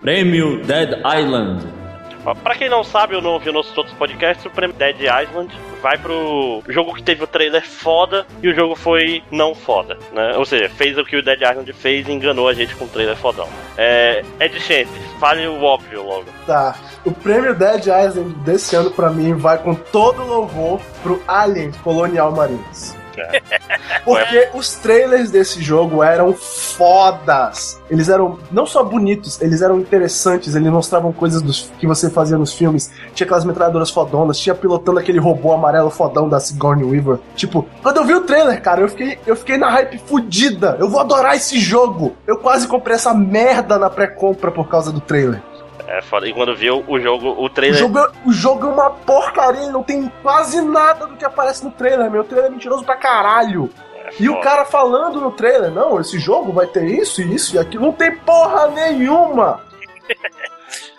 Prêmio 0.00 0.62
Dead 0.64 0.90
Island. 1.18 1.66
Pra 2.42 2.54
quem 2.54 2.68
não 2.68 2.84
sabe 2.84 3.16
ou 3.16 3.22
não 3.22 3.30
ouviu 3.30 3.52
nossos 3.52 3.76
outros 3.76 3.96
podcasts, 3.96 4.44
o 4.44 4.50
prêmio 4.50 4.76
Dead 4.76 4.96
Island 5.00 5.52
vai 5.82 5.98
pro 5.98 6.62
jogo 6.68 6.94
que 6.94 7.02
teve 7.02 7.24
o 7.24 7.26
trailer 7.26 7.66
foda 7.66 8.24
e 8.42 8.48
o 8.48 8.54
jogo 8.54 8.76
foi 8.76 9.22
não 9.30 9.54
foda, 9.54 9.98
né? 10.12 10.36
Ou 10.36 10.44
seja, 10.44 10.68
fez 10.68 10.96
o 10.96 11.04
que 11.04 11.16
o 11.16 11.22
Dead 11.22 11.40
Island 11.40 11.70
fez 11.72 12.08
e 12.08 12.12
enganou 12.12 12.48
a 12.48 12.54
gente 12.54 12.74
com 12.76 12.84
o 12.84 12.88
trailer 12.88 13.16
fodão. 13.16 13.48
É, 13.76 14.24
é 14.38 14.48
de 14.48 14.60
gente, 14.60 14.90
fale 15.18 15.46
o 15.46 15.62
óbvio 15.62 16.04
logo. 16.04 16.26
Tá. 16.46 16.76
O 17.04 17.10
prêmio 17.10 17.54
Dead 17.54 17.86
Island 17.86 18.34
desse 18.44 18.76
ano 18.76 18.90
pra 18.92 19.10
mim 19.10 19.34
vai 19.34 19.58
com 19.58 19.74
todo 19.74 20.24
louvor 20.24 20.80
pro 21.02 21.20
Alien 21.26 21.72
Colonial 21.82 22.30
Marines. 22.30 23.01
É. 23.16 23.42
Porque 24.04 24.48
os 24.54 24.74
trailers 24.74 25.30
desse 25.30 25.62
jogo 25.62 26.02
eram 26.02 26.32
fodas. 26.32 27.80
Eles 27.90 28.08
eram 28.08 28.38
não 28.50 28.66
só 28.66 28.82
bonitos, 28.82 29.40
eles 29.40 29.62
eram 29.62 29.78
interessantes, 29.78 30.54
eles 30.54 30.70
mostravam 30.70 31.12
coisas 31.12 31.42
dos, 31.42 31.70
que 31.78 31.86
você 31.86 32.10
fazia 32.10 32.38
nos 32.38 32.52
filmes. 32.52 32.90
Tinha 33.14 33.24
aquelas 33.24 33.44
metralhadoras 33.44 33.90
fodonas, 33.90 34.38
tinha 34.38 34.54
pilotando 34.54 34.98
aquele 34.98 35.18
robô 35.18 35.52
amarelo 35.52 35.90
fodão 35.90 36.28
da 36.28 36.40
Sigourney 36.40 36.84
Weaver. 36.84 37.18
Tipo, 37.36 37.66
quando 37.82 37.98
eu 37.98 38.04
vi 38.04 38.14
o 38.14 38.22
trailer, 38.22 38.60
cara, 38.62 38.80
eu 38.80 38.88
fiquei, 38.88 39.18
eu 39.26 39.36
fiquei 39.36 39.56
na 39.56 39.68
hype 39.70 39.98
fudida. 39.98 40.76
Eu 40.78 40.88
vou 40.88 41.00
adorar 41.00 41.36
esse 41.36 41.58
jogo. 41.58 42.16
Eu 42.26 42.38
quase 42.38 42.66
comprei 42.66 42.96
essa 42.96 43.14
merda 43.14 43.78
na 43.78 43.90
pré-compra 43.90 44.50
por 44.50 44.68
causa 44.68 44.90
do 44.90 45.00
trailer. 45.00 45.42
É 45.86 46.00
foda. 46.02 46.26
E 46.28 46.32
quando 46.32 46.54
viu 46.54 46.84
o 46.86 46.98
jogo, 47.00 47.28
o 47.30 47.44
O 47.44 47.50
trailer. 47.50 47.78
jogo, 47.78 47.98
é, 47.98 48.10
o 48.24 48.32
jogo 48.32 48.66
é 48.66 48.70
uma 48.70 48.90
porcaria, 48.90 49.70
não 49.70 49.82
tem 49.82 50.10
quase 50.22 50.60
nada 50.62 51.06
do 51.06 51.16
que 51.16 51.24
aparece 51.24 51.64
no 51.64 51.70
trailer, 51.70 52.10
meu. 52.10 52.20
O 52.22 52.24
trailer 52.24 52.50
é 52.50 52.52
mentiroso 52.52 52.84
pra 52.84 52.96
caralho. 52.96 53.70
é 53.96 54.10
E 54.20 54.28
o 54.28 54.40
cara 54.40 54.64
falando 54.64 55.20
no 55.20 55.30
trailer, 55.32 55.70
não, 55.70 56.00
esse 56.00 56.18
jogo 56.18 56.52
vai 56.52 56.66
ter 56.66 56.84
isso, 56.84 57.20
isso 57.22 57.56
e 57.56 57.58
aquilo. 57.58 57.84
Não 57.86 57.92
tem 57.92 58.14
porra 58.16 58.68
nenhuma. 58.68 59.60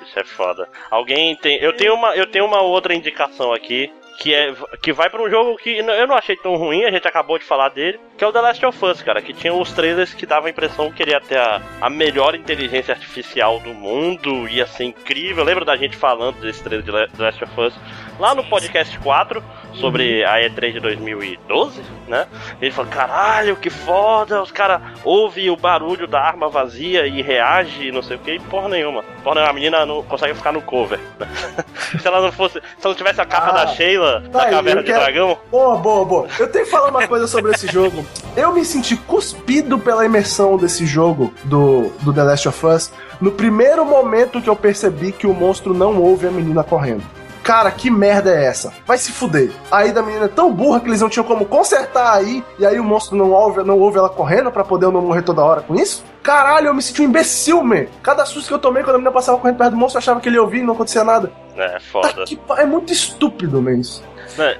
Isso 0.06 0.20
é 0.20 0.24
foda. 0.24 0.68
Alguém 0.92 1.36
tem. 1.38 1.58
Eu 1.60 1.76
tenho 1.76 1.96
uma, 1.96 2.16
eu 2.16 2.30
tenho 2.30 2.46
uma 2.46 2.62
outra 2.62 2.94
indicação 2.94 3.52
aqui. 3.52 3.92
Que, 4.20 4.34
é, 4.34 4.53
que 4.82 4.93
vai 4.93 5.09
pra 5.09 5.22
um 5.22 5.30
jogo 5.30 5.57
que 5.57 5.78
eu 5.78 6.07
não 6.07 6.16
achei 6.16 6.36
tão 6.36 6.55
ruim, 6.55 6.86
a 6.86 6.91
gente 6.91 7.07
acabou 7.07 7.38
de 7.38 7.43
falar 7.43 7.70
dele, 7.70 7.99
que 8.18 8.24
é 8.24 8.28
o 8.28 8.32
The 8.32 8.41
Last 8.41 8.66
of 8.66 8.86
Us, 8.86 9.01
cara, 9.01 9.22
que 9.22 9.34
tinha 9.34 9.53
os 9.53 9.74
trailers 9.74 10.14
que 10.14 10.26
davam 10.26 10.47
a 10.47 10.49
impressão 10.49 10.91
que 10.91 11.01
ele 11.01 11.11
ia 11.11 11.20
ter 11.20 11.38
a, 11.38 11.61
a 11.82 11.89
melhor 11.89 12.36
inteligência 12.36 12.93
artificial 12.93 13.59
do 13.59 13.74
mundo, 13.74 14.47
ia 14.47 14.66
ser 14.68 14.86
incrível. 14.86 15.43
Lembra 15.43 15.66
da 15.66 15.76
gente 15.76 15.97
falando 15.97 16.39
desse 16.39 16.64
trailer 16.64 16.86
de 16.86 17.18
The 17.18 17.24
Last 17.24 17.43
of 17.43 17.61
Us 17.61 17.74
lá 18.20 18.34
no 18.36 18.43
podcast 18.43 18.97
4 18.99 19.43
sobre 19.74 20.24
a 20.24 20.36
E3 20.38 20.74
de 20.74 20.80
2012, 20.80 21.82
né? 22.07 22.28
Ele 22.61 22.72
falou: 22.72 22.91
caralho, 22.91 23.55
que 23.55 23.70
foda, 23.70 24.41
os 24.41 24.51
caras 24.51 24.82
ouvem 25.03 25.49
o 25.49 25.55
barulho 25.57 26.07
da 26.07 26.22
arma 26.22 26.47
vazia 26.49 27.07
e 27.07 27.22
reage, 27.22 27.91
não 27.91 28.01
sei 28.03 28.18
o 28.18 28.20
que, 28.20 28.39
porra 28.39 28.70
nenhuma. 28.70 29.03
Porra 29.24 29.36
nenhuma, 29.36 29.49
a 29.51 29.53
menina 29.53 29.86
não 29.86 30.03
consegue 30.03 30.34
ficar 30.36 30.51
no 30.51 30.61
cover. 30.61 30.99
se 31.99 32.07
ela 32.07 32.22
não 32.22 32.32
fosse. 32.32 32.61
Se 32.78 32.86
não 32.86 32.93
tivesse 32.95 33.20
a 33.22 33.26
capa 33.26 33.49
Ah, 33.49 33.66
da 33.66 33.68
Sheila, 33.68 34.20
da 34.22 34.30
tá 34.39 34.45
aí, 34.45 34.51
caverna 34.51 34.82
de 34.82 34.88
quero- 34.88 34.99
dragão, 35.03 35.38
Boa, 35.49 35.78
boa, 35.78 36.05
boa. 36.05 36.28
Eu 36.39 36.51
tenho 36.51 36.66
que 36.66 36.72
falar 36.72 36.89
uma 36.89 37.07
coisa 37.07 37.28
sobre 37.28 37.51
esse 37.51 37.68
jogo. 37.68 38.05
Eu 38.36 38.53
me 38.53 38.64
senti 38.64 38.95
cuspido 38.95 39.78
pela 39.80 40.05
imersão 40.05 40.57
desse 40.57 40.86
jogo, 40.86 41.34
do, 41.43 41.89
do 42.01 42.14
The 42.14 42.24
Last 42.24 42.47
of 42.47 42.66
Us, 42.66 42.93
no 43.20 43.32
primeiro 43.32 43.86
momento 43.86 44.41
que 44.41 44.49
eu 44.49 44.55
percebi 44.55 45.11
que 45.11 45.26
o 45.28 45.34
monstro 45.34 45.74
não 45.74 45.99
ouve 46.01 46.28
a 46.28 46.32
menina 46.32 46.64
correndo. 46.64 47.03
Cara, 47.44 47.70
que 47.72 47.89
merda 47.91 48.32
é 48.34 48.46
essa? 48.46 48.74
Vai 48.88 48.98
se 48.98 49.12
fuder. 49.12 49.52
Aí 49.70 49.91
da 49.91 50.02
menina 50.02 50.26
é 50.26 50.30
tão 50.30 50.52
burra 50.52 50.80
que 50.80 50.88
eles 50.88 51.02
não 51.02 51.10
tinham 51.10 51.26
como 51.26 51.46
consertar 51.46 52.14
aí, 52.16 52.41
e 52.58 52.66
aí 52.66 52.80
o 52.80 52.84
monstro 52.84 53.18
não 53.18 53.32
ouve, 53.32 53.62
não 53.64 53.78
ouve 53.80 53.98
ela 53.98 54.10
correndo 54.10 54.50
pra 54.50 54.64
poder 54.64 54.86
eu 54.86 54.91
não 54.94 55.02
morrer 55.02 55.22
toda 55.24 55.44
hora 55.44 55.62
com 55.62 55.76
isso? 55.76 56.06
Caralho, 56.24 56.68
eu 56.68 56.74
me 56.74 56.82
senti 56.82 57.02
um 57.02 57.06
imbecil, 57.06 57.62
man. 57.62 57.86
Cada 58.02 58.26
susto 58.26 58.48
que 58.48 58.54
eu 58.54 58.60
tomei 58.60 58.82
quando 58.82 58.96
a 58.96 58.98
menina 59.00 59.12
passava 59.12 59.38
correndo 59.38 59.58
perto 59.58 59.72
do 59.72 59.78
monstro, 59.78 59.98
eu 59.98 60.00
achava 60.00 60.22
que 60.22 60.30
ele 60.30 60.38
ia 60.38 60.41
ouvir 60.41 60.60
e 60.60 60.64
não 60.64 60.74
acontecia 60.74 61.04
nada. 61.04 61.32
é 61.58 61.68
Tá 61.74 61.80
foda. 61.82 62.24
que 62.26 62.38
pa- 62.38 62.62
É 62.62 62.66
muito 62.66 62.94
estúpido, 62.94 63.62
man, 63.62 63.74
isso. 63.74 64.02
Né? 64.38 64.56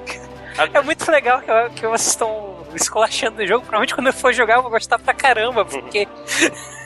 É 0.74 0.82
muito 0.82 1.10
legal 1.10 1.40
que, 1.42 1.50
eu- 1.50 1.70
que 1.70 1.88
vocês 1.88 2.08
estão 2.10 2.54
esculachando 2.76 3.42
o 3.42 3.48
jogo. 3.48 3.62
Provavelmente 3.62 3.96
quando 3.96 4.08
eu 4.08 4.14
for 4.14 4.34
jogar 4.34 4.56
eu 4.56 4.62
vou 4.62 4.70
gostar 4.72 5.00
pra 5.00 5.14
caramba, 5.14 5.64
porque, 5.66 6.06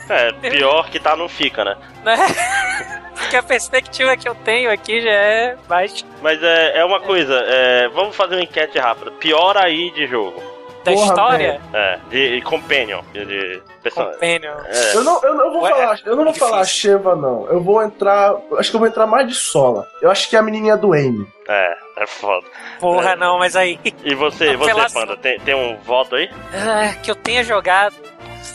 É, 0.08 0.32
pior 0.32 0.88
que 0.90 0.98
tá, 0.98 1.14
não 1.16 1.28
fica, 1.28 1.64
né? 1.64 1.76
né? 2.04 2.16
Porque 3.18 3.36
a 3.36 3.42
perspectiva 3.42 4.16
que 4.16 4.28
eu 4.28 4.34
tenho 4.34 4.70
aqui 4.70 5.00
já 5.02 5.10
é 5.10 5.56
baixa 5.68 6.04
Mas 6.22 6.40
é, 6.42 6.78
é 6.78 6.84
uma 6.84 7.00
coisa, 7.00 7.34
é, 7.46 7.88
vamos 7.88 8.14
fazer 8.16 8.36
uma 8.36 8.42
enquete 8.44 8.78
rápida. 8.78 9.10
Pior 9.12 9.56
aí 9.56 9.90
de 9.90 10.06
jogo. 10.06 10.40
da 10.84 10.92
Porra, 10.92 11.06
história. 11.06 11.60
É, 11.74 11.98
de 12.08 12.40
companion. 12.42 13.02
De, 13.12 13.24
de 13.26 13.62
person- 13.82 14.04
Companion. 14.12 14.54
é, 14.66 14.94
Eu 14.96 15.02
não, 15.04 15.20
eu 15.22 15.34
não 15.34 15.52
vou 15.52 15.62
Ué, 15.62 15.70
falar, 15.70 16.00
eu 16.06 16.16
não 16.16 16.24
vou 16.24 16.32
difícil. 16.32 16.48
falar 16.48 16.64
Sheva, 16.64 17.16
não. 17.16 17.46
Eu 17.48 17.60
vou 17.60 17.82
entrar. 17.82 18.34
Acho 18.56 18.70
que 18.70 18.76
eu 18.76 18.80
vou 18.80 18.88
entrar 18.88 19.06
mais 19.06 19.26
de 19.28 19.34
sola. 19.34 19.86
Eu 20.00 20.10
acho 20.10 20.30
que 20.30 20.36
é 20.36 20.38
a 20.38 20.42
menininha 20.42 20.76
do 20.76 20.92
Amy. 20.94 21.26
é, 21.48 21.74
é 21.98 22.06
foda. 22.06 22.46
Porra, 22.78 23.14
não, 23.16 23.38
mas 23.38 23.56
aí. 23.56 23.78
E 24.04 24.14
você, 24.14 24.54
você 24.56 24.70
Apelação. 24.70 25.00
Panda, 25.02 25.16
tem, 25.18 25.38
tem 25.40 25.54
um 25.54 25.76
voto 25.78 26.14
aí? 26.14 26.30
Ah, 26.54 26.94
que 27.02 27.10
eu 27.10 27.16
tenha 27.16 27.42
jogado. 27.42 27.96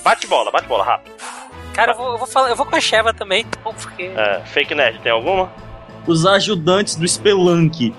Bate 0.04 0.26
bola, 0.26 0.50
bate 0.50 0.68
bola, 0.68 0.84
rápido. 0.86 1.14
Cara, 1.74 1.92
eu 1.94 1.98
vou, 1.98 2.12
eu 2.12 2.18
vou 2.18 2.28
falar, 2.28 2.50
eu 2.50 2.56
vou 2.56 2.66
com 2.66 2.76
a 2.76 2.80
Sheva 2.80 3.14
também, 3.14 3.46
então, 3.48 3.74
porque. 3.74 4.04
É, 4.04 4.42
fake 4.46 4.76
Nerd, 4.76 5.00
tem 5.00 5.12
alguma? 5.12 5.52
Os 6.06 6.26
ajudantes 6.26 6.96
do 6.96 7.08
Spelunk. 7.08 7.94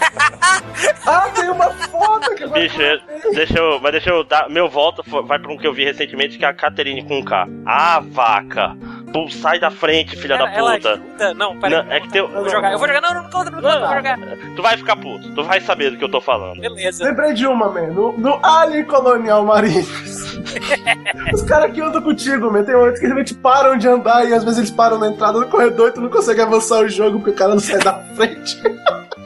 Ah, 1.06 1.28
tem 1.34 1.48
uma 1.50 1.70
foto 1.70 2.34
que 2.34 2.46
vai. 2.46 2.62
Bicho, 2.62 2.80
eu- 2.80 3.00
deixa 3.34 3.58
eu. 3.58 3.80
Mas 3.80 3.92
deixa 3.92 4.10
eu 4.10 4.22
dar. 4.22 4.48
Meu 4.48 4.68
voto 4.68 5.02
fo- 5.02 5.22
vai 5.22 5.38
pra 5.38 5.50
um 5.52 5.56
que 5.56 5.66
eu 5.66 5.72
vi 5.72 5.84
recentemente, 5.84 6.38
que 6.38 6.44
é 6.44 6.48
a 6.48 6.54
Caterine 6.54 7.02
com 7.02 7.22
K. 7.24 7.48
A 7.66 8.00
vaca. 8.00 8.76
Pô, 9.12 9.28
sai 9.28 9.58
da 9.58 9.70
frente, 9.70 10.16
filha 10.16 10.34
ela, 10.34 10.46
da 10.46 10.52
ela 10.52 10.74
puta. 10.76 10.90
ajuda. 10.92 11.34
Não, 11.34 11.58
pera 11.58 11.82
Não, 11.82 11.92
é 11.92 12.00
que 12.00 12.08
tem- 12.10 12.20
Eu 12.20 12.28
vou 12.28 12.48
jogar, 12.48 12.72
eu 12.72 12.78
vou 12.78 12.86
jogar. 12.86 13.00
Não, 13.00 13.14
não, 13.14 13.22
não, 13.22 13.30
não, 13.30 13.50
não, 13.50 13.60
não, 13.60 13.70
eu 13.72 13.80
vou 13.80 13.94
jogar. 13.96 14.18
Tu 14.54 14.62
vai 14.62 14.76
ficar 14.76 14.96
puto, 14.96 15.34
tu 15.34 15.42
vai 15.42 15.60
saber 15.60 15.90
do 15.90 15.96
que 15.96 16.04
eu 16.04 16.10
tô 16.10 16.20
falando. 16.20 16.60
Beleza. 16.60 17.02
Lembrei 17.04 17.32
de 17.32 17.46
uma, 17.46 17.68
man. 17.68 17.88
No, 17.88 18.12
no 18.16 18.38
Alien 18.44 18.84
Colonial 18.84 19.44
Marines. 19.44 20.38
Os 21.34 21.42
caras 21.42 21.72
que 21.72 21.80
andam 21.80 22.00
contigo, 22.02 22.50
man. 22.52 22.62
Tem 22.62 22.74
momentos 22.74 23.00
que 23.00 23.06
realmente 23.06 23.34
param 23.34 23.76
de 23.76 23.88
andar 23.88 24.24
e 24.28 24.32
às 24.34 24.44
vezes 24.44 24.58
eles 24.58 24.70
param 24.70 24.98
na 24.98 25.08
entrada 25.08 25.40
do 25.40 25.46
corredor 25.48 25.88
e 25.88 25.92
tu 25.92 26.00
não 26.00 26.08
consegue 26.10 26.40
avançar 26.40 26.80
o 26.84 26.88
jogo 26.88 27.18
porque 27.18 27.30
o 27.30 27.34
cara 27.34 27.52
não 27.52 27.60
sai 27.60 27.78
da 27.80 27.94
frente. 28.14 28.60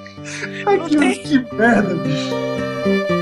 Aquilo, 0.66 1.00
que 1.00 1.54
merda, 1.54 1.94
bicho. 1.94 3.13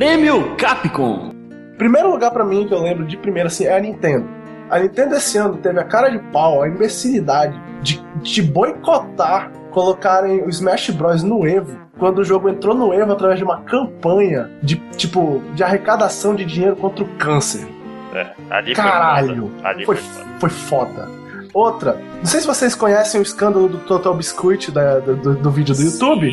Prêmio 0.00 0.56
Capcom. 0.56 1.30
Primeiro 1.76 2.10
lugar 2.10 2.30
pra 2.30 2.42
mim 2.42 2.66
que 2.66 2.72
eu 2.72 2.80
lembro 2.82 3.04
de 3.04 3.18
primeiro 3.18 3.48
assim 3.48 3.66
é 3.66 3.76
a 3.76 3.80
Nintendo. 3.80 4.26
A 4.70 4.78
Nintendo 4.78 5.14
esse 5.14 5.36
ano 5.36 5.58
teve 5.58 5.78
a 5.78 5.84
cara 5.84 6.08
de 6.08 6.18
pau, 6.32 6.62
a 6.62 6.68
imbecilidade 6.68 7.60
de 7.82 8.02
te 8.22 8.40
boicotar 8.40 9.52
colocarem 9.70 10.42
o 10.42 10.48
Smash 10.48 10.88
Bros 10.88 11.22
no 11.22 11.46
Evo 11.46 11.78
quando 11.98 12.20
o 12.20 12.24
jogo 12.24 12.48
entrou 12.48 12.74
no 12.74 12.94
Evo 12.94 13.12
através 13.12 13.38
de 13.38 13.44
uma 13.44 13.60
campanha 13.60 14.48
de 14.62 14.76
tipo 14.96 15.42
de 15.54 15.62
arrecadação 15.62 16.34
de 16.34 16.46
dinheiro 16.46 16.76
contra 16.76 17.04
o 17.04 17.08
câncer. 17.18 17.68
É, 18.14 18.26
ali 18.48 18.74
foi 18.74 18.82
Caralho, 18.82 19.50
foda. 19.54 19.68
Ali 19.68 19.84
foi, 19.84 19.96
foi 19.96 20.04
foda. 20.06 20.30
foi 20.40 20.48
foda. 20.48 21.20
Outra, 21.52 22.00
não 22.20 22.24
sei 22.24 22.40
se 22.40 22.46
vocês 22.46 22.74
conhecem 22.74 23.20
o 23.20 23.22
escândalo 23.22 23.68
do 23.68 23.76
Total 23.80 24.14
Biscuit 24.14 24.70
da- 24.70 24.98
do, 25.00 25.14
do- 25.14 25.34
do 25.34 25.50
vídeo 25.50 25.74
do 25.74 25.82
YouTube, 25.82 26.32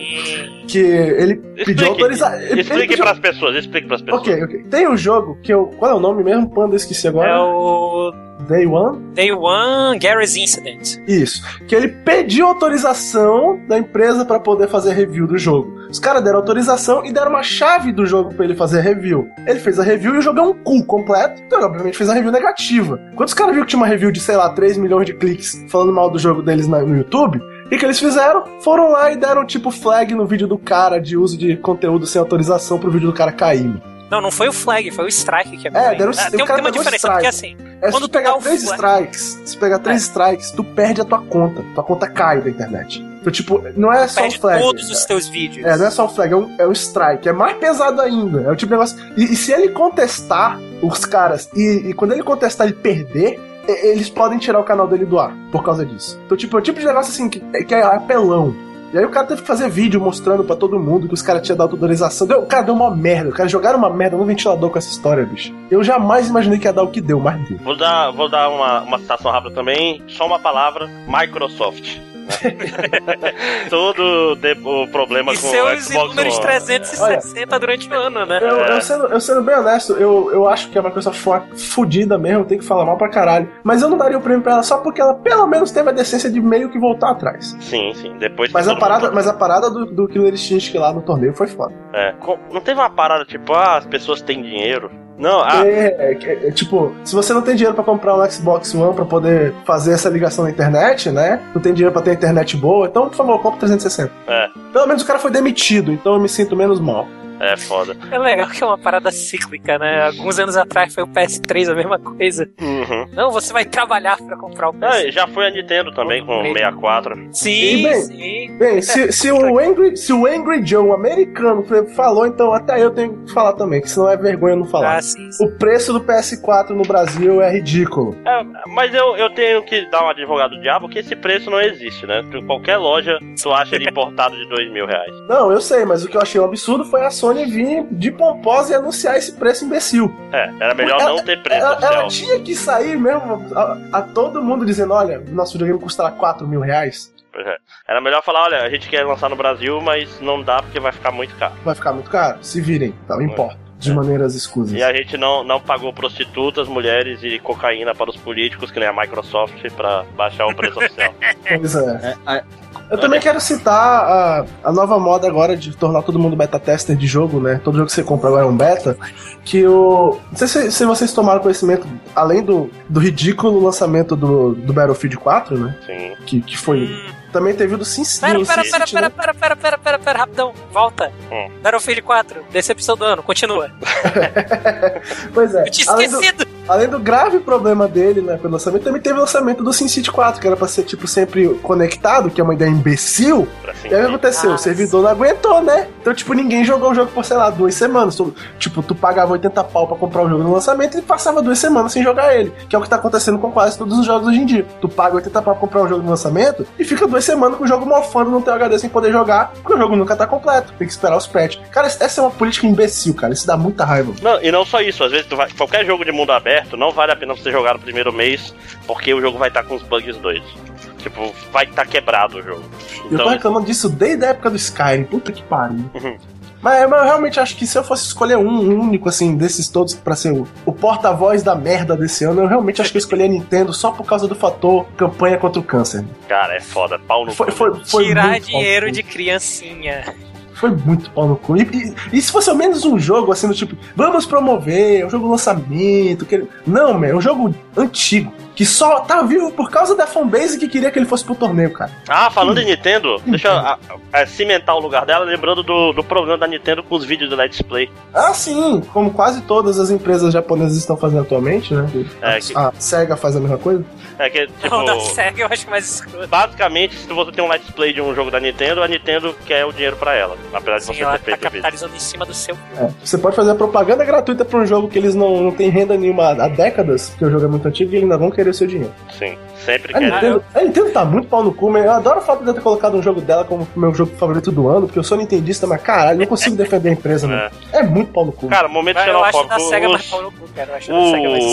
que 0.67 0.77
ele 0.79 1.35
pediu 1.35 1.57
Explique, 1.57 1.83
autorização. 1.85 2.39
explique 2.57 2.97
pras 2.97 3.19
pessoas, 3.19 3.55
explique 3.55 3.87
pras 3.87 4.01
pessoas. 4.01 4.21
Ok, 4.21 4.43
ok. 4.43 4.63
Tem 4.69 4.87
um 4.87 4.97
jogo 4.97 5.37
que 5.41 5.53
eu. 5.53 5.67
Qual 5.79 5.91
é 5.91 5.93
o 5.95 5.99
nome 5.99 6.23
mesmo? 6.23 6.49
Panda, 6.49 6.73
eu 6.73 6.77
esqueci 6.77 7.07
agora. 7.07 7.29
É 7.29 7.39
o 7.39 8.11
Day 8.47 8.65
One. 8.67 8.99
Day 9.13 9.31
One, 9.31 9.97
Gary's 9.99 10.35
Incident. 10.35 10.97
Isso. 11.07 11.41
Que 11.67 11.75
ele 11.75 11.87
pediu 11.87 12.45
autorização 12.47 13.59
da 13.67 13.77
empresa 13.77 14.23
pra 14.25 14.39
poder 14.39 14.67
fazer 14.67 14.93
review 14.93 15.25
do 15.27 15.37
jogo. 15.37 15.75
Os 15.89 15.99
caras 15.99 16.23
deram 16.23 16.37
autorização 16.39 17.05
e 17.05 17.11
deram 17.11 17.29
uma 17.31 17.43
chave 17.43 17.91
do 17.91 18.05
jogo 18.05 18.33
pra 18.33 18.45
ele 18.45 18.55
fazer 18.55 18.81
review. 18.81 19.27
Ele 19.45 19.59
fez 19.59 19.79
a 19.79 19.83
review 19.83 20.15
e 20.15 20.17
o 20.17 20.21
jogo 20.21 20.39
é 20.39 20.43
um 20.43 20.53
cu 20.53 20.85
completo. 20.85 21.41
Então, 21.45 21.59
ele, 21.59 21.67
obviamente, 21.67 21.97
fez 21.97 22.09
a 22.09 22.13
review 22.13 22.31
negativa. 22.31 22.99
Quando 23.15 23.27
os 23.29 23.33
caras 23.33 23.53
viram 23.53 23.65
que 23.65 23.69
tinha 23.71 23.79
uma 23.79 23.87
review 23.87 24.11
de, 24.11 24.19
sei 24.19 24.35
lá, 24.35 24.49
3 24.49 24.77
milhões 24.77 25.05
de 25.05 25.13
cliques 25.13 25.65
falando 25.69 25.93
mal 25.93 26.09
do 26.09 26.19
jogo 26.19 26.41
deles 26.41 26.67
no 26.67 26.95
YouTube, 26.97 27.39
o 27.75 27.79
que, 27.79 27.85
eles 27.85 27.99
fizeram? 27.99 28.43
Foram 28.61 28.91
lá 28.91 29.11
e 29.11 29.17
deram 29.17 29.45
tipo 29.45 29.69
flag 29.71 30.13
no 30.15 30.25
vídeo 30.25 30.47
do 30.47 30.57
cara 30.57 30.99
de 30.99 31.17
uso 31.17 31.37
de 31.37 31.55
conteúdo 31.57 32.05
sem 32.07 32.19
autorização 32.19 32.79
pro 32.79 32.89
vídeo 32.91 33.07
do 33.07 33.13
cara 33.13 33.31
cair. 33.31 33.81
Não, 34.09 34.21
não 34.21 34.31
foi 34.31 34.47
o 34.47 34.53
flag, 34.53 34.89
foi 34.91 35.03
o 35.03 35.07
strike 35.09 35.57
que 35.57 35.67
é, 35.67 35.71
É, 35.73 35.95
deram- 35.95 36.13
Ah, 36.17 36.27
o 36.27 36.31
tem, 36.31 36.45
cara 36.45 36.53
tem 36.61 36.63
uma 36.63 36.71
diferença, 36.71 36.95
strike. 36.95 37.13
porque 37.15 37.27
assim, 37.27 37.57
É, 37.81 37.91
Quando 37.91 37.93
se 37.95 37.99
tu 37.99 38.07
tu 38.07 38.11
pegar 38.11 38.35
o 38.35 38.41
três 38.41 38.63
flag- 38.63 38.81
strikes, 38.81 39.41
se 39.45 39.57
pegar 39.57 39.79
três 39.79 40.01
É. 40.01 40.05
strikes, 40.05 40.51
tu 40.51 40.63
perde 40.63 41.01
a 41.01 41.05
tua 41.05 41.19
conta. 41.21 41.63
Tua 41.75 41.83
conta 41.83 42.07
cai 42.07 42.39
da 42.41 42.49
internet. 42.49 43.03
Então, 43.19 43.31
tipo, 43.31 43.61
não 43.75 43.91
é 43.93 44.07
só 44.07 44.21
um 44.21 44.23
perde 44.23 44.39
flag. 44.39 44.61
todos 44.63 44.89
os 44.89 45.03
teus 45.05 45.27
vídeos. 45.27 45.65
É, 45.65 45.75
não 45.77 45.85
é 45.85 45.91
só 45.91 46.05
um 46.05 46.09
flag, 46.09 46.33
é 46.33 46.35
um, 46.37 46.55
é 46.57 46.65
um 46.67 46.71
strike. 46.71 47.27
É 47.27 47.33
mais 47.33 47.57
pesado 47.57 48.01
ainda. 48.01 48.41
É 48.43 48.51
o 48.51 48.55
tipo 48.55 48.69
de 48.69 48.79
negócio. 48.79 48.97
E, 49.17 49.25
e 49.25 49.35
se 49.35 49.51
ele 49.51 49.69
contestar 49.69 50.57
os 50.81 51.05
caras, 51.05 51.49
e, 51.53 51.89
e 51.89 51.93
quando 51.93 52.13
ele 52.13 52.23
contestar 52.23 52.67
e 52.67 52.73
perder, 52.73 53.33
e- 53.33 53.56
eles 53.67 54.09
podem 54.09 54.37
tirar 54.37 54.59
o 54.59 54.63
canal 54.63 54.87
dele 54.87 55.05
do 55.05 55.19
ar 55.19 55.35
por 55.51 55.63
causa 55.63 55.85
disso. 55.85 56.19
Então, 56.25 56.37
tipo, 56.37 56.57
é 56.57 56.59
o 56.59 56.63
tipo 56.63 56.79
de 56.79 56.85
negócio 56.85 57.11
assim 57.11 57.29
que, 57.29 57.39
que 57.63 57.73
é 57.73 57.83
apelão. 57.83 58.67
E 58.93 58.97
aí 58.97 59.03
o 59.03 59.09
cara 59.09 59.27
teve 59.27 59.41
que 59.41 59.47
fazer 59.47 59.69
vídeo 59.69 59.99
mostrando 59.99 60.45
pra 60.45 60.55
todo 60.55 60.79
mundo 60.79 61.09
que 61.09 61.13
os 61.13 61.21
caras 61.21 61.41
tinham 61.41 61.57
dado 61.57 61.73
autorização. 61.73 62.25
Deu, 62.25 62.45
cara, 62.45 62.63
deu 62.63 62.73
uma 62.73 62.89
merda. 62.89 63.29
Os 63.29 63.35
caras 63.35 63.51
jogaram 63.51 63.77
uma 63.77 63.89
merda 63.89 64.15
no 64.15 64.23
ventilador 64.23 64.69
com 64.69 64.77
essa 64.77 64.89
história, 64.89 65.25
bicho. 65.25 65.53
Eu 65.69 65.83
jamais 65.83 66.29
imaginei 66.29 66.57
que 66.57 66.67
ia 66.67 66.73
dar 66.73 66.83
o 66.83 66.87
que 66.87 67.01
deu, 67.01 67.19
mas 67.19 67.37
deu. 67.49 67.57
Vou 67.57 67.75
dar, 67.75 68.11
vou 68.11 68.29
dar 68.29 68.49
uma, 68.49 68.81
uma 68.83 68.97
citação 68.97 69.29
rápida 69.29 69.53
também. 69.53 70.01
Só 70.07 70.25
uma 70.25 70.39
palavra: 70.39 70.89
Microsoft. 71.05 71.99
Todo 73.69 74.35
de- 74.35 74.57
o 74.63 74.87
problema 74.87 75.33
E 75.33 75.37
com 75.37 75.47
o 75.47 75.49
seus 75.51 75.85
Xbox 75.85 76.09
números 76.09 76.33
One. 76.35 76.43
360 76.45 77.59
durante 77.59 77.89
o 77.89 77.93
ano, 77.93 78.25
né? 78.25 78.39
Eu, 78.41 78.63
É. 78.65 78.71
eu 78.77 78.81
sendo, 78.81 79.05
eu 79.07 79.19
sendo 79.19 79.41
bem 79.43 79.55
honesto, 79.55 79.93
eu, 79.93 80.31
eu 80.31 80.47
acho 80.47 80.69
que 80.69 80.77
a 80.77 80.81
Microsoft 80.81 81.19
foi 81.19 81.37
uma 81.37 81.47
fudida 81.55 82.17
mesmo, 82.17 82.45
tem 82.45 82.57
que 82.57 82.65
falar 82.65 82.85
mal 82.85 82.97
pra 82.97 83.09
caralho. 83.09 83.49
Mas 83.63 83.81
eu 83.81 83.89
não 83.89 83.97
daria 83.97 84.17
o 84.17 84.21
prêmio 84.21 84.41
pra 84.41 84.53
ela 84.53 84.63
só 84.63 84.77
porque 84.77 85.01
ela 85.01 85.13
pelo 85.15 85.47
menos 85.47 85.71
teve 85.71 85.89
a 85.89 85.93
decência 85.93 86.29
de 86.29 86.39
meio 86.41 86.69
que 86.69 86.79
voltar 86.79 87.11
atrás. 87.11 87.55
Sim, 87.59 87.93
sim. 87.95 88.17
Depois 88.17 88.51
Mas 88.51 88.67
a 88.67 88.75
parada, 88.75 89.11
mas 89.11 89.27
a 89.27 89.33
parada 89.33 89.69
do, 89.69 89.85
do 89.85 90.07
Killer 90.07 90.33
Instinct 90.33 90.77
lá 90.77 90.93
no 90.93 91.01
torneio 91.01 91.33
foi 91.33 91.47
foda. 91.47 91.73
É, 91.93 92.13
não 92.51 92.61
teve 92.61 92.79
uma 92.79 92.89
parada 92.89 93.25
tipo, 93.25 93.53
ah, 93.53 93.77
as 93.77 93.85
pessoas 93.85 94.21
têm 94.21 94.41
dinheiro. 94.41 94.89
Não, 95.17 95.41
ah, 95.41 95.65
É, 95.65 96.15
é, 96.21 96.47
é, 96.47 96.51
tipo, 96.51 96.95
se 97.03 97.15
você 97.15 97.33
não 97.33 97.41
tem 97.41 97.55
dinheiro 97.55 97.73
pra 97.73 97.83
comprar 97.83 98.15
um 98.15 98.29
Xbox 98.29 98.73
One 98.75 98.93
pra 98.93 99.05
poder 99.05 99.53
fazer 99.65 99.93
essa 99.93 100.09
ligação 100.09 100.45
na 100.45 100.51
internet, 100.51 101.09
né? 101.09 101.41
Não 101.55 101.61
tem 101.61 101.73
dinheiro 101.73 101.91
pra 101.91 102.01
ter 102.01 102.13
internet 102.13 102.55
boa, 102.55 102.87
então, 102.87 103.09
por 103.09 103.15
favor, 103.15 103.41
compra 103.41 103.59
360. 103.59 104.11
É. 104.27 104.49
Pelo 104.71 104.87
menos 104.87 105.01
o 105.01 105.05
cara 105.05 105.17
foi 105.17 105.31
demitido, 105.31 105.91
então 105.91 106.13
eu 106.13 106.19
me 106.19 106.29
sinto 106.29 106.55
menos 106.55 106.79
mal. 106.79 107.07
É 107.39 107.57
foda. 107.57 107.95
É 108.11 108.17
legal 108.17 108.47
que 108.49 108.63
é 108.63 108.67
uma 108.67 108.77
parada 108.77 109.11
cíclica, 109.11 109.77
né? 109.77 110.07
Alguns 110.07 110.39
anos 110.39 110.57
atrás 110.57 110.93
foi 110.93 111.03
o 111.03 111.07
PS3 111.07 111.71
a 111.71 111.75
mesma 111.75 111.99
coisa. 111.99 112.49
Uhum. 112.61 113.07
Não, 113.13 113.31
você 113.31 113.51
vai 113.53 113.65
trabalhar 113.65 114.17
pra 114.17 114.37
comprar 114.37 114.69
o 114.69 114.75
Ah, 114.81 114.91
PS3. 114.97 115.11
já 115.11 115.27
foi 115.27 115.47
a 115.47 115.51
Nintendo 115.51 115.91
também 115.93 116.25
com 116.25 116.39
o 116.39 116.43
64. 116.43 117.27
Sim, 117.33 117.51
E 117.51 117.83
bem, 117.83 118.01
sim. 118.01 118.57
Bem, 118.57 118.81
se, 118.81 119.11
se, 119.11 119.31
o 119.31 119.59
Angry, 119.59 119.95
se 119.97 120.11
o 120.13 120.25
Angry 120.25 120.65
Joe 120.65 120.91
americano 120.91 121.63
falou, 121.95 122.25
então 122.25 122.53
até 122.53 122.81
eu 122.83 122.91
tenho 122.91 123.13
que 123.25 123.33
falar 123.33 123.53
também, 123.53 123.81
que 123.81 123.89
senão 123.89 124.09
é 124.09 124.17
vergonha 124.17 124.55
não 124.55 124.65
falar. 124.65 124.97
Ah, 124.97 125.01
sim, 125.01 125.31
sim. 125.31 125.45
O 125.45 125.51
preço 125.57 125.93
do 125.93 126.01
PS4 126.01 126.69
no 126.69 126.83
Brasil 126.83 127.41
é 127.41 127.51
ridículo. 127.51 128.15
É, 128.25 128.43
mas 128.73 128.93
eu, 128.93 129.15
eu 129.17 129.29
tenho 129.31 129.61
que 129.63 129.85
dar 129.91 130.03
um 130.05 130.09
advogado 130.09 130.55
do 130.55 130.61
diabo 130.61 130.89
que 130.89 130.99
esse 130.99 131.15
preço 131.15 131.49
não 131.49 131.59
existe, 131.61 132.05
né? 132.05 132.23
Tu- 132.31 132.47
Qualquer 132.47 132.77
loja, 132.77 133.19
tu 133.41 133.51
acha 133.51 133.75
ele 133.75 133.89
importado 133.89 134.35
de 134.35 134.47
dois 134.47 134.71
mil 134.71 134.85
reais. 134.85 135.13
Não, 135.27 135.51
eu 135.51 135.59
sei, 135.59 135.83
mas 135.85 136.03
o 136.03 136.07
que 136.07 136.15
eu 136.15 136.21
achei 136.21 136.39
um 136.39 136.45
absurdo 136.45 136.85
foi 136.85 137.05
a 137.05 137.11
Sony 137.11 137.26
vir 137.33 137.85
de 137.91 138.11
pomposa 138.11 138.73
e 138.73 138.75
anunciar 138.75 139.17
esse 139.17 139.33
preço 139.33 139.65
imbecil. 139.65 140.13
É, 140.31 140.51
era 140.59 140.73
melhor 140.73 140.99
Ela- 140.99 141.09
não 141.09 141.23
ter 141.23 141.41
preço 141.41 141.59
Ela, 141.65 141.79
ela 141.81 142.07
tinha 142.07 142.39
que 142.39 142.55
sair 142.55 142.97
mesmo 142.97 143.45
a, 143.55 143.77
a 143.99 144.01
todo 144.01 144.41
mundo 144.43 144.65
dizendo: 144.65 144.93
olha, 144.93 145.19
nosso 145.29 145.53
videogame 145.53 145.79
custará 145.81 146.11
4 146.11 146.47
mil 146.47 146.61
reais. 146.61 147.13
É. 147.35 147.57
Era 147.87 148.01
melhor 148.01 148.23
falar, 148.23 148.45
olha, 148.45 148.63
a 148.63 148.69
gente 148.69 148.89
quer 148.89 149.05
lançar 149.05 149.29
no 149.29 149.35
Brasil, 149.35 149.79
mas 149.79 150.19
não 150.19 150.41
dá 150.41 150.61
porque 150.61 150.79
vai 150.79 150.91
ficar 150.91 151.11
muito 151.11 151.35
caro. 151.35 151.53
Vai 151.63 151.75
ficar 151.75 151.93
muito 151.93 152.09
caro? 152.09 152.39
Se 152.41 152.59
virem, 152.59 152.93
tá, 153.07 153.13
não 153.15 153.21
importa. 153.21 153.59
De 153.77 153.93
maneiras 153.93 154.33
escusas. 154.33 154.75
E 154.75 154.81
a 154.81 154.91
gente 154.91 155.15
não, 155.17 155.43
não 155.43 155.59
pagou 155.59 155.93
prostitutas, 155.93 156.67
mulheres 156.67 157.19
e 157.21 157.37
cocaína 157.37 157.93
para 157.93 158.09
os 158.09 158.17
políticos, 158.17 158.71
que 158.71 158.79
nem 158.79 158.89
a 158.89 158.93
Microsoft, 158.93 159.53
pra 159.75 160.03
baixar 160.15 160.47
o 160.47 160.55
preço 160.55 160.79
oficial. 160.79 161.13
Pois 161.47 161.75
é. 161.75 161.95
É, 162.09 162.15
a- 162.25 162.43
Eu 162.89 162.97
também 162.97 163.19
quero 163.19 163.39
citar 163.41 163.75
a, 163.75 164.45
a 164.63 164.71
nova 164.71 164.97
moda 164.97 165.27
agora 165.27 165.57
de 165.57 165.75
tornar 165.75 166.01
todo 166.03 166.17
mundo 166.17 166.35
beta 166.35 166.59
tester 166.59 166.95
de 166.95 167.05
jogo, 167.05 167.39
né? 167.41 167.59
Todo 167.63 167.75
jogo 167.75 167.87
que 167.87 167.93
você 167.93 168.03
compra 168.03 168.29
agora 168.29 168.45
é 168.45 168.47
um 168.47 168.55
beta. 168.55 168.97
Que 169.43 169.65
o. 169.67 170.17
Não 170.31 170.37
sei 170.37 170.47
se, 170.47 170.71
se 170.71 170.85
vocês 170.85 171.11
tomaram 171.11 171.41
conhecimento, 171.41 171.85
além 172.15 172.41
do, 172.41 172.69
do 172.87 172.99
ridículo 172.99 173.59
lançamento 173.61 174.15
do, 174.15 174.53
do 174.55 174.71
Battlefield 174.71 175.17
4, 175.17 175.57
né? 175.57 175.75
Sim. 175.85 176.13
Que, 176.25 176.41
que 176.41 176.57
foi. 176.57 176.89
Também 177.37 177.53
teve 177.53 177.75
o 177.75 177.77
do 177.77 177.85
Sin 177.85 178.03
City. 178.03 178.21
Pera, 178.25 178.39
pera, 178.45 178.63
Sin 178.63 178.71
pera, 178.71 178.85
pera, 178.87 179.01
né? 179.01 179.09
pera, 179.15 179.33
pera, 179.33 179.55
pera, 179.55 179.77
pera, 179.77 179.99
pera, 179.99 180.19
rapidão. 180.19 180.53
Volta. 180.73 181.11
Hum. 181.31 181.49
Battlefield 181.61 182.01
4, 182.01 182.39
decepção 182.51 182.97
do 182.97 183.05
ano, 183.05 183.21
continua. 183.21 183.69
Pois 185.33 185.53
é. 185.53 185.67
Eu 185.67 185.71
tinha 185.71 185.91
Além 185.91 186.09
do, 186.09 186.15
esquecido. 186.21 186.47
além 186.67 186.87
do 186.87 186.99
grave 186.99 187.39
problema 187.39 187.87
dele, 187.87 188.21
né, 188.21 188.37
pelo 188.37 188.53
lançamento, 188.53 188.83
também 188.83 189.01
teve 189.01 189.17
o 189.17 189.21
lançamento 189.21 189.63
do 189.63 189.71
Sin 189.71 189.87
City 189.87 190.11
4, 190.11 190.41
que 190.41 190.47
era 190.47 190.55
pra 190.55 190.67
ser, 190.67 190.83
tipo, 190.83 191.07
sempre 191.07 191.47
conectado, 191.61 192.29
que 192.29 192.41
é 192.41 192.43
uma 192.43 192.53
ideia 192.53 192.69
imbecil. 192.69 193.47
E 193.83 193.87
aí 193.93 193.95
o 193.95 193.99
que 194.05 194.05
aconteceu? 194.07 194.49
O 194.49 194.51
Nossa. 194.53 194.63
servidor 194.63 195.03
não 195.03 195.09
aguentou, 195.09 195.61
né? 195.61 195.87
Então, 196.01 196.13
tipo, 196.13 196.33
ninguém 196.33 196.63
jogou 196.63 196.91
o 196.91 196.95
jogo 196.95 197.11
por, 197.11 197.23
sei 197.23 197.37
lá, 197.37 197.49
duas 197.49 197.75
semanas. 197.75 198.15
Tu- 198.15 198.33
Tipo, 198.59 198.81
tu 198.81 198.95
pagava 198.95 199.31
80 199.33 199.63
pau 199.63 199.87
pra 199.87 199.95
comprar 199.95 200.23
o 200.23 200.29
jogo 200.29 200.43
no 200.43 200.53
lançamento 200.53 200.97
e 200.97 201.01
passava 201.01 201.41
duas 201.41 201.59
semanas 201.59 201.91
sem 201.91 202.03
jogar 202.03 202.35
ele. 202.35 202.51
Que 202.67 202.75
é 202.75 202.79
o 202.79 202.81
que 202.81 202.89
tá 202.89 202.95
acontecendo 202.95 203.37
com 203.37 203.51
quase 203.51 203.77
todos 203.77 203.97
os 203.99 204.05
jogos 204.05 204.27
hoje 204.27 204.39
em 204.39 204.45
dia. 204.45 204.65
Tu 204.81 204.89
paga 204.89 205.15
80 205.15 205.41
pau 205.41 205.53
pra 205.53 205.61
comprar 205.61 205.83
um 205.83 205.87
jogo 205.87 206.03
no 206.03 206.09
lançamento 206.09 206.65
e 206.77 206.83
fica 206.83 207.07
duas 207.07 207.23
semanas 207.27 207.57
com 207.57 207.63
o 207.63 207.67
jogo 207.67 207.85
mofando 207.85 208.31
no 208.31 208.41
teu 208.41 208.53
HD 208.53 208.79
sem 208.79 208.89
poder 208.89 209.11
jogar, 209.11 209.51
porque 209.51 209.73
o 209.73 209.77
jogo 209.77 209.95
nunca 209.95 210.15
tá 210.15 210.25
completo. 210.25 210.73
Tem 210.77 210.87
que 210.87 210.93
esperar 210.93 211.15
os 211.17 211.27
patches. 211.27 211.61
Cara, 211.69 211.85
essa 211.87 212.21
é 212.21 212.23
uma 212.23 212.31
política 212.31 212.65
imbecil, 212.65 213.13
cara. 213.13 213.33
Isso 213.33 213.45
dá 213.45 213.55
muita 213.55 213.85
raiva. 213.85 214.13
Não, 214.21 214.41
e 214.41 214.51
não 214.51 214.65
só 214.65 214.81
isso, 214.81 215.03
às 215.03 215.11
vezes 215.11 215.27
vai, 215.29 215.49
qualquer 215.51 215.85
jogo 215.85 216.03
de 216.03 216.11
mundo 216.11 216.31
aberto 216.31 216.75
não 216.75 216.91
vale 216.91 217.11
a 217.11 217.15
pena 217.15 217.35
você 217.35 217.51
jogar 217.51 217.73
no 217.75 217.79
primeiro 217.79 218.11
mês, 218.11 218.53
porque 218.87 219.13
o 219.13 219.21
jogo 219.21 219.37
vai 219.37 219.49
estar 219.49 219.63
com 219.63 219.75
os 219.75 219.83
bugs 219.83 220.17
doidos. 220.17 220.51
Tipo, 220.97 221.31
vai 221.51 221.65
estar 221.65 221.85
quebrado 221.85 222.39
o 222.39 222.41
jogo. 222.41 222.63
Eu 223.03 223.09
tô 223.09 223.15
Então, 223.15 223.27
reclamando 223.29 223.65
disso 223.67 223.87
desde 223.87 224.25
a 224.25 224.29
época 224.29 224.49
do 224.49 224.55
Skyrim. 224.55 225.03
Puta 225.03 225.31
que 225.31 225.43
pariu. 225.43 225.85
Uhum. 225.93 226.17
Mas, 226.61 226.89
mas 226.89 226.99
eu 226.99 227.05
realmente 227.05 227.39
acho 227.39 227.55
que 227.55 227.67
se 227.67 227.77
eu 227.77 227.83
fosse 227.83 228.05
escolher 228.05 228.37
um, 228.37 228.47
um 228.49 228.79
único, 228.81 229.07
assim, 229.07 229.35
desses 229.35 229.67
todos 229.69 229.93
pra 229.93 230.15
ser 230.15 230.31
o, 230.33 230.47
o 230.65 230.73
porta-voz 230.73 231.43
da 231.43 231.55
merda 231.55 231.95
desse 231.95 232.23
ano, 232.25 232.41
eu 232.41 232.47
realmente 232.47 232.81
acho 232.81 232.91
que 232.91 232.97
eu 232.97 232.99
escolhi 232.99 233.23
a 233.23 233.27
Nintendo 233.27 233.71
só 233.73 233.91
por 233.91 234.05
causa 234.05 234.27
do 234.27 234.35
fator 234.35 234.85
campanha 234.97 235.37
contra 235.37 235.59
o 235.59 235.63
câncer. 235.63 236.03
cara, 236.27 236.55
é 236.55 236.59
foda, 236.59 236.97
pau 236.99 237.25
no 237.25 237.31
Foi, 237.31 237.45
cu. 237.47 237.51
foi, 237.53 237.75
foi 237.85 238.05
Tirar 238.05 238.29
muito 238.31 238.45
dinheiro 238.47 238.91
de 238.91 239.03
criancinha. 239.03 240.13
Foi 240.55 240.71
muito 240.71 241.11
pau 241.11 241.27
no 241.27 241.35
cu. 241.35 241.55
E, 241.57 241.61
e- 241.61 241.93
e 242.17 242.21
se 242.21 242.31
fosse 242.31 242.49
ao 242.49 242.55
menos 242.55 242.83
um 242.83 242.97
jogo, 242.97 243.31
assim, 243.31 243.47
do 243.47 243.53
tipo, 243.53 243.75
vamos 243.95 244.25
promover, 244.25 245.05
um 245.05 245.09
jogo 245.11 245.29
lançamento. 245.29 246.25
Que... 246.25 246.43
Não, 246.65 246.97
meu, 246.97 247.11
é 247.11 247.15
um 247.15 247.21
jogo 247.21 247.53
antigo. 247.77 248.33
Que 248.57 248.65
só 248.65 249.01
tá 249.01 249.21
vivo 249.21 249.51
por 249.51 249.69
causa 249.69 249.95
da 249.95 250.07
fanbase 250.07 250.57
que 250.57 250.67
queria 250.67 250.89
que 250.89 250.97
ele 250.97 251.05
fosse 251.05 251.23
pro 251.23 251.35
torneio, 251.35 251.71
cara. 251.71 251.91
Ah, 252.09 252.31
falando 252.31 252.57
em 252.59 252.65
Nintendo, 252.65 253.21
deixa 253.23 253.49
eu 253.49 253.53
a- 253.53 253.77
a- 254.11 254.25
cimentar 254.25 254.75
o 254.75 254.79
lugar 254.79 255.05
dela, 255.05 255.23
lembrando 255.25 255.61
do, 255.61 255.93
do 255.93 256.03
problema 256.03 256.39
da 256.39 256.47
Nintendo 256.47 256.81
com 256.81 256.95
os 256.95 257.05
vídeos 257.05 257.29
do 257.29 257.35
Let's 257.35 257.61
Play. 257.61 257.87
Ah, 258.11 258.33
sim, 258.33 258.81
como 258.91 259.11
quase 259.11 259.41
todas 259.43 259.77
as 259.79 259.91
empresas 259.91 260.33
japonesas 260.33 260.75
estão 260.75 260.97
fazendo 260.97 261.21
atualmente, 261.21 261.71
né? 261.71 261.87
É, 262.19 262.29
a, 262.37 262.39
que- 262.39 262.57
a 262.57 262.73
SEGA 262.79 263.15
faz 263.15 263.35
a 263.35 263.39
mesma 263.39 263.59
coisa. 263.59 263.85
É 264.17 264.27
que, 264.27 264.47
tipo, 264.47 264.69
Não, 264.75 264.83
da 264.85 264.99
SEGA 265.01 265.43
eu 265.43 265.47
acho 265.51 265.69
mais 265.69 265.87
escroto. 265.87 266.27
basicamente, 266.27 266.95
se 266.95 267.07
você 267.07 267.31
tem 267.31 267.43
um 267.43 267.47
Let's 267.47 267.69
Play 267.69 267.93
de 267.93 268.01
um 268.01 268.15
jogo 268.15 268.31
da 268.31 268.39
Nintendo, 268.39 268.81
a 268.81 268.87
Nintendo 268.87 269.35
quer 269.45 269.65
o 269.67 269.71
dinheiro 269.71 269.97
pra 269.97 270.15
ela. 270.15 270.35
Apesar 270.51 270.77
de 270.79 270.83
Sim, 270.85 270.93
você 270.95 271.03
ela 271.03 271.11
ter 271.11 271.17
tá 271.19 271.23
feito 271.25 271.37
vídeo. 271.37 271.51
capitalizando 271.51 271.95
em 271.95 271.99
cima 271.99 272.25
do 272.25 272.33
seu. 272.33 272.57
É, 272.75 272.89
você 273.03 273.19
pode 273.19 273.35
fazer 273.35 273.51
a 273.51 273.55
propaganda 273.55 274.03
gratuita 274.03 274.43
pra 274.43 274.57
um 274.57 274.65
jogo 274.65 274.87
que 274.87 274.97
eles 274.97 275.13
não, 275.13 275.43
não 275.43 275.51
têm 275.51 275.69
renda 275.69 275.95
nenhuma 275.95 276.29
há 276.31 276.47
décadas, 276.47 277.09
porque 277.11 277.25
o 277.25 277.29
jogo 277.29 277.45
é 277.45 277.47
muito 277.47 277.67
antigo 277.67 277.91
e 277.91 277.97
eles 277.97 278.03
ainda 278.03 278.17
vão 278.17 278.31
querer 278.31 278.46
o 278.51 278.53
seu 278.53 278.67
dinheiro. 278.67 278.93
Sim, 279.17 279.37
sempre 279.65 279.95
A 279.95 279.99
quer. 279.99 280.11
Nintendo, 280.11 280.43
a 280.55 280.61
Nintendo 280.61 280.89
tá 280.91 281.05
muito 281.05 281.27
pau 281.27 281.43
no 281.43 281.53
cu, 281.53 281.69
mas 281.69 281.85
eu 281.85 281.91
adoro 281.91 282.19
o 282.19 282.21
fato 282.21 282.43
de 282.43 282.49
eu 282.49 282.53
ter 282.53 282.61
colocado 282.61 282.95
um 282.97 283.01
jogo 283.01 283.21
dela 283.21 283.43
como 283.43 283.67
meu 283.75 283.93
jogo 283.93 284.15
favorito 284.17 284.51
do 284.51 284.67
ano, 284.67 284.85
porque 284.87 284.99
eu 284.99 285.03
sou 285.03 285.17
nintendista, 285.17 285.65
mas 285.67 285.81
caralho, 285.81 286.19
não 286.19 286.25
consigo 286.25 286.55
defender 286.55 286.89
a 286.89 286.93
empresa, 286.93 287.27
mano. 287.27 287.49
É 287.71 287.83
muito 287.83 288.11
pau 288.11 288.25
no 288.25 288.31
cu. 288.31 288.47
Cara, 288.47 288.67
momento 288.67 288.97
Eu 288.97 289.23
acho 289.23 289.37
xenofóbico. 289.37 289.49
da 289.49 289.59
SEGA 289.59 289.89
mais 289.89 290.09
pau 290.09 290.21
no 290.21 290.31
cu, 290.31 290.47
cara. 290.55 290.71
Eu 290.71 290.75
acho 290.75 290.91
da 290.91 291.01
SEGA 291.11 291.29
mais. 291.29 291.43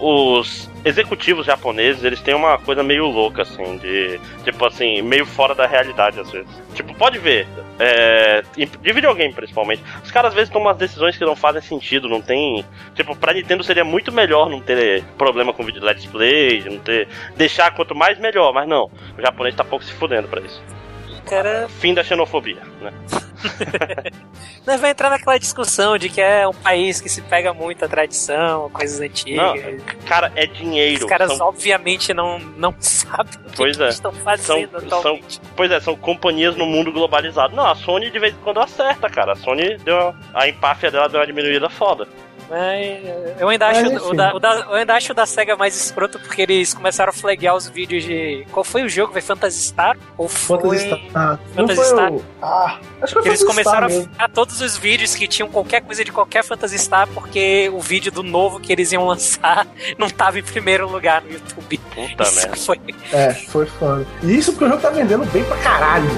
os 0.00 0.70
executivos 0.84 1.46
japoneses, 1.46 2.04
eles 2.04 2.20
têm 2.20 2.34
uma 2.34 2.58
coisa 2.58 2.82
meio 2.82 3.06
louca, 3.06 3.42
assim, 3.42 3.78
de. 3.78 4.20
Tipo 4.44 4.66
assim, 4.66 5.00
meio 5.02 5.24
fora 5.24 5.54
da 5.54 5.66
realidade 5.66 6.20
às 6.20 6.30
vezes. 6.30 6.50
Tipo, 6.74 6.94
pode 6.94 7.18
ver. 7.18 7.46
É, 7.78 8.42
de 8.56 8.92
videogame 8.92 9.32
principalmente. 9.32 9.82
Os 10.02 10.10
caras 10.10 10.28
às 10.28 10.34
vezes 10.34 10.50
tomam 10.50 10.68
umas 10.68 10.76
decisões 10.76 11.16
que 11.16 11.24
não 11.24 11.34
fazem 11.34 11.62
sentido, 11.62 12.08
não 12.08 12.20
tem. 12.20 12.64
Tipo, 12.94 13.16
pra 13.16 13.32
Nintendo 13.32 13.64
seria 13.64 13.84
muito 13.84 14.12
melhor 14.12 14.48
não 14.48 14.60
ter 14.60 15.02
problema 15.16 15.52
com 15.52 15.64
vídeo 15.64 15.82
Let's 15.82 16.06
Play, 16.06 16.62
não 16.64 16.78
ter. 16.78 17.08
Deixar 17.36 17.74
quanto 17.74 17.94
mais 17.94 18.18
melhor, 18.18 18.52
mas 18.52 18.68
não. 18.68 18.90
O 19.16 19.22
japonês 19.22 19.54
tá 19.54 19.64
pouco 19.64 19.84
se 19.84 19.92
fudendo 19.92 20.28
pra 20.28 20.40
isso. 20.40 20.62
Cara, 21.26 21.68
Fim 21.80 21.94
da 21.94 22.04
xenofobia, 22.04 22.60
né? 22.80 22.92
nós 24.66 24.80
vai 24.80 24.90
entrar 24.90 25.10
naquela 25.10 25.38
discussão 25.38 25.98
de 25.98 26.08
que 26.08 26.20
é 26.20 26.46
um 26.48 26.52
país 26.52 27.00
que 27.00 27.08
se 27.08 27.20
pega 27.22 27.52
muito 27.52 27.84
a 27.84 27.88
tradição, 27.88 28.70
coisas 28.70 28.98
Não, 28.98 29.06
antigas. 29.06 29.82
cara, 30.06 30.32
é 30.34 30.46
dinheiro. 30.46 31.04
Os 31.04 31.08
caras 31.08 31.36
São- 31.36 31.48
obviamente 31.48 32.12
não, 32.14 32.38
não 32.38 32.74
sabem 32.80 33.34
o 33.46 33.50
que, 33.50 33.72
que 33.72 33.82
é. 33.82 33.88
estão 33.88 34.12
fazendo 34.12 34.80
São- 34.88 34.98
atualmente. 34.98 35.40
Pois 35.56 35.70
é, 35.70 35.80
são 35.80 35.96
companhias 35.96 36.56
no 36.56 36.66
mundo 36.66 36.92
globalizado. 36.92 37.54
Não, 37.54 37.66
a 37.66 37.74
Sony 37.74 38.10
de 38.10 38.18
vez 38.18 38.34
em 38.34 38.38
quando 38.38 38.60
acerta, 38.60 39.08
cara. 39.10 39.32
A 39.32 39.36
Sony 39.36 39.76
deu 39.78 40.14
a 40.32 40.48
empáfia 40.48 40.90
dela 40.90 41.08
deu 41.08 41.20
uma 41.20 41.26
diminuída 41.26 41.68
foda. 41.68 42.08
Mas 42.48 42.60
eh, 43.04 43.36
eu 43.38 43.48
ainda 43.48 43.66
acho 43.68 43.86
o 44.10 44.14
da, 44.14 44.34
o 44.34 44.38
da- 44.38 44.54
eu 44.68 44.74
ainda 44.74 44.94
acho 44.94 45.12
o 45.12 45.14
da 45.14 45.24
SEGA 45.24 45.56
mais 45.56 45.74
escroto 45.74 46.18
porque 46.18 46.42
eles 46.42 46.74
começaram 46.74 47.10
a 47.10 47.12
flaggar 47.12 47.56
os 47.56 47.68
vídeos 47.68 48.04
de. 48.04 48.46
Qual 48.52 48.62
foi 48.62 48.82
o 48.84 48.88
jogo? 48.88 49.12
Foi 49.12 49.22
Phantasy 49.22 49.62
Star? 49.62 49.96
Ou 50.18 50.28
foi. 50.28 50.58
Phantasy 50.58 50.86
Star. 50.86 51.00
Ah, 51.14 51.38
não 51.54 51.66
Phantasy 51.66 51.76
foi 51.76 51.84
Star. 51.86 52.12
o... 52.12 52.24
Ah, 52.42 52.78
acho 53.00 53.14
que 53.14 53.22
foi 53.22 53.28
Eles 53.30 53.40
Phantasy 53.40 53.46
começaram 53.46 53.86
a 53.86 53.90
Star 53.90 53.98
mesmo. 54.00 54.04
flaggar 54.14 54.30
todos 54.30 54.60
os 54.60 54.76
vídeos 54.76 55.14
que 55.14 55.26
tinham 55.26 55.48
qualquer 55.48 55.80
coisa 55.82 56.04
de 56.04 56.12
qualquer 56.12 56.44
Phantasy 56.44 56.78
Star 56.78 57.08
porque 57.08 57.70
o 57.72 57.80
vídeo 57.80 58.12
do 58.12 58.22
novo 58.22 58.60
que 58.60 58.72
eles 58.72 58.92
iam 58.92 59.06
lançar 59.06 59.66
não 59.98 60.10
tava 60.10 60.38
em 60.38 60.42
primeiro 60.42 60.86
lugar 60.88 61.22
no 61.22 61.32
YouTube. 61.32 61.78
Puta 61.78 62.30
merda. 62.30 62.56
foi. 62.56 62.78
É, 63.12 63.32
foi 63.32 63.66
foda. 63.66 64.06
E 64.22 64.36
isso 64.36 64.52
porque 64.52 64.64
o 64.66 64.68
jogo 64.68 64.82
tá 64.82 64.90
vendendo 64.90 65.24
bem 65.32 65.42
pra 65.44 65.56
caralho. 65.58 66.08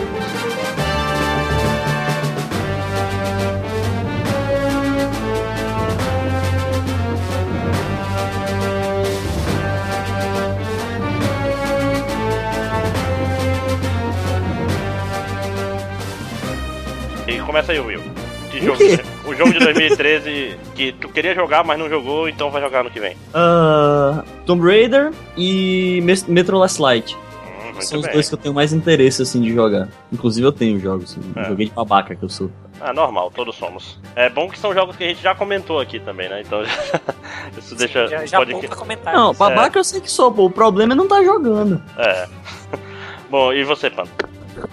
Começa 17.57 17.73
aí, 17.73 17.81
Will. 17.81 18.03
Que 18.51 18.59
O 18.59 18.63
jogo, 18.65 18.77
quê? 18.79 18.99
o 19.25 19.35
jogo 19.35 19.53
de 19.53 19.59
2013 19.61 20.57
que 20.77 20.93
tu 20.93 21.09
queria 21.09 21.35
jogar, 21.35 21.65
mas 21.65 21.79
não 21.79 21.89
jogou, 21.89 22.29
então 22.29 22.51
vai 22.51 22.61
jogar 22.61 22.85
no 22.85 22.91
que 22.91 23.01
vem. 23.01 23.17
Ah, 23.33 24.23
Tomb 24.45 24.63
Raider 24.67 25.11
e 25.39 26.03
Metro 26.29 26.59
Last 26.59 26.81
Light. 26.83 27.15
Hum, 27.17 27.65
muito 27.73 27.85
São 27.87 27.99
os 27.99 28.05
bem. 28.05 28.13
dois 28.15 28.29
que 28.29 28.35
eu 28.35 28.39
tenho 28.39 28.55
mais 28.55 28.75
interesse, 28.75 29.23
assim, 29.23 29.41
de 29.41 29.55
jogar. 29.55 29.89
Inclusive 30.13 30.47
eu 30.47 30.53
tenho 30.53 30.79
jogos, 30.79 31.13
assim, 31.13 31.21
É. 31.35 31.45
joguei 31.45 31.67
de 31.67 31.73
babaca 31.73 32.15
que 32.15 32.23
eu 32.23 32.29
sou. 32.29 32.51
Ah, 32.79 32.93
normal, 32.93 33.33
todos 33.35 33.57
somos. 33.57 33.99
É 34.15 34.29
bom 34.29 34.51
que 34.51 34.59
são 34.59 34.75
jogos 34.75 34.95
que 34.97 35.05
a 35.05 35.09
gente 35.09 35.23
já 35.23 35.35
comentou 35.35 35.81
aqui 35.81 35.99
também, 35.99 36.29
né? 36.29 36.43
Então 36.43 36.63
isso 37.57 37.75
deixa. 37.75 38.07
Já, 38.07 38.27
já 38.27 38.37
pode 38.39 38.53
poupa 38.53 38.77
comentário. 38.77 39.19
Não, 39.19 39.33
babaca 39.33 39.79
eu 39.79 39.85
sei 39.85 39.99
que 40.03 40.11
sou, 40.11 40.31
pô. 40.31 40.45
O 40.45 40.51
problema 40.51 40.93
é 40.93 40.97
não 40.97 41.09
tá 41.09 41.23
jogando. 41.25 41.83
É. 41.97 42.29
Bom, 43.31 43.51
e 43.53 43.65
você, 43.65 43.89
Pano? 43.89 44.11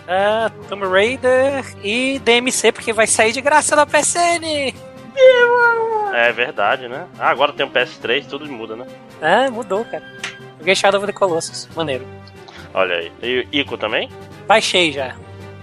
Ah, 0.08 0.52
Tomb 0.70 0.86
Raider 0.88 1.66
e 1.84 2.20
DMC, 2.20 2.72
porque 2.72 2.94
vai 2.94 3.08
sair 3.08 3.32
de 3.32 3.42
graça 3.42 3.76
da 3.76 3.86
PSN. 3.86 4.74
É 6.14 6.32
verdade, 6.32 6.88
né? 6.88 7.06
Ah, 7.20 7.30
agora 7.30 7.54
tem 7.54 7.66
um 7.66 7.70
PS3, 7.70 8.26
tudo 8.28 8.46
muda, 8.52 8.76
né? 8.76 8.86
Ah, 9.22 9.50
mudou, 9.52 9.84
cara. 9.86 10.04
Joguei 10.60 10.76
Shadow 10.76 11.00
of 11.00 11.08
the 11.08 11.14
Colossus. 11.18 11.68
Maneiro. 11.76 12.06
Olha 12.74 12.96
aí. 12.96 13.12
E 13.22 13.48
Ico 13.60 13.78
também? 13.78 14.10
Baixei 14.48 14.92
já. 14.92 15.10
Eu 15.10 15.16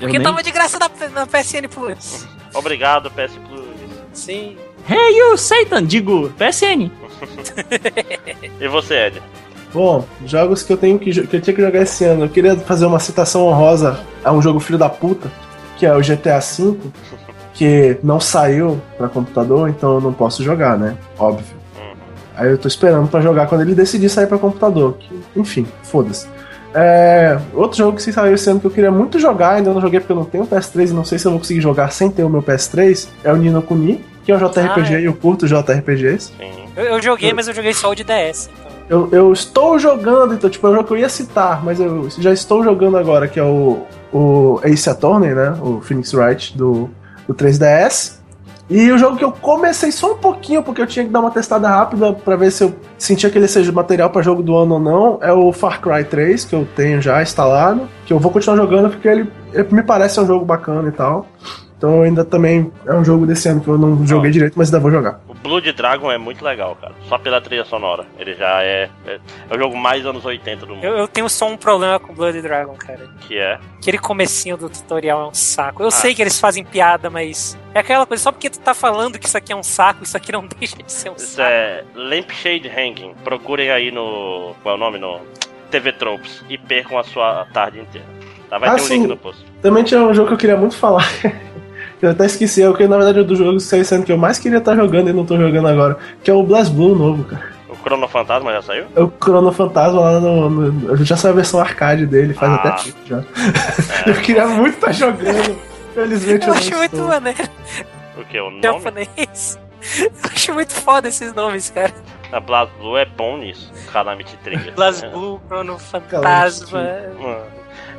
Porque 0.07 0.19
nem- 0.19 0.23
tava 0.23 0.43
de 0.43 0.51
graça 0.51 0.79
na, 0.79 0.89
na 1.11 1.27
PSN 1.27 1.69
Plus. 1.69 2.27
Obrigado, 2.55 3.11
PS 3.11 3.33
Plus. 3.49 3.67
Sim. 4.13 4.57
Hey 4.89 5.19
you, 5.19 5.37
Satan! 5.37 5.85
Digo, 5.85 6.31
PSN. 6.39 6.91
E 8.61 8.69
você, 8.69 8.95
Ed? 9.07 9.23
Bom, 9.73 10.05
jogos 10.27 10.63
que 10.63 10.73
eu 10.73 10.77
tenho 10.77 10.99
que, 10.99 11.11
que 11.27 11.37
eu 11.37 11.41
tinha 11.41 11.55
que 11.55 11.63
jogar 11.63 11.81
esse 11.83 12.05
ano. 12.05 12.25
Eu 12.25 12.29
queria 12.29 12.57
fazer 12.57 12.87
uma 12.87 12.99
citação 12.99 13.47
honrosa 13.47 13.99
a 14.25 14.33
um 14.33 14.43
jogo 14.43 14.59
filho 14.61 14.79
da 14.79 14.89
puta, 14.89 15.31
que 15.77 15.87
é 15.87 15.95
o 15.97 16.01
GTA 16.01 16.41
V, 16.41 16.77
que 17.55 17.97
não 18.03 18.19
saiu 18.21 18.81
pra 18.99 19.09
computador, 19.09 19.69
então 19.69 19.95
eu 19.95 20.01
não 20.01 20.13
posso 20.13 20.43
jogar, 20.43 20.79
né? 20.79 20.97
Óbvio. 21.19 21.61
Aí 22.37 22.49
eu 22.51 22.59
tô 22.59 22.67
esperando 22.69 23.07
pra 23.09 23.21
jogar 23.21 23.47
quando 23.47 23.61
ele 23.61 23.75
decidir 23.75 24.09
sair 24.09 24.27
pra 24.27 24.39
computador. 24.39 24.95
que- 24.99 25.21
enfim, 25.37 25.67
foda-se. 25.83 26.27
É, 26.73 27.37
outro 27.53 27.77
jogo 27.79 27.97
que 27.97 28.13
saiu 28.13 28.35
esse 28.35 28.49
ano 28.49 28.61
que 28.61 28.67
eu 28.67 28.71
queria 28.71 28.91
muito 28.93 29.19
jogar, 29.19 29.55
ainda 29.57 29.73
não 29.75 29.81
joguei 29.81 29.99
porque 30.01 30.13
eu 30.13 30.17
não 30.17 30.25
tenho 30.25 30.47
PS3 30.47 30.91
e 30.91 30.95
não 30.95 31.05
sei 31.05 31.19
se 31.19 31.27
eu 31.27 31.33
vou 31.33 31.41
conseguir 31.41 31.61
jogar 31.61 31.91
sem 31.93 32.09
ter 32.11 32.23
o 32.25 32.29
meu 32.31 32.43
PS3, 32.43 33.09
é 33.25 33.33
o 33.33 33.37
Nino 33.37 33.61
Kuni, 33.61 34.05
que 34.25 34.31
é 34.33 34.37
um 34.37 34.39
JRPG 34.39 34.95
Ah, 34.95 34.99
é. 34.99 35.01
e 35.03 35.05
eu 35.05 35.13
curto 35.15 35.47
JRPGs. 35.49 36.33
Sim. 36.39 36.60
Eu, 36.77 36.85
eu 36.85 37.03
joguei, 37.03 37.33
mas 37.33 37.49
eu 37.49 37.55
joguei 37.55 37.73
só 37.73 37.91
o 37.91 37.95
de 37.95 38.05
DS. 38.05 38.49
Então. 38.49 38.73
Eu, 38.89 39.09
eu 39.13 39.33
estou 39.33 39.79
jogando, 39.79 40.35
então, 40.35 40.51
tipo, 40.51 40.67
é 40.67 40.71
um 40.71 40.75
jogo 40.75 40.89
que 40.89 40.95
eu 40.95 40.99
ia 40.99 41.09
citar, 41.09 41.65
mas 41.65 41.79
eu 41.79 42.09
já 42.19 42.33
estou 42.33 42.65
jogando 42.65 42.97
agora, 42.97 43.29
que 43.29 43.39
é 43.39 43.45
o, 43.45 43.85
o 44.13 44.61
Ace 44.65 44.91
Attorney, 44.91 45.35
né? 45.35 45.57
O 45.63 45.81
Phoenix 45.81 46.13
Wright 46.13 46.57
do, 46.57 46.91
do 47.27 47.35
3DS. 47.35 48.19
E 48.69 48.91
o 48.93 48.99
jogo 48.99 49.17
que 49.17 49.25
eu 49.25 49.33
comecei 49.33 49.91
só 49.91 50.13
um 50.13 50.17
pouquinho, 50.17 50.63
porque 50.63 50.81
eu 50.81 50.87
tinha 50.87 51.05
que 51.05 51.11
dar 51.11 51.19
uma 51.19 51.31
testada 51.33 51.69
rápida 51.69 52.13
pra 52.13 52.37
ver 52.37 52.53
se 52.53 52.63
eu 52.63 52.73
sentia 52.97 53.29
que 53.29 53.37
ele 53.37 53.49
seja 53.49 53.73
material 53.73 54.11
pra 54.11 54.23
jogo 54.23 54.45
do 54.45 54.57
ano 54.57 54.75
ou 54.75 54.81
não, 54.81 55.19
é 55.21 55.33
o 55.33 55.53
Far 55.53 55.81
Cry 55.81 56.05
3, 56.05 56.45
que 56.45 56.55
eu 56.55 56.67
tenho 56.77 57.03
já 57.03 57.21
instalado, 57.21 57.89
que 58.07 58.13
eu 58.13 58.19
vou 58.21 58.31
continuar 58.31 58.57
jogando 58.57 58.91
porque 58.91 59.09
ele, 59.09 59.29
ele 59.53 59.69
me 59.73 59.83
parece 59.83 60.21
um 60.21 60.27
jogo 60.27 60.45
bacana 60.45 60.89
e 60.89 60.93
tal. 60.93 61.27
Então 61.77 61.97
eu 61.97 62.03
ainda 62.03 62.25
também 62.25 62.71
é 62.87 62.95
um 62.95 63.05
jogo 63.05 63.27
desse 63.27 63.49
ano 63.49 63.61
que 63.61 63.67
eu 63.67 63.77
não 63.77 64.07
joguei 64.07 64.31
direito, 64.31 64.55
mas 64.57 64.69
ainda 64.69 64.79
vou 64.79 64.91
jogar. 64.91 65.21
Blood 65.43 65.73
Dragon 65.73 66.13
é 66.13 66.19
muito 66.19 66.45
legal, 66.45 66.77
cara. 66.77 66.95
Só 67.09 67.17
pela 67.19 67.41
trilha 67.41 67.65
sonora. 67.65 68.05
Ele 68.19 68.35
já 68.35 68.63
é. 68.63 68.91
É, 69.07 69.19
é 69.49 69.55
o 69.55 69.59
jogo 69.59 69.77
mais 69.77 70.05
anos 70.05 70.25
80 70.25 70.67
do 70.67 70.75
mundo. 70.75 70.85
Eu, 70.85 70.97
eu 70.99 71.09
tenho 71.09 71.29
só 71.31 71.49
um 71.49 71.57
problema 71.57 71.99
com 71.99 72.13
Blood 72.13 72.41
Dragon, 72.43 72.75
cara. 72.75 73.09
Que 73.23 73.39
é. 73.39 73.59
Aquele 73.79 73.99
comecinho 73.99 74.57
do 74.57 74.69
tutorial 74.69 75.23
é 75.23 75.27
um 75.29 75.35
saco. 75.35 75.83
Eu 75.83 75.89
Ah. 75.89 75.91
sei 75.91 76.15
que 76.15 76.21
eles 76.23 76.39
fazem 76.39 76.63
piada, 76.65 77.09
mas 77.09 77.57
é 77.75 77.79
aquela 77.81 78.05
coisa, 78.05 78.23
só 78.23 78.31
porque 78.33 78.51
tu 78.51 78.61
tá 78.61 78.75
falando 78.75 79.19
que 79.19 79.27
isso 79.27 79.37
aqui 79.39 79.53
é 79.53 79.57
um 79.57 79.63
saco, 79.63 80.05
isso 80.05 80.17
aqui 80.17 80.31
não 80.31 80.47
deixa 80.59 80.77
de 80.77 80.93
ser 80.93 81.11
um 81.11 81.15
Isso 81.17 81.37
saco. 81.37 81.49
é 81.51 81.85
Lampshade 81.95 82.69
Hanging. 82.69 83.15
Procurem 83.25 83.71
aí 83.71 83.91
no. 83.91 84.55
Qual 84.63 84.75
é 84.75 84.77
o 84.77 84.81
nome? 84.81 84.99
No 84.99 85.21
TV 85.71 85.93
Tropes. 85.93 86.45
E 86.49 86.59
percam 86.59 86.99
a 86.99 87.05
sua 87.05 87.47
tarde 87.53 87.81
inteira. 87.81 88.07
Tá? 88.51 88.59
Vai 88.59 88.69
Ah, 88.69 88.75
ter 88.75 88.83
um 88.83 88.85
sim. 88.85 88.95
link 88.99 89.07
no 89.09 89.17
post. 89.17 89.45
Também 89.63 89.85
tinha 89.85 90.03
um 90.03 90.13
jogo 90.13 90.29
que 90.29 90.35
eu 90.35 90.39
queria 90.39 90.57
muito 90.57 90.77
falar. 90.77 91.09
eu 92.07 92.11
até 92.11 92.27
esqueci, 92.27 92.63
é 92.63 92.69
o 92.69 92.75
que 92.75 92.87
na 92.89 92.97
verdade 92.97 93.21
é 93.21 93.23
do 93.23 93.35
jogo 93.37 93.59
saiu 93.61 93.85
ano 93.93 94.05
que 94.05 94.13
eu 94.13 94.19
mais 94.19 94.39
queria 94.39 94.59
estar 94.59 94.75
jogando 94.77 95.11
e 95.11 95.13
não 95.13 95.25
tô 95.27 95.37
jogando 95.37 95.69
agora. 95.69 95.97
Que 96.23 96.31
é 96.31 96.35
o 96.35 96.43
Blast 96.43 96.73
Blue 96.73 96.95
novo, 96.97 97.25
cara. 97.25 97.51
O 97.69 97.77
Chrono 97.77 98.09
Fantasma 98.09 98.53
já 98.53 98.63
saiu? 98.63 98.87
É 98.97 99.01
o 99.01 99.13
Chrono 99.23 99.53
Fantasma 99.53 100.01
lá 100.01 100.21
no. 100.21 100.51
no- 100.51 100.93
a 100.93 100.97
gente 100.97 101.09
já 101.09 101.17
saiu 101.17 101.33
a 101.33 101.37
versão 101.37 101.61
arcade 101.61 102.07
dele, 102.07 102.35
faz 102.35 102.53
Ah. 102.53 102.55
até 102.57 102.83
tempo 102.85 102.99
já. 103.07 103.23
eu 104.07 104.15
queria 104.23 104.47
muito 104.47 104.75
estar 104.75 104.93
jogando. 104.93 105.57
Felizmente 105.95 106.47
eu, 106.47 106.49
Eu 106.49 106.55
não 106.55 106.61
acho 106.61 106.77
muito 106.77 106.97
maneiro, 106.99 107.49
O 108.19 108.25
que? 108.25 108.41
O 108.41 108.51
nome? 108.51 108.63
japonês. 108.63 109.59
Eu 109.99 110.11
acho 110.35 110.53
muito 110.55 110.73
foda 110.75 111.09
esses 111.09 111.33
nomes, 111.35 111.71
cara. 111.71 111.93
A 112.33 112.39
Blast 112.39 112.73
Blue 112.79 112.97
é 112.99 113.05
bom 113.07 113.39
nisso. 113.39 113.73
Calamity 113.93 114.37
Trigger. 114.45 114.75
Blast 114.75 115.05
É. 115.05 115.09
Blue, 115.09 115.41
Chrono 115.49 115.79
Fantasma. 115.79 116.81
Mano, 117.19 117.39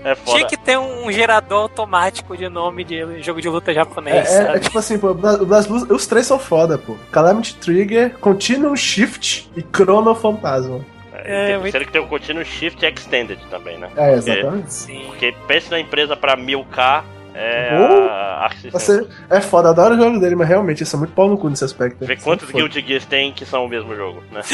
É 0.04 0.16
foda. 0.16 0.38
Tinha 0.38 0.48
que 0.50 0.58
ter 0.58 0.78
um 0.80 1.12
gerador 1.12 1.62
automático 1.64 2.36
de 2.36 2.50
nome 2.50 2.84
de 2.84 3.22
jogo 3.22 3.40
de 3.42 3.48
luta 3.50 3.72
É, 3.72 3.74
japonês, 3.76 4.16
é- 4.16 4.20
é 4.42 4.46
sabe? 4.48 4.60
tipo 4.62 4.80
assim, 4.80 4.98
pô, 4.98 5.10
o 5.12 5.14
Bla- 5.14 5.36
o 5.42 5.46
Blast 5.46 5.70
Blue, 5.70 5.88
os 5.96 6.08
três 6.08 6.26
são 6.26 6.40
foda, 6.40 6.78
pô. 6.78 6.96
Calamity 7.12 7.56
Trigger, 7.58 8.18
Continuum 8.20 8.76
Shift 8.76 9.50
e 9.56 9.62
Chrono 9.76 10.16
Fantasma. 10.16 10.80
É, 11.14 11.52
É, 11.52 11.58
muito- 11.60 11.72
tem 11.72 11.86
que 11.86 11.92
ter 11.92 12.00
o 12.00 12.08
Continuous 12.08 12.48
Shift 12.48 12.84
Extended 12.84 13.40
também, 13.52 13.78
né? 13.78 13.90
É, 13.96 14.14
exatamente. 14.16 14.74
Sim. 14.74 15.04
Porque 15.08 15.36
pense 15.48 15.70
na 15.70 15.80
empresa 15.80 16.16
pra 16.18 16.36
1000k 16.36 17.04
é 17.36 17.70
a 17.74 18.50
System. 18.54 18.72
Você, 18.72 19.08
é 19.30 19.40
foda, 19.40 19.70
adoro 19.70 19.94
o 19.94 19.98
jogo 19.98 20.20
dele, 20.20 20.36
mas 20.36 20.48
realmente 20.48 20.82
isso 20.82 20.96
é 20.96 21.00
muito 21.00 21.14
pau 21.14 21.30
no 21.30 21.38
cu 21.38 21.48
nesse 21.48 21.64
aspecto. 21.64 22.04
Vê 22.04 22.14
é 22.14 22.16
quantos. 22.16 22.50
Guilty 22.50 22.82
Gears 22.86 23.06
tem 23.06 23.32
que 23.32 23.46
são 23.46 23.66
o 23.66 23.70
mesmo 23.70 23.96
jogo, 23.96 24.24
né? 24.32 24.42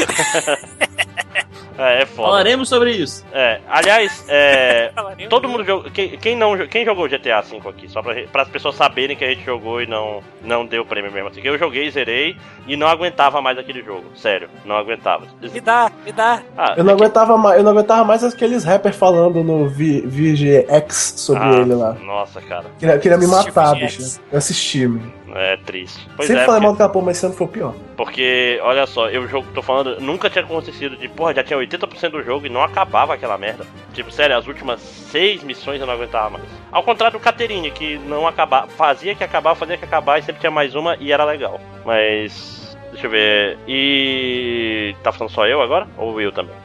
é, 1.78 2.02
é 2.02 2.06
foda. 2.06 2.30
Falaremos 2.30 2.70
sobre 2.70 2.92
isso. 2.92 3.26
É, 3.32 3.60
aliás, 3.70 4.26
é, 4.28 4.92
todo 5.30 5.48
mundo 5.48 5.64
jogou. 5.64 5.90
Quem, 5.92 6.10
quem 6.18 6.36
não, 6.36 6.58
quem 6.68 6.84
jogou 6.86 7.08
GTA 7.08 7.42
V 7.42 7.62
aqui? 7.70 7.88
Só 7.90 8.02
pra, 8.02 8.16
para 8.32 8.42
as 8.44 8.50
pessoas 8.50 8.76
saberem 8.76 9.16
que 9.16 9.24
a 9.24 9.30
gente 9.30 9.44
jogou 9.46 9.82
e 9.82 9.88
não, 9.88 10.22
não 10.42 10.66
deu 10.66 10.84
prêmio 10.86 11.12
mesmo 11.12 11.30
assim. 11.30 11.42
Eu 11.44 11.58
joguei, 11.58 11.90
zerei 11.92 12.36
e 12.68 12.76
não 12.76 12.88
aguentava 12.88 13.42
mais 13.42 13.58
aquele 13.58 13.84
jogo. 13.84 14.06
Sério, 14.16 14.50
não 14.66 14.76
aguentava. 14.76 15.26
Me 15.42 15.60
dá, 15.62 15.92
me 16.06 16.12
dá. 16.12 16.42
Ah, 16.58 16.74
Eu 16.78 16.84
não 16.84 16.94
aguentava 16.94 17.38
mais, 17.38 17.58
eu 17.58 17.64
não 17.64 17.72
aguentava 17.72 18.04
mais 18.04 18.24
aqueles 18.24 18.64
rappers 18.64 18.96
falando 18.96 19.44
no 19.44 19.68
Vi- 19.68 20.02
VGX 20.02 21.14
sobre 21.18 21.44
ah, 21.44 21.60
ele 21.62 21.74
lá. 21.76 21.94
Nossa, 21.94 22.42
cara, 22.42 22.66
Queria, 22.80 22.98
queria 23.00 23.18
me 23.18 23.28
matar, 23.28 23.74
VGX. 23.76 23.98
bicho. 23.98 24.20
Eu 24.32 24.38
assisti, 24.38 24.88
mano. 24.88 25.12
é 25.36 25.58
triste. 25.58 26.08
Pois 26.16 26.28
Sempre 26.28 26.44
é, 26.44 26.46
falei 26.46 26.62
mal 26.62 26.72
porque- 26.72 26.84
do 26.84 26.88
Capô, 26.88 27.02
mas 27.02 27.18
esse 27.18 27.26
ano 27.26 27.36
foi 27.36 27.48
o 27.48 27.50
pior. 27.50 27.74
Porque, 27.98 28.60
olha 28.62 28.86
só, 28.86 29.10
eu 29.10 29.28
jogo 29.28 29.48
tô 29.56 29.62
falando, 29.64 30.00
nunca 30.00 30.30
tinha 30.30 30.44
acontecido 30.46 30.96
de, 30.96 31.08
porra, 31.10 31.34
já 31.34 31.44
tinha 31.44 31.58
80% 31.58 32.12
do 32.12 32.22
jogo 32.24 32.46
e 32.46 32.50
não 32.50 32.62
acabava 32.62 33.16
aquela 33.16 33.40
merda. 33.40 33.66
Tipo, 33.92 34.12
sério, 34.12 34.38
as 34.38 34.46
últimas 34.46 34.80
seis 34.80 35.42
missões 35.44 35.82
eu 35.82 35.88
não 35.88 35.96
aguentava 35.96 36.30
mais. 36.30 36.46
Ao 36.72 36.84
contrário 36.84 37.18
do 37.18 37.24
Caterine, 37.24 37.72
que 37.72 37.98
não 37.98 38.28
acabava, 38.28 38.68
fazia 38.68 39.16
que 39.16 39.24
acabava, 39.24 39.56
fazia 39.56 39.78
que 39.78 39.84
acabar 39.84 40.20
e 40.20 40.22
sempre 40.22 40.40
tinha 40.40 40.52
mais 40.52 40.76
uma 40.76 40.96
e 41.00 41.12
era 41.12 41.26
legal. 41.26 41.60
Mas. 41.84 42.78
Deixa 42.92 43.08
eu 43.08 43.12
ver. 43.12 43.58
E. 43.68 44.96
Tá 45.02 45.12
falando 45.12 45.34
só 45.34 45.48
eu 45.48 45.60
agora? 45.60 45.88
Ou 45.98 46.12
o 46.12 46.14
Will 46.14 46.32
também? 46.32 46.56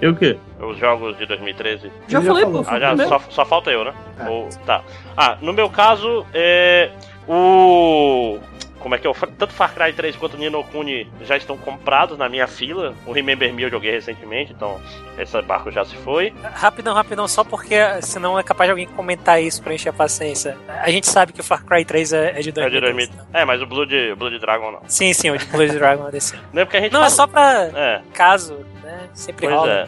Eu 0.00 0.12
o 0.12 0.16
quê? 0.16 0.38
Os 0.60 0.78
jogos 0.78 1.16
de 1.18 1.26
2013. 1.26 1.90
Já 2.06 2.20
já 2.20 2.26
falei, 2.26 2.44
pô. 2.46 2.64
Ah, 2.66 2.78
já, 2.78 2.96
só, 3.08 3.20
só 3.30 3.44
falta 3.44 3.70
eu, 3.70 3.84
né? 3.84 3.94
É. 4.20 4.28
Ou- 4.28 4.48
tá. 4.64 4.82
Ah, 5.16 5.36
no 5.40 5.52
meu 5.52 5.68
caso, 5.68 6.24
é. 6.32 6.90
O. 7.26 8.38
Como 8.86 8.94
é 8.94 8.98
que 8.98 9.06
é? 9.08 9.10
o 9.10 9.14
Fa- 9.14 9.26
Tanto 9.26 9.52
Far 9.52 9.74
Cry 9.74 9.92
3 9.92 10.14
quanto 10.14 10.38
Nino 10.38 10.62
Kuni 10.62 11.10
já 11.22 11.36
estão 11.36 11.58
comprados 11.58 12.16
na 12.16 12.28
minha 12.28 12.46
fila. 12.46 12.94
O 13.04 13.10
Remember 13.10 13.52
Me 13.52 13.64
eu 13.64 13.68
joguei 13.68 13.90
recentemente, 13.90 14.52
então 14.52 14.80
esse 15.18 15.42
barco 15.42 15.72
já 15.72 15.84
se 15.84 15.96
foi. 15.96 16.32
Rapidão, 16.54 16.94
rapidão, 16.94 17.26
só 17.26 17.42
porque 17.42 17.74
senão 18.00 18.38
é 18.38 18.44
capaz 18.44 18.68
de 18.68 18.70
alguém 18.70 18.86
comentar 18.86 19.42
isso 19.42 19.60
pra 19.60 19.74
encher 19.74 19.88
a 19.88 19.92
paciência. 19.92 20.56
A 20.68 20.88
gente 20.88 21.08
sabe 21.08 21.32
que 21.32 21.40
o 21.40 21.42
Far 21.42 21.64
Cry 21.64 21.84
3 21.84 22.12
é, 22.12 22.38
é 22.38 22.40
de 22.40 22.50
É 22.50 22.52
2000. 22.52 22.70
de 22.70 22.80
2000. 22.80 23.08
É, 23.32 23.44
mas 23.44 23.60
o 23.60 23.66
Blood, 23.66 24.14
Blood 24.14 24.38
Dragon 24.38 24.70
não. 24.70 24.80
Sim, 24.86 25.12
sim, 25.12 25.30
o 25.30 25.38
Blood 25.50 25.76
Dragon 25.76 26.06
é 26.06 26.10
desse. 26.12 26.38
Não 26.54 26.62
é 26.62 26.64
porque 26.64 26.76
a 26.76 26.80
gente 26.82 26.92
Não, 26.92 27.00
é 27.00 27.10
fala- 27.10 27.12
só 27.16 27.26
pra 27.26 27.64
É, 27.74 28.02
caso, 28.14 28.64
né? 28.84 29.08
Sempre 29.14 29.48
pois 29.48 29.58
rola. 29.58 29.72
é. 29.72 29.86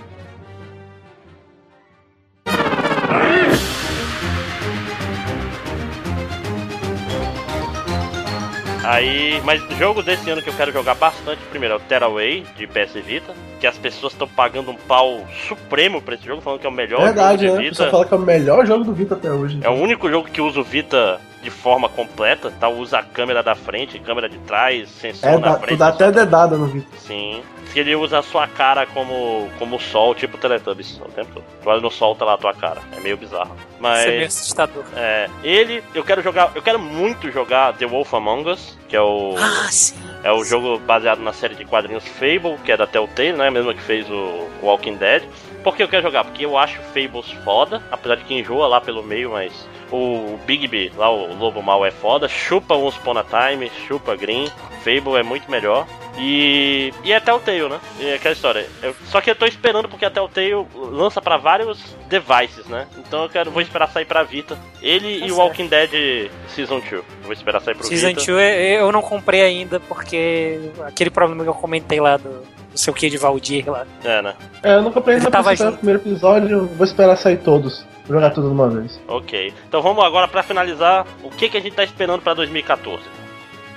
Aí, 8.88 9.38
mas 9.44 9.60
jogo 9.78 10.02
desse 10.02 10.30
ano 10.30 10.40
que 10.40 10.48
eu 10.48 10.54
quero 10.54 10.72
jogar 10.72 10.94
bastante, 10.94 11.42
primeiro 11.50 11.74
é 11.74 11.76
o 11.76 11.80
Tearaway 11.80 12.46
de 12.56 12.66
PS 12.66 12.94
Vita, 13.04 13.34
que 13.60 13.66
as 13.66 13.76
pessoas 13.76 14.14
estão 14.14 14.26
pagando 14.26 14.70
um 14.70 14.74
pau 14.76 15.26
supremo 15.46 16.00
pra 16.00 16.14
esse 16.14 16.24
jogo, 16.24 16.40
falando 16.40 16.60
que 16.60 16.66
é 16.66 16.70
o 16.70 16.72
melhor 16.72 17.02
Verdade, 17.02 17.46
jogo 17.48 17.58
né? 17.58 17.62
de 17.64 17.68
O 17.68 17.70
pessoal 17.72 17.86
Vita. 17.88 17.90
fala 17.90 18.06
que 18.06 18.14
é 18.14 18.16
o 18.16 18.20
melhor 18.20 18.66
jogo 18.66 18.84
do 18.84 18.94
Vita 18.94 19.14
até 19.14 19.30
hoje. 19.30 19.58
É 19.62 19.68
o 19.68 19.74
único 19.74 20.08
jogo 20.08 20.30
que 20.30 20.40
usa 20.40 20.58
o 20.60 20.64
Vita 20.64 21.20
de 21.42 21.50
forma 21.50 21.88
completa, 21.88 22.50
tá? 22.58 22.68
Usa 22.68 22.98
a 22.98 23.02
câmera 23.02 23.42
da 23.42 23.54
frente, 23.54 23.98
câmera 23.98 24.28
de 24.28 24.38
trás, 24.38 24.88
sensor 24.90 25.28
É, 25.30 25.38
na 25.38 25.48
dá, 25.48 25.54
frente. 25.58 25.68
tu 25.68 25.76
dá 25.76 25.88
até 25.88 26.10
dedada 26.10 26.56
no 26.56 26.66
Vita. 26.66 26.96
Sim. 26.98 27.42
Que 27.72 27.80
ele 27.80 27.94
usa 27.94 28.18
a 28.18 28.22
sua 28.22 28.46
cara 28.48 28.86
como, 28.86 29.48
como 29.58 29.78
sol, 29.78 30.14
tipo 30.14 30.38
Teletubbies 30.38 30.98
o 31.00 31.04
tempo 31.10 31.30
todo. 31.34 31.44
Tu 31.62 31.68
olha 31.68 31.80
no 31.82 31.90
sol, 31.90 32.14
tá 32.16 32.24
lá 32.24 32.34
a 32.34 32.38
tua 32.38 32.54
cara. 32.54 32.80
É 32.96 33.00
meio 33.00 33.16
bizarro. 33.16 33.54
Mas. 33.78 34.00
Isso 34.00 34.08
é 34.08 34.12
meio 34.12 34.26
assustador. 34.26 34.84
É, 34.96 35.28
ele, 35.44 35.84
eu 35.94 36.02
quero 36.02 36.22
jogar, 36.22 36.50
eu 36.54 36.62
quero 36.62 36.78
muito 36.78 37.30
jogar 37.30 37.74
The 37.74 37.86
Wolf 37.86 38.12
Among 38.14 38.48
Us, 38.50 38.76
que 38.88 38.96
é 38.96 39.00
o 39.02 39.34
Ah, 39.38 39.68
sim. 39.70 39.94
é 40.24 40.32
o 40.32 40.42
jogo 40.44 40.78
baseado 40.78 41.20
na 41.20 41.32
série 41.32 41.54
de 41.54 41.64
quadrinhos 41.66 42.08
Fable, 42.08 42.56
que 42.64 42.72
é 42.72 42.76
da 42.76 42.86
Telltale, 42.86 43.32
né, 43.34 43.50
mesmo 43.50 43.72
que 43.74 43.82
fez 43.82 44.08
o 44.10 44.48
Walking 44.62 44.96
Dead. 44.96 45.22
Por 45.62 45.76
que 45.76 45.82
eu 45.82 45.88
quero 45.88 46.02
jogar? 46.04 46.24
Porque 46.24 46.46
eu 46.46 46.56
acho 46.56 46.80
Fables 46.94 47.30
foda, 47.44 47.82
apesar 47.92 48.16
de 48.16 48.24
que 48.24 48.32
enjoa 48.34 48.66
lá 48.66 48.80
pelo 48.80 49.02
meio, 49.02 49.32
mas 49.32 49.52
o 49.92 50.38
Bigby, 50.46 50.92
lá 50.96 51.10
o 51.10 51.34
Lobo 51.36 51.62
Mal 51.62 51.84
é 51.86 51.90
foda, 51.90 52.28
chupa 52.28 52.74
Once 52.74 52.98
Upon 52.98 53.18
a 53.18 53.24
Time, 53.24 53.70
chupa 53.86 54.14
Green, 54.16 54.50
Fable 54.84 55.16
é 55.18 55.22
muito 55.22 55.50
melhor. 55.50 55.86
E, 56.20 56.92
e 57.04 57.12
é 57.12 57.20
Telltale, 57.20 57.68
né? 57.68 57.78
E 58.00 58.06
é 58.08 58.14
aquela 58.14 58.32
história. 58.34 58.66
Eu- 58.82 58.94
só 59.06 59.20
que 59.20 59.30
eu 59.30 59.36
tô 59.36 59.46
esperando 59.46 59.88
porque 59.88 60.04
a 60.04 60.10
Telltale 60.10 60.66
lança 60.74 61.22
pra 61.22 61.36
vários 61.36 61.78
devices, 62.08 62.66
né? 62.66 62.88
Então 62.98 63.22
eu 63.22 63.28
quero, 63.28 63.50
vou 63.52 63.62
esperar 63.62 63.88
sair 63.88 64.04
pra 64.04 64.24
Vita. 64.24 64.58
Ele 64.82 65.20
Tá 65.20 65.26
e 65.26 65.30
o. 65.32 65.36
Walking 65.36 65.68
Dead 65.68 66.28
Season 66.48 66.80
2. 66.80 67.02
Vou 67.22 67.32
esperar 67.32 67.60
sair 67.60 67.74
pro 67.76 67.84
Season 67.86 68.08
Vita. 68.08 68.24
2 68.26 68.80
eu 68.80 68.90
não 68.90 69.00
comprei 69.00 69.42
ainda 69.42 69.78
porque 69.78 70.72
aquele 70.84 71.10
problema 71.10 71.44
que 71.44 71.50
eu 71.50 71.54
comentei 71.54 72.00
lá 72.00 72.16
do, 72.16 72.42
do 72.78 72.80
seu 72.80 72.94
que 72.94 73.10
de 73.10 73.18
Valdir 73.18 73.68
lá. 73.68 73.84
É, 74.04 74.22
né? 74.22 74.34
É, 74.62 74.74
eu 74.74 74.82
nunca 74.82 75.00
aprendi 75.00 75.20
Ele 75.20 75.28
a 75.28 75.30
tava 75.30 75.44
participar 75.44 75.70
do 75.70 75.72
junto. 75.72 75.80
primeiro 75.80 76.00
episódio, 76.00 76.66
vou 76.76 76.86
esperar 76.86 77.16
sair 77.16 77.38
todos. 77.38 77.84
Vou 78.06 78.14
jogar 78.16 78.30
tudo 78.30 78.46
de 78.46 78.54
uma 78.54 78.68
vez. 78.70 79.00
Ok. 79.08 79.52
Então 79.68 79.82
vamos 79.82 80.04
agora 80.04 80.28
pra 80.28 80.42
finalizar. 80.42 81.04
O 81.22 81.28
que, 81.28 81.48
que 81.48 81.56
a 81.56 81.60
gente 81.60 81.74
tá 81.74 81.82
esperando 81.82 82.22
pra 82.22 82.34
2014? 82.34 83.02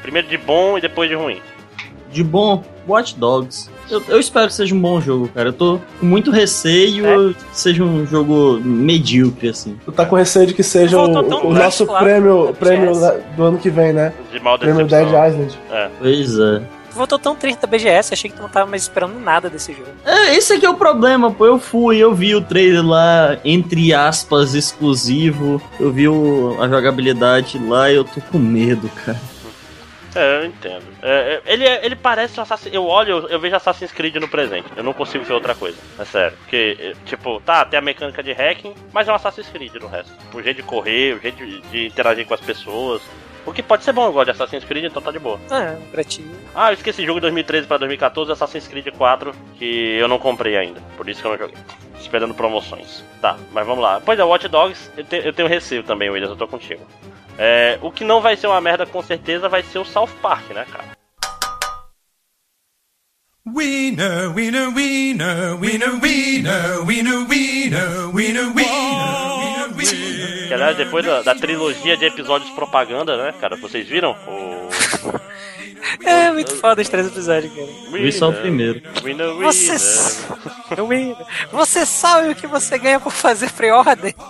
Primeiro 0.02 0.28
de 0.28 0.38
bom 0.38 0.78
e 0.78 0.82
depois 0.82 1.10
de 1.10 1.16
ruim. 1.16 1.42
De 2.12 2.24
bom, 2.24 2.64
Watch 2.88 3.16
Dogs. 3.18 3.70
Eu, 3.90 4.02
eu 4.08 4.20
espero 4.20 4.48
que 4.48 4.54
seja 4.54 4.76
um 4.76 4.80
bom 4.80 5.02
jogo, 5.02 5.28
cara. 5.30 5.50
Eu 5.50 5.54
tô 5.54 5.80
com 6.00 6.06
muito 6.06 6.30
receio 6.32 7.34
que 7.34 7.58
seja 7.58 7.84
um 7.84 8.06
jogo 8.06 8.60
medíocre, 8.62 9.50
assim. 9.50 9.78
Tu 9.84 9.92
tá 9.92 10.06
com 10.06 10.16
receio 10.16 10.48
de 10.48 10.54
que 10.54 10.64
seja 10.64 10.98
o, 10.98 11.48
o 11.48 11.54
nosso 11.54 11.86
claro, 11.86 12.06
prêmio, 12.06 12.48
do 12.48 12.54
prêmio 12.54 12.92
do 13.36 13.44
ano 13.44 13.58
que 13.58 13.70
vem, 13.70 13.92
né? 13.94 14.14
De 14.32 14.40
mal 14.40 14.58
Prêmio 14.58 14.86
Dead. 14.86 15.08
Island. 15.08 15.58
Pois 16.00 16.38
é. 16.38 16.62
Voltou 16.94 17.18
tão 17.18 17.36
triste 17.36 17.60
da 17.60 17.68
BGS, 17.68 18.14
achei 18.14 18.30
que 18.30 18.36
tu 18.36 18.42
não 18.42 18.50
tava 18.50 18.70
mais 18.70 18.84
esperando 18.84 19.20
nada 19.20 19.50
desse 19.50 19.74
jogo. 19.74 19.90
É, 20.06 20.36
esse 20.36 20.54
aqui 20.54 20.66
é 20.66 20.70
o 20.70 20.76
problema, 20.76 21.32
pô. 21.32 21.46
Eu 21.46 21.58
fui, 21.60 21.98
eu 21.98 22.14
vi 22.14 22.36
o 22.36 22.42
trailer 22.42 22.86
lá, 22.86 23.38
entre 23.46 23.94
aspas, 23.94 24.54
exclusivo. 24.54 25.62
Eu 25.80 25.92
vi 25.92 26.08
o- 26.08 26.58
a 26.62 26.68
jogabilidade 26.68 27.58
lá 27.60 27.90
e 27.92 27.96
eu 27.96 28.04
tô 28.04 28.20
com 28.22 28.38
medo, 28.38 28.90
cara. 29.06 29.20
É, 30.14 30.42
eu 30.42 30.46
entendo. 30.48 30.84
É, 31.02 31.42
é, 31.46 31.54
ele, 31.54 31.64
é- 31.66 31.86
ele 31.86 31.96
parece 31.96 32.38
um 32.38 32.44
Assassin's 32.44 32.74
Eu 32.76 32.86
olho, 32.86 33.12
eu, 33.20 33.30
eu 33.30 33.40
vejo 33.40 33.56
Assassin's 33.56 33.94
Creed 33.94 34.18
no 34.18 34.28
presente. 34.28 34.68
Eu 34.76 34.84
não 34.84 34.92
consigo 34.92 35.24
ver 35.24 35.32
outra 35.34 35.56
coisa. 35.56 35.78
É 35.98 36.04
sério. 36.04 36.38
Porque, 36.42 36.78
é, 36.78 36.94
tipo, 37.06 37.40
tá, 37.46 37.64
tem 37.64 37.80
a 37.80 37.82
mecânica 37.82 38.22
de 38.22 38.34
hacking, 38.34 38.74
mas 38.92 39.08
é 39.08 39.12
um 39.14 39.16
Assassin's 39.16 39.48
Creed 39.48 39.74
no 39.76 39.88
resto. 39.88 40.12
O 40.34 40.42
jeito 40.42 40.58
de 40.58 40.64
correr, 40.64 41.16
o 41.16 41.22
jeito 41.22 41.38
de, 41.46 41.62
de 41.62 41.88
interagir 41.88 42.26
com 42.28 42.34
as 42.34 42.42
pessoas. 42.42 43.02
O 43.46 43.52
que 43.52 43.64
pode 43.64 43.84
ser 43.84 43.92
bom, 43.92 44.06
eu 44.06 44.12
gosto 44.14 44.26
de 44.26 44.32
Assassin's 44.32 44.64
Creed, 44.64 44.86
então 44.86 45.02
tá 45.02 45.12
de 45.12 45.18
boa. 45.20 45.40
Ah, 45.50 45.76
pra 45.92 46.04
ti. 46.04 46.24
Ah, 46.54 46.70
eu 46.70 46.74
esqueci 46.76 47.04
jogo 47.06 47.20
de 47.20 47.22
2013 47.22 47.66
pra 47.68 47.78
2014, 47.78 48.32
Assassin's 48.32 48.68
Creed 48.68 48.88
4, 48.96 49.34
que 49.58 49.98
eu 49.98 50.08
não 50.08 50.20
comprei 50.20 50.56
ainda. 50.58 50.80
Por 50.96 51.10
isso 51.10 51.22
que 51.22 51.28
eu 51.28 51.32
não 51.32 51.38
joguei. 51.40 51.58
Esperando 52.00 52.34
promoções. 52.36 53.04
Tá, 53.20 53.38
mas 53.52 53.66
vamos 53.66 53.84
lá. 53.84 54.00
Pois 54.04 54.20
é, 54.20 54.24
Watch 54.24 54.48
Dogs, 54.48 54.92
eu, 54.96 55.04
te- 55.04 55.22
eu 55.26 55.34
tenho 55.34 55.48
receio 55.48 55.82
também, 55.84 56.10
Williams, 56.10 56.32
eu 56.32 56.38
tô 56.38 56.48
contigo. 56.48 56.82
É, 57.38 57.80
o 57.82 57.92
que 57.92 58.04
não 58.04 58.22
vai 58.22 58.36
ser 58.36 58.46
uma 58.48 58.62
merda 58.62 58.86
com 58.86 59.02
certeza 59.02 59.50
vai 59.50 59.64
ser 59.64 59.80
o 59.80 59.86
South 59.86 60.10
Park, 60.22 60.50
né, 60.52 60.66
cara? 60.72 60.86
Wiener, 63.44 64.30
wiener, 64.36 64.70
wiener, 64.70 65.56
wiener, 65.60 66.00
wiener, 66.00 66.86
wiener, 66.86 67.26
wiener, 67.28 67.28
wiener, 67.28 68.14
wiener, 68.14 68.54
wiener, 68.54 69.76
wiener. 69.76 70.21
Que 70.52 70.56
aliás, 70.56 70.76
depois 70.76 71.06
da, 71.06 71.22
da 71.22 71.34
trilogia 71.34 71.96
de 71.96 72.04
episódios 72.04 72.50
propaganda, 72.50 73.16
né, 73.16 73.34
cara? 73.40 73.56
Vocês 73.56 73.88
viram? 73.88 74.12
O. 74.28 74.68
É 76.06 76.32
muito 76.32 76.56
foda 76.56 76.82
os 76.82 76.90
três 76.90 77.08
episódios, 77.08 77.54
cara. 77.54 77.68
Vi 77.92 78.12
só 78.12 78.30
o 78.30 78.34
primeiro. 78.34 78.82
Winner, 79.04 79.30
winner. 79.30 79.46
Você, 79.46 79.76
Winner, 80.88 81.16
você 81.52 81.86
sabe 81.86 82.30
o 82.30 82.36
que 82.36 82.48
você 82.48 82.78
ganha 82.78 83.00
por 83.00 83.12
fazer 83.12 83.52
pre-order? 83.52 84.14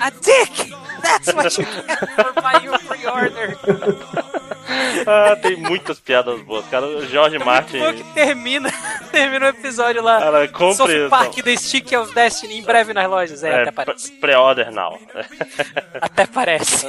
A 0.00 0.10
dick! 0.10 0.74
That's 1.02 1.32
what 1.32 1.58
you 1.58 1.64
get 1.64 1.98
for 2.14 2.32
buying 2.42 2.68
a 2.68 2.78
pre-order. 2.78 3.56
Ah, 5.06 5.34
tem 5.36 5.56
muitas 5.56 5.98
piadas 5.98 6.40
boas, 6.42 6.64
cara. 6.66 6.86
O 6.86 7.06
George 7.06 7.36
É 7.36 7.38
muito 7.38 7.46
Martin. 7.46 7.78
bom 7.78 7.92
que 7.94 8.04
termina, 8.14 8.70
termina 9.10 9.46
o 9.46 9.48
episódio 9.48 10.02
lá. 10.02 10.18
Cara, 10.20 10.48
compre. 10.48 10.74
South 10.76 11.08
Park 11.10 11.34
The 11.42 11.56
Stick 11.56 11.92
of 11.92 12.14
Destiny 12.14 12.58
em 12.58 12.62
breve 12.62 12.92
nas 12.92 13.08
lojas. 13.08 13.42
É, 13.42 13.48
É, 13.50 13.62
até 13.62 13.70
parece. 13.72 14.10
pre- 14.12 14.20
pre-order 14.20 14.70
now. 14.72 14.98
Até 16.00 16.26
parece. 16.26 16.86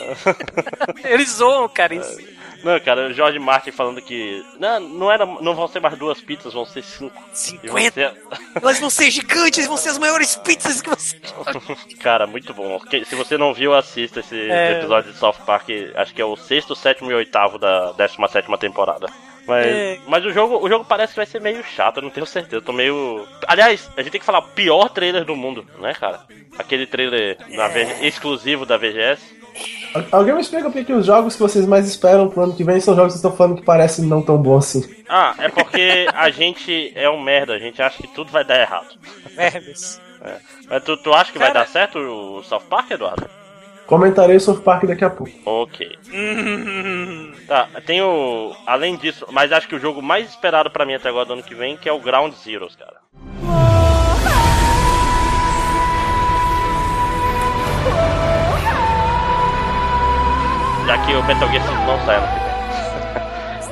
Eles 1.03 1.29
zoam, 1.29 1.67
cara, 1.69 1.95
isso. 1.95 2.17
Não, 2.63 2.79
cara, 2.79 3.07
o 3.07 3.13
George 3.13 3.39
Martin 3.39 3.71
falando 3.71 4.01
que. 4.01 4.43
Não, 4.59 4.79
não, 4.79 5.11
era, 5.11 5.25
não 5.25 5.55
vão 5.55 5.67
ser 5.67 5.79
mais 5.79 5.97
duas 5.97 6.21
pizzas, 6.21 6.53
vão 6.53 6.65
ser 6.65 6.83
cinco. 6.83 7.15
E 7.33 7.37
50. 7.37 7.71
você- 7.71 8.13
Elas 8.61 8.79
vão 8.79 8.89
ser 8.89 9.09
gigantes, 9.11 9.67
vão 9.67 9.77
ser 9.77 9.89
as 9.89 9.97
maiores 9.97 10.35
pizzas 10.37 10.81
que 10.81 10.89
você 10.89 11.19
Cara, 12.01 12.27
muito 12.27 12.53
bom. 12.53 12.79
Se 13.05 13.15
você 13.15 13.37
não 13.37 13.53
viu, 13.53 13.73
assista 13.73 14.19
esse 14.19 14.39
É. 14.49 14.79
episódio 14.79 15.11
de 15.11 15.17
South 15.17 15.35
Park. 15.45 15.69
Acho 15.95 16.13
que 16.13 16.21
é 16.21 16.25
o 16.25 16.35
sexto, 16.35 16.75
sétimo 16.75 17.11
e 17.11 17.13
oitavo 17.15 17.57
da 17.57 17.91
17 17.93 18.47
temporada. 18.59 19.07
Mas, 19.47 19.65
É. 19.65 19.99
mas 20.07 20.23
o 20.23 20.31
jogo 20.31 20.63
o 20.63 20.69
jogo 20.69 20.85
parece 20.85 21.13
que 21.13 21.17
vai 21.17 21.25
ser 21.25 21.41
meio 21.41 21.63
chato, 21.63 21.97
eu 21.97 22.03
não 22.03 22.09
tenho 22.11 22.25
certeza. 22.27 22.57
Eu 22.57 22.61
tô 22.61 22.71
meio. 22.71 23.27
Aliás, 23.47 23.89
a 23.97 24.01
gente 24.01 24.11
tem 24.11 24.19
que 24.19 24.25
falar 24.25 24.39
o 24.39 24.49
pior 24.49 24.87
trailer 24.89 25.25
do 25.25 25.35
mundo, 25.35 25.65
né, 25.79 25.93
cara? 25.95 26.21
Aquele 26.59 26.85
trailer 26.85 27.37
na 27.49 27.67
V- 27.67 28.05
exclusivo 28.05 28.65
da 28.67 28.77
VGS. 28.77 29.40
Al- 29.93 30.05
Alguém 30.19 30.33
me 30.35 30.41
explica 30.41 30.69
por 30.69 30.83
que 30.85 30.93
os 30.93 31.05
jogos 31.05 31.35
que 31.35 31.41
vocês 31.41 31.65
mais 31.65 31.87
esperam 31.87 32.29
pro 32.29 32.43
ano 32.43 32.55
que 32.55 32.63
vem 32.63 32.79
são 32.79 32.95
jogos 32.95 33.13
que 33.13 33.19
vocês 33.19 33.25
estão 33.31 33.37
falando 33.37 33.57
que 33.59 33.65
parecem 33.65 34.05
não 34.05 34.21
tão 34.21 34.37
bons 34.37 34.59
assim. 34.77 34.95
Ah, 35.09 35.35
é 35.37 35.49
porque 35.49 36.05
a 36.13 36.29
gente 36.29 36.91
é 36.95 37.09
um 37.09 37.21
merda, 37.21 37.53
a 37.53 37.59
gente 37.59 37.81
acha 37.81 37.97
que 37.97 38.07
tudo 38.09 38.31
vai 38.31 38.43
dar 38.45 38.59
errado. 38.59 38.87
Vermes. 39.35 39.99
Mas 40.69 40.83
tu, 40.83 40.95
tu 40.97 41.13
acha 41.13 41.31
que 41.31 41.39
vai 41.39 41.47
Cara- 41.49 41.61
dar 41.61 41.67
certo 41.67 41.97
o 41.99 42.43
South 42.43 42.61
Park, 42.69 42.91
Eduardo? 42.91 43.29
Comentarei 43.87 44.37
o 44.37 44.55
Park 44.61 44.85
daqui 44.85 45.03
a 45.03 45.09
pouco. 45.09 45.33
Ok. 45.45 45.97
Tá, 47.47 47.67
tem 47.85 48.01
o. 48.01 48.55
Além 48.65 48.95
disso, 48.95 49.25
mas 49.31 49.51
acho 49.51 49.67
que 49.67 49.75
o 49.75 49.79
jogo 49.79 50.01
mais 50.01 50.29
esperado 50.29 50.71
pra 50.71 50.85
mim 50.85 50.93
até 50.93 51.09
agora 51.09 51.25
do 51.25 51.33
ano 51.33 51.43
que 51.43 51.53
vem, 51.55 51.75
que 51.75 51.89
é 51.89 51.91
o 51.91 51.99
Ground 51.99 52.33
Zeroes, 52.35 52.75
cara. 52.77 53.01
Já 60.85 61.05
que 61.05 61.13
o 61.13 61.23
Metal 61.23 61.49
Gear 61.49 61.63
5 61.65 61.75
não 61.85 62.05
sai 62.05 62.15
ano 62.17 62.27
que 62.27 62.39
vem. 62.39 62.51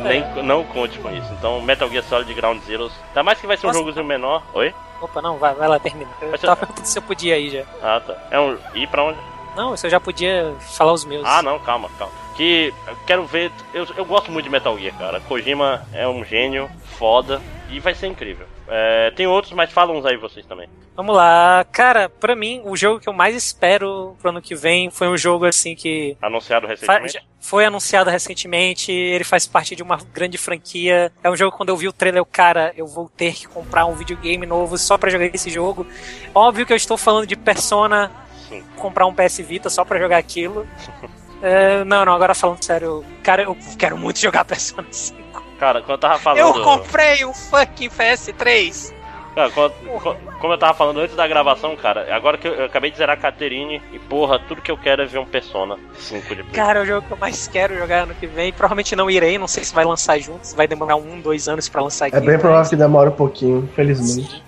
Nem, 0.04 0.44
não 0.44 0.64
conte 0.64 0.98
com 1.00 1.12
isso. 1.12 1.28
Então, 1.34 1.62
Metal 1.62 1.90
Gear 1.90 2.04
Solid 2.04 2.34
Ground 2.34 2.62
Zeroes. 2.64 2.94
Ainda 3.10 3.24
mais 3.24 3.40
que 3.40 3.48
vai 3.48 3.58
ser 3.58 3.68
um 3.68 3.74
jogozinho 3.74 4.06
menor. 4.06 4.42
Oi? 4.54 4.74
Opa, 5.02 5.22
não, 5.22 5.38
vai, 5.38 5.54
vai 5.54 5.68
lá, 5.68 5.80
termina. 5.80 6.10
Eu 6.22 6.32
Mas 6.32 6.42
tava 6.42 6.56
perguntando 6.56 6.86
se 6.86 6.98
eu 6.98 7.02
podia 7.02 7.38
ir 7.38 7.50
já. 7.52 7.64
Ah, 7.82 8.02
tá. 8.06 8.16
É 8.32 8.40
um. 8.40 8.58
Ir 8.74 8.88
pra 8.88 9.04
onde? 9.04 9.20
Não, 9.56 9.76
se 9.76 9.86
eu 9.88 9.92
já 9.92 10.00
podia 10.00 10.54
falar 10.60 10.94
os 10.94 11.04
meus. 11.04 11.26
Ah, 11.26 11.42
não, 11.42 11.60
calma, 11.60 11.90
calma. 11.98 12.14
Que 12.36 12.74
eu 12.88 12.96
quero 13.06 13.26
ver. 13.26 13.52
Eu, 13.74 13.86
eu 13.98 14.06
gosto 14.06 14.32
muito 14.32 14.46
de 14.46 14.52
Metal 14.52 14.78
Gear, 14.78 14.96
cara. 14.98 15.20
Kojima 15.22 15.86
é 15.94 16.08
um 16.08 16.24
gênio, 16.24 16.70
foda, 16.98 17.42
e 17.70 17.80
vai 17.80 17.94
ser 17.94 18.08
incrível. 18.08 18.48
É, 18.72 19.12
tem 19.12 19.26
outros, 19.26 19.52
mas 19.54 19.72
falam 19.72 19.98
uns 19.98 20.06
aí 20.06 20.16
vocês 20.16 20.46
também. 20.46 20.70
Vamos 20.96 21.16
lá. 21.16 21.66
Cara, 21.72 22.08
pra 22.08 22.36
mim, 22.36 22.62
o 22.66 22.76
jogo 22.78 23.00
que 23.00 23.10
eu 23.10 23.14
mais 23.14 23.36
espero 23.36 24.16
pro 24.22 24.30
ano 24.30 24.42
que 24.42 24.54
vem 24.54 24.90
foi 24.92 25.08
um 25.08 25.18
jogo 25.18 25.46
assim 25.46 25.74
que 25.76 26.16
Anunciado 26.22 26.68
recentemente. 26.68 27.26
foi 27.40 27.66
anunciado 27.66 28.10
recentemente, 28.10 28.92
ele 28.92 29.24
faz 29.24 29.48
parte 29.48 29.76
de 29.76 29.82
uma 29.82 29.98
grande 30.14 30.38
franquia. 30.38 31.12
É 31.24 31.30
um 31.30 31.36
jogo 31.36 31.52
que 31.52 31.58
quando 31.58 31.70
eu 31.70 31.78
vi 31.78 31.88
o 31.88 31.94
trailer, 31.94 32.20
eu, 32.20 32.26
cara, 32.26 32.72
eu 32.78 32.86
vou 32.86 33.10
ter 33.10 33.34
que 33.34 33.48
comprar 33.48 33.86
um 33.86 33.96
videogame 33.96 34.46
novo 34.46 34.78
só 34.78 34.98
pra 34.98 35.10
jogar 35.10 35.26
esse 35.34 35.50
jogo. 35.50 35.88
Óbvio 36.36 36.66
que 36.66 36.74
eu 36.74 36.78
estou 36.78 36.98
falando 36.98 37.26
de 37.26 37.36
Persona, 37.36 38.12
Sim. 38.48 38.64
comprar 38.76 39.06
um 39.08 39.14
PS 39.16 39.40
Vita 39.40 39.70
só 39.70 39.84
pra 39.84 39.98
jogar 40.00 40.18
aquilo. 40.18 40.68
É, 41.42 41.86
não, 41.86 42.04
não, 42.04 42.14
agora 42.14 42.36
falando 42.36 42.62
sério, 42.62 43.02
cara, 43.24 43.44
eu 43.44 43.58
quero 43.78 43.98
muito 43.98 44.20
jogar 44.20 44.44
Persona 44.44 44.86
5. 44.92 45.42
Cara, 45.60 45.82
quando 45.82 45.92
eu 45.92 45.98
tava 45.98 46.20
falando. 46.20 46.40
Eu 46.40 46.64
comprei 46.64 47.26
um 47.26 47.34
fucking 47.34 47.90
PS3. 47.90 48.94
Cara, 49.36 49.52
quando- 49.52 49.74
co- 50.02 50.16
como 50.40 50.54
eu 50.54 50.58
tava 50.58 50.74
falando 50.74 51.00
antes 51.02 51.16
da 51.16 51.28
gravação, 51.28 51.76
cara, 51.76 52.08
agora 52.14 52.38
que 52.38 52.48
eu, 52.48 52.54
eu 52.56 52.66
acabei 52.66 52.90
de 52.92 52.98
zerar 52.98 53.16
a 53.16 53.20
Caterine 53.20 53.82
e 53.94 54.00
porra, 54.00 54.40
tudo 54.40 54.62
que 54.62 54.72
eu 54.72 54.78
quero 54.78 55.02
é 55.04 55.06
ver 55.06 55.20
um 55.20 55.26
Persona 55.26 55.78
5 55.98 56.36
de. 56.36 56.44
Cara, 56.46 56.80
é 56.80 56.82
o 56.82 56.86
jogo 56.86 57.06
que 57.08 57.14
eu 57.14 57.18
mais 57.18 57.48
quero 57.48 57.78
jogar 57.78 58.04
ano 58.04 58.16
que 58.16 58.26
vem. 58.26 58.52
Provavelmente 58.52 58.96
não 58.96 59.10
irei, 59.10 59.38
não 59.38 59.48
sei 59.48 59.64
se 59.64 59.74
vai 59.74 59.86
lançar 59.86 60.18
juntos, 60.20 60.54
vai 60.54 60.68
demorar 60.68 60.96
um, 60.96 61.22
dois 61.22 61.48
anos 61.48 61.70
pra 61.70 61.82
lançar 61.82 62.08
aqui. 62.08 62.16
É 62.18 62.22
bem 62.22 62.40
provável 62.40 62.70
que 62.70 62.76
demore 62.76 63.10
um 63.10 63.14
pouquinho, 63.14 63.60
infelizmente. 63.72 64.44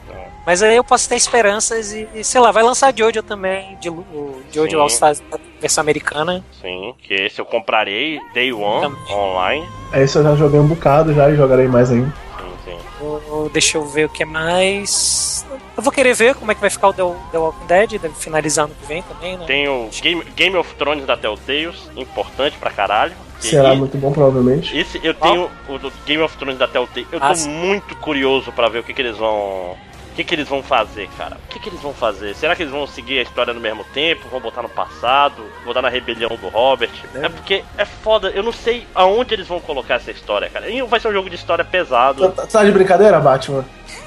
Mas 0.45 0.63
aí 0.63 0.75
eu 0.75 0.83
posso 0.83 1.07
ter 1.07 1.15
esperanças 1.15 1.93
e, 1.93 2.07
e, 2.15 2.23
sei 2.23 2.41
lá, 2.41 2.51
vai 2.51 2.63
lançar 2.63 2.91
Jojo 2.97 3.21
também, 3.21 3.77
de, 3.79 3.89
o 3.89 4.41
Jojo. 4.51 4.79
All 4.79 4.87
Stars 4.87 5.21
versão 5.59 5.81
americana. 5.83 6.43
Sim, 6.59 6.95
que 7.03 7.13
esse 7.13 7.39
eu 7.39 7.45
comprarei 7.45 8.19
Day 8.33 8.51
One 8.51 8.81
Também. 8.97 9.13
online. 9.15 9.67
Esse 9.93 10.17
eu 10.17 10.23
já 10.23 10.35
joguei 10.35 10.59
um 10.59 10.67
bocado 10.67 11.13
já 11.13 11.29
e 11.29 11.35
jogarei 11.35 11.67
mais 11.67 11.91
ainda. 11.91 12.11
Sim, 12.39 12.53
sim. 12.65 12.77
O- 13.05 13.05
o- 13.45 13.49
deixa 13.53 13.77
eu 13.77 13.85
ver 13.85 14.05
o 14.05 14.09
que 14.09 14.25
mais. 14.25 15.45
Eu 15.77 15.83
vou 15.83 15.91
querer 15.91 16.13
ver 16.15 16.33
como 16.35 16.51
é 16.51 16.55
que 16.55 16.61
vai 16.61 16.69
ficar 16.69 16.89
o 16.89 16.93
The, 16.93 17.03
The 17.31 17.37
Walking 17.37 17.65
Dead, 17.67 17.89
deve 18.01 18.15
finalizar 18.15 18.65
ano 18.65 18.73
que 18.79 18.85
vem 18.87 19.03
também, 19.03 19.37
né? 19.37 19.45
Tem 19.45 19.67
o 19.69 19.89
Game, 20.01 20.23
Game 20.35 20.55
of 20.55 20.73
Thrones 20.75 21.05
da 21.05 21.15
Telltales, 21.15 21.89
importante 21.95 22.57
pra 22.57 22.71
caralho. 22.71 23.13
Será 23.39 23.73
e- 23.73 23.77
muito 23.77 23.97
bom, 23.97 24.11
provavelmente. 24.11 24.75
Esse 24.77 24.99
eu 25.03 25.13
tenho 25.13 25.49
o 25.69 25.77
do 25.77 25.91
Game 26.05 26.21
of 26.23 26.35
Thrones 26.37 26.57
da 26.57 26.67
Telltale. 26.67 27.07
Eu 27.11 27.19
tô 27.19 27.25
Ah, 27.25 27.35
sim. 27.35 27.49
muito 27.49 27.95
curioso 27.97 28.51
pra 28.51 28.67
ver 28.69 28.79
o 28.79 28.83
que, 28.83 28.93
que 28.93 29.01
eles 29.01 29.17
vão. 29.17 29.75
O 30.21 30.23
que, 30.23 30.29
que 30.29 30.35
eles 30.35 30.47
vão 30.47 30.61
fazer, 30.61 31.09
cara? 31.17 31.35
O 31.35 31.47
que, 31.47 31.59
que 31.59 31.67
eles 31.67 31.81
vão 31.81 31.95
fazer? 31.95 32.35
Será 32.35 32.55
que 32.55 32.61
eles 32.61 32.71
vão 32.71 32.85
seguir 32.85 33.17
a 33.17 33.21
história 33.23 33.55
no 33.55 33.59
mesmo 33.59 33.83
tempo? 33.85 34.27
Vão 34.29 34.39
botar 34.39 34.61
no 34.61 34.69
passado? 34.69 35.43
Vão 35.65 35.73
dar 35.73 35.81
na 35.81 35.89
rebelião 35.89 36.29
do 36.29 36.47
Robert? 36.47 36.91
É 37.15 37.27
porque 37.27 37.63
é 37.75 37.85
foda, 37.85 38.29
eu 38.29 38.43
não 38.43 38.51
sei 38.51 38.85
aonde 38.93 39.33
eles 39.33 39.47
vão 39.47 39.59
colocar 39.59 39.95
essa 39.95 40.11
história, 40.11 40.47
cara. 40.47 40.69
E 40.69 40.79
vai 40.83 40.99
ser 40.99 41.07
um 41.07 41.11
jogo 41.11 41.27
de 41.27 41.35
história 41.35 41.65
pesado. 41.65 42.29
Tá, 42.33 42.45
tá 42.45 42.63
de 42.63 42.71
brincadeira, 42.71 43.19
Batman? 43.19 43.65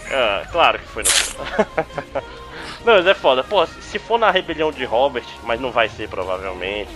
Ah, 0.09 0.45
claro 0.53 0.79
que 0.79 0.87
foi 0.87 1.03
no. 1.03 1.11
Não, 2.85 2.95
mas 2.95 3.07
é 3.07 3.15
foda. 3.15 3.43
Pô, 3.43 3.65
se 3.67 3.99
for 3.99 4.19
na 4.19 4.31
rebelião 4.31 4.71
de 4.71 4.85
Robert, 4.85 5.25
mas 5.45 5.61
não 5.61 5.71
vai 5.71 5.89
ser 5.89 6.09
provavelmente. 6.09 6.89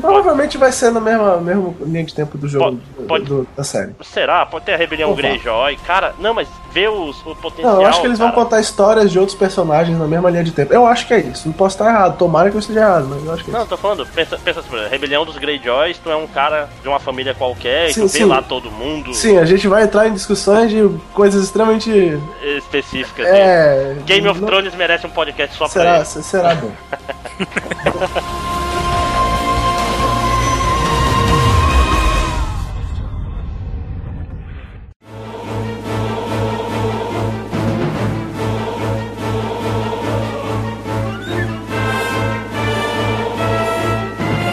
Provavelmente 0.00 0.56
vai 0.58 0.72
ser 0.72 0.90
na 0.90 1.00
mesma, 1.00 1.36
mesma 1.36 1.74
linha 1.82 2.04
de 2.04 2.14
tempo 2.14 2.36
do 2.38 2.48
jogo 2.48 2.64
Pode- 2.64 2.76
do- 2.76 3.06
pode- 3.06 3.24
do- 3.24 3.48
da 3.56 3.62
série. 3.64 3.94
Será? 4.02 4.44
Pode 4.46 4.64
ter 4.64 4.72
a 4.74 4.76
rebelião 4.76 5.10
Opa. 5.12 5.20
Greyjoy. 5.20 5.76
Cara, 5.86 6.14
não, 6.18 6.32
mas 6.34 6.48
vê 6.72 6.88
os, 6.88 7.16
o 7.26 7.34
potencial. 7.36 7.74
Não, 7.76 7.82
eu 7.82 7.88
acho 7.88 8.00
que 8.00 8.06
eles 8.06 8.18
vão 8.18 8.30
cara. 8.30 8.42
contar 8.44 8.60
histórias 8.60 9.10
de 9.10 9.18
outros 9.18 9.36
personagens 9.36 9.98
na 9.98 10.06
mesma 10.06 10.30
linha 10.30 10.42
de 10.44 10.50
tempo. 10.52 10.72
Eu 10.72 10.86
acho 10.86 11.06
que 11.06 11.14
é 11.14 11.20
isso. 11.20 11.46
Não 11.46 11.52
posso 11.54 11.74
estar 11.76 11.88
errado. 11.90 12.16
Tomara 12.18 12.50
que 12.50 12.56
eu 12.56 12.60
esteja 12.60 12.80
errado, 12.80 13.06
mas 13.08 13.24
eu 13.24 13.32
acho 13.32 13.44
que 13.44 13.50
é 13.50 13.52
Não, 13.52 13.60
isso. 13.60 13.68
tô 13.68 13.76
falando, 13.76 14.06
pensa, 14.06 14.38
pensa 14.42 14.60
assim, 14.60 14.88
Rebelião 14.90 15.24
dos 15.26 15.36
Greyjoys, 15.36 15.98
tu 15.98 16.10
é 16.10 16.16
um 16.16 16.26
cara 16.26 16.68
de 16.82 16.88
uma 16.88 16.98
família 16.98 17.34
qualquer, 17.34 17.92
Sim, 17.92 18.00
e 18.00 18.02
tu 18.04 18.12
vê 18.12 18.18
sim. 18.20 18.24
lá 18.24 18.40
todo 18.42 18.70
mundo 18.70 19.12
Sim, 19.14 19.38
a 19.38 19.44
gente 19.44 19.68
vai 19.68 19.82
entrar 19.84 20.08
em 20.08 20.12
discussões 20.14 20.70
de 20.70 20.88
coisas 21.12 21.44
extremamente. 21.44 21.90
específicas. 22.56 23.26
assim. 23.26 23.36
É. 23.36 23.96
Game 24.06 24.26
of 24.28 24.40
não- 24.40 24.46
Thrones 24.46 24.74
merece 24.74 25.06
um 25.06 25.10
podcast 25.10 25.35
só 25.48 25.64
pra 25.68 25.68
Será, 25.68 25.96
ele. 25.96 26.04
será 26.04 26.54
bom. 26.54 26.72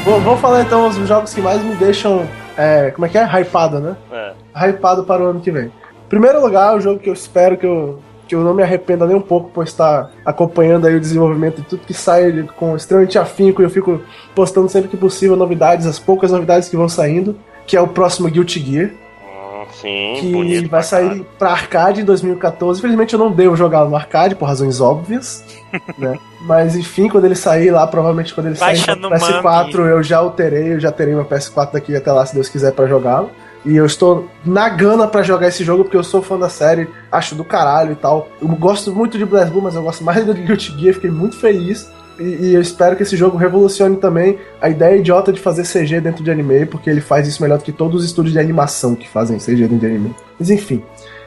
Vou- 0.06 0.20
Vamos 0.20 0.40
falar 0.42 0.62
então 0.62 0.88
os 0.88 0.96
jogos 1.08 1.34
que 1.34 1.42
mais 1.42 1.62
me 1.64 1.76
deixam. 1.76 2.28
é, 2.58 2.92
como 2.92 3.06
é 3.06 3.10
que 3.10 3.18
é? 3.18 3.24
Hypado, 3.26 3.80
né? 3.80 3.96
É. 4.12 4.34
hypado 4.70 5.04
para 5.04 5.24
o 5.24 5.28
ano 5.28 5.40
que 5.40 5.50
vem. 5.50 5.72
Primeiro 6.10 6.40
lugar, 6.42 6.76
o 6.76 6.80
jogo 6.82 7.00
que 7.00 7.10
eu 7.10 7.14
espero 7.14 7.58
que 7.58 7.66
eu, 7.66 8.00
que 8.34 8.36
eu 8.36 8.44
não 8.44 8.54
me 8.54 8.64
arrependa 8.64 9.06
nem 9.06 9.16
um 9.16 9.22
pouco 9.22 9.50
por 9.52 9.64
estar 9.64 10.10
acompanhando 10.26 10.88
aí 10.88 10.96
o 10.96 11.00
desenvolvimento 11.00 11.58
de 11.58 11.68
tudo 11.68 11.86
que 11.86 11.94
sai 11.94 12.48
com 12.58 12.76
extremamente 12.76 13.20
afinco 13.20 13.62
e 13.62 13.66
eu 13.66 13.70
fico 13.70 14.02
postando 14.34 14.68
sempre 14.68 14.90
que 14.90 14.98
possível 14.98 15.36
novidades, 15.36 15.86
as 15.86 16.00
poucas 16.00 16.32
novidades 16.32 16.68
que 16.68 16.76
vão 16.76 16.90
saindo, 16.90 17.36
que 17.68 17.78
é 17.78 17.82
o 17.82 17.88
próximo 17.88 18.28
Guilty 18.30 18.60
Gear, 18.60 18.90
Hum, 19.24 19.66
sim, 19.72 20.18
que 20.20 20.32
bonito. 20.32 20.70
vai 20.70 20.84
sair 20.84 21.24
pra 21.38 21.52
arcade 21.52 22.02
em 22.02 22.06
2014. 22.06 22.80
Infelizmente 22.80 23.14
eu 23.14 23.20
não 23.20 23.32
devo 23.32 23.56
jogar 23.56 23.86
no 23.86 23.96
arcade 23.96 24.36
por 24.36 24.46
razões 24.46 24.82
óbvias, 24.82 25.44
né? 25.98 26.18
Mas 26.42 26.76
enfim, 26.76 27.08
quando 27.08 27.26
ele 27.26 27.36
sair 27.36 27.72
lá, 27.72 27.86
provavelmente 27.88 28.34
quando 28.34 28.48
ele 28.48 28.58
Baixa 28.58 28.86
sair 28.88 29.00
no 29.00 29.10
no 29.10 29.16
PS4, 29.16 29.76
eu 29.76 30.04
já 30.04 30.22
o 30.22 30.32
terei, 30.32 30.74
eu 30.74 30.80
já 30.80 30.92
terei 30.92 31.14
meu 31.14 31.24
PS4 31.26 31.72
daqui 31.74 31.96
até 31.96 32.12
lá, 32.12 32.26
se 32.26 32.34
Deus 32.34 32.50
quiser, 32.50 32.74
pra 32.74 32.88
jogá-lo. 32.88 33.30
E 33.66 33.76
eu 33.76 33.86
estou 33.86 34.28
na 34.46 34.68
gana 34.68 35.08
pra 35.08 35.24
jogar 35.24 35.48
esse 35.48 35.64
jogo, 35.64 35.84
porque 35.84 35.96
eu 35.96 36.04
sou 36.04 36.22
fã 36.22 36.38
da 36.38 36.50
série, 36.50 36.88
acho 37.12 37.34
do 37.36 37.44
caralho 37.44 37.94
e 37.94 37.96
tal. 37.96 38.28
Eu 38.42 38.48
gosto 38.50 38.94
muito 38.94 39.18
de 39.18 39.26
BlazBlue, 39.26 39.62
mas 39.62 39.76
eu 39.76 39.84
gosto 39.84 40.04
mais 40.04 40.26
do 40.26 40.34
Guilty 40.34 40.78
Gear, 40.78 40.94
fiquei 40.94 41.10
muito 41.10 41.38
feliz. 41.38 41.90
E, 42.20 42.24
e 42.24 42.54
eu 42.54 42.62
espero 42.62 42.96
que 42.96 43.04
esse 43.04 43.16
jogo 43.16 43.38
revolucione 43.38 43.98
também 43.98 44.38
a 44.62 44.70
ideia 44.70 44.98
idiota 44.98 45.32
de 45.32 45.40
fazer 45.40 45.64
CG 45.64 46.00
dentro 46.02 46.24
de 46.24 46.30
anime, 46.30 46.66
porque 46.66 46.90
ele 46.90 47.02
faz 47.02 47.28
isso 47.28 47.42
melhor 47.42 47.58
do 47.58 47.64
que 47.64 47.72
todos 47.72 48.02
os 48.02 48.06
estúdios 48.06 48.34
de 48.34 48.40
animação 48.40 48.96
que 48.96 49.08
fazem 49.08 49.38
CG 49.38 49.62
dentro 49.62 49.80
de 49.80 49.86
anime. 49.86 50.16
Mas 50.40 50.50
enfim. 50.50 50.84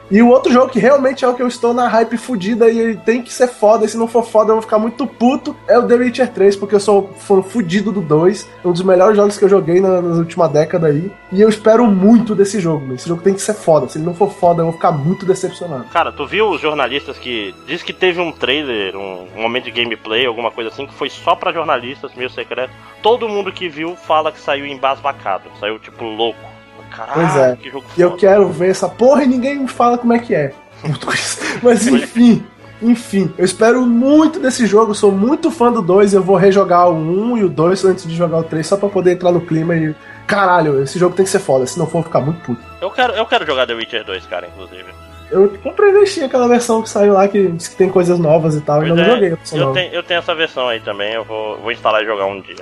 E 0.09 0.21
o 0.21 0.29
outro 0.29 0.51
jogo 0.51 0.69
que 0.69 0.79
realmente 0.79 1.25
é 1.25 1.27
o 1.27 1.33
que 1.33 1.41
eu 1.41 1.47
estou 1.47 1.73
na 1.73 1.87
hype 1.87 2.17
fudida 2.17 2.69
e 2.69 2.79
ele 2.79 2.95
tem 2.95 3.21
que 3.21 3.33
ser 3.33 3.47
foda, 3.47 3.85
e 3.85 3.89
se 3.89 3.97
não 3.97 4.07
for 4.07 4.23
foda 4.23 4.51
eu 4.51 4.55
vou 4.55 4.61
ficar 4.61 4.79
muito 4.79 5.05
puto, 5.05 5.55
é 5.67 5.77
o 5.77 5.85
The 5.85 5.95
Witcher 5.95 6.31
3, 6.31 6.55
porque 6.55 6.75
eu 6.75 6.79
sou 6.79 7.13
fudido 7.49 7.91
do 7.91 8.01
2, 8.01 8.49
um 8.63 8.71
dos 8.71 8.81
melhores 8.83 9.17
jogos 9.17 9.37
que 9.37 9.43
eu 9.43 9.49
joguei 9.49 9.81
na, 9.81 10.01
na 10.01 10.17
última 10.17 10.47
década 10.47 10.87
aí, 10.87 11.11
e 11.31 11.41
eu 11.41 11.49
espero 11.49 11.85
muito 11.87 12.33
desse 12.33 12.59
jogo, 12.59 12.85
né? 12.85 12.95
esse 12.95 13.07
jogo 13.07 13.21
tem 13.21 13.33
que 13.33 13.41
ser 13.41 13.53
foda, 13.53 13.87
se 13.89 13.97
ele 13.97 14.05
não 14.05 14.13
for 14.13 14.31
foda 14.31 14.61
eu 14.61 14.65
vou 14.65 14.73
ficar 14.73 14.91
muito 14.91 15.25
decepcionado. 15.25 15.85
Cara, 15.85 16.11
tu 16.11 16.25
viu 16.25 16.49
os 16.49 16.61
jornalistas 16.61 17.17
que. 17.17 17.53
Diz 17.65 17.83
que 17.83 17.93
teve 17.93 18.19
um 18.19 18.31
trailer, 18.31 18.95
um, 18.95 19.27
um 19.35 19.41
momento 19.41 19.65
de 19.65 19.71
gameplay, 19.71 20.25
alguma 20.25 20.51
coisa 20.51 20.69
assim, 20.69 20.85
que 20.85 20.93
foi 20.93 21.09
só 21.09 21.35
pra 21.35 21.51
jornalistas, 21.51 22.13
meio 22.15 22.29
secreto. 22.29 22.73
Todo 23.01 23.27
mundo 23.27 23.51
que 23.51 23.67
viu 23.67 23.95
fala 23.95 24.31
que 24.31 24.39
saiu 24.39 24.65
embasbacado, 24.65 25.49
saiu 25.59 25.79
tipo 25.79 26.03
louco. 26.03 26.56
Caralho, 26.97 27.13
Pois 27.13 27.37
é. 27.37 27.55
que 27.55 27.69
jogo 27.69 27.85
E 27.95 28.01
eu 28.01 28.15
quero 28.17 28.49
ver 28.49 28.71
essa 28.71 28.89
porra 28.89 29.23
e 29.23 29.27
ninguém 29.27 29.59
me 29.59 29.67
fala 29.67 29.99
como 29.99 30.13
é 30.13 30.19
que 30.19 30.33
é. 30.33 30.51
Mas 31.61 31.87
enfim, 31.87 32.43
enfim, 32.81 33.31
eu 33.37 33.45
espero 33.45 33.85
muito 33.85 34.39
desse 34.39 34.65
jogo, 34.65 34.95
sou 34.95 35.11
muito 35.11 35.51
fã 35.51 35.71
do 35.71 35.81
2, 35.81 36.13
eu 36.13 36.23
vou 36.23 36.35
rejogar 36.35 36.89
o 36.89 36.95
1 36.95 37.37
e 37.37 37.43
o 37.43 37.49
2 37.49 37.85
antes 37.85 38.07
de 38.07 38.15
jogar 38.15 38.37
o 38.39 38.43
3, 38.43 38.65
só 38.65 38.77
pra 38.77 38.89
poder 38.89 39.11
entrar 39.11 39.31
no 39.31 39.41
clima 39.41 39.75
e. 39.75 39.95
Caralho, 40.25 40.83
esse 40.83 40.99
jogo 40.99 41.15
tem 41.15 41.23
que 41.23 41.31
ser 41.31 41.39
foda, 41.39 41.65
se 41.65 41.79
não 41.79 41.87
for 41.87 42.03
ficar 42.03 42.19
muito 42.19 42.41
puto. 42.41 42.61
Eu 42.81 42.91
quero, 42.91 43.13
eu 43.13 43.25
quero 43.25 43.45
jogar 43.45 43.65
The 43.65 43.73
Witcher 43.73 44.03
2, 44.03 44.25
cara, 44.25 44.47
inclusive. 44.47 44.85
Eu 45.31 45.57
comprei 45.63 45.91
na 45.91 46.05
Steam 46.05 46.25
aquela 46.25 46.47
versão 46.47 46.81
que 46.81 46.89
saiu 46.89 47.13
lá 47.13 47.27
que 47.27 47.47
diz 47.47 47.67
que 47.67 47.75
tem 47.75 47.89
coisas 47.89 48.17
novas 48.19 48.55
e 48.55 48.61
tal, 48.61 48.79
Pois 48.79 48.91
ainda 48.91 49.03
não 49.03 49.09
é, 49.09 49.13
joguei 49.15 49.37
eu, 49.53 49.73
tenho, 49.73 49.93
eu 49.93 50.03
tenho 50.03 50.19
essa 50.19 50.35
versão 50.35 50.67
aí 50.67 50.79
também, 50.79 51.13
eu 51.13 51.23
vou, 51.23 51.57
vou 51.57 51.71
instalar 51.71 52.01
e 52.03 52.05
jogar 52.05 52.25
um 52.25 52.39
dia. 52.41 52.55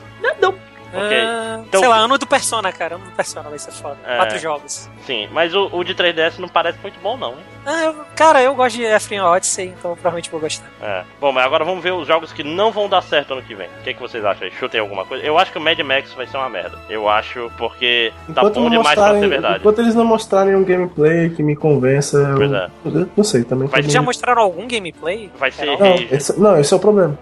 Ok. 0.97 1.17
Ah, 1.19 1.61
Então- 1.67 1.79
sei 1.79 1.89
lá, 1.89 1.97
ano 1.97 2.17
do 2.17 2.27
Persona, 2.27 2.71
cara. 2.71 2.95
Ano 2.95 3.05
do 3.05 3.11
Persona 3.11 3.49
vai 3.49 3.57
ser 3.59 3.71
foda. 3.71 3.97
É. 4.05 4.17
Quatro 4.17 4.37
jogos. 4.39 4.89
Sim, 5.05 5.27
mas 5.31 5.53
o, 5.53 5.69
o 5.71 5.83
de 5.83 5.93
3DS 5.95 6.39
não 6.39 6.47
parece 6.47 6.77
muito 6.81 6.99
bom, 7.01 7.17
não, 7.17 7.31
hein? 7.31 7.37
Ah, 7.65 7.83
eu- 7.85 7.95
cara, 8.15 8.41
eu 8.41 8.53
gosto 8.55 8.75
de 8.75 8.83
Efren 8.83 9.21
Odyssey, 9.21 9.67
então 9.77 9.91
eu 9.91 9.95
provavelmente 9.95 10.29
vou 10.29 10.39
gostar. 10.39 10.65
É. 10.81 11.03
Bom, 11.19 11.31
mas 11.31 11.43
agora 11.45 11.63
vamos 11.65 11.83
ver 11.83 11.91
os 11.93 12.07
jogos 12.07 12.31
que 12.31 12.43
não 12.43 12.71
vão 12.71 12.87
dar 12.87 13.01
certo 13.01 13.33
ano 13.33 13.41
que 13.41 13.55
vem. 13.55 13.67
O 13.79 13.83
que, 13.83 13.93
que 13.93 13.99
vocês 14.01 14.23
acham 14.23 14.45
aí? 14.47 14.53
Chutem 14.53 14.79
alguma 14.79 15.03
coisa. 15.05 15.23
Eu 15.25 15.37
acho 15.37 15.51
que 15.51 15.57
o 15.57 15.61
Mad 15.61 15.79
Max 15.79 16.13
vai 16.13 16.27
ser 16.27 16.37
uma 16.37 16.49
merda. 16.49 16.77
Eu 16.89 17.09
acho, 17.09 17.51
porque 17.57 18.13
tá 18.27 18.41
Enquanto, 18.41 18.53
bom 18.55 18.61
não 18.61 18.69
demais 18.69 18.85
pra 18.93 18.95
mostrarem, 19.03 19.21
ser 19.21 19.27
verdade. 19.29 19.59
enquanto 19.59 19.79
eles 19.79 19.95
não 19.95 20.05
mostrarem 20.05 20.55
um 20.55 20.63
gameplay 20.63 21.29
que 21.31 21.41
me 21.43 21.55
convença, 21.55 22.17
eu, 22.17 22.35
Pois 22.37 22.51
é. 22.51 22.67
eu 22.85 23.09
não 23.17 23.23
sei 23.23 23.43
também. 23.43 23.67
Vai 23.67 23.81
também- 23.81 23.93
Já 23.93 24.01
mostraram 24.01 24.41
algum 24.43 24.67
gameplay? 24.67 25.31
Vai 25.39 25.51
ser 25.51 25.65
Não, 25.65 25.77
Rage. 25.77 26.07
esse, 26.11 26.39
não, 26.39 26.59
esse 26.59 26.73
é 26.73 26.77
o 26.77 26.79
problema. 26.79 27.17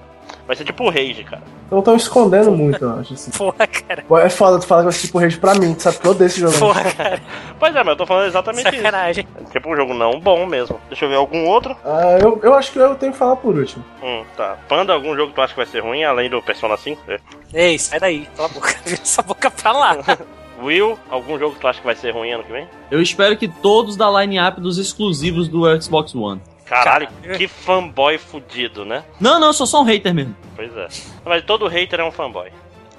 Vai 0.46 0.56
ser 0.56 0.66
tipo 0.66 0.84
o 0.84 0.90
Rage, 0.90 1.24
cara. 1.24 1.42
Então 1.66 1.80
estão 1.80 1.96
escondendo 1.96 2.52
muito, 2.52 2.84
eu 2.84 3.00
acho. 3.00 3.14
Assim. 3.14 3.32
Porra, 3.38 3.66
cara. 3.66 4.06
É 4.26 4.30
foda 4.30 4.60
tu 4.60 4.68
falar 4.68 4.82
que 4.82 4.86
vai 4.86 4.94
ser 4.94 5.08
tipo 5.08 5.18
rede 5.18 5.38
pra 5.38 5.56
mim, 5.56 5.74
tu 5.74 5.84
sabe 5.84 6.00
que 6.00 6.06
eu 6.06 6.12
odeio 6.12 6.28
esse 6.28 6.40
jogo. 6.40 6.58
Porra, 6.60 6.84
cara. 6.92 7.22
Pois 7.58 7.76
é, 7.76 7.80
mas 7.80 7.88
eu 7.88 7.96
tô 7.96 8.06
falando 8.06 8.28
exatamente 8.28 8.68
isso. 8.68 8.76
Sacanagem. 8.76 9.28
É 9.40 9.44
tipo 9.52 9.70
um 9.70 9.76
jogo 9.76 9.94
não 9.94 10.20
bom 10.20 10.46
mesmo. 10.46 10.80
Deixa 10.90 11.06
eu 11.06 11.10
ver 11.10 11.16
algum 11.16 11.46
outro. 11.48 11.76
Ah, 11.86 12.18
eu, 12.22 12.40
eu 12.44 12.54
acho 12.54 12.72
que 12.72 12.80
eu 12.80 12.96
tenho 12.96 13.14
que 13.14 13.18
falar 13.18 13.38
por 13.38 13.56
último. 13.56 13.84
Hum, 14.04 14.24
tá. 14.36 14.58
Panda, 14.68 14.94
algum 14.94 15.16
jogo 15.16 15.30
que 15.30 15.36
tu 15.36 15.42
acha 15.42 15.54
que 15.54 15.58
vai 15.58 15.66
ser 15.66 15.80
ruim, 15.80 16.04
além 16.04 16.30
do 16.30 16.42
Persona 16.42 16.76
5? 16.76 17.02
É. 17.08 17.20
Ei, 17.54 17.80
sai 17.80 18.00
daí. 18.00 18.28
Cala 18.36 18.50
a 18.50 18.52
boca. 18.52 18.76
Vira 18.86 19.02
essa 19.02 19.22
boca 19.22 19.50
pra 19.50 19.72
lá. 19.72 19.98
Will, 20.62 20.98
algum 21.10 21.38
jogo 21.40 21.56
que 21.56 21.62
tu 21.62 21.68
acha 21.68 21.80
que 21.80 21.86
vai 21.86 21.96
ser 21.96 22.12
ruim 22.12 22.32
ano 22.32 22.44
que 22.44 22.52
vem? 22.52 22.68
Eu 22.90 23.02
espero 23.02 23.36
que 23.36 23.48
todos 23.48 23.98
da 23.98 24.10
line-up 24.22 24.62
dos 24.62 24.78
exclusivos 24.78 25.48
do 25.48 25.64
Xbox 25.82 26.14
One. 26.16 26.42
Caralho, 26.66 27.08
Caralho. 27.22 27.38
que 27.38 27.48
fanboy 27.48 28.18
fudido, 28.18 28.86
né? 28.86 29.04
Não, 29.20 29.40
não, 29.40 29.48
eu 29.48 29.54
sou 29.54 29.68
só 29.68 29.82
um 29.82 29.86
hater 29.86 30.14
mesmo. 30.14 30.36
Pois 30.56 30.76
é. 30.76 30.88
Mas 31.26 31.44
todo 31.44 31.68
hater 31.68 32.00
é 32.00 32.04
um 32.04 32.12
fanboy. 32.12 32.50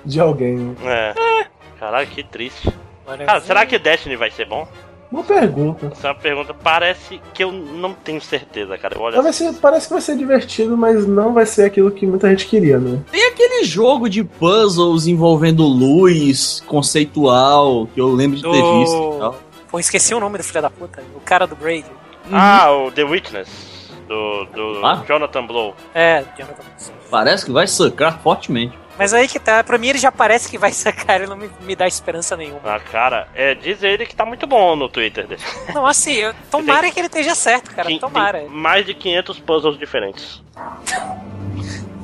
De 0.04 0.20
alguém. 0.20 0.56
né? 0.56 0.74
É. 0.84 1.46
Caralho, 1.80 2.06
que 2.06 2.22
triste. 2.22 2.68
Mano, 3.06 3.24
Cara, 3.24 3.40
será 3.40 3.66
que 3.66 3.78
Destiny 3.78 4.16
vai 4.16 4.30
ser 4.30 4.46
bom? 4.46 4.66
Boa 5.10 5.22
pergunta. 5.24 5.86
Essa 5.92 6.08
é 6.08 6.10
uma 6.10 6.16
pergunta. 6.18 6.52
Parece 6.54 7.20
que 7.32 7.44
eu 7.44 7.52
não 7.52 7.92
tenho 7.94 8.20
certeza, 8.20 8.76
cara. 8.76 8.98
Olha, 8.98 9.32
ser- 9.32 9.52
parece 9.54 9.86
que 9.86 9.92
vai 9.92 10.02
ser 10.02 10.16
divertido, 10.16 10.76
mas 10.76 11.06
não 11.06 11.32
vai 11.32 11.46
ser 11.46 11.64
aquilo 11.66 11.90
que 11.90 12.04
muita 12.06 12.28
gente 12.30 12.46
queria, 12.46 12.78
né? 12.78 13.00
Tem 13.12 13.28
aquele 13.28 13.64
jogo 13.64 14.08
de 14.08 14.24
puzzles 14.24 15.06
envolvendo 15.06 15.62
luz 15.62 16.62
conceitual 16.66 17.86
que 17.94 18.00
eu 18.00 18.08
lembro 18.08 18.36
de 18.36 18.42
ter 18.42 18.48
Do- 18.48 18.78
visto 18.80 19.12
e 19.14 19.18
tal. 19.20 19.38
Pô, 19.70 19.78
esqueci 19.78 20.14
o 20.14 20.20
nome 20.20 20.38
do 20.38 20.44
filho 20.44 20.62
da 20.62 20.70
puta. 20.70 21.02
O 21.14 21.20
cara 21.20 21.46
do 21.46 21.54
Braid. 21.54 21.86
Ah, 22.32 22.70
o 22.70 22.90
The 22.90 23.04
Witness. 23.04 23.74
Do, 24.08 24.44
do 24.46 24.84
Ah. 24.86 25.02
Jonathan 25.06 25.46
Blow. 25.46 25.74
É, 25.94 26.24
Jonathan. 26.38 26.62
Parece 27.10 27.44
que 27.46 27.52
vai 27.52 27.66
sacar 27.66 28.18
fortemente. 28.20 28.78
Mas 28.98 29.12
aí 29.12 29.26
que 29.26 29.40
tá, 29.40 29.64
pra 29.64 29.76
mim 29.76 29.88
ele 29.88 29.98
já 29.98 30.12
parece 30.12 30.48
que 30.48 30.56
vai 30.56 30.70
sacar, 30.72 31.16
ele 31.16 31.26
não 31.26 31.36
me, 31.36 31.50
me 31.62 31.74
dá 31.74 31.86
esperança 31.86 32.36
nenhuma. 32.36 32.60
Ah, 32.64 32.78
cara, 32.78 33.26
é, 33.34 33.54
diz 33.54 33.82
ele 33.82 34.06
que 34.06 34.14
tá 34.14 34.24
muito 34.24 34.46
bom 34.46 34.76
no 34.76 34.88
Twitter 34.88 35.26
dele. 35.26 35.42
Não, 35.74 35.84
assim, 35.84 36.12
eu, 36.12 36.32
tomara 36.50 36.90
que 36.90 37.00
ele 37.00 37.06
esteja 37.08 37.34
certo, 37.34 37.74
cara. 37.74 37.88
Tomara. 37.98 38.38
tem 38.40 38.48
mais 38.48 38.86
de 38.86 38.94
500 38.94 39.40
puzzles 39.40 39.78
diferentes. 39.78 40.40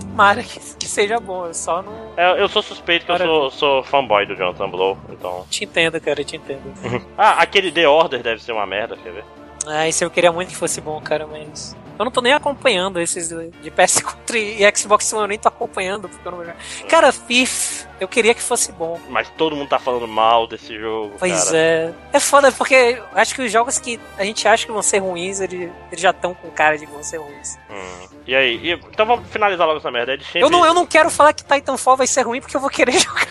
Tomara 0.01 0.43
que, 0.43 0.59
que 0.59 0.87
seja 0.87 1.21
bom. 1.21 1.47
Eu 1.47 1.55
só 1.55 1.81
não 1.83 1.93
É, 2.17 2.43
eu 2.43 2.49
sou 2.49 2.63
suspeito 2.63 3.07
que 3.07 3.13
eu 3.13 3.19
sou, 3.19 3.51
sou 3.51 3.83
fanboy 3.85 4.27
do 4.27 4.35
Jonathan 4.35 4.69
Blow, 4.69 4.99
então... 5.11 5.47
te 5.49 5.65
entendo, 5.65 6.01
cara. 6.01 6.21
Eu 6.21 6.25
te 6.25 6.37
entendo. 6.37 6.75
Ah, 7.17 7.41
aquele 7.41 7.71
The 7.71 7.87
Order 7.89 8.23
deve 8.23 8.43
ser 8.43 8.53
uma 8.53 8.67
merda, 8.67 8.97
quer 8.97 9.13
ver? 9.13 9.25
Ah, 9.67 9.87
isso 9.89 10.03
eu 10.03 10.11
queria 10.11 10.33
muito 10.33 10.49
que 10.49 10.57
fosse 10.57 10.81
bom, 10.81 11.01
cara, 11.01 11.27
mas. 11.27 11.77
Eu 11.99 12.05
não 12.07 12.11
tô 12.11 12.23
nem 12.23 12.33
acompanhando 12.33 12.99
esses 12.99 13.29
de 13.29 13.51
de 13.61 13.71
PS4 13.71 14.35
e 14.35 14.79
Xbox 14.79 15.13
One, 15.13 15.23
eu 15.25 15.29
nem 15.29 15.39
tô 15.39 15.49
acompanhando, 15.49 16.09
porque 16.09 16.27
eu 16.27 16.33
não 16.33 16.45
Cara, 16.89 17.13
Thief, 17.13 17.85
eu 18.01 18.09
queria 18.09 18.33
que 18.33 18.41
fosse 18.41 18.73
bom. 18.73 18.99
Mas 19.11 19.29
todo 19.37 19.55
mundo 19.55 19.69
tá 19.69 19.79
falando 19.79 20.09
mal 20.09 20.47
desse 20.47 20.79
jogo, 20.79 21.13
Pois 21.19 21.45
cara. 21.45 21.59
é. 21.59 21.93
É 22.15 22.19
foda, 22.19 22.51
porque 22.53 22.75
eu 22.75 23.05
acho 23.15 23.35
que 23.35 23.43
os 23.43 23.53
jogos 23.53 23.79
que 23.79 24.01
a 24.17 24.25
gente 24.25 24.49
acha 24.49 24.65
que 24.65 24.73
vão 24.73 24.81
ser 24.81 25.01
ruins, 25.01 25.41
eles, 25.41 25.71
eles 25.93 26.01
já 26.01 26.09
estão 26.09 26.33
com 26.33 26.49
cara 26.51 26.79
de 26.79 26.87
que 26.87 26.93
vão 26.93 27.03
ser 27.03 27.19
ruins. 27.19 27.59
Hum. 27.69 28.09
E 28.27 28.35
aí? 28.35 28.57
E- 28.63 28.73
então 28.91 29.05
vamos 29.05 29.29
finalizar 29.29 29.67
logo 29.67 29.79
essa 29.81 29.91
merda. 29.91 30.15
Ed 30.15 30.25
Champ... 30.25 30.37
Eu 30.43 30.49
não, 30.49 30.65
eu 30.65 30.73
não 30.73 30.87
quero 30.87 31.11
falar 31.11 31.35
que 31.35 31.45
Titanfall 31.45 31.99
vai 31.99 32.07
ser 32.07 32.23
ruim 32.23 32.41
porque 32.41 32.57
eu 32.57 32.61
vou 32.63 32.71
querer 32.71 32.93
jogar. 32.99 33.27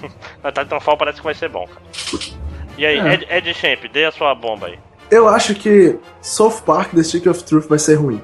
Mas 0.42 0.54
Titanfall 0.54 0.96
parece 0.96 1.18
que 1.18 1.24
vai 1.24 1.34
ser 1.34 1.50
bom, 1.50 1.66
cara. 1.66 1.82
E 2.78 2.86
aí, 2.86 2.98
É. 2.98 3.12
Ed, 3.14 3.26
Ed 3.28 3.52
Champ, 3.54 3.84
dê 3.92 4.06
a 4.06 4.12
sua 4.12 4.34
bomba 4.34 4.68
aí. 4.68 4.78
Eu 5.10 5.28
acho 5.28 5.54
que 5.54 5.96
South 6.20 6.62
Park 6.64 6.92
The 6.94 7.02
Stick 7.02 7.26
of 7.26 7.42
Truth 7.44 7.66
vai 7.68 7.78
ser 7.78 7.94
ruim. 7.94 8.20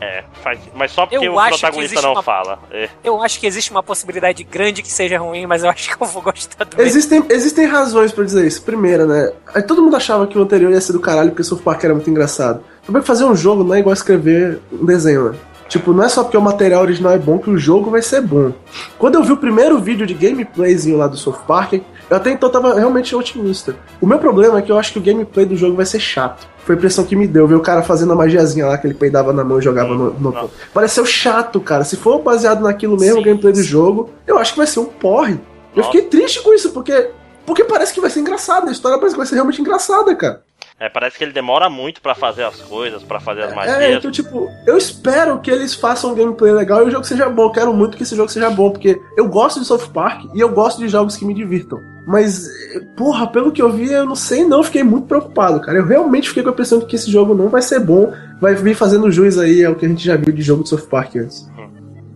É, 0.00 0.24
faz... 0.42 0.58
mas 0.74 0.90
só 0.90 1.06
porque 1.06 1.24
Eu 1.24 1.34
o 1.34 1.38
acho 1.38 1.54
que 1.54 1.60
protagonista 1.60 1.94
existe 1.94 2.04
não 2.04 2.12
uma- 2.12 2.22
fala. 2.22 2.58
É. 2.72 2.88
Eu 3.04 3.22
acho 3.22 3.38
que 3.38 3.46
existe 3.46 3.70
uma 3.70 3.82
possibilidade 3.82 4.42
grande 4.42 4.82
que 4.82 4.90
seja 4.90 5.18
ruim, 5.18 5.46
mas 5.46 5.62
eu 5.62 5.70
acho 5.70 5.96
que 5.96 6.02
eu 6.02 6.06
vou 6.06 6.22
gostar 6.22 6.64
do. 6.64 6.80
Existem, 6.82 7.24
existem 7.30 7.66
razões 7.66 8.10
pra 8.12 8.24
dizer 8.24 8.44
isso. 8.46 8.62
Primeira, 8.62 9.06
né? 9.06 9.32
Aí 9.54 9.62
todo 9.62 9.80
mundo 9.82 9.94
achava 9.96 10.26
que 10.26 10.36
o 10.36 10.42
anterior 10.42 10.72
ia 10.72 10.80
ser 10.80 10.92
do 10.92 11.00
caralho 11.00 11.30
porque 11.30 11.44
South 11.44 11.58
Park 11.58 11.84
era 11.84 11.94
muito 11.94 12.10
engraçado. 12.10 12.62
Também 12.84 13.00
fazer 13.02 13.24
um 13.24 13.36
jogo 13.36 13.62
não 13.62 13.74
é 13.74 13.78
igual 13.78 13.92
escrever 13.92 14.60
um 14.72 14.84
desenho, 14.84 15.30
né? 15.32 15.38
Tipo, 15.72 15.94
não 15.94 16.04
é 16.04 16.08
só 16.10 16.22
porque 16.22 16.36
o 16.36 16.42
material 16.42 16.82
original 16.82 17.14
é 17.14 17.18
bom 17.18 17.38
que 17.38 17.48
o 17.48 17.56
jogo 17.56 17.90
vai 17.90 18.02
ser 18.02 18.20
bom. 18.20 18.52
Quando 18.98 19.14
eu 19.14 19.24
vi 19.24 19.32
o 19.32 19.38
primeiro 19.38 19.78
vídeo 19.78 20.06
de 20.06 20.12
gameplayzinho 20.12 20.98
lá 20.98 21.06
do 21.06 21.16
South 21.16 21.38
Park, 21.48 21.80
eu 22.10 22.14
até 22.14 22.30
então 22.30 22.50
tava 22.50 22.74
realmente 22.74 23.16
otimista. 23.16 23.74
O 23.98 24.06
meu 24.06 24.18
problema 24.18 24.58
é 24.58 24.62
que 24.62 24.70
eu 24.70 24.78
acho 24.78 24.92
que 24.92 24.98
o 24.98 25.02
gameplay 25.02 25.46
do 25.46 25.56
jogo 25.56 25.74
vai 25.74 25.86
ser 25.86 25.98
chato. 25.98 26.46
Foi 26.58 26.74
a 26.74 26.76
impressão 26.76 27.06
que 27.06 27.16
me 27.16 27.26
deu, 27.26 27.48
ver 27.48 27.54
o 27.54 27.60
cara 27.60 27.82
fazendo 27.82 28.12
a 28.12 28.14
magiazinha 28.14 28.66
lá 28.66 28.76
que 28.76 28.86
ele 28.86 28.92
peidava 28.92 29.32
na 29.32 29.42
mão 29.42 29.60
e 29.60 29.62
jogava 29.62 29.94
no. 29.94 30.12
no... 30.12 30.30
Não. 30.30 30.50
Pareceu 30.74 31.06
chato, 31.06 31.58
cara. 31.58 31.84
Se 31.84 31.96
for 31.96 32.18
baseado 32.18 32.60
naquilo 32.60 33.00
mesmo, 33.00 33.20
o 33.20 33.22
Sim, 33.22 33.28
gameplay 33.30 33.54
do 33.54 33.62
jogo, 33.62 34.10
eu 34.26 34.36
acho 34.38 34.52
que 34.52 34.58
vai 34.58 34.66
ser 34.66 34.80
um 34.80 34.84
porre. 34.84 35.40
Eu 35.74 35.84
fiquei 35.84 36.02
triste 36.02 36.42
com 36.42 36.52
isso, 36.52 36.70
porque. 36.72 37.08
Porque 37.46 37.64
parece 37.64 37.94
que 37.94 38.00
vai 38.00 38.10
ser 38.10 38.20
engraçado. 38.20 38.68
A 38.68 38.72
história 38.72 38.98
parece 38.98 39.14
que 39.14 39.18
vai 39.18 39.26
ser 39.26 39.36
realmente 39.36 39.62
engraçada, 39.62 40.14
cara. 40.14 40.42
É, 40.82 40.88
parece 40.88 41.16
que 41.16 41.22
ele 41.22 41.30
demora 41.32 41.70
muito 41.70 42.02
pra 42.02 42.12
fazer 42.12 42.42
as 42.42 42.56
coisas, 42.56 43.04
pra 43.04 43.20
fazer 43.20 43.42
as 43.42 43.52
É, 43.52 43.54
magias. 43.54 43.98
então, 43.98 44.10
tipo, 44.10 44.50
eu 44.66 44.76
espero 44.76 45.38
que 45.38 45.48
eles 45.48 45.76
façam 45.76 46.10
um 46.10 46.14
gameplay 46.16 46.50
legal 46.52 46.82
e 46.82 46.88
o 46.88 46.90
jogo 46.90 47.04
seja 47.04 47.28
bom. 47.28 47.44
Eu 47.44 47.52
quero 47.52 47.72
muito 47.72 47.96
que 47.96 48.02
esse 48.02 48.16
jogo 48.16 48.28
seja 48.28 48.50
bom, 48.50 48.68
porque 48.68 49.00
eu 49.16 49.28
gosto 49.28 49.60
de 49.60 49.66
South 49.66 49.90
Park 49.94 50.24
e 50.34 50.40
eu 50.40 50.48
gosto 50.48 50.80
de 50.80 50.88
jogos 50.88 51.16
que 51.16 51.24
me 51.24 51.34
divirtam. 51.34 51.78
Mas, 52.04 52.48
eh, 52.74 52.80
porra, 52.96 53.28
pelo 53.28 53.52
que 53.52 53.62
eu 53.62 53.70
vi, 53.70 53.92
eu 53.92 54.04
não 54.04 54.16
sei 54.16 54.42
não, 54.44 54.60
fiquei 54.64 54.82
muito 54.82 55.06
preocupado, 55.06 55.60
cara. 55.60 55.78
Eu 55.78 55.86
realmente 55.86 56.28
fiquei 56.30 56.42
com 56.42 56.48
a 56.48 56.52
impressão 56.52 56.80
de 56.80 56.86
que 56.86 56.96
esse 56.96 57.08
jogo 57.08 57.32
não 57.32 57.48
vai 57.48 57.62
ser 57.62 57.78
bom, 57.78 58.12
vai 58.40 58.56
vir 58.56 58.74
fazendo 58.74 59.08
jus 59.08 59.38
aí 59.38 59.64
ao 59.64 59.76
que 59.76 59.86
a 59.86 59.88
gente 59.88 60.04
já 60.04 60.16
viu 60.16 60.32
de 60.32 60.42
jogo 60.42 60.64
de 60.64 60.68
South 60.68 60.88
Park 60.90 61.14
antes. 61.14 61.48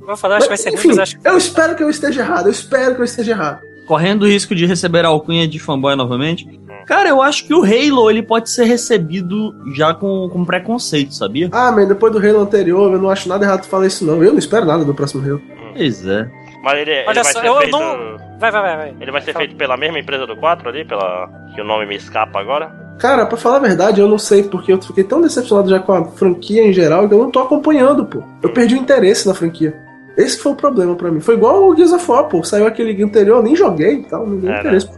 Vou 0.05 0.17
falar, 0.17 0.39
acho 0.39 0.47
que 0.47 0.51
vai 0.51 0.59
ser 0.59 0.71
ruim, 0.71 0.79
enfim, 0.79 0.89
mas 0.89 0.99
acho 0.99 1.21
que. 1.21 1.29
eu 1.29 1.37
espero 1.37 1.77
que 1.77 1.85
eu 1.85 1.91
esteja 1.91 2.21
errado, 2.21 2.47
eu 2.47 2.53
espero 2.53 2.97
que 2.97 3.01
eu 3.01 3.05
esteja 3.05 3.31
errado. 3.31 3.61
Correndo 3.87 4.23
o 4.23 4.27
risco 4.27 4.55
de 4.55 4.67
receber 4.67 5.05
a 5.05 5.09
alcunha 5.09 5.47
de 5.47 5.59
fanboy 5.59 5.95
novamente. 5.97 6.49
Cara, 6.87 7.09
eu 7.09 7.21
acho 7.23 7.45
que 7.47 7.55
o 7.55 7.63
Halo 7.65 8.11
ele 8.11 8.23
pode 8.23 8.49
ser 8.51 8.65
recebido 8.65 9.55
já 9.75 9.93
com, 9.95 10.29
com 10.29 10.45
preconceito, 10.45 11.15
sabia? 11.15 11.49
Ah, 11.53 11.73
man, 11.73 11.87
depois 11.87 12.13
do 12.13 12.19
Halo 12.19 12.41
anterior, 12.41 12.93
eu 12.93 12.99
não 13.01 13.11
acho 13.11 13.29
nada 13.29 13.45
errado 13.45 13.65
falar 13.67 13.87
isso 13.87 14.05
não. 14.05 14.23
Eu 14.23 14.33
não 14.33 14.39
espero 14.39 14.65
nada 14.67 14.85
do 14.85 14.95
próximo 14.95 15.25
Halo. 15.27 15.41
Pois 15.77 16.07
é. 16.07 16.29
Mas 16.63 16.79
ele, 16.81 16.91
ele 16.91 17.09
Olha 17.09 17.23
vai 17.23 17.33
só, 17.33 17.41
ser 17.41 17.47
eu 17.49 17.57
feito. 17.59 17.73
não- 17.79 18.17
Vai, 18.39 18.51
vai, 18.53 18.63
vai, 18.63 18.77
vai. 18.77 18.95
Ele 19.01 19.11
vai 19.11 19.23
ser 19.23 19.33
Fala. 19.33 19.45
feito 19.47 19.57
pela 19.57 19.77
mesma 19.79 19.99
empresa 19.99 20.27
do 20.27 20.37
4 20.37 20.69
ali, 20.69 20.85
pela. 20.85 21.27
que 21.55 21.61
o 21.61 21.65
nome 21.65 21.87
me 21.87 21.97
escapa 21.97 22.39
agora. 22.39 22.71
Cara, 22.99 23.25
pra 23.27 23.37
falar 23.37 23.57
a 23.57 23.61
verdade, 23.61 24.01
eu 24.01 24.09
não 24.09 24.19
sei, 24.19 24.43
porque 24.43 24.73
eu 24.73 24.81
fiquei 24.83 25.05
tão 25.05 25.21
decepcionado 25.23 25.69
já 25.71 25.79
com 25.81 25.93
a 25.93 26.05
franquia 26.05 26.67
em 26.67 26.73
geral 26.73 27.09
que 27.09 27.15
eu 27.15 27.19
não 27.19 27.31
tô 27.31 27.39
acompanhando, 27.41 28.05
pô. 28.05 28.23
Eu 28.43 28.51
perdi 28.51 28.75
o 28.75 28.79
interesse 28.79 29.27
na 29.27 29.35
franquia. 29.35 29.75
Esse 30.17 30.39
foi 30.39 30.53
o 30.53 30.57
problema 30.57 30.95
pra 30.95 31.11
mim. 31.11 31.21
Foi 31.21 31.35
igual 31.35 31.69
o 31.69 31.77
Gears 31.77 31.93
of 31.93 32.11
War, 32.11 32.25
pô. 32.25 32.43
Saiu 32.43 32.67
aquele 32.67 33.03
anterior, 33.03 33.39
eu 33.39 33.43
nem 33.43 33.55
joguei 33.57 33.95
e 33.97 34.03
tal, 34.05 34.27
não 34.27 34.39
deu 34.39 34.51
É, 34.53 34.61
interesse. 34.61 34.89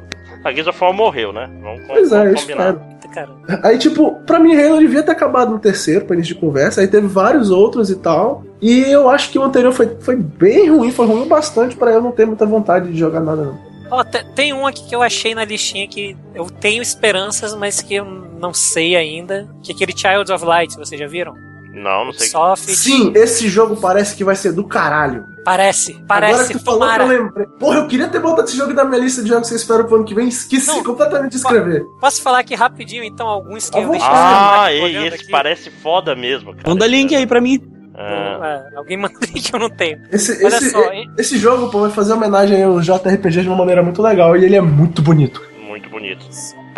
A 0.45 0.53
Gears 0.53 0.69
of 0.69 0.83
War 0.83 0.93
morreu, 0.93 1.33
né? 1.33 1.51
Vamos, 1.63 1.83
Pois 1.87 2.13
é, 2.13 2.19
eu 2.21 2.25
vamos 2.27 2.41
combinar. 2.43 2.69
espero. 3.05 3.33
Aí, 3.65 3.79
tipo, 3.79 4.13
pra 4.27 4.39
mim, 4.39 4.55
Halo 4.55 4.79
devia 4.79 5.03
ter 5.03 5.11
acabado 5.11 5.51
no 5.51 5.59
terceiro, 5.59 6.05
pra 6.05 6.15
início 6.15 6.35
de 6.35 6.41
conversa. 6.41 6.81
Aí 6.81 6.87
teve 6.87 7.07
vários 7.09 7.51
outros 7.51 7.91
e 7.91 7.97
tal. 7.97 8.45
E 8.63 8.83
eu 8.83 9.09
acho 9.11 9.31
que 9.31 9.39
o 9.39 9.43
anterior 9.43 9.73
foi, 9.73 9.97
foi 10.01 10.15
bem 10.15 10.69
ruim, 10.71 10.93
foi 10.93 11.07
ruim 11.07 11.27
bastante 11.27 11.75
pra 11.75 11.91
eu 11.91 12.01
não 12.03 12.13
ter 12.13 12.27
muita 12.27 12.47
vontade 12.47 12.93
de 12.93 12.99
jogar 12.99 13.21
nada, 13.21 13.43
não. 13.45 13.59
Ó, 13.91 14.05
te- 14.05 14.25
tem 14.35 14.53
um 14.53 14.67
aqui 14.67 14.87
que 14.89 14.95
eu 14.95 15.03
achei 15.03 15.35
na 15.35 15.45
listinha 15.45 15.89
que 15.89 16.15
eu 16.35 16.45
tenho 16.47 16.83
esperanças, 16.83 17.55
mas 17.57 17.81
que 17.81 17.95
eu 17.95 18.05
não 18.05 18.53
sei 18.53 18.95
ainda. 18.95 19.49
Que 19.63 19.73
é 19.73 19.75
aquele 19.75 19.93
Child 19.97 20.31
of 20.31 20.45
Light, 20.45 20.77
vocês 20.77 21.01
já 21.01 21.07
viram? 21.09 21.35
Não, 21.83 22.07
não 22.07 22.13
sei. 22.13 22.29
Soft. 22.29 22.69
Sim, 22.71 23.13
esse 23.15 23.49
jogo 23.49 23.77
parece 23.77 24.17
que 24.17 24.25
vai 24.25 24.35
ser 24.37 24.53
do 24.53 24.65
caralho. 24.65 25.25
Parece, 25.45 25.93
Agora 26.09 26.33
parece, 26.33 26.53
que 26.53 26.59
tu 26.59 26.65
falou 26.65 26.81
tomara. 26.81 27.05
que 27.07 27.13
eu 27.13 27.23
lembrei. 27.25 27.47
Porra, 27.59 27.79
eu 27.79 27.87
queria 27.89 28.09
ter 28.09 28.21
botado 28.21 28.49
esse 28.49 28.57
jogo 28.57 28.73
na 28.75 28.85
minha 28.85 29.01
lista 29.01 29.23
de 29.23 29.29
jogos 29.29 29.49
que 29.49 29.55
eu 29.55 29.59
espero 29.59 29.85
pro 29.87 29.97
ano 29.97 30.05
que 30.05 30.15
vem. 30.15 30.29
Esqueci 30.29 30.67
Não. 30.67 30.83
completamente 30.83 31.31
de 31.33 31.37
escrever. 31.39 31.85
Posso 32.01 32.21
falar 32.23 32.41
aqui 32.41 32.55
rapidinho, 32.55 33.03
então, 33.05 33.27
alguns 33.29 33.71
que 33.71 33.79
À 33.79 33.83
eu 33.83 33.89
deixei. 33.91 34.09
Ah, 34.11 34.67
ei, 34.73 35.07
esse 35.07 35.17
aqui. 35.17 35.31
parece 35.31 35.71
foda 35.71 36.15
mesmo, 36.15 36.55
cara. 36.55 36.69
Manda 36.69 36.87
link 36.87 37.15
aí 37.15 37.27
pra 37.27 37.41
mim. 37.41 37.61
É, 37.97 38.73
É, 38.75 38.77
alguém 38.77 38.97
manda 39.01 39.15
link 39.23 39.41
que 39.51 39.55
eu 39.55 39.61
não 39.61 39.71
tenho. 39.71 39.99
Esse, 40.13 40.33
Olha 40.45 40.55
esse, 40.57 40.71
só, 40.71 40.93
hein? 40.93 41.11
esse 41.17 41.39
jogo, 41.39 41.71
pô, 41.71 41.81
vai 41.81 41.91
fazer 41.91 42.13
homenagem 42.13 42.63
ao 42.63 42.81
JRPG 42.81 43.43
de 43.43 43.49
uma 43.49 43.57
maneira 43.57 43.83
muito 43.83 44.03
legal 44.03 44.37
e 44.37 44.45
ele 44.45 44.57
é 44.57 44.61
muito 44.61 45.01
bonito. 45.01 45.43
muito 45.67 45.89
bonito. 45.89 46.27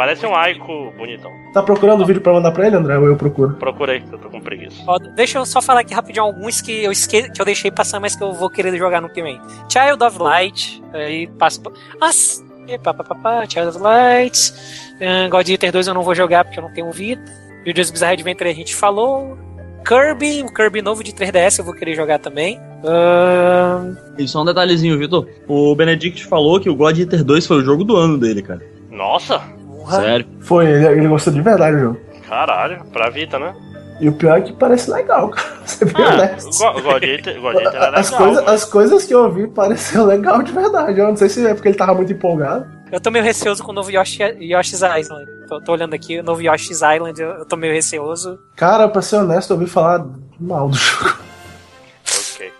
Parece 0.00 0.24
um 0.24 0.34
Aiko 0.34 0.90
bonitão. 0.96 1.30
Tá 1.52 1.62
procurando 1.62 2.00
o 2.00 2.06
vídeo 2.06 2.22
pra 2.22 2.32
mandar 2.32 2.52
pra 2.52 2.66
ele, 2.66 2.74
André? 2.74 2.96
Ou 2.96 3.06
eu 3.06 3.16
procuro? 3.16 3.52
Procura 3.56 3.92
aí, 3.92 4.00
que 4.00 4.10
eu 4.10 4.18
tô 4.18 4.30
com 4.30 4.40
preguiça. 4.40 4.82
Ó, 4.86 4.98
deixa 4.98 5.36
eu 5.36 5.44
só 5.44 5.60
falar 5.60 5.80
aqui 5.80 5.92
rapidinho 5.92 6.24
alguns 6.24 6.62
que 6.62 6.84
eu 6.84 6.90
esque... 6.90 7.30
que 7.30 7.38
eu 7.38 7.44
deixei 7.44 7.70
passar, 7.70 8.00
mas 8.00 8.16
que 8.16 8.24
eu 8.24 8.32
vou 8.32 8.48
querer 8.48 8.74
jogar 8.78 9.02
no 9.02 9.10
que 9.10 9.22
vem. 9.22 9.38
Child 9.70 10.02
of 10.02 10.18
Light, 10.18 10.82
aí 10.94 11.26
passa. 11.26 11.60
As... 12.00 12.42
Epa, 12.66 12.94
pá, 12.94 13.04
pá, 13.04 13.14
pá, 13.14 13.44
Child 13.46 13.76
of 13.76 13.78
Light. 13.78 14.54
Uh, 14.94 15.28
God 15.28 15.46
Eater 15.46 15.70
2 15.70 15.88
eu 15.88 15.92
não 15.92 16.02
vou 16.02 16.14
jogar 16.14 16.46
porque 16.46 16.58
eu 16.58 16.62
não 16.62 16.72
tenho 16.72 16.90
vida. 16.90 17.22
Jojo's 17.66 17.90
Bizarre 17.90 18.14
Adventure 18.14 18.48
a 18.48 18.54
gente 18.54 18.74
falou. 18.74 19.36
Kirby, 19.86 20.42
o 20.44 20.54
Kirby 20.54 20.80
novo 20.80 21.04
de 21.04 21.12
3DS 21.12 21.58
eu 21.58 21.64
vou 21.66 21.74
querer 21.74 21.94
jogar 21.94 22.18
também. 22.20 22.58
Ahn, 22.82 23.96
E 24.16 24.26
só 24.26 24.40
um 24.40 24.46
detalhezinho, 24.46 24.98
Vitor. 24.98 25.28
O 25.46 25.74
Benedict 25.76 26.24
falou 26.24 26.58
que 26.58 26.70
o 26.70 26.74
God 26.74 26.98
Eater 26.98 27.22
2 27.22 27.46
foi 27.46 27.58
o 27.58 27.62
jogo 27.62 27.84
do 27.84 27.96
ano 27.96 28.16
dele, 28.16 28.40
cara. 28.40 28.62
Nossa! 28.90 29.59
Porra. 29.90 30.02
Sério. 30.02 30.26
Foi, 30.40 30.66
ele, 30.66 30.86
ele 30.86 31.08
gostou 31.08 31.32
de 31.32 31.40
verdade 31.40 31.76
do 31.76 31.82
jogo. 31.82 32.00
Caralho, 32.28 32.84
pra 32.92 33.10
Vita, 33.10 33.38
né? 33.38 33.54
E 34.00 34.08
o 34.08 34.12
pior 34.12 34.38
é 34.38 34.40
que 34.40 34.52
parece 34.54 34.90
legal, 34.90 35.28
cara. 35.30 35.48
Você 35.66 35.84
bem 35.84 35.94
Ah, 36.04 36.14
honesto. 36.14 36.62
era 36.64 37.98
As, 38.00 38.10
legal. 38.10 38.24
coisas, 38.26 38.44
mas- 38.44 38.54
as 38.54 38.64
coisas 38.64 39.04
que 39.04 39.14
eu 39.14 39.30
vi 39.32 39.46
pareceu 39.48 40.04
legal 40.06 40.42
de 40.42 40.52
verdade. 40.52 40.98
Eu 40.98 41.08
não 41.08 41.16
sei 41.16 41.28
se 41.28 41.46
é 41.46 41.52
porque 41.54 41.68
ele 41.68 41.76
tava 41.76 41.94
muito 41.94 42.12
empolgado. 42.12 42.66
Eu 42.90 43.00
tô 43.00 43.10
meio 43.10 43.24
receoso 43.24 43.62
com 43.62 43.70
o 43.70 43.74
novo 43.74 43.90
Yoshi, 43.90 44.22
Yoshi's 44.40 44.80
Island. 44.82 45.26
Tô, 45.48 45.60
tô 45.60 45.72
olhando 45.72 45.94
aqui, 45.94 46.18
o 46.18 46.22
novo 46.24 46.40
Yoshi's 46.40 46.80
Island, 46.82 47.20
eu, 47.20 47.28
eu 47.30 47.44
tô 47.44 47.56
meio 47.56 47.72
receoso. 47.72 48.38
Cara, 48.56 48.88
pra 48.88 49.02
ser 49.02 49.16
honesto, 49.16 49.50
eu 49.52 49.56
ouvi 49.58 49.68
falar 49.68 50.04
mal 50.40 50.68
do 50.68 50.76
jogo. 50.76 51.14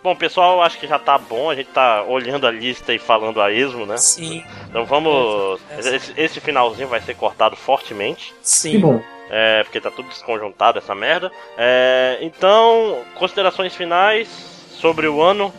Bom, 0.03 0.17
pessoal, 0.17 0.63
acho 0.63 0.79
que 0.79 0.87
já 0.87 0.99
tá 0.99 1.19
bom. 1.19 1.51
A 1.51 1.55
gente 1.55 1.69
tá 1.69 2.03
olhando 2.05 2.47
a 2.47 2.51
lista 2.51 2.93
e 2.95 2.99
falando 2.99 3.41
a 3.41 3.53
esmo, 3.53 3.85
né? 3.85 3.97
Sim, 3.99 4.43
Então 4.69 4.85
vamos. 4.87 5.61
É. 5.71 5.97
Esse, 5.97 6.13
esse 6.17 6.41
finalzinho 6.41 6.89
vai 6.89 7.01
ser 7.01 7.15
cortado 7.15 7.55
fortemente. 7.57 8.35
sim. 8.43 8.73
Que 8.73 8.79
bom. 8.79 9.01
É, 9.33 9.63
porque 9.63 9.81
tá 9.81 9.93
tudo 9.93 10.09
desconjuntado 10.09 10.79
essa 10.79 10.93
merda. 10.93 11.31
É, 11.57 12.19
então, 12.21 12.99
considerações 13.15 13.75
finais 13.77 14.29
sobre 14.73 15.07
o 15.07 15.23
ano. 15.23 15.53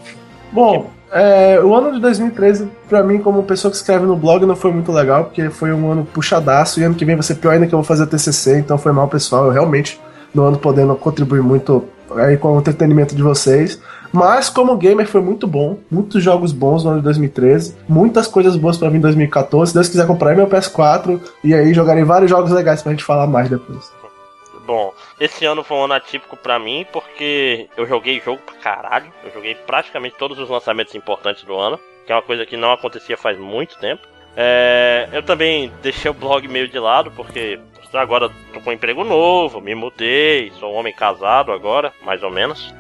Bom, 0.52 0.92
é, 1.10 1.58
o 1.62 1.74
ano 1.74 1.94
de 1.94 2.02
2013, 2.02 2.70
pra 2.90 3.02
mim, 3.02 3.20
como 3.20 3.44
pessoa 3.44 3.72
que 3.72 3.78
escreve 3.78 4.06
no 4.06 4.18
blog, 4.18 4.46
não 4.46 4.58
foi 4.58 4.72
muito 4.72 4.92
legal, 4.92 5.26
porque 5.26 5.50
foi 5.50 5.72
um 5.72 5.90
ano 5.90 6.06
puxadaço, 6.06 6.82
e 6.82 6.84
ano 6.84 6.96
que 6.96 7.06
vem 7.06 7.16
vai 7.16 7.24
ser 7.24 7.36
pior 7.36 7.52
ainda 7.52 7.66
que 7.66 7.74
eu 7.74 7.80
vou 7.80 7.86
fazer 7.86 8.08
TCC, 8.08 8.60
então 8.60 8.78
foi 8.78 8.92
mal, 8.92 9.08
pessoal. 9.08 9.46
Eu 9.46 9.52
realmente 9.52 9.98
não 10.36 10.48
ando 10.48 10.60
podendo 10.60 10.94
contribuir 10.96 11.42
muito 11.42 11.88
aí 12.18 12.38
com 12.38 12.56
o 12.56 12.60
entretenimento 12.60 13.16
de 13.16 13.24
vocês. 13.24 13.80
Mas, 14.12 14.50
como 14.50 14.76
gamer, 14.78 15.08
foi 15.08 15.22
muito 15.22 15.48
bom. 15.48 15.78
Muitos 15.90 16.22
jogos 16.22 16.52
bons 16.52 16.84
no 16.84 16.92
ano 16.92 17.00
de 17.00 17.06
2013. 17.06 17.78
Muitas 17.88 18.28
coisas 18.28 18.56
boas 18.56 18.78
pra 18.78 18.90
vir 18.90 18.98
em 18.98 19.02
2014. 19.02 19.72
Se 19.72 19.76
Deus 19.76 19.90
quiser 19.90 20.06
comprar 20.06 20.36
meu 20.36 20.48
PS4, 20.48 21.20
e 21.44 21.54
aí 21.54 21.74
jogarei 21.74 22.04
vários 22.04 22.30
jogos 22.30 22.52
legais 22.52 22.82
pra 22.82 22.92
gente 22.92 23.04
falar 23.04 23.28
mais 23.28 23.50
depois. 23.50 23.92
Bom, 24.66 24.94
esse 25.20 25.46
ano 25.46 25.64
foi 25.64 25.78
um 25.78 25.86
ano 25.86 25.94
atípico 25.94 26.38
pra 26.38 26.60
mim 26.60 26.86
porque 26.94 27.68
eu 27.76 27.86
joguei 27.88 28.22
jogo 28.22 28.42
pra 28.46 28.56
caralho. 28.56 29.12
Eu 29.24 29.32
joguei 29.32 29.56
praticamente 29.56 30.16
todos 30.18 30.38
os 30.38 30.50
lançamentos 30.50 30.94
importantes 30.96 31.44
do 31.44 31.58
ano, 31.58 31.80
que 32.06 32.12
é 32.12 32.16
uma 32.16 32.22
coisa 32.22 32.46
que 32.46 32.56
não 32.56 32.72
acontecia 32.72 33.18
faz 33.18 33.38
muito 33.38 33.78
tempo. 33.80 34.02
É, 34.36 35.10
eu 35.12 35.24
também 35.24 35.72
deixei 35.82 36.10
o 36.10 36.14
blog 36.14 36.48
meio 36.48 36.68
de 36.68 36.80
lado 36.80 37.12
porque 37.12 37.60
agora 37.94 38.30
tô 38.54 38.62
com 38.62 38.70
um 38.70 38.74
emprego 38.74 39.04
novo, 39.04 39.60
me 39.60 39.76
mudei, 39.76 40.52
sou 40.60 40.72
um 40.72 40.78
homem 40.78 40.94
casado 40.94 41.52
agora, 41.52 41.92
mais 42.06 42.24
ou 42.24 42.32
menos. 42.32 42.74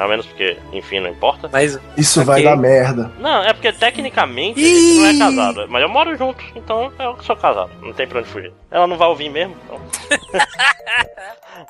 Mais 0.00 0.04
ou 0.04 0.08
menos 0.08 0.26
porque, 0.26 0.56
enfim, 0.72 0.98
não 0.98 1.10
importa. 1.10 1.50
Mas 1.52 1.78
Isso 1.94 2.20
Ok. 2.22 2.32
vai 2.32 2.42
dar 2.42 2.56
merda. 2.56 3.12
Não, 3.18 3.42
é 3.44 3.52
porque 3.52 3.70
tecnicamente 3.70 4.58
a 4.58 4.62
Ih! 4.66 4.74
gente 4.80 4.98
não 4.98 5.06
é 5.06 5.18
casado, 5.18 5.66
mas 5.68 5.82
eu 5.82 5.88
moro 5.90 6.16
junto, 6.16 6.42
então 6.56 6.90
eu 6.98 7.22
sou 7.22 7.36
casado, 7.36 7.70
não 7.82 7.92
tem 7.92 8.06
pra 8.06 8.20
onde 8.20 8.28
fugir. 8.28 8.50
Ela 8.70 8.86
não 8.86 8.96
vai 8.96 9.08
ouvir 9.08 9.28
mesmo, 9.28 9.54
então. 9.64 9.78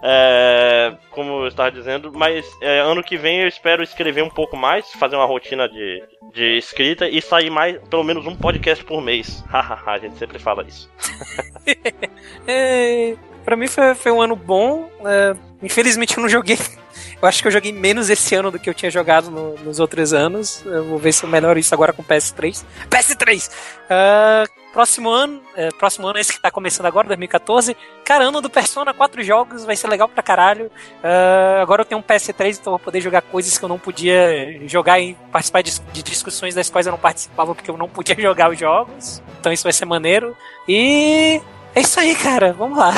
É, 0.02 0.94
como 1.10 1.42
eu 1.42 1.48
estava 1.48 1.70
dizendo, 1.70 2.12
mas 2.14 2.46
é, 2.62 2.78
ano 2.78 3.02
que 3.02 3.16
vem 3.16 3.40
eu 3.40 3.48
espero 3.48 3.82
escrever 3.82 4.22
um 4.22 4.30
pouco 4.30 4.56
mais, 4.56 4.90
fazer 4.92 5.16
uma 5.16 5.24
rotina 5.26 5.68
de, 5.68 6.02
de 6.32 6.56
escrita 6.58 7.08
e 7.08 7.20
sair 7.20 7.50
mais, 7.50 7.76
pelo 7.88 8.04
menos 8.04 8.24
um 8.26 8.36
podcast 8.36 8.84
por 8.84 9.02
mês. 9.02 9.44
A 9.52 9.98
gente 9.98 10.16
sempre 10.16 10.38
fala 10.38 10.64
isso. 10.66 10.88
É, 12.46 13.14
pra 13.44 13.56
mim 13.56 13.66
foi, 13.66 13.94
foi 13.94 14.12
um 14.12 14.20
ano 14.22 14.34
bom. 14.36 14.88
é, 15.04 15.34
infelizmente 15.62 16.16
eu 16.16 16.22
não 16.22 16.28
joguei. 16.28 16.58
Eu 17.22 17.28
acho 17.28 17.42
que 17.42 17.48
eu 17.48 17.52
joguei 17.52 17.70
menos 17.72 18.08
esse 18.08 18.34
ano 18.34 18.50
do 18.50 18.58
que 18.58 18.68
eu 18.70 18.74
tinha 18.74 18.90
jogado 18.90 19.30
no- 19.30 19.54
nos 19.58 19.78
outros 19.78 20.12
anos. 20.14 20.62
Eu 20.64 20.84
vou 20.84 20.98
ver 20.98 21.12
se 21.12 21.22
eu 21.24 21.28
melhoro 21.28 21.58
isso 21.58 21.74
agora 21.74 21.92
com 21.92 22.02
PS3. 22.02 22.64
PS3! 22.88 23.50
Ah, 23.90 24.44
próximo 24.72 25.10
ano, 25.10 25.42
é, 25.54 25.68
próximo 25.72 26.06
ano, 26.06 26.18
esse 26.18 26.32
que 26.32 26.40
tá 26.40 26.50
começando 26.50 26.86
agora, 26.86 27.08
2014. 27.08 27.76
Cara, 28.06 28.24
ano 28.24 28.40
do 28.40 28.48
Persona, 28.48 28.94
quatro 28.94 29.22
jogos, 29.22 29.64
vai 29.66 29.76
ser 29.76 29.88
legal 29.88 30.08
pra 30.08 30.22
caralho. 30.22 30.70
Ah, 31.04 31.58
agora 31.60 31.82
eu 31.82 31.84
tenho 31.84 31.98
um 32.00 32.02
PS3, 32.02 32.58
então 32.58 32.70
vou 32.72 32.78
poder 32.78 33.02
jogar 33.02 33.20
coisas 33.20 33.58
que 33.58 33.64
eu 33.64 33.68
não 33.68 33.78
podia 33.78 34.58
jogar 34.66 34.98
e 34.98 35.14
participar 35.30 35.62
de, 35.62 35.78
de 35.92 36.02
discussões 36.02 36.54
das 36.54 36.70
quais 36.70 36.86
eu 36.86 36.90
não 36.92 36.98
participava 36.98 37.54
porque 37.54 37.70
eu 37.70 37.76
não 37.76 37.88
podia 37.88 38.16
jogar 38.20 38.50
os 38.50 38.58
jogos. 38.58 39.22
Então 39.38 39.52
isso 39.52 39.64
vai 39.64 39.72
ser 39.74 39.84
maneiro. 39.84 40.34
E 40.66 41.38
é 41.74 41.80
isso 41.82 42.00
aí, 42.00 42.14
cara. 42.14 42.54
Vamos 42.54 42.78
lá. 42.78 42.94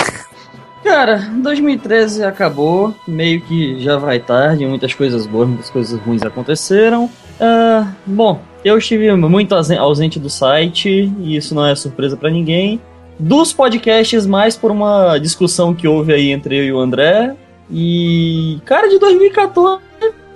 Cara, 0.85 1.19
2013 1.43 2.25
acabou, 2.25 2.95
meio 3.07 3.41
que 3.43 3.79
já 3.81 3.97
vai 3.97 4.19
tarde, 4.19 4.67
muitas 4.67 4.93
coisas 4.93 5.27
boas, 5.27 5.49
muitas 5.49 5.71
coisas 5.71 5.99
ruins 6.01 6.23
aconteceram. 6.23 7.09
Ah, 7.41 7.93
bom, 8.05 8.41
eu 8.65 8.77
estive 8.79 9.15
muito 9.15 9.55
ausen- 9.55 9.79
ausente 9.79 10.19
do 10.19 10.29
site, 10.29 11.13
e 11.21 11.37
isso 11.37 11.55
não 11.55 11.65
é 11.65 11.75
surpresa 11.75 12.17
pra 12.17 12.31
ninguém. 12.31 12.81
Dos 13.19 13.53
podcasts, 13.53 14.27
mais 14.27 14.57
por 14.57 14.71
uma 14.73 15.19
discussão 15.19 15.73
que 15.73 15.87
houve 15.87 16.13
aí 16.13 16.31
entre 16.33 16.57
eu 16.59 16.65
e 16.65 16.73
o 16.73 16.79
André. 16.81 17.37
E, 17.71 18.59
cara, 18.65 18.89
de 18.89 18.99
2014 18.99 19.81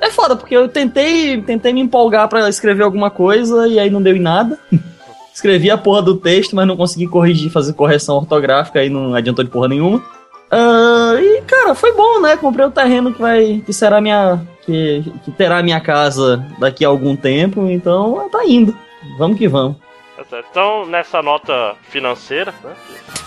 é 0.01 0.11
foda, 0.11 0.37
porque 0.37 0.57
eu 0.57 0.69
tentei, 0.69 1.41
tentei 1.43 1.73
me 1.73 1.81
empolgar 1.81 2.29
pra 2.29 2.49
escrever 2.49 2.85
alguma 2.85 3.11
coisa 3.11 3.67
e 3.67 3.79
aí 3.81 3.91
não 3.91 4.01
deu 4.01 4.15
em 4.17 4.21
nada. 4.21 4.59
Escrevi 5.35 5.71
a 5.71 5.77
porra 5.77 6.01
do 6.01 6.17
texto, 6.17 6.57
mas 6.57 6.67
não 6.67 6.79
consegui 6.79 7.07
corrigir, 7.07 7.51
fazer 7.51 7.75
correção 7.75 8.17
ortográfica, 8.17 8.79
aí 8.81 8.89
não 8.89 9.15
adiantou 9.15 9.45
de 9.45 9.51
porra 9.51 9.69
nenhuma. 9.69 10.03
Ah, 10.51 11.15
e, 11.19 11.43
cara, 11.43 11.75
foi 11.75 11.93
bom, 11.93 12.21
né? 12.21 12.37
Comprei 12.37 12.65
o 12.67 12.71
terreno 12.71 13.13
que 13.13 13.21
vai. 13.21 13.63
que 13.65 13.73
será 13.73 14.01
minha. 14.01 14.41
que, 14.65 15.03
que 15.25 15.31
terá 15.33 15.63
minha 15.63 15.81
casa 15.81 16.45
daqui 16.59 16.85
a 16.85 16.89
algum 16.89 17.15
tempo, 17.17 17.69
então 17.69 18.29
tá 18.31 18.45
indo. 18.45 18.77
Vamos 19.19 19.39
que 19.39 19.49
vamos. 19.49 19.77
Tá. 20.31 20.43
Então, 20.51 20.87
nessa 20.87 21.23
nota 21.23 21.75
financeira, 21.89 22.53
né, 22.65 22.75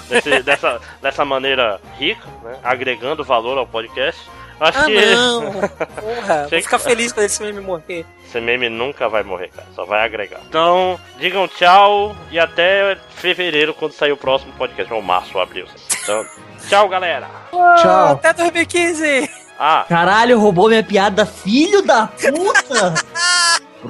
desse- 0.09 0.41
dessa, 0.43 0.81
dessa 1.01 1.23
maneira 1.23 1.79
rica, 1.97 2.27
né, 2.43 2.57
agregando 2.63 3.23
valor 3.23 3.57
ao 3.57 3.65
podcast, 3.67 4.21
acho 4.59 4.79
Ah, 4.79 4.85
que 4.85 5.05
não! 5.05 5.51
Porra, 5.99 6.47
vou 6.49 6.61
ficar 6.61 6.79
feliz 6.79 7.11
quando 7.11 7.25
esse 7.25 7.41
meme 7.41 7.61
morrer. 7.61 8.05
esse 8.25 8.39
meme 8.41 8.69
nunca 8.69 9.07
vai 9.09 9.23
morrer, 9.23 9.49
cara, 9.49 9.67
só 9.75 9.85
vai 9.85 10.03
agregar. 10.03 10.39
Então, 10.47 10.99
digam 11.17 11.47
tchau 11.47 12.15
e 12.31 12.39
até 12.39 12.97
fevereiro, 13.15 13.73
quando 13.73 13.93
sair 13.93 14.11
o 14.11 14.17
próximo 14.17 14.51
podcast, 14.53 14.93
ou 14.93 15.01
março 15.01 15.31
ou 15.37 15.41
abril. 15.41 15.65
Então, 16.03 16.25
tchau, 16.69 16.87
galera! 16.89 17.27
Tchau. 17.51 18.11
Até 18.13 18.33
2015! 18.33 19.29
Ah, 19.59 19.85
Caralho, 19.89 20.39
roubou 20.39 20.69
minha 20.69 20.83
piada, 20.83 21.25
filho 21.25 21.81
da 21.81 22.07
puta! 22.07 22.93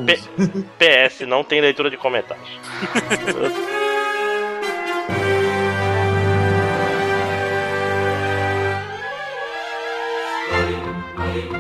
P- 0.06 0.20
PS, 0.78 1.22
não 1.28 1.44
tem 1.44 1.62
leitura 1.62 1.90
de 1.90 1.98
comentários. 1.98 2.48
Bye. 11.30 11.59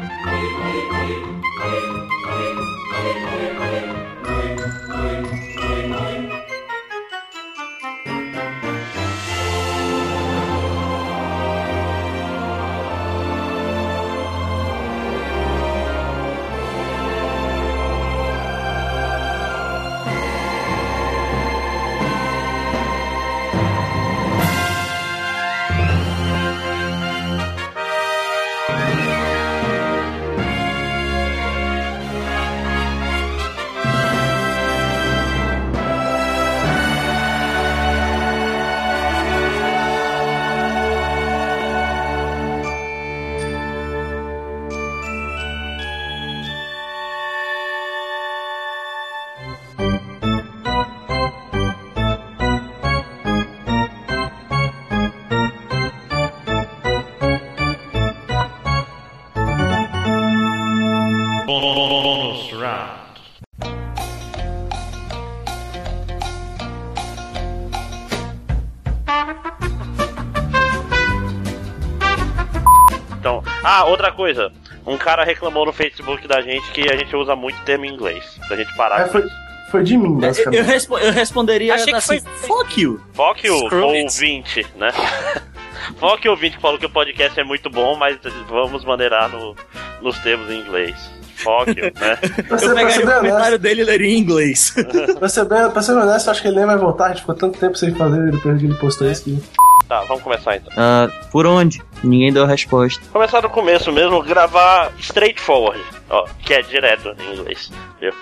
Outra 74.09 74.11
coisa. 74.11 74.51
Um 74.85 74.97
cara 74.97 75.23
reclamou 75.23 75.65
no 75.65 75.73
Facebook 75.73 76.27
da 76.27 76.41
gente 76.41 76.69
que 76.71 76.89
a 76.89 76.95
gente 76.97 77.15
usa 77.15 77.35
muito 77.35 77.59
termo 77.61 77.85
em 77.85 77.93
inglês. 77.93 78.23
Pra 78.47 78.57
gente 78.57 78.75
parar 78.75 79.01
É, 79.01 79.03
com 79.05 79.09
foi, 79.11 79.21
isso. 79.21 79.35
foi 79.71 79.83
de 79.83 79.97
mim, 79.97 80.05
Eu, 80.13 80.15
basicamente. 80.15 80.61
respo- 80.63 80.97
eu 80.97 81.11
responderia 81.11 81.73
Achei 81.75 81.87
que 81.87 81.95
assim, 81.95 82.19
foi- 82.19 82.47
fuck 82.47 82.81
you. 82.81 82.99
Fuck 83.13 83.45
you, 83.47 83.55
ouvinte, 83.83 84.65
né? 84.75 84.91
Foque 85.97 86.27
ouvinte 86.27 86.57
que 86.57 86.61
falou 86.61 86.77
que 86.77 86.85
o 86.85 86.89
podcast 86.89 87.39
é 87.39 87.43
muito 87.43 87.69
bom, 87.69 87.95
mas 87.95 88.17
vamos 88.47 88.83
maneirar 88.83 89.29
no, 89.29 89.55
nos 90.01 90.17
termos 90.19 90.49
em 90.51 90.59
inglês. 90.59 90.95
Foque, 91.37 91.81
né? 91.81 91.91
Pra 92.47 92.57
ser, 92.57 92.65
Eu 92.65 92.75
pegaria 92.75 92.99
o 92.99 93.01
honesto, 93.03 93.05
comentário 93.21 93.59
dele 93.59 93.81
e 93.81 93.85
leria 93.85 94.07
em 94.09 94.19
inglês. 94.19 94.73
pra 95.17 95.29
ser, 95.29 95.45
bem, 95.45 95.69
pra 95.71 95.81
ser 95.81 95.93
honesto, 95.93 96.29
acho 96.29 96.41
que 96.41 96.47
ele 96.49 96.57
nem 96.57 96.65
vai 96.65 96.77
voltar. 96.77 97.05
A 97.05 97.09
gente 97.09 97.21
ficou 97.21 97.33
tanto 97.33 97.57
tempo 97.57 97.75
sem 97.77 97.95
fazer 97.95 98.29
depois 98.29 98.59
que 98.59 98.65
ele 98.65 98.75
postou 98.75 99.09
isso 99.09 99.23
que. 99.23 99.41
Tá, 99.89 100.01
vamos 100.03 100.21
começar 100.21 100.55
então. 100.55 100.71
Ah, 100.77 101.09
por 101.31 101.47
onde? 101.47 101.81
Ninguém 102.03 102.31
deu 102.31 102.43
a 102.43 102.47
resposta. 102.47 103.01
Começar 103.11 103.41
do 103.41 103.49
começo 103.49 103.91
mesmo, 103.91 104.21
gravar 104.21 104.91
straightforward, 104.99 105.83
ó, 106.11 106.27
que 106.43 106.53
é 106.53 106.61
direto 106.61 107.13
em 107.19 107.33
inglês, 107.33 107.71
viu? 107.99 108.13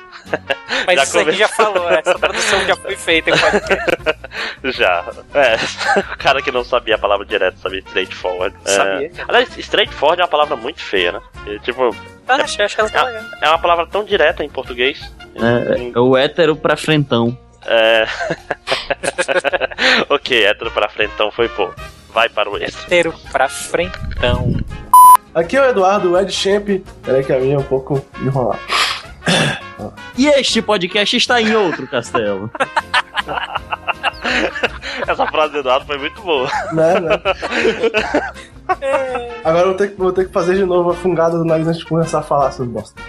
Mas 0.87 0.95
Já 0.95 1.03
isso 1.03 1.19
aqui 1.19 1.31
já 1.33 1.47
falou, 1.49 1.89
essa 1.89 2.17
tradução 2.17 2.65
já 2.65 2.75
foi 2.77 2.95
feita 2.95 3.31
em 3.31 3.37
podcast. 3.37 4.17
Já. 4.77 5.03
É, 5.33 5.55
o 6.13 6.17
cara 6.17 6.41
que 6.41 6.51
não 6.51 6.63
sabia 6.63 6.95
a 6.95 6.97
palavra 6.97 7.25
direto 7.25 7.59
sabia 7.59 7.79
straightforward. 7.79 8.55
É. 8.65 8.69
Sabia. 8.69 9.11
Aliás, 9.27 9.57
straightforward 9.57 10.21
é 10.21 10.23
uma 10.23 10.29
palavra 10.29 10.55
muito 10.55 10.81
feia, 10.81 11.11
né? 11.11 11.21
É, 11.47 11.59
tipo, 11.59 11.93
Ah, 12.27 12.35
acho, 12.35 12.61
acho 12.61 12.75
que 12.75 12.81
ela 12.81 12.89
tá 12.89 13.03
legal. 13.03 13.23
é 13.41 13.49
uma 13.49 13.59
palavra 13.59 13.85
tão 13.87 14.03
direta 14.05 14.43
em 14.43 14.49
português. 14.49 14.99
É, 15.35 15.91
é 15.93 15.99
o 15.99 16.15
hétero 16.17 16.55
pra 16.55 16.75
frentão. 16.77 17.37
É. 17.67 18.07
ok, 20.09 20.45
hétero 20.45 20.71
pra 20.71 20.89
frente, 20.89 21.11
então 21.13 21.29
foi 21.31 21.49
pô. 21.49 21.71
Vai 22.13 22.29
para 22.29 22.49
o 22.49 22.57
extra. 22.57 22.85
Inteiro 22.85 23.13
pra 23.31 23.47
frentão. 23.47 24.55
Aqui 25.35 25.55
é 25.55 25.61
o 25.61 25.65
Eduardo, 25.65 26.11
o 26.11 26.19
Ed 26.19 26.31
Champ. 26.31 26.67
Peraí 27.03 27.23
que 27.23 27.31
a 27.31 27.39
minha 27.39 27.55
é 27.55 27.59
um 27.59 27.63
pouco 27.63 28.03
enrolada. 28.21 28.59
E 30.17 30.25
este 30.27 30.61
podcast 30.61 31.15
está 31.15 31.39
em 31.39 31.55
outro 31.55 31.87
castelo. 31.87 32.49
Essa 35.07 35.27
frase 35.27 35.53
do 35.53 35.59
Eduardo 35.59 35.85
foi 35.85 35.99
muito 35.99 36.19
boa. 36.21 36.49
Né, 36.73 36.99
né? 36.99 37.21
Agora 39.43 39.63
eu 39.63 39.67
vou 39.67 39.75
ter, 39.75 39.89
que, 39.89 39.95
vou 39.95 40.11
ter 40.11 40.25
que 40.25 40.33
fazer 40.33 40.55
de 40.55 40.65
novo 40.65 40.89
a 40.89 40.95
fungada 40.95 41.37
do 41.37 41.45
nariz 41.45 41.67
antes 41.67 41.81
de 41.81 41.85
começar 41.85 42.19
a 42.19 42.23
falar 42.23 42.51
sobre 42.51 42.73
bosta. 42.73 42.99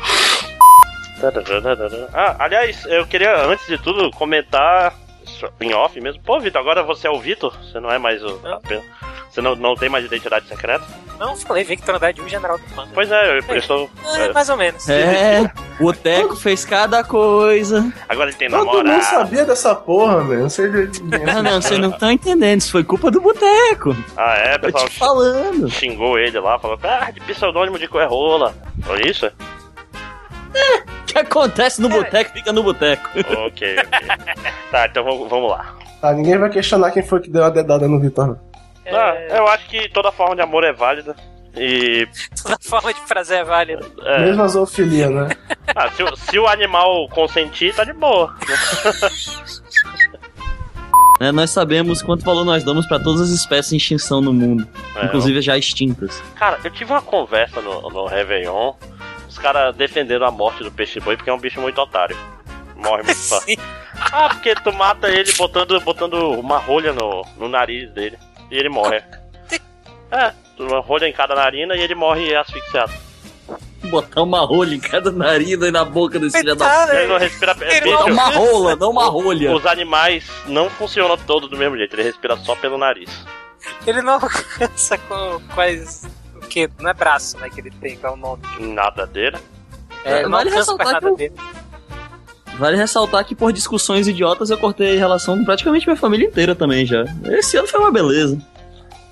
Ah, 2.13 2.37
aliás, 2.39 2.85
eu 2.87 3.07
queria, 3.07 3.37
antes 3.47 3.67
de 3.67 3.79
tudo, 3.79 4.11
comentar 4.13 4.95
em 5.61 5.75
off 5.75 6.01
mesmo. 6.01 6.23
Pô, 6.23 6.41
Vitor, 6.41 6.61
agora 6.61 6.83
você 6.83 7.07
é 7.07 7.11
o 7.11 7.19
Vitor? 7.21 7.55
Você 7.63 7.79
não 7.81 7.91
é 7.91 7.99
mais 7.99 8.23
o. 8.23 8.41
Você 9.31 9.43
não, 9.43 9.55
não 9.55 9.75
tem 9.75 9.89
mais 9.89 10.05
identidade 10.05 10.47
secreta? 10.49 10.85
Não, 11.19 11.37
falei 11.37 11.65
Victor 11.65 11.97
Andrade, 11.97 12.21
um 12.21 12.29
general 12.29 12.59
do 12.59 12.75
mano. 12.77 12.91
Pois 12.95 13.11
é, 13.11 13.39
eu, 13.39 13.43
eu 13.49 13.57
estou. 13.57 13.91
É, 14.17 14.27
é, 14.27 14.33
mais 14.33 14.49
ou 14.49 14.57
menos. 14.57 14.89
É, 14.89 15.51
o 15.81 15.93
Teco 15.93 16.37
fez 16.37 16.65
cada 16.65 17.03
coisa. 17.05 17.93
agora 18.09 18.31
ele 18.31 18.39
tem 18.39 18.49
Todo 18.49 18.65
mundo 18.65 18.85
namorado. 18.85 19.05
sabia 19.05 19.45
dessa 19.45 19.75
porra, 19.75 20.25
velho. 20.25 20.43
Não 20.43 20.49
sei 20.49 20.71
de 20.87 21.01
Ah, 21.29 21.43
não, 21.43 21.61
vocês 21.61 21.79
não 21.79 21.91
estão 21.91 22.11
entendendo. 22.11 22.61
Isso 22.61 22.73
foi 22.73 22.85
culpa 22.85 23.11
do 23.11 23.21
boteco. 23.21 23.97
Ah, 24.17 24.35
é, 24.35 24.59
Tô 24.59 24.67
pessoal 24.67 24.89
te 24.89 24.99
falando. 24.99 25.69
xingou 25.69 26.19
ele 26.19 26.39
lá, 26.39 26.59
falou, 26.59 26.79
ah, 26.85 27.11
de 27.11 27.21
pseudônimo 27.21 27.79
de 27.79 27.89
coerrola. 27.89 28.55
Foi 28.83 29.03
isso? 29.03 29.31
O 30.49 31.05
que 31.07 31.19
acontece 31.19 31.81
no 31.81 31.89
boteco 31.89 32.33
fica 32.33 32.53
no 32.53 32.63
boteco. 32.63 33.09
ok, 33.19 33.77
ok. 33.79 33.79
tá, 34.71 34.87
então 34.87 35.05
vamos, 35.05 35.29
vamos 35.29 35.51
lá. 35.51 35.75
Tá, 36.01 36.13
ninguém 36.13 36.39
vai 36.39 36.49
questionar 36.51 36.91
quem 36.91 37.03
foi 37.03 37.21
que 37.21 37.31
deu 37.31 37.45
a 37.45 37.51
dedada 37.51 37.89
no 37.89 37.99
Vitor. 38.01 38.39
Ah, 38.87 39.15
eu 39.31 39.47
acho 39.49 39.69
que 39.69 39.89
toda 39.91 40.11
forma 40.13 40.35
de 40.37 40.43
amor 40.43 40.65
é 40.65 40.73
válida. 40.73 41.15
E. 41.57 42.07
Toda 42.43 42.57
forma 42.63 42.95
de 42.95 43.01
prazer 43.01 43.39
é 43.41 43.45
válida. 43.45 43.85
é, 44.05 44.21
Mesmo 44.21 44.43
a 44.43 44.49
zoofilia, 44.49 45.11
né? 45.11 45.29
ah, 45.75 45.91
se, 45.91 46.03
o- 46.05 46.17
se 46.17 46.39
o 46.39 46.47
animal 46.47 47.09
consentir, 47.09 47.75
tá 47.75 47.83
de 47.85 47.93
boa. 47.93 48.33
Né, 51.21 51.33
nós 51.33 51.51
sabemos 51.51 52.01
quanto 52.01 52.25
valor 52.25 52.45
nós 52.45 52.63
damos 52.63 52.87
pra 52.87 52.99
todas 53.01 53.21
as 53.23 53.31
espécies 53.31 53.73
em 53.73 53.77
extinção 53.77 54.21
no 54.21 54.33
mundo, 54.33 54.67
É, 54.97 55.07
inclusive 55.07 55.41
já 55.43 55.57
extintas. 55.59 56.23
Cara, 56.37 56.59
eu 56.63 56.71
tive 56.71 56.93
uma 56.93 57.03
conversa 57.03 57.61
no, 57.61 57.81
no 57.91 58.07
Réveillon. 58.07 58.75
Os 59.39 59.43
caras 59.43 59.77
defenderam 59.77 60.27
a 60.27 60.33
morte 60.33 60.65
do 60.65 60.73
peixe-boi 60.73 61.17
porque 61.17 61.31
é 61.31 61.33
um 61.33 61.39
bicho 61.39 61.61
muito 61.61 61.81
otário. 61.81 62.17
Morre 62.75 63.05
muito 63.05 63.21
fácil. 63.23 63.57
Ah, 64.13 64.29
porque 64.31 64.53
tu 64.57 64.73
mata 64.73 65.09
ele 65.09 65.33
botando, 65.35 65.81
botando 65.81 66.15
uma 66.33 66.59
rolha 66.59 66.93
no, 66.93 67.25
no 67.37 67.49
nariz 67.49 67.89
dele. 67.93 68.19
E 68.51 68.57
ele 68.59 68.69
morre. 68.69 69.01
É, 70.11 70.33
uma 70.59 70.81
rolha 70.81 71.07
em 71.07 71.13
cada 71.13 71.35
narina 71.35 71.77
e 71.77 71.83
ele 71.83 71.95
morre 71.95 72.35
asfixiado. 72.35 72.91
Botar 73.91 74.23
uma 74.23 74.41
rolha 74.41 74.75
em 74.75 74.81
cada 74.81 75.13
narina 75.13 75.69
e 75.69 75.71
na 75.71 75.85
boca 75.85 76.19
desse 76.19 76.39
filho 76.39 76.57
da 76.57 76.89
Ele 76.95 77.09
não 77.09 77.19
respira. 77.19 77.55
É, 77.61 77.81
bicho, 77.83 78.05
uma 78.07 78.31
rola, 78.31 78.75
não 78.75 78.91
uma 78.91 79.05
rolha. 79.05 79.55
os 79.55 79.67
animais 79.67 80.27
não 80.47 80.71
funcionam 80.71 81.15
todos 81.19 81.51
do 81.51 81.59
mesmo 81.59 81.77
jeito, 81.77 81.95
ele 81.95 82.05
respira 82.05 82.39
só 82.39 82.57
pelo 82.57 82.79
nariz. 82.79 83.11
Ele 83.87 84.01
não 84.01 84.15
alcança 84.17 84.97
com 84.97 85.43
quais. 85.55 86.09
O 86.49 86.51
que? 86.51 86.71
Não 86.81 86.89
é 86.89 86.95
braço, 86.95 87.37
né? 87.37 87.51
Que 87.51 87.61
ele 87.61 87.71
tem, 87.71 87.97
qual 87.99 88.15
é 88.15 88.17
o 88.17 88.19
nome? 88.19 88.43
Nadadeira. 88.59 89.39
É, 90.03 90.23
não 90.23 90.31
Vale 90.31 90.49
ressaltar 90.49 90.99
que 90.99 91.05
eu-. 91.07 91.33
Vale 92.59 92.77
ressaltar 92.79 93.23
que 93.27 93.35
por 93.35 93.53
discussões 93.53 94.09
idiotas 94.09 94.49
eu 94.49 94.57
cortei 94.57 94.97
a 94.97 94.99
relação 94.99 95.37
com 95.37 95.45
praticamente 95.45 95.87
minha 95.87 95.97
família 95.97 96.27
inteira 96.27 96.55
também 96.55 96.87
já. 96.87 97.05
Esse 97.27 97.59
ano 97.59 97.69
foi 97.69 97.79
uma 97.81 97.91
beleza. 97.93 98.41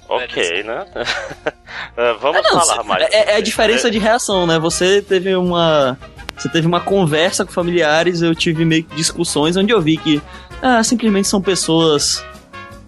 Ok, 0.09 0.63
né? 0.63 0.87
É, 1.95 2.15
Vamos 2.15 2.39
Ah, 2.39 2.53
não, 2.53 2.61
falar 2.61 2.83
mais. 2.85 3.03
É, 3.13 3.33
é 3.33 3.37
a 3.37 3.41
diferença 3.41 3.91
de 3.91 3.99
reação, 3.99 4.47
né? 4.47 4.59
Você 4.59 5.03
teve 5.03 5.35
uma. 5.37 5.99
Você 6.37 6.49
teve 6.49 6.67
uma 6.67 6.81
conversa 6.81 7.45
com 7.45 7.53
familiares, 7.53 8.23
eu 8.23 8.35
tive 8.35 8.65
meio 8.65 8.85
que 8.85 8.95
discussões 8.97 9.57
onde 9.57 9.73
eu 9.73 9.81
vi 9.81 9.97
que 9.99 10.23
ah, 10.63 10.83
simplesmente 10.83 11.29
são 11.29 11.41
pessoas 11.43 12.25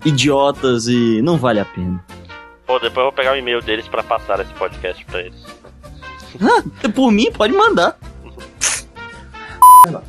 idiotas 0.04 0.86
e 0.86 1.20
não 1.22 1.36
vale 1.36 1.60
a 1.60 1.64
pena. 1.64 2.02
Pô, 2.68 2.78
depois 2.78 2.98
eu 2.98 3.04
vou 3.04 3.12
pegar 3.12 3.32
o 3.32 3.36
e-mail 3.36 3.62
deles 3.62 3.88
pra 3.88 4.02
passar 4.02 4.38
esse 4.40 4.52
podcast 4.52 5.02
pra 5.06 5.20
eles. 5.22 5.42
Ah, 6.38 6.88
por 6.90 7.10
mim, 7.10 7.32
pode 7.32 7.54
mandar. 7.54 7.96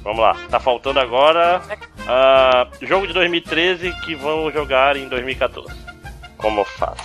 Vamos 0.04 0.20
lá. 0.20 0.36
Tá 0.50 0.60
faltando 0.60 1.00
agora. 1.00 1.62
ah, 2.06 2.68
jogo 2.82 3.08
de 3.08 3.14
2013 3.14 3.94
que 4.04 4.14
vão 4.14 4.52
jogar 4.52 4.98
em 4.98 5.08
2014. 5.08 5.74
Como 6.38 6.66
faz? 6.66 7.00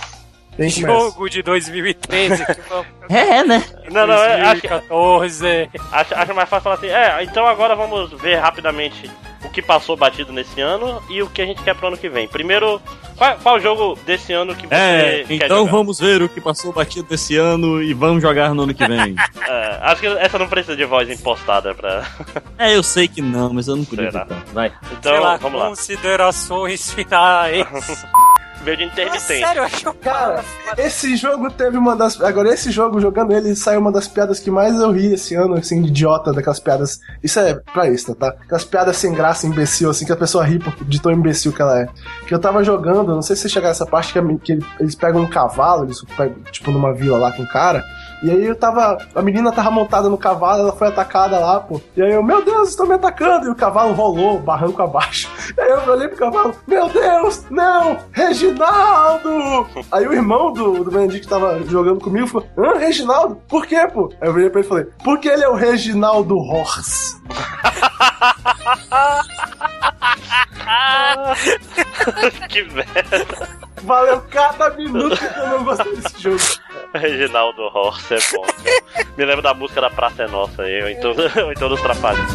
Quem 0.57 0.69
começa? 0.69 0.91
Jogo 0.91 1.29
de 1.29 1.41
2013 1.41 2.45
que 2.45 2.61
vamos. 2.69 2.87
É, 3.07 3.43
né? 3.43 3.63
Não, 3.91 4.07
não, 4.07 4.15
é, 4.15 4.41
acho, 4.41 4.61
2014. 4.67 5.69
acho, 5.91 6.15
acho 6.15 6.33
mais 6.33 6.49
fácil 6.49 6.63
falar 6.63 6.75
assim. 6.75 6.87
É, 6.87 7.23
então 7.23 7.45
agora 7.47 7.75
vamos 7.77 8.11
ver 8.19 8.35
rapidamente 8.35 9.09
o 9.45 9.49
que 9.49 9.61
passou 9.61 9.95
batido 9.95 10.33
nesse 10.33 10.59
ano 10.61 11.01
e 11.09 11.21
o 11.21 11.29
que 11.29 11.41
a 11.41 11.45
gente 11.45 11.61
quer 11.63 11.75
pro 11.75 11.87
ano 11.87 11.97
que 11.97 12.09
vem. 12.09 12.27
Primeiro, 12.27 12.81
qual, 13.17 13.37
qual 13.37 13.59
jogo 13.59 13.97
desse 14.05 14.33
ano 14.33 14.55
que 14.55 14.67
você 14.67 14.73
É, 14.75 15.23
quer 15.27 15.33
então 15.35 15.59
jogar? 15.59 15.71
vamos 15.71 15.99
ver 15.99 16.21
o 16.21 16.27
que 16.29 16.41
passou 16.41 16.73
batido 16.73 17.07
desse 17.07 17.37
ano 17.37 17.81
e 17.81 17.93
vamos 17.93 18.21
jogar 18.21 18.53
no 18.53 18.63
ano 18.63 18.73
que 18.73 18.85
vem. 18.87 19.15
É, 19.47 19.77
acho 19.83 20.01
que 20.01 20.07
essa 20.07 20.39
não 20.39 20.47
precisa 20.47 20.75
de 20.75 20.85
voz 20.85 21.07
impostada 21.09 21.73
pra. 21.75 22.03
é, 22.57 22.75
eu 22.75 22.81
sei 22.81 23.07
que 23.07 23.21
não, 23.21 23.53
mas 23.53 23.67
eu 23.67 23.75
não 23.75 23.85
podia. 23.85 24.09
Vai. 24.53 24.73
Então, 24.91 25.11
Sei 25.13 25.21
lá, 25.21 25.37
vamos 25.37 25.59
lá. 25.59 25.67
considerações 25.69 26.91
finais. 26.91 27.63
Veio 28.65 28.77
de 28.77 28.85
Nossa, 28.85 29.01
intermitente. 29.01 29.39
sério, 29.45 29.59
eu 29.59 29.63
acho 29.63 29.93
Cara, 29.93 30.43
esse 30.77 31.15
jogo 31.15 31.51
teve 31.51 31.77
uma 31.77 31.95
das. 31.95 32.19
Agora, 32.19 32.49
esse 32.51 32.71
jogo, 32.71 32.99
jogando 32.99 33.31
ele, 33.31 33.55
saiu 33.55 33.79
uma 33.79 33.91
das 33.91 34.07
piadas 34.07 34.39
que 34.39 34.49
mais 34.49 34.75
eu 34.79 34.91
ri 34.91 35.13
esse 35.13 35.35
ano, 35.35 35.53
assim, 35.53 35.83
de 35.83 35.89
idiota, 35.89 36.33
daquelas 36.33 36.59
piadas. 36.59 36.99
Isso 37.23 37.39
é 37.39 37.53
pra 37.73 37.87
isso, 37.87 38.15
tá? 38.15 38.29
Aquelas 38.29 38.65
piadas 38.65 38.97
sem 38.97 39.13
graça, 39.13 39.45
imbecil, 39.45 39.91
assim, 39.91 40.03
que 40.05 40.11
a 40.11 40.15
pessoa 40.17 40.43
ri 40.43 40.57
por- 40.57 40.73
de 40.83 40.99
tão 40.99 41.11
imbecil 41.11 41.53
que 41.53 41.61
ela 41.61 41.79
é. 41.79 41.87
Que 42.27 42.33
eu 42.33 42.39
tava 42.39 42.63
jogando, 42.63 43.13
não 43.13 43.21
sei 43.21 43.35
se 43.35 43.43
você 43.43 43.49
chegar 43.49 43.67
nessa 43.67 43.85
parte, 43.85 44.11
que, 44.11 44.37
que 44.39 44.59
eles 44.79 44.95
pegam 44.95 45.21
um 45.21 45.27
cavalo, 45.29 45.83
eles 45.83 46.03
pegam, 46.17 46.35
tipo, 46.51 46.71
numa 46.71 46.91
vila 46.91 47.17
lá 47.19 47.31
com 47.31 47.43
um 47.43 47.47
cara. 47.47 47.83
E 48.23 48.29
aí 48.29 48.45
eu 48.45 48.55
tava. 48.55 48.97
A 49.13 49.21
menina 49.21 49.51
tava 49.51 49.71
montada 49.71 50.09
no 50.09 50.17
cavalo, 50.17 50.61
ela 50.61 50.71
foi 50.71 50.87
atacada 50.87 51.39
lá, 51.39 51.59
pô. 51.59 51.81
E 51.95 52.01
aí 52.01 52.13
eu, 52.13 52.23
meu 52.23 52.43
Deus, 52.43 52.69
estão 52.69 52.85
me 52.85 52.95
atacando! 52.95 53.47
E 53.47 53.49
o 53.49 53.55
cavalo 53.55 53.93
rolou, 53.93 54.39
barranco 54.39 54.81
abaixo. 54.81 55.29
E 55.55 55.61
aí 55.61 55.69
eu 55.69 55.91
olhei 55.91 56.07
pro 56.07 56.17
cavalo, 56.17 56.55
meu 56.67 56.89
Deus, 56.89 57.45
não! 57.49 57.97
Reginaldo! 58.11 59.67
Aí 59.91 60.07
o 60.07 60.13
irmão 60.13 60.51
do, 60.51 60.83
do 60.83 61.07
que 61.07 61.27
tava 61.27 61.61
jogando 61.63 62.01
comigo 62.01 62.27
falou: 62.27 62.47
Hã, 62.57 62.77
Reginaldo? 62.77 63.35
Por 63.47 63.65
quê, 63.65 63.87
pô? 63.87 64.11
Aí 64.19 64.27
eu 64.27 64.33
virei 64.33 64.49
pra 64.49 64.59
ele 64.59 64.67
e 64.67 64.69
falei: 64.69 64.85
Porque 65.03 65.27
ele 65.27 65.43
é 65.43 65.49
o 65.49 65.55
Reginaldo 65.55 66.37
Horse. 66.37 67.15
que 72.49 72.63
merda. 72.63 73.64
Valeu 73.85 74.21
cada 74.29 74.71
minuto 74.71 75.15
que 75.15 75.39
eu 75.39 75.47
não 75.47 75.63
gostei 75.63 75.95
desse 75.95 76.21
jogo. 76.21 76.39
Reginaldo 76.93 77.61
Horse 77.63 78.15
é 78.15 78.19
bom. 78.33 78.41
cara. 78.41 79.07
Me 79.17 79.25
lembro 79.25 79.41
da 79.41 79.53
música 79.53 79.81
da 79.81 79.89
Praça 79.89 80.23
é 80.23 80.27
Nossa 80.27 80.63
aí, 80.63 80.81
ou 80.81 80.89
então, 80.89 81.11
ou 81.45 81.51
então 81.51 81.69
dos 81.69 81.81
Trapalhões. 81.81 82.29